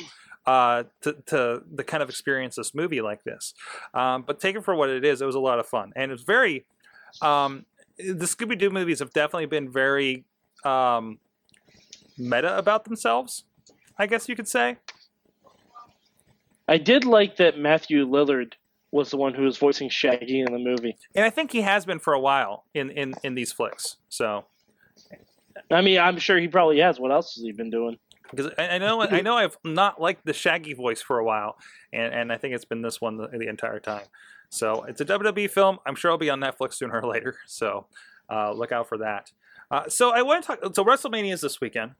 uh, 0.46 0.84
to 1.02 1.16
to 1.26 1.62
the 1.72 1.84
kind 1.84 2.02
of 2.02 2.08
experience 2.08 2.56
this 2.56 2.74
movie 2.74 3.00
like 3.00 3.24
this. 3.24 3.54
Um, 3.94 4.22
but 4.22 4.40
take 4.40 4.56
it 4.56 4.64
for 4.64 4.74
what 4.74 4.90
it 4.90 5.04
is. 5.04 5.20
It 5.20 5.26
was 5.26 5.34
a 5.34 5.40
lot 5.40 5.58
of 5.58 5.66
fun 5.66 5.92
and 5.96 6.12
it's 6.12 6.22
very. 6.22 6.64
Um, 7.20 7.66
the 7.98 8.24
Scooby 8.24 8.58
Doo 8.58 8.70
movies 8.70 9.00
have 9.00 9.12
definitely 9.12 9.46
been 9.46 9.70
very 9.70 10.24
um, 10.64 11.18
meta 12.16 12.56
about 12.56 12.84
themselves. 12.84 13.44
I 13.98 14.06
guess 14.06 14.28
you 14.28 14.34
could 14.34 14.48
say. 14.48 14.78
I 16.66 16.78
did 16.78 17.04
like 17.04 17.36
that 17.36 17.58
Matthew 17.58 18.06
Lillard 18.06 18.54
was 18.92 19.10
the 19.10 19.16
one 19.16 19.34
who 19.34 19.42
was 19.42 19.58
voicing 19.58 19.88
Shaggy 19.88 20.40
in 20.40 20.52
the 20.52 20.58
movie. 20.58 20.96
and 21.14 21.24
I 21.24 21.30
think 21.30 21.52
he 21.52 21.62
has 21.62 21.84
been 21.84 21.98
for 21.98 22.14
a 22.14 22.20
while 22.20 22.64
in 22.74 22.90
in 22.90 23.14
in 23.22 23.34
these 23.34 23.52
flicks. 23.52 23.96
So 24.08 24.46
I 25.70 25.80
mean, 25.80 25.98
I'm 25.98 26.18
sure 26.18 26.38
he 26.38 26.48
probably 26.48 26.78
has. 26.80 27.00
What 27.00 27.12
else 27.12 27.34
has 27.34 27.42
he 27.42 27.52
been 27.52 27.70
doing? 27.70 27.98
Because 28.34 28.52
I, 28.58 28.68
I 28.68 28.78
know 28.78 29.02
I 29.02 29.20
know 29.20 29.36
I've 29.36 29.56
not 29.64 30.00
liked 30.00 30.24
the 30.24 30.32
Shaggy 30.32 30.74
voice 30.74 31.00
for 31.00 31.18
a 31.18 31.24
while, 31.24 31.56
and 31.92 32.12
and 32.12 32.32
I 32.32 32.36
think 32.36 32.54
it's 32.54 32.64
been 32.64 32.82
this 32.82 33.00
one 33.00 33.16
the, 33.16 33.28
the 33.28 33.48
entire 33.48 33.80
time. 33.80 34.04
So 34.48 34.84
it's 34.84 35.00
a 35.00 35.04
WWE 35.04 35.50
film. 35.50 35.78
I'm 35.86 35.94
sure 35.94 36.10
it'll 36.10 36.18
be 36.18 36.30
on 36.30 36.40
Netflix 36.40 36.74
sooner 36.74 37.00
or 37.00 37.06
later. 37.12 37.36
So 37.46 37.86
uh, 38.30 38.52
look 38.52 38.72
out 38.72 38.88
for 38.88 38.98
that. 38.98 39.30
Uh, 39.70 39.88
so 39.88 40.10
I 40.10 40.22
want 40.22 40.44
to 40.44 40.56
talk. 40.56 40.74
So 40.74 40.84
WrestleMania 40.84 41.32
is 41.32 41.40
this 41.40 41.60
weekend, 41.60 41.92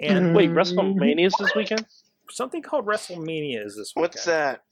and 0.00 0.34
Wait, 0.34 0.50
WrestleMania 0.50 1.26
is 1.26 1.34
this 1.38 1.54
weekend? 1.54 1.86
something 2.30 2.62
called 2.62 2.86
WrestleMania 2.86 3.64
is 3.64 3.76
this 3.76 3.92
weekend. 3.94 4.14
What's 4.14 4.24
that? 4.24 4.62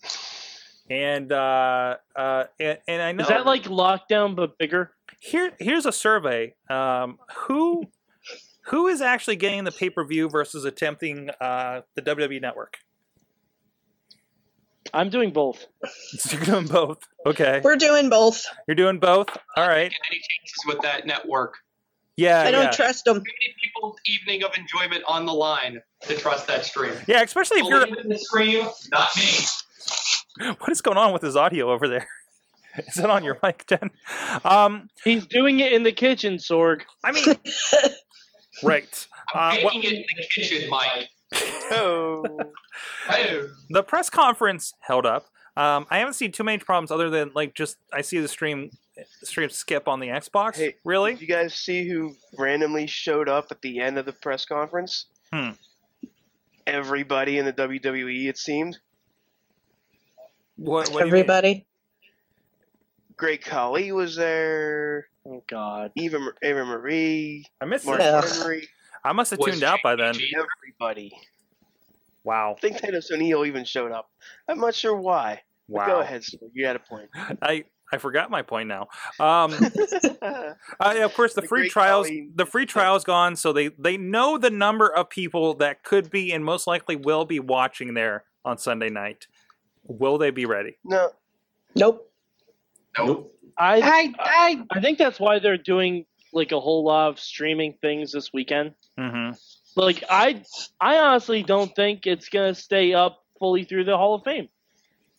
And 0.91 1.33
uh, 1.33 1.97
uh, 2.17 2.45
and, 2.59 2.79
and 2.89 3.03
I 3.03 3.13
know 3.13 3.23
Is 3.23 3.29
that 3.29 3.47
like 3.47 3.65
lockdown 3.65 4.35
but 4.37 4.59
bigger? 4.59 4.93
here 5.23 5.53
here's 5.61 5.87
a 5.87 5.93
survey 5.93 6.55
um, 6.69 7.19
who 7.47 7.85
who 8.67 8.87
is 8.87 9.01
actually 9.01 9.37
getting 9.37 9.65
the 9.65 9.73
pay-per-view 9.73 10.29
versus 10.29 10.65
attempting 10.65 11.31
uh, 11.41 11.83
the 11.95 12.03
WWE 12.03 12.41
network 12.41 12.79
I'm 14.93 15.11
doing 15.11 15.31
both. 15.33 15.67
you're 16.31 16.43
doing 16.43 16.67
both 16.67 16.99
okay 17.27 17.61
We're 17.63 17.77
doing 17.77 18.11
both. 18.11 18.45
you're 18.67 18.75
doing 18.75 18.99
both 18.99 19.29
all 19.57 19.69
right 19.69 19.87
Any 20.11 20.21
chances 20.21 20.65
with 20.67 20.81
that 20.83 21.07
network? 21.07 21.55
yeah 22.17 22.43
I 22.43 22.51
don't 22.51 22.65
yeah. 22.65 22.71
trust 22.73 23.05
them. 23.05 23.15
Too 23.17 23.21
many 23.21 23.55
people's 23.63 23.97
evening 24.07 24.43
of 24.45 24.51
enjoyment 24.57 25.03
on 25.09 25.25
the 25.25 25.33
line 25.33 25.81
to 26.03 26.17
trust 26.17 26.47
that 26.49 26.65
stream. 26.65 26.95
yeah 27.07 27.23
especially 27.23 27.61
if 27.61 27.67
you're 27.67 27.87
in 27.87 28.09
the 28.09 28.19
stream, 28.19 28.67
not 28.91 29.09
me. 29.17 30.53
what 30.59 30.71
is 30.71 30.81
going 30.83 30.99
on 30.99 31.13
with 31.13 31.23
his 31.23 31.37
audio 31.37 31.71
over 31.71 31.89
there 31.89 32.07
is 32.79 32.99
it 32.99 33.09
on 33.09 33.23
your 33.25 33.39
mic 33.43 33.65
jen 33.67 33.91
um 34.45 34.89
He's 35.05 35.27
doing 35.27 35.61
it 35.61 35.73
in 35.73 35.83
the 35.85 35.93
kitchen, 35.93 36.35
Sorg. 36.37 36.83
i 37.05 37.13
mean 37.13 37.25
right 38.63 39.07
uh, 39.35 39.51
Making 39.51 39.65
well, 39.65 39.77
it 39.77 39.93
in 39.93 40.05
the 40.17 40.27
kitchen, 40.35 40.71
Mike. 40.71 41.09
Oh, 41.75 42.25
Oh. 43.09 43.49
the 43.71 43.83
press 43.83 44.11
conference 44.11 44.75
held 44.81 45.07
up 45.07 45.27
um, 45.57 45.87
I 45.91 45.99
haven't 45.99 46.15
seen 46.15 46.33
too 46.33 46.45
many 46.45 46.59
problems 46.59 46.91
other 46.91 47.11
than 47.11 47.31
like 47.35 47.55
just 47.55 47.77
I 47.93 48.01
see 48.01 48.19
the 48.21 48.29
stream 48.29 48.71
stream 49.23 49.51
skip 49.51 49.87
on 49.87 50.01
the 50.01 50.09
Xbox. 50.09 50.57
Hey, 50.57 50.77
really? 50.85 51.13
did 51.13 51.21
you 51.21 51.27
guys 51.29 51.55
see 51.55 51.87
who 51.87 52.15
randomly 52.39 52.87
showed 52.87 53.29
up 53.29 53.49
at 53.51 53.61
the 53.61 53.81
end 53.81 53.99
of 53.99 54.07
the 54.07 54.13
press 54.13 54.47
conference? 54.47 55.07
Hmm. 55.33 55.51
Everybody 56.67 57.39
in 57.39 57.45
the 57.45 57.53
WWE, 57.53 58.29
it 58.29 58.39
seemed. 58.39 58.79
What, 60.57 60.89
what 60.89 60.89
do 60.89 60.93
you 60.93 60.99
mean? 60.99 61.09
Everybody. 61.09 61.67
Great 63.17 63.45
Khali 63.45 63.93
was 63.93 64.17
there. 64.17 65.09
Oh 65.27 65.43
God. 65.49 65.93
Eva, 65.97 66.19
Eva 66.43 66.65
Marie. 66.65 67.47
I 67.61 67.65
missed 67.65 67.87
Mark 67.87 68.01
Henry. 68.01 68.69
I 69.05 69.13
must 69.13 69.31
have 69.31 69.41
Was 69.41 69.53
tuned 69.53 69.65
out 69.65 69.81
by 69.83 69.97
then. 69.97 70.15
Everybody. 70.15 71.13
Wow. 72.25 72.55
I 72.57 72.61
think 72.61 72.81
Titus 72.81 73.11
O'Neil 73.11 73.45
even 73.45 73.65
showed 73.65 73.93
up. 73.93 74.11
I'm 74.49 74.59
not 74.59 74.75
sure 74.75 74.97
why. 74.97 75.43
But 75.69 75.75
Wow. 75.75 75.87
Go 75.87 76.01
ahead, 76.01 76.25
sir. 76.25 76.39
You 76.53 76.67
had 76.67 76.77
a 76.77 76.81
point. 76.81 77.09
I 77.43 77.65
I 77.93 77.99
forgot 77.99 78.31
my 78.31 78.43
point 78.43 78.69
now. 78.69 78.89
Um, 79.21 79.53
uh, 80.23 80.55
yeah, 80.81 81.05
of 81.05 81.15
course, 81.15 81.35
the, 81.35 81.43
The 81.43 81.47
free 81.47 81.69
trials 81.69 82.07
Colleen- 82.07 82.33
the 82.35 82.47
free 82.47 82.67
trials 82.67 83.05
gone, 83.05 83.37
so 83.37 83.53
they 83.53 83.69
they 83.79 83.97
know 83.97 84.39
the 84.39 84.51
number 84.51 84.89
of 84.93 85.11
people 85.11 85.55
that 85.55 85.83
could 85.83 86.11
be 86.11 86.33
and 86.33 86.45
most 86.45 86.67
likely 86.67 86.97
will 86.97 87.25
be 87.25 87.39
watching 87.39 87.95
there 87.95 88.25
on 88.45 88.59
Sunday 88.59 88.89
night. 88.89 89.27
Will 89.85 90.19
they 90.19 90.31
be 90.31 90.47
ready? 90.47 90.79
no. 90.85 91.11
Nope. 91.75 92.12
Nope. 92.99 93.35
I, 93.59 93.81
I, 93.81 94.13
I, 94.19 94.63
I 94.71 94.81
think 94.81 94.99
that's 94.99 95.21
why 95.21 95.39
they're 95.39 95.59
doing 95.59 96.07
like 96.33 96.53
a 96.53 96.61
whole 96.61 96.85
lot 96.85 97.09
of 97.09 97.21
streaming 97.21 97.75
things 97.81 98.13
this 98.13 98.33
weekend. 98.33 98.75
Mm-hmm. 98.99 99.37
Like 99.77 100.05
I, 100.09 100.43
I 100.81 100.99
honestly 100.99 101.43
don't 101.43 101.75
think 101.75 102.07
it's 102.07 102.29
gonna 102.29 102.55
stay 102.55 102.95
up 102.95 103.25
fully 103.39 103.65
through 103.65 103.85
the 103.85 103.97
Hall 103.97 104.15
of 104.15 104.25
Fame. 104.25 104.49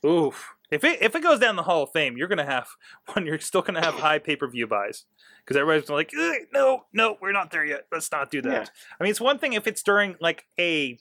Oof. 0.06 0.54
If 0.72 0.84
it 0.84 1.02
if 1.02 1.16
it 1.16 1.22
goes 1.22 1.40
down 1.40 1.56
the 1.56 1.64
Hall 1.64 1.84
of 1.84 1.91
Fame, 1.91 2.18
you're 2.18 2.28
gonna 2.28 2.45
have 2.45 2.68
when 3.14 3.26
you're 3.26 3.40
still 3.40 3.62
gonna 3.62 3.84
have 3.84 3.95
high 3.95 4.20
pay 4.20 4.36
per 4.36 4.48
view 4.48 4.68
buys 4.68 5.06
because 5.44 5.58
everybody's 5.58 5.90
like, 5.90 6.12
no, 6.54 6.86
no, 6.94 7.18
we're 7.22 7.32
not 7.32 7.52
there 7.52 7.66
yet. 7.66 7.86
Let's 7.91 8.12
not 8.12 8.32
do 8.32 8.41
that. 8.44 8.52
Yeah. 8.52 8.66
I 9.00 9.04
mean, 9.04 9.12
it's 9.12 9.22
one 9.22 9.40
thing 9.40 9.54
if 9.54 9.68
it's 9.68 9.84
during 9.84 10.16
like 10.22 10.45
a 10.60 10.98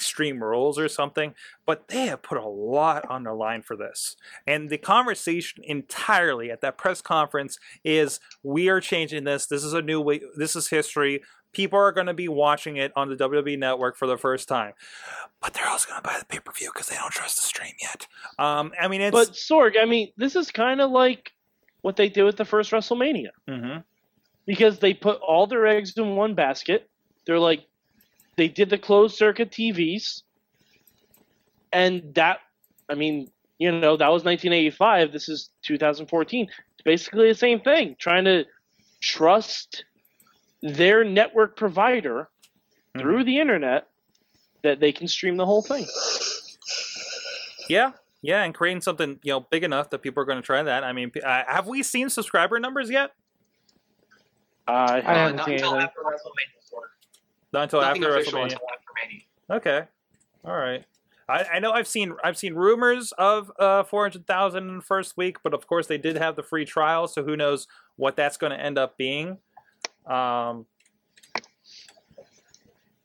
extreme 0.00 0.42
rules 0.42 0.78
or 0.78 0.88
something, 0.88 1.34
but 1.66 1.88
they 1.88 2.06
have 2.06 2.22
put 2.22 2.38
a 2.38 2.48
lot 2.48 3.04
on 3.10 3.24
the 3.24 3.34
line 3.34 3.60
for 3.60 3.76
this. 3.76 4.16
And 4.46 4.70
the 4.70 4.78
conversation 4.78 5.62
entirely 5.62 6.50
at 6.50 6.62
that 6.62 6.78
press 6.78 7.02
conference 7.02 7.58
is 7.84 8.18
we 8.42 8.70
are 8.70 8.80
changing 8.80 9.24
this. 9.24 9.44
This 9.44 9.62
is 9.62 9.74
a 9.74 9.82
new 9.82 10.00
way, 10.00 10.22
this 10.38 10.56
is 10.56 10.68
history. 10.68 11.22
People 11.52 11.78
are 11.78 11.92
going 11.92 12.06
to 12.06 12.14
be 12.14 12.28
watching 12.28 12.78
it 12.78 12.92
on 12.96 13.10
the 13.10 13.16
WWE 13.16 13.58
network 13.58 13.96
for 13.98 14.06
the 14.06 14.16
first 14.16 14.48
time. 14.48 14.72
But 15.42 15.52
they're 15.52 15.68
also 15.68 15.90
going 15.90 16.00
to 16.02 16.08
buy 16.08 16.16
the 16.18 16.24
pay 16.24 16.38
per 16.38 16.52
view 16.52 16.70
because 16.72 16.88
they 16.88 16.96
don't 16.96 17.12
trust 17.12 17.36
the 17.36 17.42
stream 17.42 17.74
yet. 17.82 18.06
Um, 18.38 18.72
I 18.80 18.88
mean, 18.88 19.02
it's. 19.02 19.12
But 19.12 19.32
Sorg, 19.32 19.74
I 19.78 19.84
mean, 19.84 20.12
this 20.16 20.34
is 20.34 20.50
kind 20.50 20.80
of 20.80 20.90
like 20.90 21.32
what 21.82 21.96
they 21.96 22.08
did 22.08 22.22
with 22.22 22.36
the 22.36 22.44
first 22.46 22.70
WrestleMania 22.70 23.30
Mhm. 23.48 23.82
because 24.46 24.78
they 24.78 24.94
put 24.94 25.20
all 25.20 25.46
their 25.46 25.66
eggs 25.66 25.92
in 25.96 26.14
one 26.16 26.34
basket. 26.34 26.88
They're 27.26 27.38
like, 27.38 27.66
they 28.40 28.48
did 28.48 28.70
the 28.70 28.78
closed 28.78 29.16
circuit 29.18 29.50
TVs, 29.50 30.22
and 31.74 32.14
that, 32.14 32.38
I 32.88 32.94
mean, 32.94 33.30
you 33.58 33.70
know, 33.70 33.98
that 33.98 34.08
was 34.08 34.24
1985. 34.24 35.12
This 35.12 35.28
is 35.28 35.50
2014. 35.60 36.46
It's 36.46 36.82
basically 36.82 37.28
the 37.28 37.34
same 37.34 37.60
thing. 37.60 37.96
Trying 37.98 38.24
to 38.24 38.46
trust 39.02 39.84
their 40.62 41.04
network 41.04 41.54
provider 41.54 42.30
through 42.98 43.24
the 43.24 43.38
internet 43.38 43.88
that 44.62 44.80
they 44.80 44.90
can 44.90 45.06
stream 45.06 45.36
the 45.36 45.44
whole 45.44 45.60
thing. 45.60 45.86
Yeah, 47.68 47.92
yeah, 48.22 48.42
and 48.42 48.54
creating 48.54 48.80
something 48.80 49.20
you 49.22 49.32
know 49.32 49.40
big 49.40 49.64
enough 49.64 49.90
that 49.90 49.98
people 49.98 50.22
are 50.22 50.26
going 50.26 50.40
to 50.40 50.46
try 50.46 50.62
that. 50.62 50.82
I 50.82 50.94
mean, 50.94 51.12
uh, 51.22 51.42
have 51.46 51.66
we 51.66 51.82
seen 51.82 52.08
subscriber 52.08 52.58
numbers 52.58 52.88
yet? 52.88 53.10
I 54.66 54.72
Uh, 54.72 55.02
haven't 55.02 55.36
not 55.36 55.44
seen 55.44 55.54
until 55.56 55.74
anything. 55.74 55.88
after 55.88 56.00
WrestleMania. 56.00 56.68
Sort 56.70 56.84
of. 56.84 56.90
Not 57.52 57.64
until 57.64 57.80
Nothing 57.80 58.04
after 58.04 58.14
WrestleMania. 58.16 58.42
until 58.44 58.58
after 58.72 58.90
Mania. 59.02 59.22
Okay, 59.50 59.82
all 60.44 60.56
right. 60.56 60.84
I, 61.28 61.44
I 61.54 61.58
know 61.60 61.72
I've 61.72 61.86
seen 61.88 62.14
I've 62.24 62.36
seen 62.38 62.54
rumors 62.54 63.12
of 63.18 63.50
uh, 63.58 63.82
four 63.84 64.02
hundred 64.04 64.26
thousand 64.26 64.68
in 64.68 64.76
the 64.76 64.82
first 64.82 65.16
week, 65.16 65.38
but 65.42 65.54
of 65.54 65.66
course 65.66 65.86
they 65.86 65.98
did 65.98 66.16
have 66.16 66.36
the 66.36 66.42
free 66.42 66.64
trial, 66.64 67.06
so 67.08 67.22
who 67.24 67.36
knows 67.36 67.66
what 67.96 68.16
that's 68.16 68.36
going 68.36 68.50
to 68.52 68.60
end 68.60 68.78
up 68.78 68.96
being. 68.96 69.38
Um, 70.06 70.66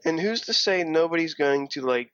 And 0.05 0.19
who's 0.19 0.41
to 0.41 0.53
say 0.53 0.83
nobody's 0.83 1.33
going 1.33 1.67
to 1.69 1.81
like 1.81 2.11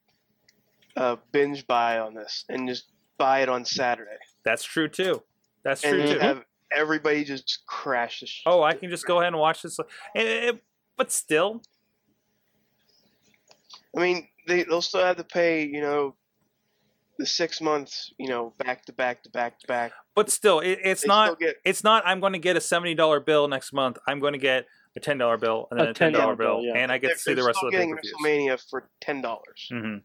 uh, 0.95 1.17
binge 1.31 1.67
buy 1.67 1.99
on 1.99 2.13
this 2.13 2.45
and 2.49 2.67
just 2.67 2.85
buy 3.17 3.41
it 3.41 3.49
on 3.49 3.65
Saturday? 3.65 4.17
that's 4.43 4.63
true 4.63 4.87
too. 4.87 5.21
That's 5.63 5.83
and 5.83 5.93
true 5.93 6.01
just 6.03 6.13
too. 6.13 6.19
have 6.19 6.43
everybody 6.75 7.23
just 7.23 7.63
crash 7.67 8.21
the 8.21 8.25
sh- 8.27 8.41
Oh, 8.45 8.63
I 8.63 8.73
can 8.73 8.89
just 8.89 9.05
go 9.05 9.19
ahead 9.19 9.33
and 9.33 9.39
watch 9.39 9.61
this. 9.61 9.77
Eh, 10.15 10.53
but 10.97 11.11
still, 11.11 11.61
I 13.95 14.01
mean, 14.01 14.27
they 14.47 14.63
they'll 14.63 14.81
still 14.81 15.03
have 15.03 15.17
to 15.17 15.23
pay, 15.23 15.65
you 15.65 15.81
know, 15.81 16.15
the 17.19 17.25
six 17.25 17.61
months, 17.61 18.13
you 18.17 18.27
know, 18.29 18.53
back 18.57 18.85
to 18.85 18.93
back 18.93 19.23
to 19.23 19.29
back 19.29 19.59
to 19.59 19.67
back. 19.67 19.91
but 20.15 20.29
still, 20.29 20.59
it, 20.59 20.79
it's 20.83 21.01
They 21.01 21.07
not. 21.07 21.25
still 21.27 21.35
get- 21.47 21.55
It's 21.65 21.83
not. 21.83 22.03
I'm 22.05 22.19
going 22.19 22.33
to 22.33 22.39
get 22.39 22.55
a 22.57 22.61
seventy 22.61 22.95
dollar 22.95 23.19
bill 23.19 23.47
next 23.47 23.73
month. 23.73 23.97
I'm 24.07 24.19
going 24.19 24.33
to 24.33 24.39
get 24.39 24.65
a 24.95 24.99
ten 24.99 25.17
dollar 25.17 25.37
bill 25.37 25.67
and 25.71 25.79
then 25.79 25.87
A 25.87 25.91
a 25.91 25.93
ten 25.93 26.11
dollar 26.13 26.35
bill, 26.35 26.57
bill, 26.61 26.65
yeah. 26.65 26.77
and 26.81 26.91
I 26.91 26.97
get 26.97 27.07
They're, 27.09 27.15
to 27.15 27.21
see 27.21 27.33
the 27.33 27.43
rest 27.43 27.57
still 27.59 27.67
of 27.69 27.73
the 27.73 27.77
getting 27.77 27.95
pay-per-views. 27.95 28.13
WrestleMania 28.57 28.69
for 28.69 28.89
ten 29.01 29.21
dollars. 29.21 29.67
hmm 29.71 29.97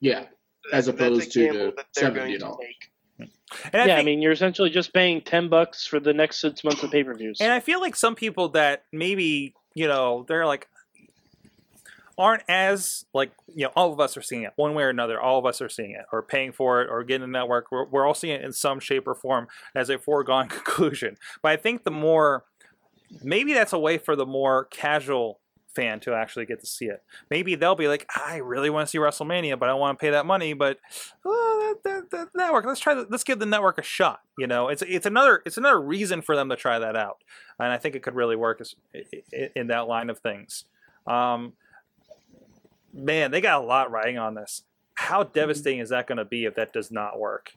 Yeah, 0.00 0.24
as 0.72 0.88
opposed 0.88 1.32
to 1.32 1.72
the 1.76 1.84
seventy 1.92 2.38
dollars. 2.38 2.58
And 3.72 3.82
I 3.82 3.86
yeah, 3.86 3.96
I 3.98 4.02
mean, 4.02 4.22
you're 4.22 4.32
essentially 4.32 4.70
just 4.70 4.92
paying 4.94 5.20
ten 5.20 5.48
bucks 5.48 5.86
for 5.86 6.00
the 6.00 6.12
next 6.14 6.40
six 6.40 6.64
months 6.64 6.82
of 6.82 6.90
pay 6.90 7.04
per 7.04 7.14
views. 7.14 7.38
And 7.40 7.52
I 7.52 7.60
feel 7.60 7.80
like 7.80 7.94
some 7.96 8.14
people 8.14 8.48
that 8.50 8.84
maybe 8.92 9.54
you 9.74 9.86
know 9.88 10.24
they're 10.28 10.46
like 10.46 10.66
aren't 12.18 12.42
as 12.48 13.04
like 13.14 13.32
you 13.54 13.64
know 13.64 13.72
all 13.74 13.92
of 13.92 14.00
us 14.00 14.16
are 14.16 14.22
seeing 14.22 14.42
it 14.42 14.52
one 14.56 14.74
way 14.74 14.84
or 14.84 14.88
another. 14.88 15.20
All 15.20 15.38
of 15.38 15.46
us 15.46 15.60
are 15.60 15.68
seeing 15.68 15.92
it 15.92 16.04
or 16.12 16.22
paying 16.22 16.52
for 16.52 16.82
it 16.82 16.88
or 16.90 17.02
getting 17.04 17.24
a 17.24 17.30
network. 17.30 17.70
We're, 17.70 17.86
we're 17.86 18.06
all 18.06 18.14
seeing 18.14 18.34
it 18.34 18.44
in 18.44 18.52
some 18.52 18.80
shape 18.80 19.06
or 19.06 19.14
form 19.14 19.48
as 19.74 19.90
a 19.90 19.98
foregone 19.98 20.48
conclusion. 20.48 21.16
But 21.42 21.52
I 21.52 21.56
think 21.56 21.84
the 21.84 21.90
more 21.90 22.44
maybe 23.22 23.52
that's 23.52 23.72
a 23.72 23.78
way 23.78 23.98
for 23.98 24.16
the 24.16 24.26
more 24.26 24.64
casual 24.66 25.40
fan 25.74 26.00
to 26.00 26.14
actually 26.14 26.46
get 26.46 26.60
to 26.60 26.66
see 26.66 26.86
it. 26.86 27.02
Maybe 27.30 27.54
they'll 27.54 27.74
be 27.74 27.88
like, 27.88 28.08
I 28.14 28.36
really 28.36 28.70
want 28.70 28.86
to 28.86 28.90
see 28.90 28.98
WrestleMania, 28.98 29.58
but 29.58 29.68
I 29.68 29.74
want 29.74 29.98
to 29.98 30.02
pay 30.02 30.10
that 30.10 30.26
money. 30.26 30.52
But 30.52 30.78
oh, 31.24 31.76
that, 31.84 31.90
that, 31.90 32.10
that 32.10 32.28
network, 32.34 32.64
let's 32.64 32.80
try. 32.80 32.94
The, 32.94 33.06
let's 33.08 33.24
give 33.24 33.38
the 33.38 33.46
network 33.46 33.78
a 33.78 33.82
shot. 33.82 34.20
You 34.38 34.46
know, 34.46 34.68
it's 34.68 34.82
it's 34.82 35.06
another 35.06 35.42
it's 35.44 35.56
another 35.56 35.80
reason 35.80 36.22
for 36.22 36.36
them 36.36 36.48
to 36.50 36.56
try 36.56 36.78
that 36.78 36.96
out, 36.96 37.18
and 37.58 37.72
I 37.72 37.78
think 37.78 37.94
it 37.94 38.02
could 38.02 38.14
really 38.14 38.36
work 38.36 38.60
as, 38.60 38.74
in 39.54 39.68
that 39.68 39.88
line 39.88 40.10
of 40.10 40.18
things. 40.18 40.64
Um, 41.06 41.54
man, 42.92 43.30
they 43.30 43.40
got 43.40 43.62
a 43.62 43.66
lot 43.66 43.90
riding 43.90 44.18
on 44.18 44.34
this. 44.34 44.62
How 44.94 45.22
devastating 45.22 45.80
is 45.80 45.88
that 45.88 46.06
going 46.06 46.18
to 46.18 46.24
be 46.24 46.44
if 46.44 46.54
that 46.56 46.72
does 46.72 46.90
not 46.90 47.18
work? 47.18 47.52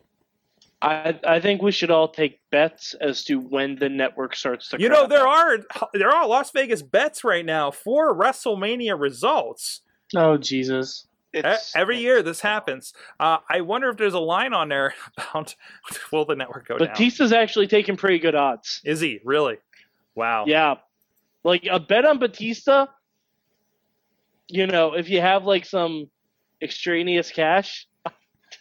I 0.82 1.20
I 1.26 1.40
think 1.40 1.62
we 1.62 1.72
should 1.72 1.92
all 1.92 2.08
take 2.08 2.40
bets 2.52 2.94
as 3.00 3.24
to 3.26 3.40
when 3.40 3.76
the 3.78 3.90
network 3.90 4.36
starts 4.36 4.70
to. 4.70 4.80
You 4.80 4.90
know, 4.90 5.08
there 5.08 5.28
out. 5.28 5.62
are 5.74 5.88
there 5.94 6.10
are 6.10 6.28
Las 6.28 6.52
Vegas 6.52 6.82
bets 6.82 7.24
right 7.24 7.46
now 7.46 7.72
for 7.72 8.16
WrestleMania 8.16 9.00
results. 9.00 9.82
Oh 10.16 10.38
Jesus! 10.38 11.08
E- 11.34 11.42
Every 11.76 11.98
year 11.98 12.22
this 12.22 12.42
happens. 12.42 12.94
Uh, 13.20 13.38
I 13.50 13.62
wonder 13.62 13.90
if 13.90 13.98
there's 13.98 14.14
a 14.14 14.20
line 14.20 14.54
on 14.54 14.70
there 14.70 14.94
about 15.18 15.56
will 16.12 16.26
the 16.26 16.36
network 16.36 16.68
go 16.68 16.78
down? 16.78 16.90
Batista's 16.90 17.34
actually 17.34 17.68
taking 17.68 17.98
pretty 17.98 18.20
good 18.20 18.36
odds. 18.36 18.82
Is 18.84 19.00
he 19.00 19.20
really? 19.24 19.58
Wow. 20.14 20.46
Yeah, 20.46 20.76
like 21.44 21.66
a 21.70 21.80
bet 21.80 22.06
on 22.06 22.20
Batista. 22.20 22.88
You 24.48 24.68
know, 24.68 24.94
if 24.94 25.10
you 25.10 25.22
have 25.22 25.46
like 25.46 25.66
some 25.66 26.10
extraneous 26.62 27.32
cash, 27.32 27.88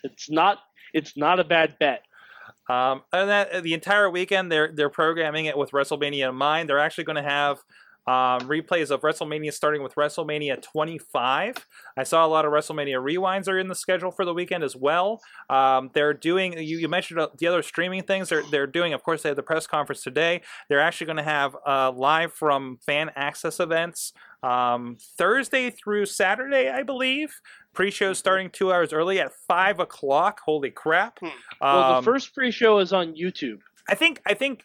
it's 0.05 0.31
not 0.31 0.59
it's 0.93 1.17
not 1.17 1.41
a 1.41 1.45
bad 1.45 1.77
bet. 1.79 2.03
Um, 2.69 3.03
and 3.13 3.29
that 3.29 3.63
the 3.63 3.75
entire 3.75 4.09
weekend 4.09 4.51
they're 4.51 4.73
they're 4.75 4.89
programming 4.89 5.47
it 5.47 5.59
with 5.59 5.73
WrestleMania 5.73 6.31
in 6.31 6.35
mind. 6.35 6.69
They're 6.69 6.79
actually 6.79 7.05
going 7.05 7.23
to 7.23 7.29
have 7.29 7.59
um, 8.07 8.41
replays 8.49 8.91
of 8.91 9.01
WrestleMania 9.01 9.53
starting 9.53 9.83
with 9.83 9.95
WrestleMania 9.95 10.61
25. 10.61 11.67
I 11.97 12.03
saw 12.03 12.25
a 12.25 12.29
lot 12.29 12.45
of 12.45 12.53
WrestleMania 12.53 13.03
rewinds 13.03 13.49
are 13.49 13.59
in 13.59 13.69
the 13.69 13.75
schedule 13.75 14.11
for 14.11 14.27
the 14.27 14.35
weekend 14.35 14.63
as 14.63 14.77
well. 14.77 15.23
Um, 15.49 15.91
they're 15.95 16.13
doing 16.13 16.59
you, 16.59 16.79
you 16.79 16.89
mentioned 16.89 17.21
uh, 17.21 17.29
the 17.39 17.47
other 17.47 17.63
streaming 17.63 18.03
things. 18.03 18.29
They're 18.29 18.43
they're 18.51 18.67
doing. 18.67 18.93
Of 18.93 19.03
course, 19.03 19.23
they 19.23 19.31
have 19.31 19.37
the 19.37 19.43
press 19.43 19.67
conference 19.67 20.03
today. 20.03 20.43
They're 20.69 20.81
actually 20.81 21.07
going 21.07 21.17
to 21.19 21.23
have 21.23 21.57
uh, 21.67 21.93
live 21.93 22.33
from 22.33 22.79
fan 22.85 23.11
access 23.17 23.59
events 23.59 24.13
um, 24.45 24.97
Thursday 25.19 25.71
through 25.71 26.07
Saturday, 26.07 26.69
I 26.71 26.83
believe. 26.83 27.41
Pre-show 27.73 28.13
starting 28.13 28.51
two 28.51 28.73
hours 28.73 28.93
early 28.93 29.19
at 29.21 29.33
five 29.49 29.81
o'clock. 29.81 30.41
Holy 30.45 30.71
crap! 30.71 31.19
well, 31.61 31.83
Um, 31.95 32.05
the 32.05 32.11
first 32.11 32.35
pre-show 32.35 32.79
is 32.79 32.93
on 32.93 33.15
YouTube. 33.15 33.59
I 33.89 33.95
think 33.95 34.21
I 34.27 34.35
think 34.35 34.65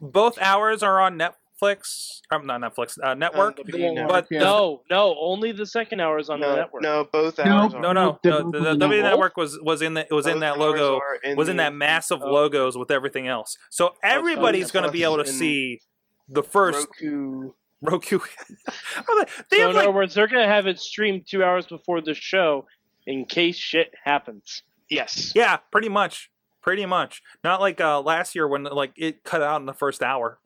both 0.00 0.38
hours 0.38 0.82
are 0.82 1.00
on 1.00 1.18
Netflix. 1.18 2.20
I'm 2.30 2.46
not 2.46 2.60
Netflix. 2.60 2.98
Uh, 3.02 3.14
network. 3.14 3.56
but 3.56 4.28
the- 4.28 4.38
no, 4.38 4.82
no, 4.90 5.16
only 5.18 5.52
the 5.52 5.64
second 5.66 6.00
hour 6.00 6.18
is 6.18 6.28
on 6.28 6.40
the 6.40 6.54
network. 6.54 6.82
no, 6.82 7.04
both 7.10 7.38
No, 7.38 7.44
hours. 7.44 7.72
no, 7.72 7.80
no, 7.80 7.92
no. 7.92 8.18
The, 8.22 8.50
the 8.60 8.76
W 8.76 9.02
Network 9.02 9.36
was 9.36 9.58
was 9.62 9.80
in 9.82 9.94
the 9.94 10.02
it 10.02 10.12
was 10.12 10.26
in 10.26 10.40
that 10.40 10.58
logo 10.58 11.00
in 11.24 11.36
was 11.36 11.48
in 11.48 11.56
that 11.56 11.72
massive 11.74 12.20
logos 12.20 12.76
with 12.76 12.90
everything 12.90 13.26
else. 13.26 13.56
So 13.70 13.94
everybody's 14.02 14.70
going 14.70 14.84
to 14.84 14.92
be 14.92 15.02
able 15.02 15.16
to 15.18 15.26
see 15.26 15.80
the 16.28 16.42
first 16.42 16.86
Roku. 17.00 17.52
Roku. 17.80 18.18
they 19.50 19.58
have 19.60 19.70
in 19.70 19.76
like 19.76 19.84
other 19.84 19.92
words, 19.92 20.14
they're 20.14 20.26
going 20.26 20.42
to 20.46 20.52
have 20.52 20.66
it 20.66 20.78
streamed 20.80 21.26
two 21.28 21.44
hours 21.44 21.66
before 21.66 22.00
the 22.00 22.14
show 22.14 22.66
in 23.06 23.24
case 23.24 23.56
shit 23.56 23.92
happens. 24.04 24.62
Yes. 24.90 25.32
yeah, 25.34 25.58
pretty 25.70 25.88
much, 25.88 26.30
pretty 26.62 26.86
much. 26.86 27.22
Not 27.44 27.60
like 27.60 27.80
uh, 27.80 28.00
last 28.00 28.34
year 28.34 28.48
when 28.48 28.64
like 28.64 28.92
it 28.96 29.22
cut 29.22 29.42
out 29.42 29.60
in 29.60 29.66
the 29.66 29.74
first 29.74 30.02
hour. 30.02 30.38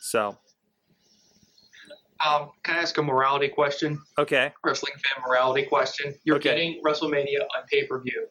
So 0.00 0.38
Um, 2.24 2.50
can 2.62 2.76
I 2.76 2.78
ask 2.82 2.96
a 2.98 3.02
morality 3.02 3.48
question? 3.48 3.98
okay, 4.18 4.52
Wrestling 4.64 4.94
fan 4.94 5.22
morality 5.26 5.64
question. 5.66 6.14
You're 6.24 6.36
Okay. 6.36 6.50
getting 6.50 6.82
WrestleMania 6.84 7.40
on 7.42 7.66
pay 7.70 7.86
per 7.86 8.00
view. 8.00 8.26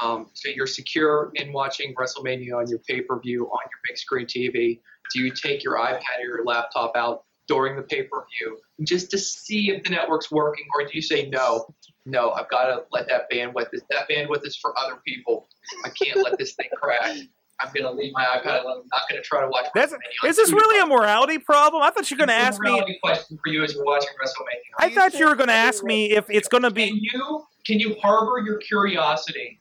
Um, 0.00 0.30
so 0.34 0.48
you're 0.48 0.66
secure 0.66 1.30
in 1.36 1.52
watching 1.52 1.94
WrestleMania 1.94 2.56
on 2.56 2.68
your 2.68 2.80
pay 2.80 3.00
per 3.02 3.18
view 3.20 3.46
on 3.46 3.60
your 3.70 3.80
big 3.86 3.96
screen 3.98 4.26
TV. 4.26 4.80
Do 5.14 5.20
you 5.20 5.32
take 5.32 5.62
your 5.62 5.76
iPad 5.78 6.18
or 6.24 6.26
your 6.26 6.44
laptop 6.44 6.96
out 6.96 7.24
during 7.52 7.76
the 7.76 7.82
pay 7.82 8.02
per 8.04 8.24
view 8.38 8.58
just 8.84 9.10
to 9.10 9.18
see 9.18 9.70
if 9.70 9.84
the 9.84 9.90
network's 9.90 10.30
working, 10.30 10.64
or 10.74 10.84
do 10.84 10.90
you 10.92 11.02
say 11.02 11.28
no? 11.28 11.74
No, 12.06 12.30
I've 12.30 12.48
got 12.48 12.66
to 12.66 12.84
let 12.90 13.06
that 13.08 13.30
bandwidth. 13.30 13.68
That 13.90 14.08
bandwidth 14.10 14.46
is 14.46 14.56
for 14.56 14.76
other 14.78 15.00
people. 15.06 15.48
I 15.84 15.90
can't 15.90 16.16
let 16.24 16.38
this 16.38 16.54
thing 16.54 16.68
crash. 16.74 17.20
I'm 17.60 17.70
gonna 17.76 17.92
leave 17.92 18.12
my 18.12 18.24
iPad 18.24 18.64
alone. 18.64 18.80
I'm 18.80 18.88
not 18.90 19.02
gonna 19.08 19.22
try 19.22 19.40
to 19.42 19.48
watch. 19.48 19.66
that's 19.74 19.94
is 20.24 20.36
this 20.36 20.50
really 20.50 20.80
a 20.80 20.86
morality 20.86 21.38
problem? 21.38 21.82
I 21.82 21.90
thought 21.90 22.10
you 22.10 22.16
were 22.16 22.26
going 22.26 22.28
to 22.28 22.34
ask 22.34 22.60
me. 22.60 22.98
question 23.02 23.38
for 23.44 23.52
you 23.52 23.62
as 23.62 23.74
you're 23.74 23.84
watching 23.84 24.08
WrestleMania. 24.20 24.80
I 24.80 24.90
thought 24.92 25.14
you 25.14 25.28
were 25.28 25.36
going 25.36 25.48
to 25.48 25.54
ask 25.54 25.84
me 25.84 26.10
if 26.10 26.28
it's 26.28 26.48
going 26.48 26.64
to 26.64 26.72
be. 26.72 26.88
Can 26.88 26.96
you 26.96 27.46
can 27.64 27.78
you 27.78 27.94
harbor 28.02 28.42
your 28.44 28.56
curiosity 28.58 29.60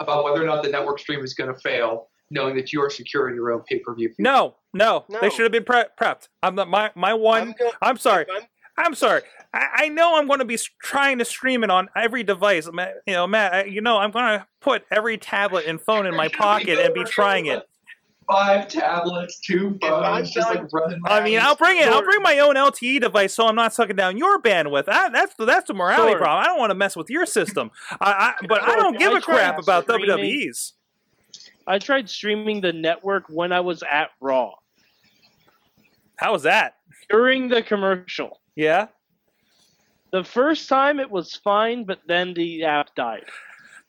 about 0.00 0.24
whether 0.24 0.42
or 0.42 0.46
not 0.46 0.62
the 0.62 0.70
network 0.70 1.00
stream 1.00 1.22
is 1.22 1.34
going 1.34 1.52
to 1.52 1.60
fail, 1.60 2.07
knowing 2.30 2.56
that 2.56 2.72
you 2.72 2.82
are 2.82 2.90
secure 2.90 3.28
in 3.28 3.34
your 3.34 3.52
own 3.52 3.62
pay 3.68 3.78
per 3.78 3.94
view? 3.94 4.12
No, 4.18 4.56
no, 4.74 5.04
No. 5.08 5.18
they 5.20 5.30
should 5.30 5.42
have 5.44 5.52
been 5.52 5.64
pre- 5.64 5.84
prepped. 6.00 6.28
I'm 6.42 6.54
not 6.54 6.68
my 6.68 6.90
my 6.94 7.14
one. 7.14 7.54
I'm, 7.82 7.96
sorry. 7.96 8.26
I'm 8.76 8.94
sorry. 8.94 9.22
I, 9.52 9.66
I 9.76 9.88
know 9.88 10.16
I'm 10.18 10.26
going 10.26 10.38
to 10.40 10.44
be 10.44 10.58
trying 10.82 11.18
to 11.18 11.24
stream 11.24 11.64
it 11.64 11.70
on 11.70 11.88
every 11.96 12.22
device. 12.22 12.68
You 13.06 13.12
know, 13.14 13.26
Matt. 13.26 13.54
I, 13.54 13.64
you 13.64 13.80
know, 13.80 13.98
I'm 13.98 14.10
going 14.10 14.38
to 14.38 14.46
put 14.60 14.84
every 14.90 15.18
tablet 15.18 15.66
and 15.66 15.80
phone 15.80 16.06
in 16.06 16.14
my 16.14 16.28
pocket 16.28 16.78
and 16.78 16.92
be 16.94 17.04
trying 17.04 17.46
it. 17.46 17.62
Five 18.30 18.68
tablets, 18.68 19.40
two 19.40 19.78
phones, 19.80 20.30
just 20.30 20.50
like 20.50 20.70
running. 20.70 21.00
I 21.06 21.24
mean, 21.24 21.38
I'll 21.40 21.56
bring 21.56 21.78
it. 21.78 21.88
I'll 21.88 22.02
bring 22.04 22.20
my 22.20 22.38
own 22.40 22.56
LTE 22.56 23.00
device, 23.00 23.32
so 23.32 23.46
I'm 23.46 23.54
not 23.54 23.72
sucking 23.72 23.96
down 23.96 24.18
your 24.18 24.38
bandwidth. 24.42 24.84
That, 24.84 25.14
that's 25.14 25.34
that's 25.38 25.66
the 25.68 25.72
morality 25.72 26.12
Sorg. 26.12 26.18
problem. 26.18 26.44
I 26.44 26.46
don't 26.46 26.58
want 26.58 26.68
to 26.68 26.74
mess 26.74 26.94
with 26.94 27.08
your 27.08 27.24
system. 27.24 27.70
I, 28.02 28.34
I, 28.42 28.46
but 28.46 28.60
I 28.62 28.76
don't 28.76 28.98
give 28.98 29.14
I 29.14 29.18
a 29.18 29.20
crap 29.22 29.54
tried 29.54 29.62
about 29.62 29.84
streaming- 29.84 30.10
WWE's. 30.10 30.74
I 31.68 31.78
tried 31.78 32.08
streaming 32.08 32.60
the 32.60 32.72
network 32.72 33.24
when 33.28 33.52
I 33.52 33.60
was 33.60 33.82
at 33.88 34.10
Raw 34.20 34.54
How 36.16 36.32
was 36.32 36.42
that? 36.44 36.74
during 37.10 37.48
the 37.48 37.62
commercial. 37.62 38.40
Yeah. 38.56 38.86
The 40.10 40.24
first 40.24 40.68
time 40.68 40.98
it 40.98 41.10
was 41.10 41.34
fine, 41.36 41.84
but 41.84 42.00
then 42.06 42.34
the 42.34 42.64
app 42.64 42.94
died. 42.94 43.24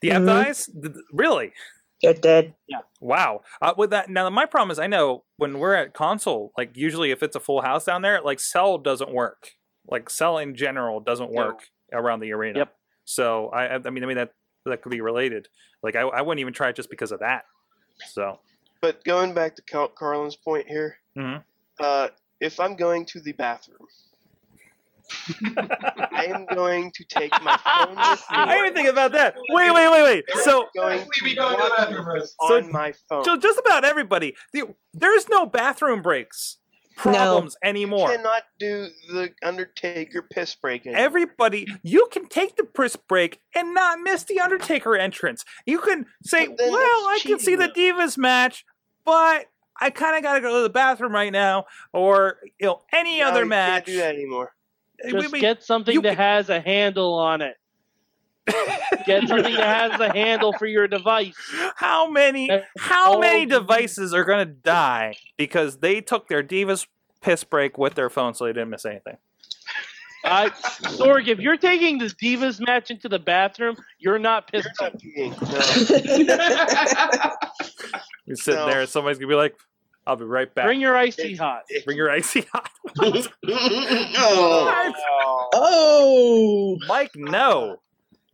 The 0.02 0.12
app 0.12 0.24
dies? 0.26 0.66
Th- 0.68 0.94
th- 0.94 1.06
Really? 1.14 1.54
It 2.02 2.22
did. 2.22 2.54
Yeah. 2.68 2.80
Wow. 3.02 3.42
Uh, 3.62 3.74
with 3.78 3.90
that, 3.90 4.10
now 4.10 4.30
my 4.30 4.46
problem 4.46 4.72
is 4.72 4.80
I 4.80 4.88
know 4.88 5.24
when 5.38 5.60
we're 5.60 5.74
at 5.76 5.94
Consol, 5.94 6.50
like 6.58 6.72
usually 6.76 7.12
if 7.12 7.24
it's 7.24 7.36
a 7.36 7.40
full 7.42 7.62
house 7.62 7.84
down 7.86 8.02
there, 8.02 8.22
like 8.22 8.40
cell 8.40 8.78
doesn't 8.78 9.12
work. 9.14 9.52
Like 9.86 10.10
cell 10.10 10.38
in 10.38 10.56
general 10.56 11.00
doesn't 11.02 11.32
work 11.32 11.64
around 11.92 12.20
the 12.22 12.32
arena. 12.32 12.60
Yep. 12.60 12.74
So 13.06 13.48
I, 13.50 13.66
I 13.66 13.80
I 13.84 13.90
mean, 13.90 14.04
I 14.04 14.08
mean 14.08 14.18
that 14.18 14.32
that 14.66 14.82
could 14.82 14.92
be 14.92 15.02
related. 15.02 15.48
Like 15.84 15.96
I, 15.96 16.02
I 16.02 16.22
wouldn't 16.22 16.40
even 16.40 16.54
try 16.54 16.70
it 16.70 16.76
just 16.76 16.90
because 16.90 17.12
of 17.12 17.20
that. 17.20 17.44
So. 18.08 18.40
But 18.82 19.04
going 19.04 19.34
back 19.34 19.56
to 19.58 19.62
Car- 19.64 19.92
Carlin's 19.94 20.36
point 20.38 20.68
here, 20.68 20.98
mhm. 21.18 21.44
uh, 21.80 22.08
if 22.40 22.60
I'm 22.60 22.76
going 22.76 23.06
to 23.08 23.20
the 23.20 23.34
bathroom, 23.34 23.88
I 26.12 26.28
am 26.30 26.46
going 26.46 26.92
to 26.92 27.04
take 27.04 27.32
my 27.42 27.58
phone 27.58 27.90
with 27.96 28.20
me. 28.20 28.38
I 28.38 28.56
didn't 28.58 28.76
think 28.76 28.88
about 28.90 29.12
that. 29.14 29.36
Wait, 29.50 29.74
wait, 29.74 29.92
wait, 29.92 30.04
wait. 30.04 30.26
So, 30.44 30.68
going 30.76 31.00
to 31.00 31.08
we 31.24 31.36
go 31.36 31.50
to 31.50 31.56
the 31.58 31.74
bathroom 31.78 32.06
first. 32.06 32.36
So- 32.48 32.56
on 32.58 32.72
my 32.72 32.94
phone. 33.10 33.24
so 33.24 33.36
just 33.38 33.60
about 33.60 33.84
everybody, 33.84 34.36
the, 34.54 34.64
there's 34.94 35.28
no 35.28 35.46
bathroom 35.46 36.02
breaks 36.02 36.58
problems 37.00 37.56
anymore. 37.64 38.12
You 38.12 38.18
cannot 38.18 38.44
do 38.60 38.88
the 39.08 39.30
Undertaker 39.44 40.22
piss 40.22 40.56
break 40.56 40.86
anymore. 40.86 41.04
Everybody, 41.04 41.68
you 41.84 42.08
can 42.12 42.28
take 42.28 42.56
the 42.56 42.64
piss 42.64 42.96
break 42.96 43.40
and 43.56 43.74
not 43.74 44.00
miss 44.00 44.24
the 44.24 44.40
Undertaker 44.40 44.96
entrance. 44.96 45.46
You 45.66 45.80
can 45.80 46.06
say, 46.24 46.48
"Well, 46.48 46.76
I 46.76 47.14
that's 47.14 47.24
can 47.24 47.40
see 47.40 47.56
the 47.56 47.70
Divas 47.70 48.18
match, 48.18 48.66
but 49.06 49.46
I 49.80 49.90
kind 49.90 50.18
of 50.18 50.24
got 50.24 50.36
to 50.36 50.42
go 50.42 50.58
to 50.58 50.64
the 50.64 50.70
bathroom 50.70 51.14
right 51.14 51.32
now," 51.32 51.66
or 51.94 52.40
you 52.60 52.68
know, 52.68 52.82
any 52.94 53.20
No, 53.20 53.30
other 53.30 53.42
you 53.42 53.48
match. 53.48 53.86
Can't 53.86 53.86
do 53.86 53.98
that 53.98 54.16
anymore. 54.16 54.54
Just 55.10 55.32
we- 55.32 55.40
get 55.40 55.64
something 55.64 55.94
you 55.94 56.02
that 56.02 56.18
has 56.18 56.50
a 56.50 56.60
handle 56.60 57.14
on 57.14 57.42
it. 57.42 57.56
Get 59.06 59.28
something 59.28 59.56
that 59.56 59.92
has 59.92 60.00
a 60.00 60.12
handle 60.12 60.54
for 60.54 60.66
your 60.66 60.88
device. 60.88 61.36
How 61.76 62.10
many? 62.10 62.50
How 62.78 63.20
many 63.20 63.46
devices 63.46 64.14
are 64.14 64.24
going 64.24 64.48
to 64.48 64.54
die 64.54 65.16
because 65.38 65.78
they 65.78 66.02
took 66.02 66.28
their 66.28 66.44
Divas 66.44 66.88
piss 67.22 67.44
break 67.44 67.78
with 67.78 67.96
their 67.96 68.10
phone, 68.10 68.34
so 68.34 68.46
they 68.46 68.54
didn't 68.54 68.70
miss 68.70 68.86
anything? 68.86 69.18
I, 70.26 70.50
Sorg, 70.50 71.28
if 71.30 71.40
you're 71.40 71.56
taking 71.58 71.98
the 71.98 72.08
Divas 72.08 72.60
match 72.66 72.92
into 72.92 73.08
the 73.08 73.20
bathroom, 73.20 73.78
you're 74.00 74.20
not 74.20 74.52
pissed. 74.52 74.68
You're 75.16 75.34
sitting 78.36 78.60
No. 78.60 78.66
there, 78.66 78.82
and 78.82 78.90
somebody's 78.90 79.18
gonna 79.18 79.30
be 79.30 79.36
like, 79.36 79.56
"I'll 80.06 80.18
be 80.18 80.26
right 80.26 80.54
back." 80.54 80.66
Bring 80.66 80.82
your 80.82 80.98
icy 80.98 81.36
hot. 81.38 81.64
Bring 81.86 81.96
your 81.98 82.12
icy 82.12 82.46
hot. 82.54 82.70
Oh. 85.52 86.78
Mike, 86.88 87.12
no. 87.16 87.78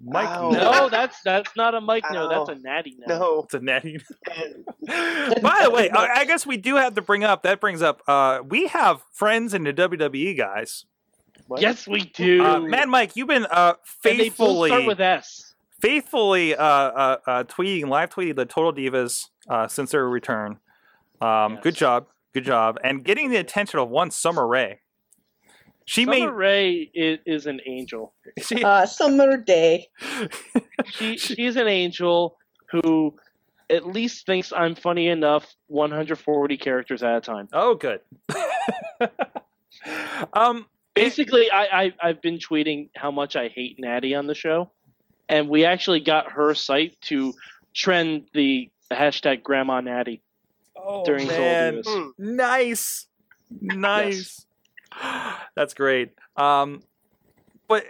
Mike, 0.08 0.30
no. 0.40 0.52
No, 0.52 0.90
that's 0.90 1.20
that's 1.24 1.50
not 1.58 1.74
a 1.74 1.82
Mike. 1.82 2.04
No, 2.12 2.30
that's 2.30 2.50
a 2.50 2.62
natty. 2.62 2.96
No. 3.08 3.18
No. 3.20 3.44
It's 3.44 3.54
a 3.56 3.60
natty. 3.60 4.00
By 4.88 5.62
the 5.64 5.72
way, 5.72 5.90
I, 5.94 6.20
I 6.22 6.26
guess 6.26 6.46
we 6.46 6.58
do 6.58 6.76
have 6.76 6.94
to 6.96 7.02
bring 7.02 7.24
up. 7.24 7.44
That 7.44 7.60
brings 7.60 7.82
up. 7.82 8.02
Uh, 8.08 8.40
we 8.48 8.68
have 8.68 9.02
friends 9.12 9.54
in 9.54 9.64
the 9.64 9.74
WWE, 9.74 10.38
guys. 10.38 10.86
Yes, 11.58 11.88
we 11.88 12.02
do. 12.06 12.44
Uh, 12.44 12.60
Man, 12.60 12.90
Mike, 12.90 13.16
you've 13.16 13.28
been 13.28 13.46
uh, 13.46 13.74
And 14.06 14.20
they 14.20 14.30
both 14.30 14.38
faithfully 14.38 14.70
start 14.70 14.86
with 14.86 15.02
S. 15.02 15.54
faithfully 15.80 16.56
uh, 16.56 16.64
uh, 16.64 17.18
uh, 17.28 17.44
tweeting, 17.44 17.88
live 17.88 18.10
tweeting 18.10 18.36
the 18.36 18.46
Total 18.46 18.74
Divas 18.74 19.26
uh, 19.50 19.68
since 19.68 19.92
their 19.92 20.08
return. 20.08 20.58
Um, 21.22 21.60
Good 21.62 21.76
job, 21.76 22.08
good 22.34 22.46
job, 22.46 22.78
and 22.84 23.04
getting 23.04 23.30
the 23.30 23.38
attention 23.38 23.80
of 23.80 23.90
one 23.90 24.12
Summer 24.12 24.48
Rae. 24.48 24.80
She 25.86 26.04
Summer 26.04 26.20
made 26.20 26.30
Rae 26.30 26.92
is, 26.94 27.20
is 27.26 27.46
an 27.46 27.62
angel. 27.66 28.14
she, 28.44 28.64
Uh, 28.64 28.86
summer 28.86 29.38
day. 29.38 29.88
she 30.86 31.18
she's 31.18 31.56
an 31.56 31.68
angel 31.68 32.38
who 32.72 33.16
at 33.70 33.88
least 33.88 34.26
thinks 34.26 34.52
I'm 34.52 34.76
funny 34.76 35.08
enough 35.08 35.56
140 35.68 36.58
characters 36.58 37.04
at 37.04 37.18
a 37.18 37.22
time. 37.22 37.48
Oh, 37.54 37.76
good. 37.76 38.00
um, 40.34 40.66
basically, 40.94 41.50
I, 41.52 41.84
I 41.84 41.94
I've 42.02 42.22
been 42.22 42.40
tweeting 42.40 42.90
how 42.96 43.12
much 43.12 43.36
I 43.36 43.48
hate 43.48 43.80
Natty 43.80 44.16
on 44.16 44.28
the 44.28 44.36
show, 44.36 44.72
and 45.30 45.50
we 45.50 45.66
actually 45.66 46.00
got 46.00 46.32
her 46.32 46.54
site 46.56 47.00
to 47.04 47.34
trend 47.74 48.28
the 48.34 48.70
hashtag 48.92 49.44
Grandma 49.44 49.82
Natty 49.82 50.22
during 51.06 51.28
Soul 51.28 51.38
man. 51.38 51.82
Divas. 51.84 52.12
nice, 52.18 53.06
nice. 53.62 54.46
That's 55.56 55.74
great. 55.74 56.12
Um, 56.36 56.84
but 57.68 57.86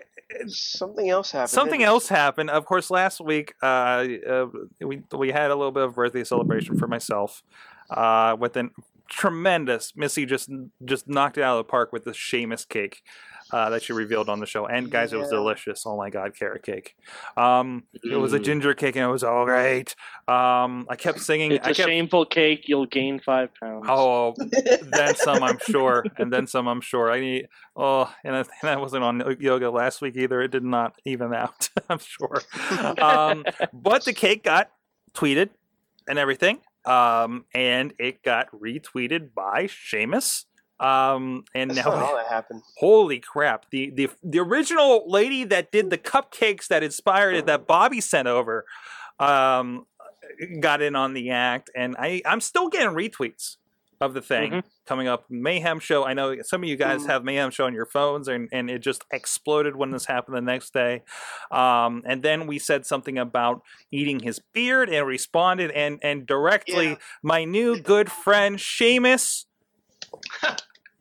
something 0.48 1.10
else 1.10 1.32
happened. 1.32 1.50
Something 1.50 1.84
else 1.84 2.08
happened. 2.08 2.50
Of 2.50 2.66
course, 2.66 2.90
last 2.90 3.22
week 3.22 3.54
uh, 3.62 4.08
uh, 4.28 4.48
we 4.82 5.04
we 5.12 5.32
had 5.32 5.52
a 5.52 5.56
little 5.56 5.72
bit 5.72 5.84
of 5.84 5.96
birthday 5.96 6.24
celebration 6.24 6.78
for 6.78 6.88
myself 6.88 7.44
uh, 7.90 8.36
with 8.40 8.56
a 8.58 8.70
tremendous 9.10 9.94
Missy 9.96 10.26
just 10.26 10.50
just 10.84 11.08
knocked 11.08 11.38
it 11.38 11.44
out 11.44 11.58
of 11.58 11.66
the 11.66 11.70
park 11.70 11.92
with 11.94 12.06
the 12.06 12.14
Sheamus 12.14 12.66
cake 12.66 13.04
uh, 13.56 13.70
that 13.70 13.82
she 13.82 13.94
revealed 13.94 14.28
on 14.28 14.42
the 14.42 14.46
show. 14.46 14.66
And 14.66 14.90
guys, 14.92 15.14
it 15.14 15.18
was 15.18 15.30
delicious. 15.30 15.86
Oh 15.86 15.96
my 15.96 16.10
god, 16.10 16.36
carrot 16.38 16.62
cake. 16.64 16.94
Um, 17.38 17.84
It 18.04 18.18
was 18.18 18.34
a 18.34 18.40
Mm. 18.40 18.44
ginger 18.44 18.74
cake 18.74 18.98
and 18.98 19.06
it 19.06 19.12
was 19.12 19.24
all 19.24 19.46
right. 19.46 19.90
Um, 20.28 20.86
I 20.90 20.96
kept 20.98 21.22
singing. 21.22 21.54
It's 21.54 21.66
I 21.66 21.72
a 21.72 21.74
kept, 21.74 21.88
shameful 21.88 22.26
cake. 22.26 22.68
You'll 22.68 22.86
gain 22.86 23.22
five 23.22 23.50
pounds. 23.58 23.86
Oh, 23.88 24.34
then 24.82 25.16
some, 25.16 25.42
I'm 25.42 25.58
sure, 25.70 26.04
and 26.18 26.34
then 26.34 26.48
some, 26.48 26.68
I'm 26.68 26.82
sure. 26.82 27.10
I 27.10 27.20
need. 27.22 27.48
Oh, 27.78 28.14
and 28.26 28.36
I, 28.36 28.40
and 28.62 28.70
I 28.70 28.76
wasn't 28.76 29.04
on 29.06 29.38
yoga 29.40 29.70
last 29.72 30.02
week 30.02 30.18
either. 30.18 30.42
It 30.42 30.52
did 30.52 30.64
not 30.66 30.96
even 31.06 31.34
out. 31.34 31.70
I'm 31.90 32.00
sure. 32.00 32.42
Um, 33.00 33.46
but 33.72 34.04
the 34.04 34.14
cake 34.14 34.44
got 34.44 34.70
tweeted 35.14 35.50
and 36.10 36.20
everything, 36.20 36.60
um, 36.84 37.46
and 37.54 37.94
it 38.00 38.22
got 38.22 38.52
retweeted 38.52 39.34
by 39.34 39.68
Sheamus. 39.68 40.46
Um, 40.80 41.46
and 41.54 41.72
That's 41.72 41.86
now 41.86 41.94
not 41.94 42.06
how 42.06 42.16
that 42.18 42.28
happened. 42.28 42.62
Holy 42.78 43.20
crap! 43.20 43.70
The 43.70 43.90
the 43.92 44.10
the 44.24 44.40
original 44.40 45.10
lady 45.10 45.44
that 45.46 45.72
did 45.72 45.90
the 45.90 45.98
cupcakes 45.98 46.68
that 46.68 46.84
inspired 46.84 47.36
it 47.36 47.46
that 47.46 47.66
Bobby 47.66 48.02
sent 48.02 48.28
over, 48.28 48.66
um, 49.20 49.86
got 50.60 50.82
in 50.82 50.96
on 50.96 51.14
the 51.14 51.30
act, 51.32 51.70
and 51.76 51.96
I 51.98 52.22
I'm 52.26 52.42
still 52.42 52.68
getting 52.68 52.90
retweets 52.90 53.56
of 54.02 54.14
the 54.14 54.22
thing 54.22 54.52
Mhm. 54.52 54.64
coming 54.86 55.08
up. 55.08 55.24
Mayhem 55.30 55.80
show. 55.80 56.04
I 56.04 56.14
know 56.14 56.36
some 56.42 56.62
of 56.62 56.68
you 56.68 56.76
guys 56.76 57.06
have 57.06 57.24
Mayhem 57.24 57.50
show 57.52 57.66
on 57.66 57.74
your 57.74 57.86
phones, 57.86 58.28
and 58.28 58.50
and 58.52 58.70
it 58.70 58.80
just 58.80 59.06
exploded 59.12 59.78
when 59.78 59.92
this 59.92 60.06
happened 60.08 60.36
the 60.36 60.42
next 60.42 60.74
day. 60.74 61.04
Um, 61.52 62.04
and 62.06 62.22
then 62.22 62.48
we 62.48 62.60
said 62.60 62.86
something 62.86 63.18
about 63.18 63.62
eating 63.92 64.20
his 64.20 64.40
beard, 64.54 64.90
and 64.90 65.08
responded, 65.08 65.72
and 65.72 66.00
and 66.04 66.26
directly 66.28 66.98
my 67.24 67.46
new 67.46 67.80
good 67.80 68.12
friend 68.12 68.60
Sheamus. 68.60 69.46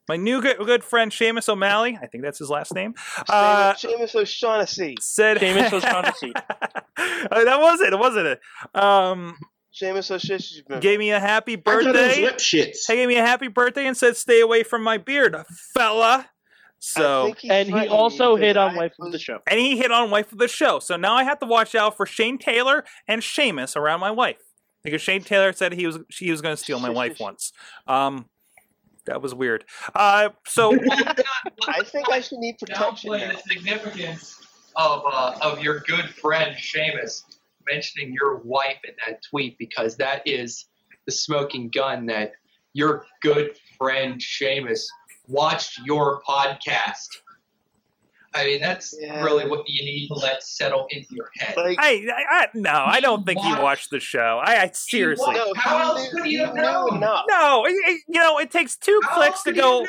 My 0.09 0.17
new 0.17 0.43
good, 0.43 0.59
good 0.59 0.85
friend 0.85 1.11
Sheamus 1.11 1.49
O'Malley, 1.49 1.99
I 2.01 2.07
think 2.07 2.25
that's 2.25 2.39
his 2.39 2.51
last 2.51 2.75
name, 2.75 2.95
uh, 3.29 3.75
Sheamus 3.75 4.15
O'Shaughnessy. 4.15 4.97
said 5.01 5.41
Sheamus 5.41 5.73
O'Shaughnessy. 5.73 6.33
Uh, 6.37 7.45
that 7.45 7.59
was 7.59 7.81
it, 7.81 7.93
It 7.95 7.99
wasn't 7.99 8.27
it? 8.27 8.41
Um, 8.75 9.39
Sheamus 9.71 10.11
O'Shaughnessy. 10.11 10.63
gave 10.81 10.99
me 10.99 11.11
a 11.11 11.19
happy 11.21 11.57
thought 11.57 11.81
it 11.81 11.87
was 11.87 11.95
birthday. 11.95 12.23
lip 12.23 12.37
shits. 12.37 12.87
He 12.87 12.95
gave 12.97 13.09
me 13.09 13.17
a 13.17 13.25
happy 13.25 13.49
birthday 13.49 13.87
and 13.87 13.97
said, 13.97 14.17
"Stay 14.19 14.41
away 14.43 14.63
from 14.63 14.83
my 14.83 14.99
beard, 14.99 15.35
fella." 15.73 16.29
So, 16.81 17.35
and 17.49 17.69
he 17.75 17.89
also 17.89 18.37
hit 18.37 18.59
on 18.59 18.77
wife 18.77 18.93
of 19.01 19.11
the 19.11 19.19
show. 19.19 19.39
and 19.47 19.59
he 19.59 19.79
hit 19.79 19.91
on 19.91 20.11
wife 20.11 20.31
of 20.33 20.39
the 20.39 20.49
show. 20.49 20.81
So 20.81 20.97
now 20.97 21.15
I 21.15 21.25
have 21.25 21.39
to 21.39 21.47
watch 21.47 21.75
out 21.75 21.97
for 21.97 22.05
Shane 22.05 22.37
Taylor 22.37 22.85
and 23.09 23.25
Sheamus 23.25 23.75
around 23.75 24.01
my 24.01 24.11
wife 24.11 24.37
because 24.83 25.01
Shane 25.01 25.23
Taylor 25.25 25.55
said 25.55 25.73
he 25.73 25.87
was 25.87 25.99
she 26.11 26.31
was 26.31 26.43
going 26.43 26.55
to 26.55 26.63
steal 26.63 26.79
my 26.79 26.91
wife 26.91 27.19
once. 27.21 27.53
Um, 27.87 28.27
that 29.07 29.23
was 29.23 29.35
weird. 29.35 29.65
Uh, 29.95 30.31
so 30.47 30.73
I 31.69 31.83
think 31.85 32.11
I 32.11 32.21
should 32.21 32.39
need 32.39 32.59
protection. 32.59 33.11
downplay 33.11 33.21
now. 33.21 33.33
the 33.33 33.55
significance 33.55 34.41
of 34.77 35.03
uh, 35.07 35.35
of 35.41 35.63
your 35.63 35.81
good 35.81 36.09
friend 36.11 36.59
Sheamus 36.59 37.25
mentioning 37.67 38.13
your 38.13 38.39
wife 38.39 38.79
in 38.87 38.95
that 39.07 39.23
tweet 39.31 39.57
because 39.59 39.97
that 39.97 40.23
is 40.27 40.67
the 41.07 41.13
smoking 41.13 41.71
gun 41.71 42.07
that 42.07 42.33
your 42.73 43.07
good 43.23 43.57
friend 43.79 44.21
Sheamus 44.21 44.89
watched 45.27 45.81
your 45.85 46.23
podcast 46.29 47.09
I 48.35 48.45
mean, 48.45 48.61
that's 48.61 48.95
really 49.23 49.49
what 49.49 49.63
you 49.69 49.85
need 49.85 50.09
to 50.09 50.15
let 50.15 50.43
settle 50.43 50.87
into 50.91 51.07
your 51.13 51.31
head. 51.39 51.55
I, 51.57 51.75
I, 51.79 52.25
I 52.31 52.47
no, 52.55 52.71
I 52.73 53.01
don't 53.01 53.25
think 53.25 53.41
he 53.41 53.49
watched- 53.51 53.63
watched 53.63 53.91
the 53.91 54.01
show. 54.01 54.41
I, 54.45 54.63
I 54.63 54.71
seriously. 54.73 55.35
No, 55.35 55.53
how 55.57 55.79
else 55.97 56.09
could 56.13 56.27
you 56.27 56.45
have 56.45 56.55
known? 56.55 57.01
No, 57.01 57.65
it- 57.67 57.71
it- 57.73 58.01
you 58.09 58.21
know, 58.21 58.39
it 58.39 58.51
takes 58.51 58.77
two 58.77 59.01
clicks 59.13 59.43
to 59.45 59.53
go 59.53 59.87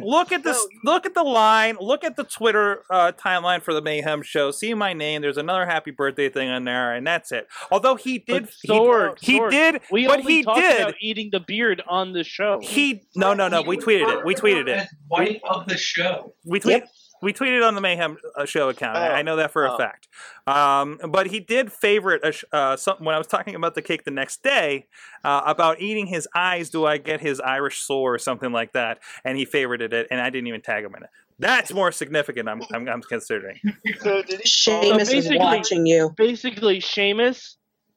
look 0.00 0.30
at 0.32 0.42
this, 0.44 0.66
look 0.84 1.06
at 1.06 1.14
the 1.14 1.22
line, 1.22 1.76
look 1.80 2.04
at 2.04 2.16
the 2.16 2.24
Twitter 2.24 2.82
uh, 2.90 3.12
timeline 3.12 3.62
for 3.62 3.72
the 3.74 3.80
Mayhem 3.82 4.22
show, 4.22 4.50
see 4.50 4.74
my 4.74 4.92
name. 4.92 5.22
There's 5.22 5.38
another 5.38 5.64
happy 5.66 5.90
birthday 5.90 6.28
thing 6.28 6.48
on 6.50 6.64
there, 6.64 6.94
and 6.94 7.06
that's 7.06 7.32
it. 7.32 7.48
Although 7.70 7.96
he 7.96 8.18
did, 8.18 8.44
But 8.44 8.50
Sorg, 8.68 9.18
he, 9.20 9.32
he 9.34 9.40
Sorg, 9.40 9.50
did, 9.50 9.80
We 9.90 10.06
but 10.06 10.20
only 10.20 10.32
he 10.34 10.42
talked 10.42 10.60
did. 10.60 10.80
about 10.82 10.94
eating 11.00 11.30
the 11.32 11.40
beard 11.40 11.82
on 11.88 12.12
the 12.12 12.24
show. 12.24 12.60
He 12.62 13.02
no, 13.14 13.32
no, 13.34 13.48
no. 13.48 13.62
We 13.62 13.76
tweeted 13.78 14.18
it. 14.18 14.24
We 14.24 14.34
tweeted 14.34 14.68
it. 14.68 14.86
Wife 15.10 15.40
of 15.44 15.66
the 15.66 15.76
show. 15.76 16.34
We 16.44 16.60
tweet, 16.60 16.84
we 17.22 17.32
tweeted 17.32 17.66
on 17.66 17.74
the 17.74 17.80
Mayhem 17.80 18.16
uh, 18.36 18.44
Show 18.44 18.68
account. 18.68 18.96
I 18.96 19.18
I 19.18 19.22
know 19.22 19.36
that 19.36 19.52
for 19.52 19.64
a 19.66 19.72
Oh. 19.72 19.78
fact. 19.78 20.08
Um, 20.46 20.98
but 21.08 21.26
he 21.28 21.40
did 21.40 21.72
favorite 21.72 22.24
a 22.24 22.32
sh- 22.32 22.44
uh, 22.52 22.76
some, 22.76 22.96
when 22.98 23.14
I 23.14 23.18
was 23.18 23.26
talking 23.26 23.54
about 23.54 23.74
the 23.74 23.82
cake 23.82 24.04
the 24.04 24.10
next 24.10 24.42
day 24.42 24.86
uh, 25.24 25.42
about 25.46 25.80
eating 25.80 26.06
his 26.06 26.28
eyes. 26.34 26.70
Do 26.70 26.86
I 26.86 26.98
get 26.98 27.20
his 27.20 27.40
Irish 27.40 27.78
sore 27.80 28.14
or 28.14 28.18
something 28.18 28.52
like 28.52 28.72
that? 28.72 28.98
And 29.24 29.36
he 29.38 29.44
favorited 29.46 29.92
it, 29.92 30.06
and 30.10 30.20
I 30.20 30.30
didn't 30.30 30.46
even 30.48 30.60
tag 30.60 30.84
him 30.84 30.94
in 30.96 31.02
it. 31.02 31.10
That's 31.38 31.72
more 31.72 31.92
significant. 31.92 32.48
I'm, 32.48 32.62
I'm, 32.72 32.88
I'm 32.88 33.02
considering. 33.02 33.58
So 34.00 34.22
did 34.22 34.40
he 34.40 34.48
Sheamus 34.48 35.08
is 35.08 35.14
basically- 35.14 35.38
watching 35.38 35.86
you. 35.86 36.14
Basically, 36.16 36.80
Sheamus, 36.80 37.56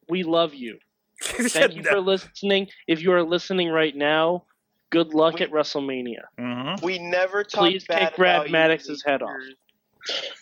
we 0.09 0.23
love 0.23 0.53
you. 0.53 0.79
Thank 1.23 1.75
you 1.75 1.83
for 1.83 1.99
listening. 1.99 2.67
If 2.87 3.01
you 3.01 3.11
are 3.13 3.23
listening 3.23 3.69
right 3.69 3.95
now, 3.95 4.43
good 4.89 5.13
luck 5.13 5.41
at 5.41 5.51
WrestleMania. 5.51 6.23
Mm-hmm. 6.39 6.85
We 6.85 6.99
never 6.99 7.43
talk 7.43 7.61
Please 7.61 7.85
bad 7.85 8.09
kick 8.09 8.17
Brad 8.17 8.35
about 8.35 8.47
you 8.47 8.53
Maddox's 8.53 9.03
head 9.05 9.21
off. 9.21 9.31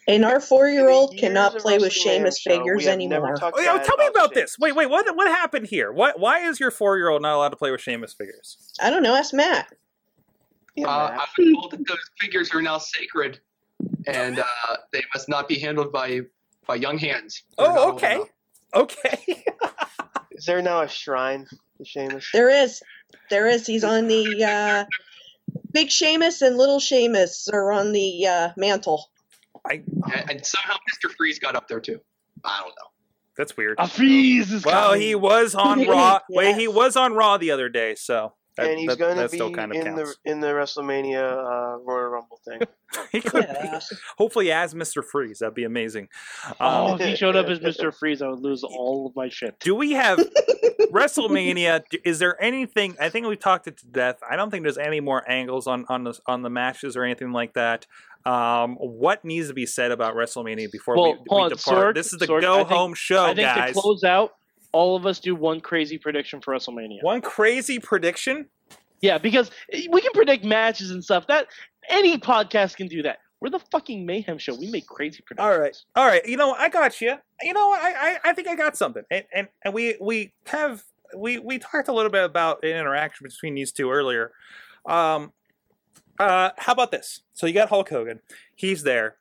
And 0.08 0.24
our 0.24 0.40
four-year-old 0.40 1.18
cannot 1.18 1.58
play 1.58 1.78
with 1.80 1.92
Sheamus 1.92 2.40
figures 2.42 2.86
anymore. 2.86 3.36
Oh, 3.42 3.52
yeah, 3.60 3.76
bad 3.78 3.84
tell 3.86 3.98
me 3.98 4.06
about 4.06 4.18
about 4.28 4.34
this. 4.34 4.58
Wait, 4.60 4.76
wait. 4.76 4.90
What 4.90 5.14
what 5.16 5.28
happened 5.28 5.68
here? 5.68 5.92
What 5.92 6.20
why 6.20 6.40
is 6.40 6.60
your 6.60 6.72
four 6.72 6.98
year 6.98 7.10
old 7.10 7.22
not 7.22 7.36
allowed 7.36 7.50
to 7.50 7.56
play 7.56 7.72
with 7.72 7.82
Sheamus 7.82 8.14
figures? 8.14 8.74
I 8.82 8.90
don't 8.90 9.04
know. 9.04 9.16
Ask 9.16 9.34
Matt. 9.34 9.74
uh, 10.78 10.82
Matt. 10.82 11.20
I've 11.20 11.28
been 11.36 11.56
told 11.56 11.72
that 11.72 11.88
those 11.88 11.98
figures 12.20 12.54
are 12.54 12.62
now 12.62 12.78
sacred, 12.78 13.40
and 14.06 14.40
uh, 14.40 14.78
they 14.94 15.02
must 15.14 15.28
not 15.28 15.48
be 15.48 15.60
handled 15.60 15.92
by 15.92 16.22
by 16.68 16.76
young 16.76 16.98
hands. 16.98 17.44
They're 17.58 17.68
Oh, 17.68 17.94
okay. 17.94 18.20
Okay. 18.76 19.44
Is 20.32 20.46
there 20.46 20.62
now 20.62 20.82
a 20.82 20.88
shrine 20.88 21.48
to 21.78 21.86
Sheamus? 21.86 22.30
There 22.32 22.50
is, 22.50 22.82
there 23.30 23.48
is. 23.48 23.66
He's 23.66 23.84
on 23.84 24.08
the 24.08 24.44
uh, 24.44 24.86
big 25.72 25.90
Sheamus 25.90 26.42
and 26.42 26.58
little 26.58 26.80
Sheamus 26.80 27.48
are 27.50 27.72
on 27.72 27.92
the 27.92 28.28
uh, 28.28 28.50
mantle. 28.58 29.10
I 29.70 29.84
and, 30.14 30.30
and 30.32 30.46
somehow 30.46 30.76
Mr. 30.76 31.12
Freeze 31.18 31.40
got 31.40 31.56
up 31.56 31.68
there 31.68 31.80
too. 31.80 32.00
I 32.44 32.60
don't 32.60 32.70
know. 32.70 32.90
That's 33.38 33.56
weird. 33.56 33.76
A 33.80 33.88
freeze 33.88 34.52
is 34.52 34.66
Well, 34.66 34.88
coming. 34.92 35.02
he 35.02 35.16
was 35.16 35.54
on 35.56 35.86
Raw. 35.88 36.20
Wait, 36.30 36.56
he 36.56 36.68
was 36.68 36.96
on 36.96 37.14
Raw 37.14 37.38
the 37.38 37.52
other 37.52 37.70
day, 37.70 37.96
so 37.96 38.34
that, 38.58 38.70
and 38.70 38.80
he's 38.80 38.88
that, 38.90 39.00
going 39.00 39.18
to 39.18 39.30
be 39.30 39.38
still 39.38 39.52
kind 39.52 39.72
of 39.72 39.78
in 39.78 39.96
counts. 39.96 40.18
the 40.24 40.32
in 40.32 40.40
the 40.42 40.48
WrestleMania 40.48 41.22
uh, 41.24 41.78
Royal 41.80 42.10
Rumble 42.10 42.40
thing. 42.46 42.62
he 43.12 43.22
could 43.22 43.48
be. 43.48 43.80
Hopefully, 44.18 44.52
as 44.52 44.74
Mr. 44.74 45.04
Freeze, 45.04 45.40
that'd 45.40 45.54
be 45.56 45.64
amazing. 45.64 46.08
Oh, 46.60 46.94
Um, 46.94 47.02
if 47.02 47.08
he 47.08 47.16
showed 47.16 47.36
up 47.36 47.46
as 47.50 47.60
Mr. 47.60 47.94
Freeze, 47.94 48.22
I 48.22 48.28
would 48.28 48.40
lose 48.40 48.64
all 48.64 49.08
of 49.08 49.16
my 49.16 49.30
shit. 49.30 49.60
do 49.60 49.74
we 49.76 49.92
have 49.94 50.20
WrestleMania? 50.92 51.84
Is 52.06 52.20
there 52.20 52.42
anything? 52.42 52.96
I 53.00 53.10
think 53.10 53.28
we've 53.28 53.40
talked 53.40 53.68
it 53.68 53.78
to 53.78 53.88
death. 53.88 54.18
I 54.30 54.36
don't 54.36 54.52
think 54.52 54.64
there's 54.64 54.78
any 54.78 55.00
more 55.00 55.30
angles 55.30 55.68
on 55.68 55.86
on 55.90 56.04
the 56.04 56.18
on 56.26 56.42
the 56.42 56.50
matches 56.50 56.96
or 56.96 57.04
anything 57.04 57.32
like 57.32 57.54
that. 57.54 57.86
Um, 58.26 58.76
what 58.76 59.24
needs 59.24 59.48
to 59.48 59.54
be 59.54 59.66
said 59.66 59.92
about 59.92 60.16
WrestleMania 60.16 60.70
before 60.70 60.98
Well, 60.98 61.14
we, 61.14 61.20
we 61.20 61.38
on, 61.38 61.50
depart? 61.50 61.92
Sorg, 61.92 61.96
this 61.96 62.12
is 62.12 62.20
the 62.20 62.28
Sorg, 62.28 62.40
I 62.40 62.42
go 62.42 62.56
think- 62.58 62.68
home 62.70 62.94
show, 62.94 63.24
I 63.24 63.28
think 63.28 63.40
guys. 63.48 63.74
to 63.74 63.80
close 63.82 64.04
out, 64.04 64.32
all 64.78 64.96
of 64.96 65.08
us 65.08 65.20
do 65.20 65.34
one 65.34 65.60
crazy 65.60 65.98
prediction 65.98 66.40
for 66.40 66.54
WrestleMania. 66.54 67.02
One 67.02 67.20
crazy 67.20 67.80
prediction. 67.80 68.46
Yeah, 69.02 69.18
because 69.18 69.50
we 69.72 70.02
can 70.02 70.12
predict 70.14 70.46
matches 70.46 70.92
and 70.92 71.04
stuff. 71.04 71.26
That 71.28 71.48
any 71.90 72.20
podcast 72.20 72.76
can 72.76 72.88
do 72.88 73.02
that. 73.02 73.18
We're 73.40 73.50
the 73.50 73.60
fucking 73.72 74.06
mayhem 74.06 74.38
show. 74.38 74.54
We 74.54 74.70
make 74.70 74.86
crazy 74.86 75.24
predictions. 75.26 75.52
All 75.52 75.60
right, 75.60 75.76
all 75.96 76.06
right. 76.06 76.24
You 76.28 76.38
know, 76.38 76.54
I 76.54 76.70
got 76.70 77.02
you. 77.02 77.16
You 77.42 77.54
know, 77.54 77.72
I, 77.72 77.94
I, 78.24 78.30
I 78.30 78.34
think 78.34 78.48
I 78.48 78.56
got 78.56 78.78
something, 78.78 79.04
and 79.10 79.26
and, 79.34 79.48
and 79.64 79.74
we 79.74 79.98
we 80.00 80.34
have 80.46 80.84
we 81.16 81.40
we 81.40 81.58
talked 81.58 81.88
a 81.88 81.94
little 81.94 82.12
bit 82.12 82.24
about 82.24 82.64
an 82.64 82.70
interaction 82.70 83.26
between 83.28 83.56
these 83.56 83.72
two 83.72 83.90
earlier. 83.90 84.32
Um, 84.86 85.34
uh, 86.20 86.52
how 86.58 86.74
about 86.74 86.92
this? 86.92 87.22
So 87.34 87.48
you 87.48 87.54
got 87.54 87.70
Hulk 87.70 87.90
Hogan. 87.90 88.20
He's 88.56 88.84
there. 88.84 89.18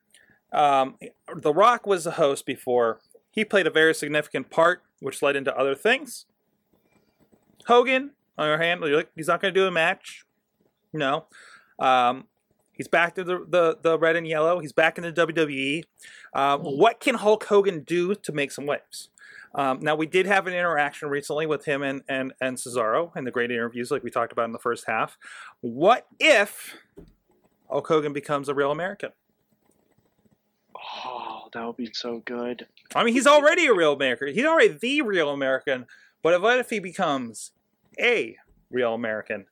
Um, 0.52 0.96
the 1.34 1.52
Rock 1.52 1.86
was 1.86 2.04
the 2.04 2.12
host 2.12 2.44
before. 2.46 3.00
He 3.30 3.44
played 3.44 3.66
a 3.66 3.70
very 3.70 3.94
significant 3.94 4.48
part, 4.48 4.82
which 5.00 5.22
led 5.22 5.36
into 5.36 5.56
other 5.56 5.74
things. 5.74 6.26
Hogan, 7.66 8.12
on 8.38 8.48
the 8.48 8.54
other 8.54 8.62
hand, 8.62 8.80
like, 8.80 9.10
he's 9.16 9.28
not 9.28 9.40
going 9.40 9.52
to 9.52 9.60
do 9.60 9.66
a 9.66 9.70
match. 9.70 10.24
No. 10.92 11.26
Um, 11.78 12.26
he's 12.72 12.88
back 12.88 13.14
to 13.16 13.24
the, 13.24 13.44
the, 13.48 13.78
the 13.82 13.98
red 13.98 14.16
and 14.16 14.26
yellow. 14.26 14.60
He's 14.60 14.72
back 14.72 14.98
in 14.98 15.04
the 15.04 15.12
WWE. 15.12 15.82
Um, 16.34 16.60
what 16.60 17.00
can 17.00 17.16
Hulk 17.16 17.44
Hogan 17.44 17.80
do 17.80 18.14
to 18.14 18.32
make 18.32 18.52
some 18.52 18.66
waves? 18.66 19.10
Um, 19.54 19.80
now, 19.80 19.96
we 19.96 20.06
did 20.06 20.26
have 20.26 20.46
an 20.46 20.52
interaction 20.52 21.08
recently 21.08 21.46
with 21.46 21.64
him 21.64 21.82
and, 21.82 22.02
and, 22.08 22.34
and 22.40 22.58
Cesaro 22.58 23.16
in 23.16 23.24
the 23.24 23.30
great 23.30 23.50
interviews, 23.50 23.90
like 23.90 24.02
we 24.02 24.10
talked 24.10 24.32
about 24.32 24.44
in 24.44 24.52
the 24.52 24.58
first 24.58 24.84
half. 24.86 25.16
What 25.60 26.06
if 26.20 26.76
Hulk 27.70 27.88
Hogan 27.88 28.12
becomes 28.12 28.50
a 28.50 28.54
real 28.54 28.70
American? 28.70 29.12
Oh, 30.76 31.25
that 31.56 31.66
would 31.66 31.76
be 31.76 31.90
so 31.94 32.22
good. 32.26 32.66
I 32.94 33.02
mean, 33.02 33.14
he's 33.14 33.26
already 33.26 33.66
a 33.66 33.74
real 33.74 33.94
American. 33.94 34.28
He's 34.28 34.44
already 34.44 34.68
the 34.68 35.02
real 35.02 35.30
American. 35.30 35.86
But 36.22 36.42
what 36.42 36.58
if 36.58 36.68
he 36.68 36.80
becomes 36.80 37.52
a 37.98 38.36
real 38.70 38.94
American? 38.94 39.46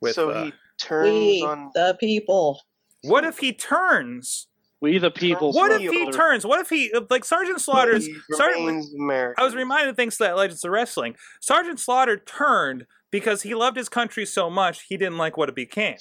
With, 0.00 0.14
so 0.14 0.30
uh, 0.30 0.44
he 0.46 0.52
turns 0.80 1.10
We, 1.10 1.42
on. 1.42 1.70
the 1.74 1.96
people. 2.00 2.60
What 3.02 3.24
if 3.24 3.38
he 3.38 3.52
turns? 3.52 4.48
We 4.80 4.98
the 4.98 5.12
people. 5.12 5.52
What 5.52 5.70
if 5.70 5.80
he 5.80 6.10
turns? 6.10 6.44
What 6.44 6.60
if 6.60 6.68
he 6.68 6.92
like 7.08 7.24
Sergeant 7.24 7.60
Slaughter's? 7.60 8.04
He 8.06 8.16
Sergeant, 8.32 8.86
American. 8.94 9.40
I 9.40 9.44
was 9.44 9.54
reminded 9.54 9.90
of 9.90 9.96
things 9.96 10.18
that 10.18 10.36
Legends 10.36 10.64
of 10.64 10.72
Wrestling. 10.72 11.14
Sergeant 11.40 11.78
Slaughter 11.78 12.16
turned 12.16 12.86
because 13.10 13.42
he 13.42 13.54
loved 13.54 13.76
his 13.76 13.88
country 13.88 14.26
so 14.26 14.50
much 14.50 14.82
he 14.88 14.96
didn't 14.96 15.16
like 15.16 15.36
what 15.36 15.48
it 15.48 15.54
became. 15.54 15.96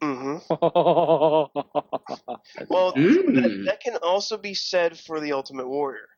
hmm 0.02 0.36
well, 0.48 1.50
Well, 2.68 2.92
Mm. 2.94 3.34
that, 3.42 3.62
that 3.66 3.80
can 3.80 3.96
also 3.96 4.36
be 4.38 4.54
said 4.54 4.98
for 4.98 5.20
the 5.20 5.32
Ultimate 5.32 5.68
Warrior. 5.68 6.08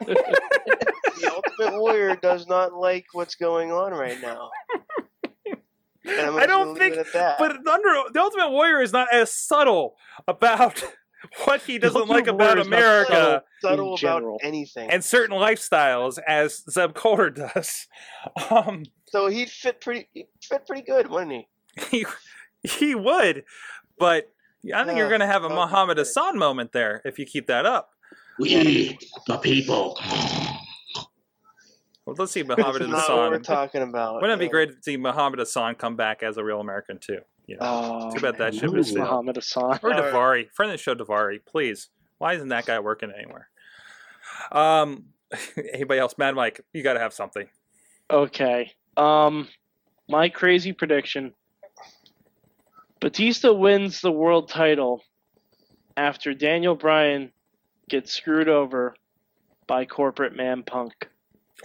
The 0.00 1.32
Ultimate 1.34 1.80
Warrior 1.80 2.16
does 2.16 2.46
not 2.46 2.72
like 2.74 3.06
what's 3.12 3.34
going 3.34 3.72
on 3.72 3.92
right 3.92 4.20
now. 4.20 4.50
And 6.04 6.20
I'm 6.20 6.36
I 6.36 6.46
just 6.46 6.48
don't 6.48 6.76
think, 6.78 6.94
it 6.94 7.00
at 7.00 7.12
that. 7.12 7.38
but 7.38 7.50
under 7.66 7.88
the 8.12 8.20
Ultimate 8.20 8.50
Warrior 8.50 8.80
is 8.80 8.92
not 8.92 9.08
as 9.12 9.32
subtle 9.34 9.96
about 10.26 10.82
what 11.44 11.60
he 11.62 11.78
doesn't 11.78 11.96
Ultimate 12.02 12.14
like 12.14 12.26
about 12.28 12.56
Warrior 12.56 12.60
is 12.60 12.68
not 12.68 12.78
America 12.78 13.10
subtle, 13.12 13.40
subtle 13.60 13.88
about 13.94 13.98
general. 13.98 14.40
anything. 14.42 14.90
and 14.90 15.04
certain 15.04 15.36
lifestyles 15.36 16.18
as 16.26 16.62
Zeb 16.70 16.94
Colter 16.94 17.30
does. 17.30 17.86
Um, 18.50 18.84
so 19.10 19.28
he'd 19.28 19.50
fit 19.50 19.80
pretty 19.80 20.08
he'd 20.12 20.26
fit 20.42 20.66
pretty 20.66 20.82
good, 20.82 21.08
wouldn't 21.08 21.32
he? 21.32 21.48
he 21.90 22.06
he 22.62 22.94
would, 22.94 23.44
but 23.98 24.30
I 24.74 24.84
think 24.84 24.98
you're 24.98 25.08
going 25.08 25.20
to 25.20 25.26
have 25.26 25.44
a 25.44 25.48
that 25.48 25.54
Muhammad 25.54 25.96
great. 25.96 26.06
Hassan 26.06 26.36
moment 26.38 26.72
there 26.72 27.00
if 27.04 27.18
you 27.18 27.24
keep 27.26 27.46
that 27.46 27.64
up. 27.66 27.90
We, 28.40 28.98
the 29.26 29.36
people. 29.38 29.98
Well, 32.06 32.16
let's 32.18 32.32
see 32.32 32.42
Muhammad 32.44 32.82
That's 32.82 32.90
not 32.90 33.08
what 33.16 33.30
we're 33.30 33.38
talking 33.38 33.82
about. 33.82 34.20
Wouldn't 34.20 34.40
it 34.40 34.44
be 34.44 34.48
Uh, 34.48 34.50
great 34.50 34.68
to 34.70 34.76
see 34.82 34.96
Muhammad 34.96 35.38
Hassan 35.40 35.74
come 35.74 35.96
back 35.96 36.22
as 36.22 36.36
a 36.36 36.44
real 36.44 36.60
American 36.60 36.98
too? 36.98 37.20
You 37.46 37.56
know, 37.56 38.10
Oh, 38.10 38.14
too 38.14 38.20
bad 38.20 38.38
that 38.38 38.54
ship 38.54 38.70
Ooh. 38.70 38.76
is 38.76 38.88
sailed. 38.88 39.00
Muhammad 39.00 39.36
Hassan. 39.36 39.78
Or 39.82 39.92
All 39.92 40.00
right. 40.00 40.12
Davari, 40.12 40.50
friend 40.52 40.70
of 40.72 40.78
the 40.78 40.82
show, 40.82 40.94
Davari, 40.94 41.38
please. 41.46 41.88
Why 42.18 42.34
isn't 42.34 42.48
that 42.48 42.66
guy 42.66 42.78
working 42.80 43.12
anywhere? 43.16 43.48
Um, 44.52 45.06
anybody 45.74 46.00
else? 46.00 46.14
Mad 46.18 46.34
Mike, 46.34 46.60
you 46.72 46.82
got 46.82 46.94
to 46.94 47.00
have 47.00 47.12
something. 47.12 47.48
Okay. 48.10 48.72
Um, 48.98 49.48
my 50.08 50.28
crazy 50.28 50.72
prediction: 50.72 51.32
Batista 53.00 53.52
wins 53.52 54.00
the 54.00 54.12
world 54.12 54.48
title 54.48 55.02
after 55.96 56.34
Daniel 56.34 56.74
Bryan 56.74 57.32
gets 57.88 58.12
screwed 58.14 58.48
over 58.48 58.94
by 59.66 59.84
corporate 59.84 60.36
man 60.36 60.62
Punk. 60.64 61.08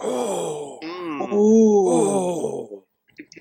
Oh, 0.00 0.78
mm, 0.82 1.32
Ooh. 1.32 1.88
oh, 1.88 2.84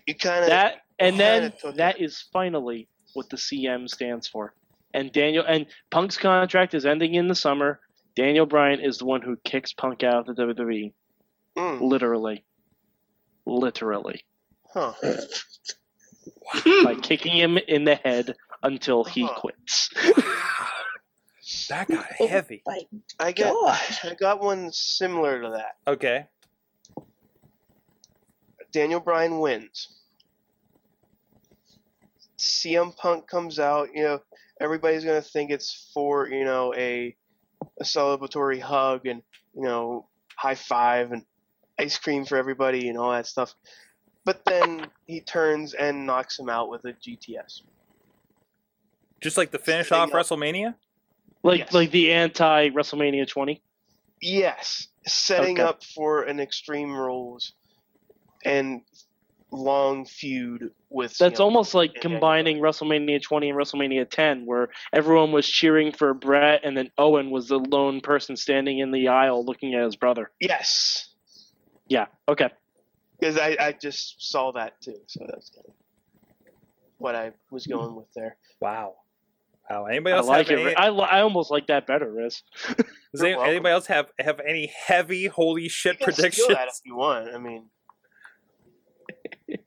you 0.07 0.15
kind 0.15 0.44
of 0.44 0.49
That 0.49 0.82
and 0.99 1.20
then 1.20 1.52
kinda 1.52 1.78
that 1.78 2.02
is 2.02 2.26
finally 2.34 2.88
what 3.14 3.30
the 3.30 3.38
CM 3.38 3.88
stands 3.88 4.28
for. 4.28 4.53
And 4.94 5.11
Daniel 5.11 5.44
and 5.48 5.65
Punk's 5.91 6.18
contract 6.18 6.74
is 6.74 6.86
ending 6.86 7.15
in 7.15 7.28
the 7.28 7.36
summer. 7.36 7.80
Daniel 8.15 8.45
Bryan 8.45 8.80
is 8.80 8.99
the 8.99 9.06
one 9.06 9.22
who 9.22 9.38
kicks 9.44 9.74
Punk 9.74 10.03
out 10.03 10.30
of 10.30 10.36
the 10.36 10.44
WWE. 10.44 10.94
mm, 11.57 11.82
Literally. 11.82 12.45
Literally. 13.45 14.24
huh. 14.74 14.94
by 16.84 16.95
kicking 16.95 17.34
him 17.38 17.57
in 17.57 17.84
the 17.84 17.95
head 17.95 18.36
until 18.64 19.03
he 19.03 19.24
Uh-huh. 19.24 19.40
quits. 19.40 19.90
That 21.70 21.90
got 21.90 22.06
heavy. 22.14 22.64
I 23.20 23.32
got 23.34 23.53
I 24.03 24.15
got 24.18 24.40
one 24.41 24.72
similar 24.72 25.41
to 25.41 25.49
that. 25.49 25.76
Okay. 25.91 26.26
Daniel 28.72 28.99
Bryan 29.02 29.40
wins. 29.40 29.90
CM 32.38 32.95
Punk 32.95 33.28
comes 33.28 33.60
out, 33.60 33.90
you 33.94 34.03
know, 34.03 34.20
everybody's 34.61 35.03
gonna 35.06 35.22
think 35.22 35.52
it's 35.52 35.91
for, 35.94 36.30
you 36.30 36.45
know, 36.45 36.74
a 36.76 37.15
a 37.80 37.84
celebratory 37.84 38.60
hug 38.60 39.06
and, 39.06 39.22
you 39.53 39.64
know, 39.64 40.07
high 40.38 40.56
five 40.56 41.11
and 41.11 41.24
ice 41.80 41.98
cream 41.98 42.26
for 42.26 42.38
everybody 42.38 42.90
and 42.90 42.98
all 42.98 43.12
that 43.12 43.28
stuff. 43.28 43.54
But 44.26 44.45
then 44.45 44.88
he 45.06 45.22
turns 45.22 45.74
and 45.74 46.06
knocks 46.06 46.40
him 46.40 46.50
out 46.50 46.70
with 46.70 46.86
a 46.86 46.94
GTS. 46.94 47.62
Just 49.22 49.38
like 49.38 49.52
the 49.52 49.60
finish 49.60 49.91
off 49.91 50.12
WrestleMania? 50.12 50.76
Like 51.44 51.74
like 51.74 51.91
the 51.91 52.12
anti 52.12 52.70
WrestleMania 52.70 53.28
20. 53.28 53.62
Yes, 54.22 54.88
setting 55.06 55.60
Okay. 55.60 55.68
up 55.68 55.84
for 55.84 56.24
an 56.24 56.40
Extreme 56.40 56.94
Rules 56.94 57.54
and 58.45 58.82
long 59.52 60.06
feud 60.06 60.72
with. 60.90 61.18
That's 61.18 61.40
CM 61.40 61.44
almost 61.44 61.74
like 61.74 61.91
and 61.94 62.02
combining 62.02 62.60
WrestleMania 62.60 63.22
20 63.22 63.50
and 63.50 63.58
WrestleMania 63.60 64.10
10, 64.10 64.45
where 64.45 64.70
everyone 64.94 65.32
was 65.34 65.48
cheering 65.48 65.91
for 65.91 66.14
Brett, 66.14 66.62
and 66.64 66.78
then 66.78 66.90
Owen 66.98 67.30
was 67.32 67.50
the 67.50 67.60
lone 67.60 68.00
person 68.00 68.38
standing 68.38 68.80
in 68.80 68.91
the 68.91 69.10
aisle 69.10 69.45
looking 69.45 69.74
at 69.76 69.84
his 69.84 69.98
brother. 69.98 70.32
Yes, 70.40 71.12
Yeah. 71.88 72.06
Okay. 72.28 72.50
because 73.20 73.38
I, 73.38 73.58
I 73.60 73.72
just 73.74 74.16
saw 74.32 74.52
that 74.54 74.80
too, 74.82 74.96
so 75.08 75.26
that's 75.28 75.50
kind 75.50 75.66
of 75.68 75.74
what 76.98 77.16
I 77.16 77.32
was 77.52 77.68
going 77.68 77.96
with 77.96 78.08
there. 78.16 78.38
Wow. 78.62 78.96
Wow. 79.70 79.86
Anybody 79.86 80.14
I 80.14 80.18
else 80.18 80.28
like 80.28 80.48
have 80.48 80.60
it. 80.60 80.62
any, 80.62 80.76
I, 80.76 80.88
I 80.88 81.22
almost 81.22 81.52
like 81.52 81.68
that 81.68 81.86
better, 81.88 82.12
Riz. 82.12 82.42
does 83.14 83.22
any- 83.24 83.34
anybody 83.34 83.74
else 83.74 83.88
have 83.88 84.08
have 84.20 84.40
any 84.40 84.72
heavy 84.88 85.28
holy 85.28 85.68
shit 85.70 86.00
You 86.00 86.06
can 86.06 86.14
steal 86.14 86.24
predictions? 86.24 86.48
that 86.50 86.68
if 86.68 86.80
you 86.86 86.96
want. 86.96 87.30
I 87.34 87.38
mean, 87.38 87.66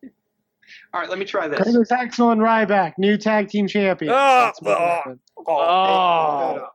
All 0.94 1.00
right, 1.00 1.10
let 1.10 1.18
me 1.18 1.24
try 1.24 1.46
this. 1.48 1.58
Curtis 1.60 1.92
Axel 1.92 2.30
and 2.30 2.40
Ryback, 2.40 2.94
new 2.96 3.18
tag 3.18 3.48
team 3.48 3.66
champions. 3.68 4.12
Oh, 4.16 4.40
That's 4.46 4.62
what 4.62 4.78
ah, 4.78 5.02
ah. 5.48 6.70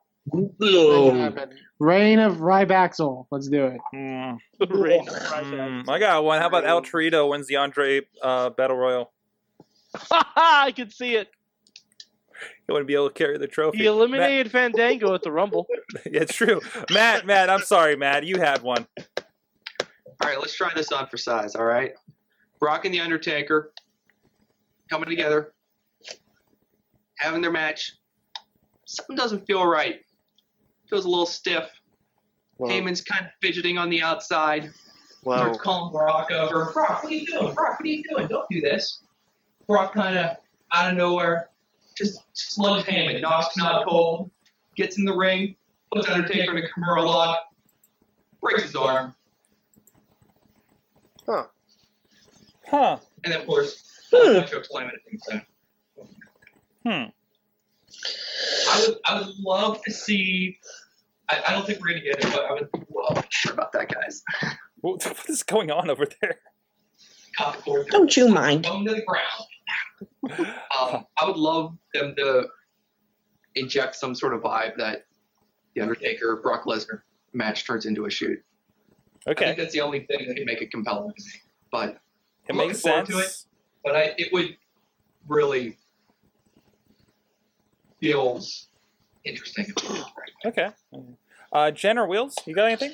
oh, 0.61 1.15
happened. 1.15 1.51
Oh. 1.53 1.55
What 1.81 1.93
happened? 1.93 2.01
Reign 2.01 2.19
of 2.19 2.37
Rybaxel. 2.37 3.25
Let's 3.31 3.47
do 3.47 3.65
it. 3.65 3.81
Mm, 3.93 4.39
I 5.89 5.99
got 5.99 6.23
one. 6.23 6.39
How 6.39 6.47
about 6.47 6.65
El 6.65 6.81
Torito 6.81 7.29
wins 7.29 7.47
the 7.47 7.55
Andre 7.57 8.01
uh, 8.21 8.51
Battle 8.51 8.77
Royal? 8.77 9.11
I 10.11 10.71
can 10.75 10.89
see 10.89 11.15
it. 11.15 11.29
He 12.67 12.71
wouldn't 12.71 12.87
be 12.87 12.95
able 12.95 13.09
to 13.09 13.13
carry 13.13 13.37
the 13.37 13.47
trophy. 13.47 13.79
He 13.79 13.85
eliminated 13.85 14.51
Fandango 14.51 15.13
at 15.13 15.21
the 15.21 15.31
Rumble. 15.31 15.67
Matt, 15.93 16.03
it's 16.05 16.35
true. 16.35 16.61
Matt, 16.91 17.25
Matt, 17.25 17.49
I'm 17.49 17.61
sorry, 17.61 17.95
Matt. 17.95 18.25
You 18.25 18.37
had 18.37 18.61
one. 18.61 18.87
All 19.79 20.29
right, 20.29 20.39
let's 20.39 20.55
try 20.55 20.71
this 20.75 20.91
on 20.91 21.07
for 21.07 21.17
size. 21.17 21.55
All 21.55 21.65
right, 21.65 21.93
Brock 22.59 22.85
and 22.85 22.93
the 22.93 22.99
Undertaker 22.99 23.73
coming 24.89 25.09
together, 25.09 25.53
having 27.17 27.41
their 27.41 27.51
match. 27.51 27.93
Something 28.85 29.15
doesn't 29.15 29.45
feel 29.45 29.65
right. 29.65 30.01
Feels 30.91 31.05
a 31.05 31.09
little 31.09 31.25
stiff. 31.25 31.67
Heyman's 32.59 33.01
kind 33.01 33.25
of 33.25 33.31
fidgeting 33.41 33.79
on 33.79 33.89
the 33.89 34.03
outside. 34.03 34.71
Wow. 35.23 35.37
Starts 35.37 35.59
calling 35.59 35.91
Brock 35.91 36.29
over. 36.29 36.71
Brock, 36.71 37.03
what 37.03 37.11
are 37.11 37.15
you 37.15 37.25
doing? 37.25 37.55
Brock, 37.55 37.79
what 37.79 37.81
are 37.81 37.87
you 37.87 38.03
doing? 38.07 38.27
Don't 38.27 38.45
do 38.51 38.61
this. 38.61 39.01
Brock 39.65 39.93
kind 39.93 40.15
of 40.15 40.37
out 40.71 40.91
of 40.91 40.97
nowhere 40.97 41.49
just 41.95 42.21
slugs 42.33 42.83
Heyman, 42.83 43.21
knocks 43.21 43.55
him 43.55 43.63
out 43.63 43.85
cold, 43.87 44.29
gets 44.75 44.97
in 44.97 45.05
the 45.05 45.15
ring, 45.15 45.55
puts 45.93 46.09
Undertaker 46.09 46.57
in 46.57 46.63
a 46.63 46.67
Kimura 46.67 47.05
lock, 47.05 47.39
breaks 48.41 48.63
his 48.63 48.75
arm. 48.75 49.15
Huh. 51.25 51.45
Huh. 52.67 52.97
And 53.23 53.33
then, 53.33 53.41
of 53.41 53.47
course, 53.47 53.83
hmm. 54.11 54.45
to 54.45 54.57
explain 54.57 54.87
it 54.87 54.95
himself. 55.07 55.41
Hmm. 56.85 57.09
I 58.69 58.85
would, 58.87 58.97
I 59.05 59.19
would 59.19 59.35
love 59.39 59.81
to 59.83 59.91
see. 59.91 60.57
I, 61.29 61.41
I 61.47 61.51
don't 61.53 61.65
think 61.65 61.79
we're 61.81 61.89
gonna 61.89 62.01
get 62.01 62.23
it, 62.23 62.31
but 62.33 62.45
I 62.45 62.53
would 62.53 62.69
love. 62.93 63.25
Sure 63.29 63.53
about 63.53 63.71
that, 63.73 63.89
guys. 63.93 64.21
What, 64.81 65.03
what 65.05 65.29
is 65.29 65.43
going 65.43 65.71
on 65.71 65.89
over 65.89 66.05
there? 66.21 66.39
Cop 67.37 67.63
Don't 67.89 68.15
you 68.17 68.27
mind? 68.27 68.63
Bone 68.63 68.85
to 68.85 68.93
the 68.93 69.03
ground. 69.03 70.47
um, 70.79 71.05
I 71.19 71.25
would 71.25 71.37
love 71.37 71.77
them 71.93 72.13
to 72.17 72.47
inject 73.55 73.95
some 73.95 74.15
sort 74.15 74.33
of 74.33 74.41
vibe 74.41 74.75
that 74.77 75.05
the 75.75 75.81
Undertaker 75.81 76.37
Brock 76.43 76.65
Lesnar 76.65 77.01
match 77.33 77.65
turns 77.65 77.85
into 77.85 78.05
a 78.05 78.09
shoot. 78.09 78.39
Okay. 79.27 79.27
I 79.27 79.31
Okay. 79.31 79.45
think 79.45 79.57
that's 79.59 79.73
the 79.73 79.81
only 79.81 80.01
thing 80.01 80.27
that 80.27 80.35
can 80.35 80.45
make 80.45 80.61
it 80.61 80.71
compelling. 80.71 81.13
But 81.71 81.89
It 81.89 81.97
I'm 82.51 82.57
makes 82.57 82.83
looking 82.83 83.05
forward 83.05 83.05
to 83.07 83.17
it. 83.19 83.23
sense. 83.23 83.47
But 83.83 83.95
I, 83.95 84.13
it 84.17 84.33
would 84.33 84.57
really 85.27 85.77
feel 88.01 88.41
interesting. 89.23 89.73
Okay. 90.43 90.69
Uh, 91.53 91.71
Jen 91.71 91.97
or 91.97 92.07
Wheels, 92.07 92.35
you 92.45 92.55
got 92.55 92.65
anything? 92.65 92.93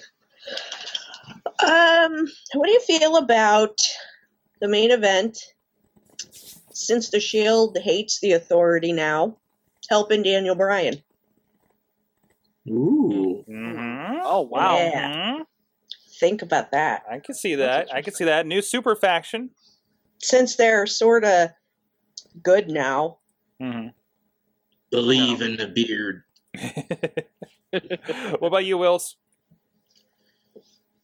Um, 1.66 2.28
what 2.54 2.68
do 2.68 2.72
you 2.72 2.82
feel 2.82 3.18
about 3.18 3.80
the 4.62 4.68
main 4.68 4.92
event? 4.92 5.40
Since 6.74 7.10
the 7.10 7.20
Shield 7.20 7.78
hates 7.82 8.20
the 8.20 8.34
Authority 8.34 8.94
now, 8.94 9.38
helping 9.90 10.22
Daniel 10.22 10.54
Bryan. 10.54 11.02
Ooh. 12.70 13.44
Mm-hmm. 13.50 14.20
Oh 14.24 14.42
wow. 14.42 14.76
Yeah. 14.76 15.44
Think 16.20 16.42
about 16.42 16.72
that. 16.72 17.04
I 17.10 17.20
can 17.20 17.34
see 17.34 17.56
that. 17.56 17.94
I 17.94 18.02
can 18.02 18.14
see 18.14 18.26
that. 18.26 18.46
New 18.46 18.62
super 18.62 18.96
faction. 18.96 19.52
Since 20.20 20.56
they're 20.56 20.86
sort 20.86 21.24
of 21.24 21.50
good 22.44 22.70
now. 22.70 23.20
Mm-hmm. 23.62 23.88
Believe 24.92 25.42
in 25.42 25.58
the 25.58 25.68
beard. 25.68 26.24
what 28.40 28.48
about 28.48 28.66
you, 28.66 28.78
Wills? 28.78 29.18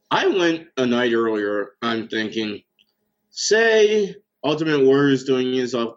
I 0.10 0.28
went 0.28 0.68
a 0.78 0.86
night 0.86 1.12
earlier. 1.14 1.72
I'm 1.82 2.08
thinking, 2.08 2.62
say 3.32 4.16
Ultimate 4.44 4.84
Warrior 4.86 5.10
is 5.14 5.24
doing 5.24 5.54
his 5.54 5.74
uh, 5.76 5.88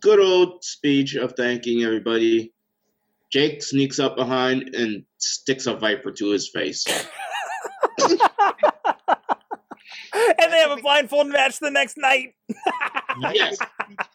good 0.00 0.20
old 0.20 0.62
speech 0.64 1.14
of 1.16 1.32
thanking 1.36 1.82
everybody. 1.82 2.52
Jake 3.30 3.62
sneaks 3.62 3.98
up 3.98 4.16
behind 4.16 4.74
and 4.74 5.04
sticks 5.18 5.66
a 5.66 5.74
viper 5.74 6.10
to 6.12 6.30
his 6.30 6.48
face. 6.48 6.86
and 7.98 8.18
they 10.52 10.58
have 10.60 10.70
a 10.78 10.80
blindfold 10.80 11.26
match 11.28 11.58
the 11.58 11.70
next 11.70 11.96
night. 11.98 12.34
yes. 13.32 13.58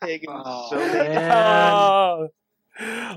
Taking 0.03 0.29
Oh, 0.31 0.67
so 0.69 0.77
many 0.77 1.17
Oh, 1.17 2.27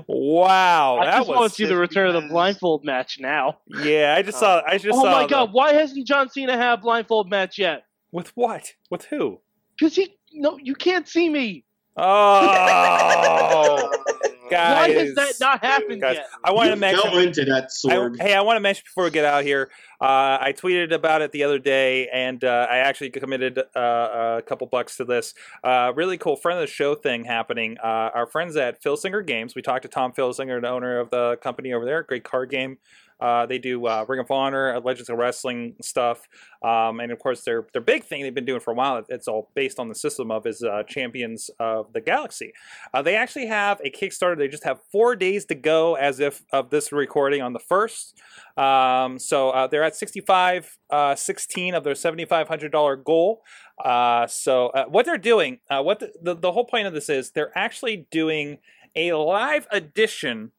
wow, 0.07 0.97
I 0.99 1.05
that 1.05 1.17
just 1.17 1.29
want 1.29 1.49
to 1.49 1.55
see 1.55 1.65
the 1.65 1.75
return 1.77 2.07
of 2.07 2.21
the 2.21 2.27
blindfold 2.29 2.85
match 2.85 3.17
now. 3.19 3.57
yeah. 3.83 4.15
I 4.17 4.21
just 4.21 4.39
saw. 4.39 4.61
I 4.65 4.77
just 4.77 4.97
oh 4.97 5.01
saw. 5.03 5.11
my 5.11 5.23
the- 5.23 5.29
god, 5.29 5.53
why 5.53 5.73
hasn't 5.73 6.05
John 6.07 6.29
Cena 6.29 6.55
had 6.57 6.73
a 6.73 6.77
blindfold 6.77 7.29
match 7.29 7.57
yet? 7.57 7.83
With 8.11 8.29
what? 8.35 8.73
With 8.89 9.05
who? 9.05 9.39
Because 9.77 9.95
he 9.95 10.15
no, 10.33 10.57
you 10.61 10.75
can't 10.75 11.07
see 11.07 11.29
me. 11.29 11.63
Oh, 11.97 13.91
guys. 14.49 14.95
Why 14.95 15.03
has 15.03 15.15
that 15.15 15.33
not 15.39 15.63
happened 15.63 16.01
guys, 16.01 16.15
yet? 16.15 16.29
I 16.43 16.51
wanted 16.51 16.71
to 16.71 16.75
mention. 16.75 17.09
fell 17.09 17.19
into 17.19 17.45
that 17.45 17.71
I, 17.89 18.23
hey, 18.23 18.33
I 18.33 18.41
want 18.41 18.57
to 18.57 18.61
mention 18.61 18.83
before 18.85 19.05
we 19.05 19.11
get 19.11 19.25
out 19.25 19.43
here. 19.43 19.69
Uh, 19.99 20.37
I 20.39 20.53
tweeted 20.55 20.93
about 20.93 21.21
it 21.21 21.31
the 21.31 21.43
other 21.43 21.57
day, 21.57 22.07
and 22.09 22.43
uh, 22.43 22.67
I 22.69 22.77
actually 22.77 23.09
committed 23.09 23.57
uh, 23.75 24.37
a 24.37 24.43
couple 24.45 24.67
bucks 24.67 24.97
to 24.97 25.05
this. 25.05 25.33
Uh, 25.63 25.91
really 25.95 26.17
cool 26.17 26.35
friend 26.35 26.59
of 26.59 26.61
the 26.61 26.71
show 26.71 26.93
thing 26.93 27.25
happening. 27.25 27.77
Uh, 27.83 28.11
our 28.13 28.27
friends 28.27 28.55
at 28.55 28.81
Filsinger 28.83 29.25
Games. 29.25 29.55
We 29.55 29.61
talked 29.61 29.83
to 29.83 29.89
Tom 29.89 30.13
Filsinger, 30.13 30.61
the 30.61 30.69
owner 30.69 30.99
of 30.99 31.09
the 31.09 31.37
company 31.41 31.73
over 31.73 31.85
there. 31.85 32.03
Great 32.03 32.23
card 32.23 32.49
game. 32.49 32.77
Uh, 33.19 33.45
they 33.45 33.57
do 33.57 33.85
uh, 33.85 34.05
Ring 34.07 34.19
of 34.19 34.29
Honor, 34.29 34.75
uh, 34.75 34.79
Legends 34.79 35.09
of 35.09 35.17
Wrestling 35.17 35.75
stuff, 35.81 36.27
um, 36.63 36.99
and 36.99 37.11
of 37.11 37.19
course 37.19 37.43
their 37.43 37.67
their 37.73 37.81
big 37.81 38.03
thing 38.03 38.21
they've 38.21 38.33
been 38.33 38.45
doing 38.45 38.59
for 38.59 38.71
a 38.71 38.75
while. 38.75 39.03
It's 39.09 39.27
all 39.27 39.49
based 39.55 39.79
on 39.79 39.89
the 39.89 39.95
system 39.95 40.31
of 40.31 40.45
is 40.45 40.63
uh, 40.63 40.83
Champions 40.83 41.49
of 41.59 41.93
the 41.93 42.01
Galaxy. 42.01 42.53
Uh, 42.93 43.01
they 43.01 43.15
actually 43.15 43.47
have 43.47 43.81
a 43.83 43.89
Kickstarter. 43.89 44.37
They 44.37 44.47
just 44.47 44.63
have 44.63 44.79
four 44.91 45.15
days 45.15 45.45
to 45.45 45.55
go 45.55 45.95
as 45.95 46.19
if 46.19 46.43
of 46.51 46.69
this 46.69 46.91
recording 46.91 47.41
on 47.41 47.53
the 47.53 47.59
first. 47.59 48.19
Um, 48.55 49.19
so 49.19 49.67
they're 49.69 49.83
at 49.83 49.95
65, 49.95 50.77
uh, 50.89 51.15
16 51.15 51.75
of 51.75 51.83
their 51.83 51.93
$7,500 51.93 53.03
goal. 53.03 53.43
Uh, 53.83 54.25
so 54.25 54.67
uh, 54.69 54.85
what 54.85 55.05
they're 55.05 55.17
doing, 55.17 55.59
what 55.69 55.99
the, 55.99 56.11
the, 56.21 56.35
the 56.35 56.51
whole 56.51 56.65
point 56.65 56.87
of 56.87 56.93
this 56.93 57.09
is, 57.09 57.31
they're 57.31 57.55
actually 57.55 58.07
doing 58.09 58.57
a 58.95 59.13
live 59.13 59.67
edition 59.71 60.51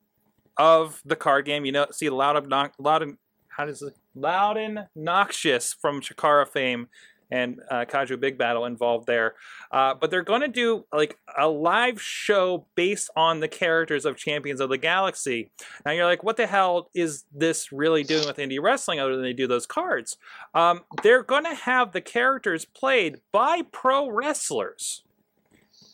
of 0.58 1.00
the 1.04 1.16
card 1.16 1.44
game. 1.44 1.64
You 1.64 1.72
know, 1.72 1.86
see 1.90 2.10
Loud 2.10 2.36
and 2.36 2.48
Nox- 2.48 2.78
Loud 2.78 3.02
and 3.02 3.18
how 3.48 3.64
does 3.64 3.82
it? 3.82 3.96
Loud 4.14 4.56
and 4.56 4.86
Noxious 4.94 5.72
from 5.72 6.00
Chikara 6.00 6.46
fame 6.46 6.88
and 7.30 7.60
uh, 7.70 7.84
Kaiju 7.84 8.18
Big 8.20 8.38
Battel 8.38 8.66
involved 8.66 9.06
there. 9.06 9.34
Uh, 9.70 9.94
but 9.94 10.10
they're 10.10 10.22
going 10.22 10.40
to 10.40 10.48
do 10.48 10.84
like 10.92 11.18
a 11.36 11.48
live 11.48 12.00
show 12.00 12.66
based 12.74 13.10
on 13.16 13.40
the 13.40 13.48
characters 13.48 14.04
of 14.04 14.16
Champions 14.16 14.60
of 14.60 14.70
the 14.70 14.78
Galaxy. 14.78 15.50
Now 15.84 15.92
you're 15.92 16.06
like, 16.06 16.22
what 16.22 16.36
the 16.36 16.46
hell 16.46 16.90
is 16.94 17.24
this 17.34 17.70
really 17.72 18.02
doing 18.02 18.26
with 18.26 18.38
indie 18.38 18.62
wrestling 18.62 19.00
other 19.00 19.14
than 19.14 19.22
they 19.22 19.32
do 19.32 19.46
those 19.46 19.66
cards? 19.66 20.16
Um, 20.54 20.82
they're 21.02 21.22
going 21.22 21.44
to 21.44 21.54
have 21.54 21.92
the 21.92 22.00
characters 22.00 22.64
played 22.64 23.16
by 23.32 23.62
pro 23.72 24.08
wrestlers, 24.08 25.02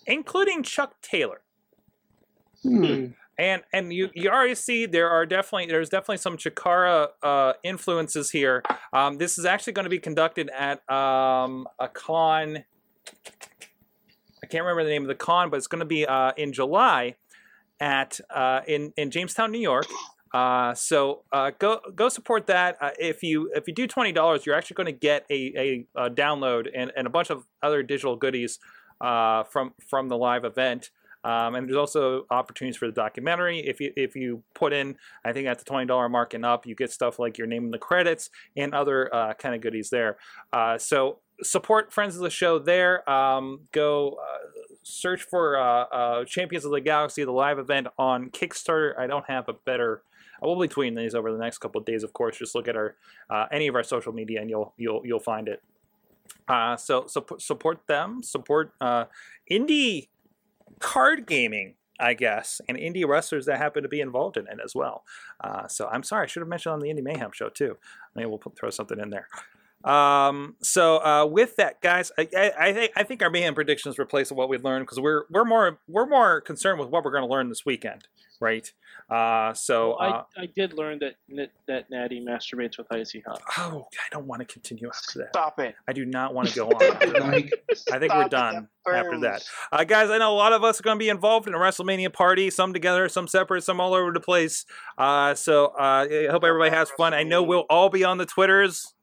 including 0.07 0.62
Chuck 0.62 1.01
Taylor. 1.03 1.41
And 3.39 3.62
and 3.73 3.93
you 3.93 4.11
you 4.15 4.31
already 4.31 4.55
see 4.55 4.86
there 4.86 5.11
are 5.11 5.27
definitely 5.27 5.66
there's 5.66 5.89
definitely 5.89 6.19
some 6.19 6.36
Chikara 6.36 7.09
uh, 7.23 7.52
influences 7.62 8.31
here. 8.31 8.62
Um, 8.93 9.19
this 9.19 9.39
is 9.39 9.44
actually 9.44 9.73
going 9.73 9.85
to 9.85 9.90
be 9.90 9.98
conducted 9.98 10.51
at 10.51 10.89
um, 10.90 11.66
a 11.78 11.89
con. 11.89 12.65
I 14.43 14.47
can't 14.47 14.62
remember 14.62 14.85
the 14.85 14.90
name 14.90 15.02
of 15.02 15.09
the 15.09 15.15
con, 15.15 15.51
but 15.51 15.56
it's 15.56 15.66
going 15.66 15.81
to 15.81 15.86
be 15.86 16.06
uh, 16.06 16.32
in 16.36 16.52
July 16.52 17.16
at 17.81 18.20
uh, 18.31 18.61
in 18.69 18.93
in 18.97 19.11
Jamestown, 19.11 19.51
New 19.51 19.61
York. 19.61 19.86
Uh, 20.32 20.74
so 20.74 21.23
uh, 21.32 21.52
go 21.59 21.81
go 21.94 22.09
support 22.09 22.47
that. 22.48 22.77
Uh, 22.81 22.90
if 22.98 23.23
you 23.23 23.51
if 23.55 23.69
you 23.69 23.74
do 23.74 23.86
twenty 23.86 24.12
dollars, 24.12 24.44
you're 24.44 24.56
actually 24.56 24.74
going 24.74 24.86
to 24.86 24.93
get 24.93 25.24
a, 25.31 25.86
a, 25.97 26.06
a 26.06 26.11
download 26.11 26.69
and, 26.74 26.90
and 26.97 27.06
a 27.06 27.11
bunch 27.11 27.31
of 27.31 27.47
other 27.62 27.82
digital 27.85 28.16
goodies 28.16 28.59
uh, 29.01 29.44
from 29.44 29.74
from 29.89 30.09
the 30.09 30.16
live 30.16 30.44
event. 30.44 30.90
Um, 31.24 31.55
and 31.55 31.66
there's 31.66 31.76
also 31.76 32.26
opportunities 32.30 32.76
for 32.76 32.86
the 32.86 32.92
documentary. 32.92 33.60
If 33.60 33.80
you 33.80 33.92
if 33.96 34.14
you 34.14 34.42
put 34.55 34.72
in, 34.72 34.96
I 35.24 35.32
think 35.32 35.48
at 35.48 35.59
the 35.59 35.64
twenty 35.64 35.86
dollar 35.86 36.09
mark 36.09 36.34
and 36.34 36.44
up, 36.44 36.66
you 36.66 36.74
get 36.74 36.92
stuff 36.92 37.18
like 37.18 37.38
your 37.38 37.46
name 37.46 37.64
in 37.64 37.70
the 37.70 37.78
credits 37.78 38.30
and 38.56 38.74
other 38.74 39.12
uh, 39.14 39.32
kind 39.34 39.55
of 39.55 39.62
goodies 39.62 39.90
there. 39.90 40.18
Uh, 40.52 40.76
so 40.76 41.20
support 41.42 41.92
friends 41.92 42.14
of 42.14 42.22
the 42.22 42.30
show 42.30 42.59
there. 42.59 43.09
Um, 43.10 43.60
go 43.72 44.18
uh, 44.22 44.62
search 44.82 45.22
for 45.22 45.56
uh, 45.56 45.84
uh, 45.84 46.24
Champions 46.26 46.66
of 46.66 46.72
the 46.72 46.80
Galaxy, 46.80 47.24
the 47.24 47.32
live 47.32 47.59
event 47.59 47.88
on 47.98 48.30
Kickstarter. 48.30 48.98
I 48.98 49.06
don't 49.06 49.28
have 49.28 49.48
a 49.48 49.55
better. 49.55 50.02
I 50.42 50.46
will 50.46 50.60
be 50.60 50.68
tweeting 50.68 50.96
these 50.96 51.14
over 51.14 51.32
the 51.32 51.38
next 51.38 51.59
couple 51.59 51.78
of 51.78 51.86
days. 51.86 52.02
Of 52.02 52.12
course, 52.12 52.36
just 52.36 52.55
look 52.55 52.68
at 52.68 52.76
our 52.76 52.96
uh, 53.30 53.46
any 53.51 53.66
of 53.66 53.74
our 53.74 53.82
social 53.82 54.12
media 54.12 54.42
and 54.42 54.51
you'll 54.51 54.74
you'll 54.76 55.01
you'll 55.06 55.20
find 55.20 55.48
it. 55.48 55.62
So 56.78 57.06
so 57.06 57.24
support 57.38 57.86
them. 57.86 58.22
Support 58.22 58.72
indie 59.51 60.09
card 60.78 61.26
gaming, 61.26 61.74
I 61.98 62.14
guess, 62.14 62.60
and 62.68 62.76
indie 62.76 63.06
wrestlers 63.06 63.46
that 63.46 63.59
happen 63.59 63.82
to 63.82 63.88
be 63.88 64.01
involved 64.01 64.36
in 64.36 64.46
it 64.46 64.59
as 64.64 64.74
well. 64.74 65.05
Uh, 65.40 65.68
so 65.68 65.88
I'm 65.88 66.02
sorry, 66.02 66.24
I 66.24 66.26
should 66.26 66.40
have 66.40 66.48
mentioned 66.48 66.72
on 66.72 66.80
the 66.80 66.88
Indie 66.88 67.02
Mayhem 67.02 67.30
show 67.32 67.48
too. 67.48 67.76
Maybe 68.14 68.26
we'll 68.26 68.38
put, 68.38 68.56
throw 68.56 68.70
something 68.70 68.98
in 68.98 69.10
there. 69.10 69.28
Um, 69.84 70.56
so 70.62 71.05
uh, 71.05 71.26
with 71.26 71.56
that, 71.56 71.82
guys, 71.82 72.10
I, 72.18 72.28
I, 72.34 72.52
I 72.59 72.72
think 72.72 72.92
I 72.96 73.02
think 73.02 73.22
our 73.22 73.28
mayhem 73.28 73.55
predictions 73.55 73.98
replace 73.98 74.32
what 74.32 74.48
we 74.48 74.56
learned 74.56 74.84
because 74.84 74.98
we're 74.98 75.24
we're 75.30 75.44
more 75.44 75.78
we're 75.86 76.06
more 76.06 76.40
concerned 76.40 76.80
with 76.80 76.88
what 76.88 77.05
we're 77.05 77.10
going 77.10 77.24
to 77.24 77.30
learn 77.30 77.51
this 77.51 77.66
weekend, 77.66 78.09
right? 78.45 78.71
Uh, 79.11 79.53
so 79.55 79.97
Well, 79.99 80.09
uh, 80.12 80.23
I, 80.37 80.43
I 80.43 80.47
did 80.47 80.75
learn 80.75 80.99
that 81.01 81.15
that, 81.31 81.51
that 81.66 81.91
Natty 81.91 82.25
masturbates 82.25 82.79
with 82.79 82.87
icy 82.91 83.23
hot. 83.27 83.43
oh, 83.59 83.87
I 83.93 84.09
don't 84.12 84.27
want 84.27 84.41
to 84.41 84.47
continue 84.47 84.89
after 84.89 85.21
that. 85.21 85.29
Stop 85.31 85.59
it. 85.61 85.75
I 85.89 85.93
do 85.93 86.05
not 86.05 86.35
want 86.35 86.49
to 86.49 86.55
go 86.55 86.69
on. 86.69 86.83
after. 86.83 87.16
I 87.93 87.99
think 87.99 88.15
we're 88.15 88.29
done 88.29 88.69
that 88.87 88.95
after 88.95 89.21
that. 89.21 89.43
Uh, 89.73 89.85
guys, 89.85 90.11
I 90.11 90.19
know 90.19 90.33
a 90.33 90.37
lot 90.37 90.53
of 90.53 90.62
us 90.62 90.79
are 90.79 90.83
going 90.83 90.97
to 90.99 91.03
be 91.03 91.09
involved 91.09 91.49
in 91.49 91.55
a 91.55 91.59
WrestleMania 91.59 92.12
party, 92.12 92.51
some 92.51 92.73
together, 92.73 93.09
some 93.09 93.27
separate, 93.27 93.62
some 93.65 93.81
all 93.81 93.95
over 93.95 94.12
the 94.12 94.21
place. 94.21 94.65
Uh, 94.99 95.35
so 95.35 95.66
uh, 95.79 96.07
I 96.11 96.29
hope 96.31 96.45
everybody 96.45 96.71
has 96.71 96.91
fun. 96.91 97.15
I 97.15 97.23
know 97.23 97.43
we'll 97.43 97.66
all 97.71 97.89
be 97.89 98.05
on 98.05 98.19
the 98.19 98.27
Twitters 98.27 98.95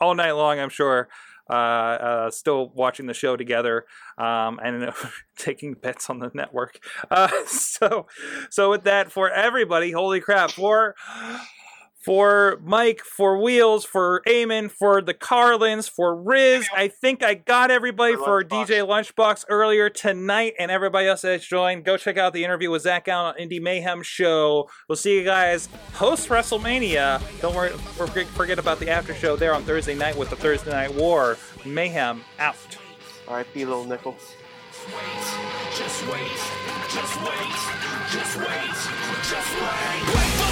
all 0.00 0.14
night 0.14 0.32
long, 0.32 0.58
I'm 0.58 0.70
sure. 0.70 1.08
Uh, 1.50 1.54
uh, 1.54 2.30
still 2.30 2.70
watching 2.74 3.06
the 3.06 3.14
show 3.14 3.36
together 3.36 3.84
um, 4.16 4.60
and 4.62 4.92
taking 5.36 5.74
bets 5.74 6.08
on 6.08 6.18
the 6.18 6.30
network. 6.34 6.78
Uh, 7.10 7.28
so, 7.46 8.06
so 8.50 8.70
with 8.70 8.84
that, 8.84 9.10
for 9.10 9.30
everybody, 9.30 9.92
holy 9.92 10.20
crap! 10.20 10.52
For 10.52 10.94
for 12.04 12.60
Mike, 12.64 13.00
for 13.00 13.40
Wheels, 13.40 13.84
for 13.84 14.22
Eamon, 14.26 14.70
for 14.70 15.00
the 15.00 15.14
Carlins, 15.14 15.88
for 15.88 16.14
Riz. 16.14 16.68
I 16.74 16.88
think 16.88 17.22
I 17.22 17.34
got 17.34 17.70
everybody 17.70 18.16
for 18.16 18.42
DJ 18.42 18.86
Lunchbox 18.86 19.44
earlier 19.48 19.88
tonight, 19.88 20.54
and 20.58 20.70
everybody 20.70 21.06
else 21.06 21.22
that's 21.22 21.46
joined. 21.46 21.84
Go 21.84 21.96
check 21.96 22.16
out 22.16 22.32
the 22.32 22.44
interview 22.44 22.70
with 22.70 22.82
Zach 22.82 23.04
Gowen 23.06 23.34
on 23.34 23.40
Indie 23.40 23.60
Mayhem 23.60 24.02
Show. 24.02 24.68
We'll 24.88 24.96
see 24.96 25.18
you 25.18 25.24
guys 25.24 25.68
post 25.94 26.28
WrestleMania. 26.28 27.22
Don't 27.40 27.54
worry, 27.54 27.70
forget, 27.70 28.26
forget 28.28 28.58
about 28.58 28.80
the 28.80 28.90
after 28.90 29.14
show 29.14 29.36
there 29.36 29.54
on 29.54 29.62
Thursday 29.62 29.94
night 29.94 30.16
with 30.16 30.30
the 30.30 30.36
Thursday 30.36 30.70
Night 30.70 30.94
War. 30.94 31.36
Mayhem 31.64 32.22
out. 32.38 32.56
R.I.P. 33.28 33.64
Little 33.64 33.84
Nickel. 33.84 34.16
Just 35.76 36.06
wait, 36.06 36.28
just 36.90 37.16
wait, 37.20 37.56
just 38.10 38.36
wait, 38.36 38.72
just 39.30 39.56
wait. 39.56 39.72
Wait 40.12 40.32
for 40.36 40.51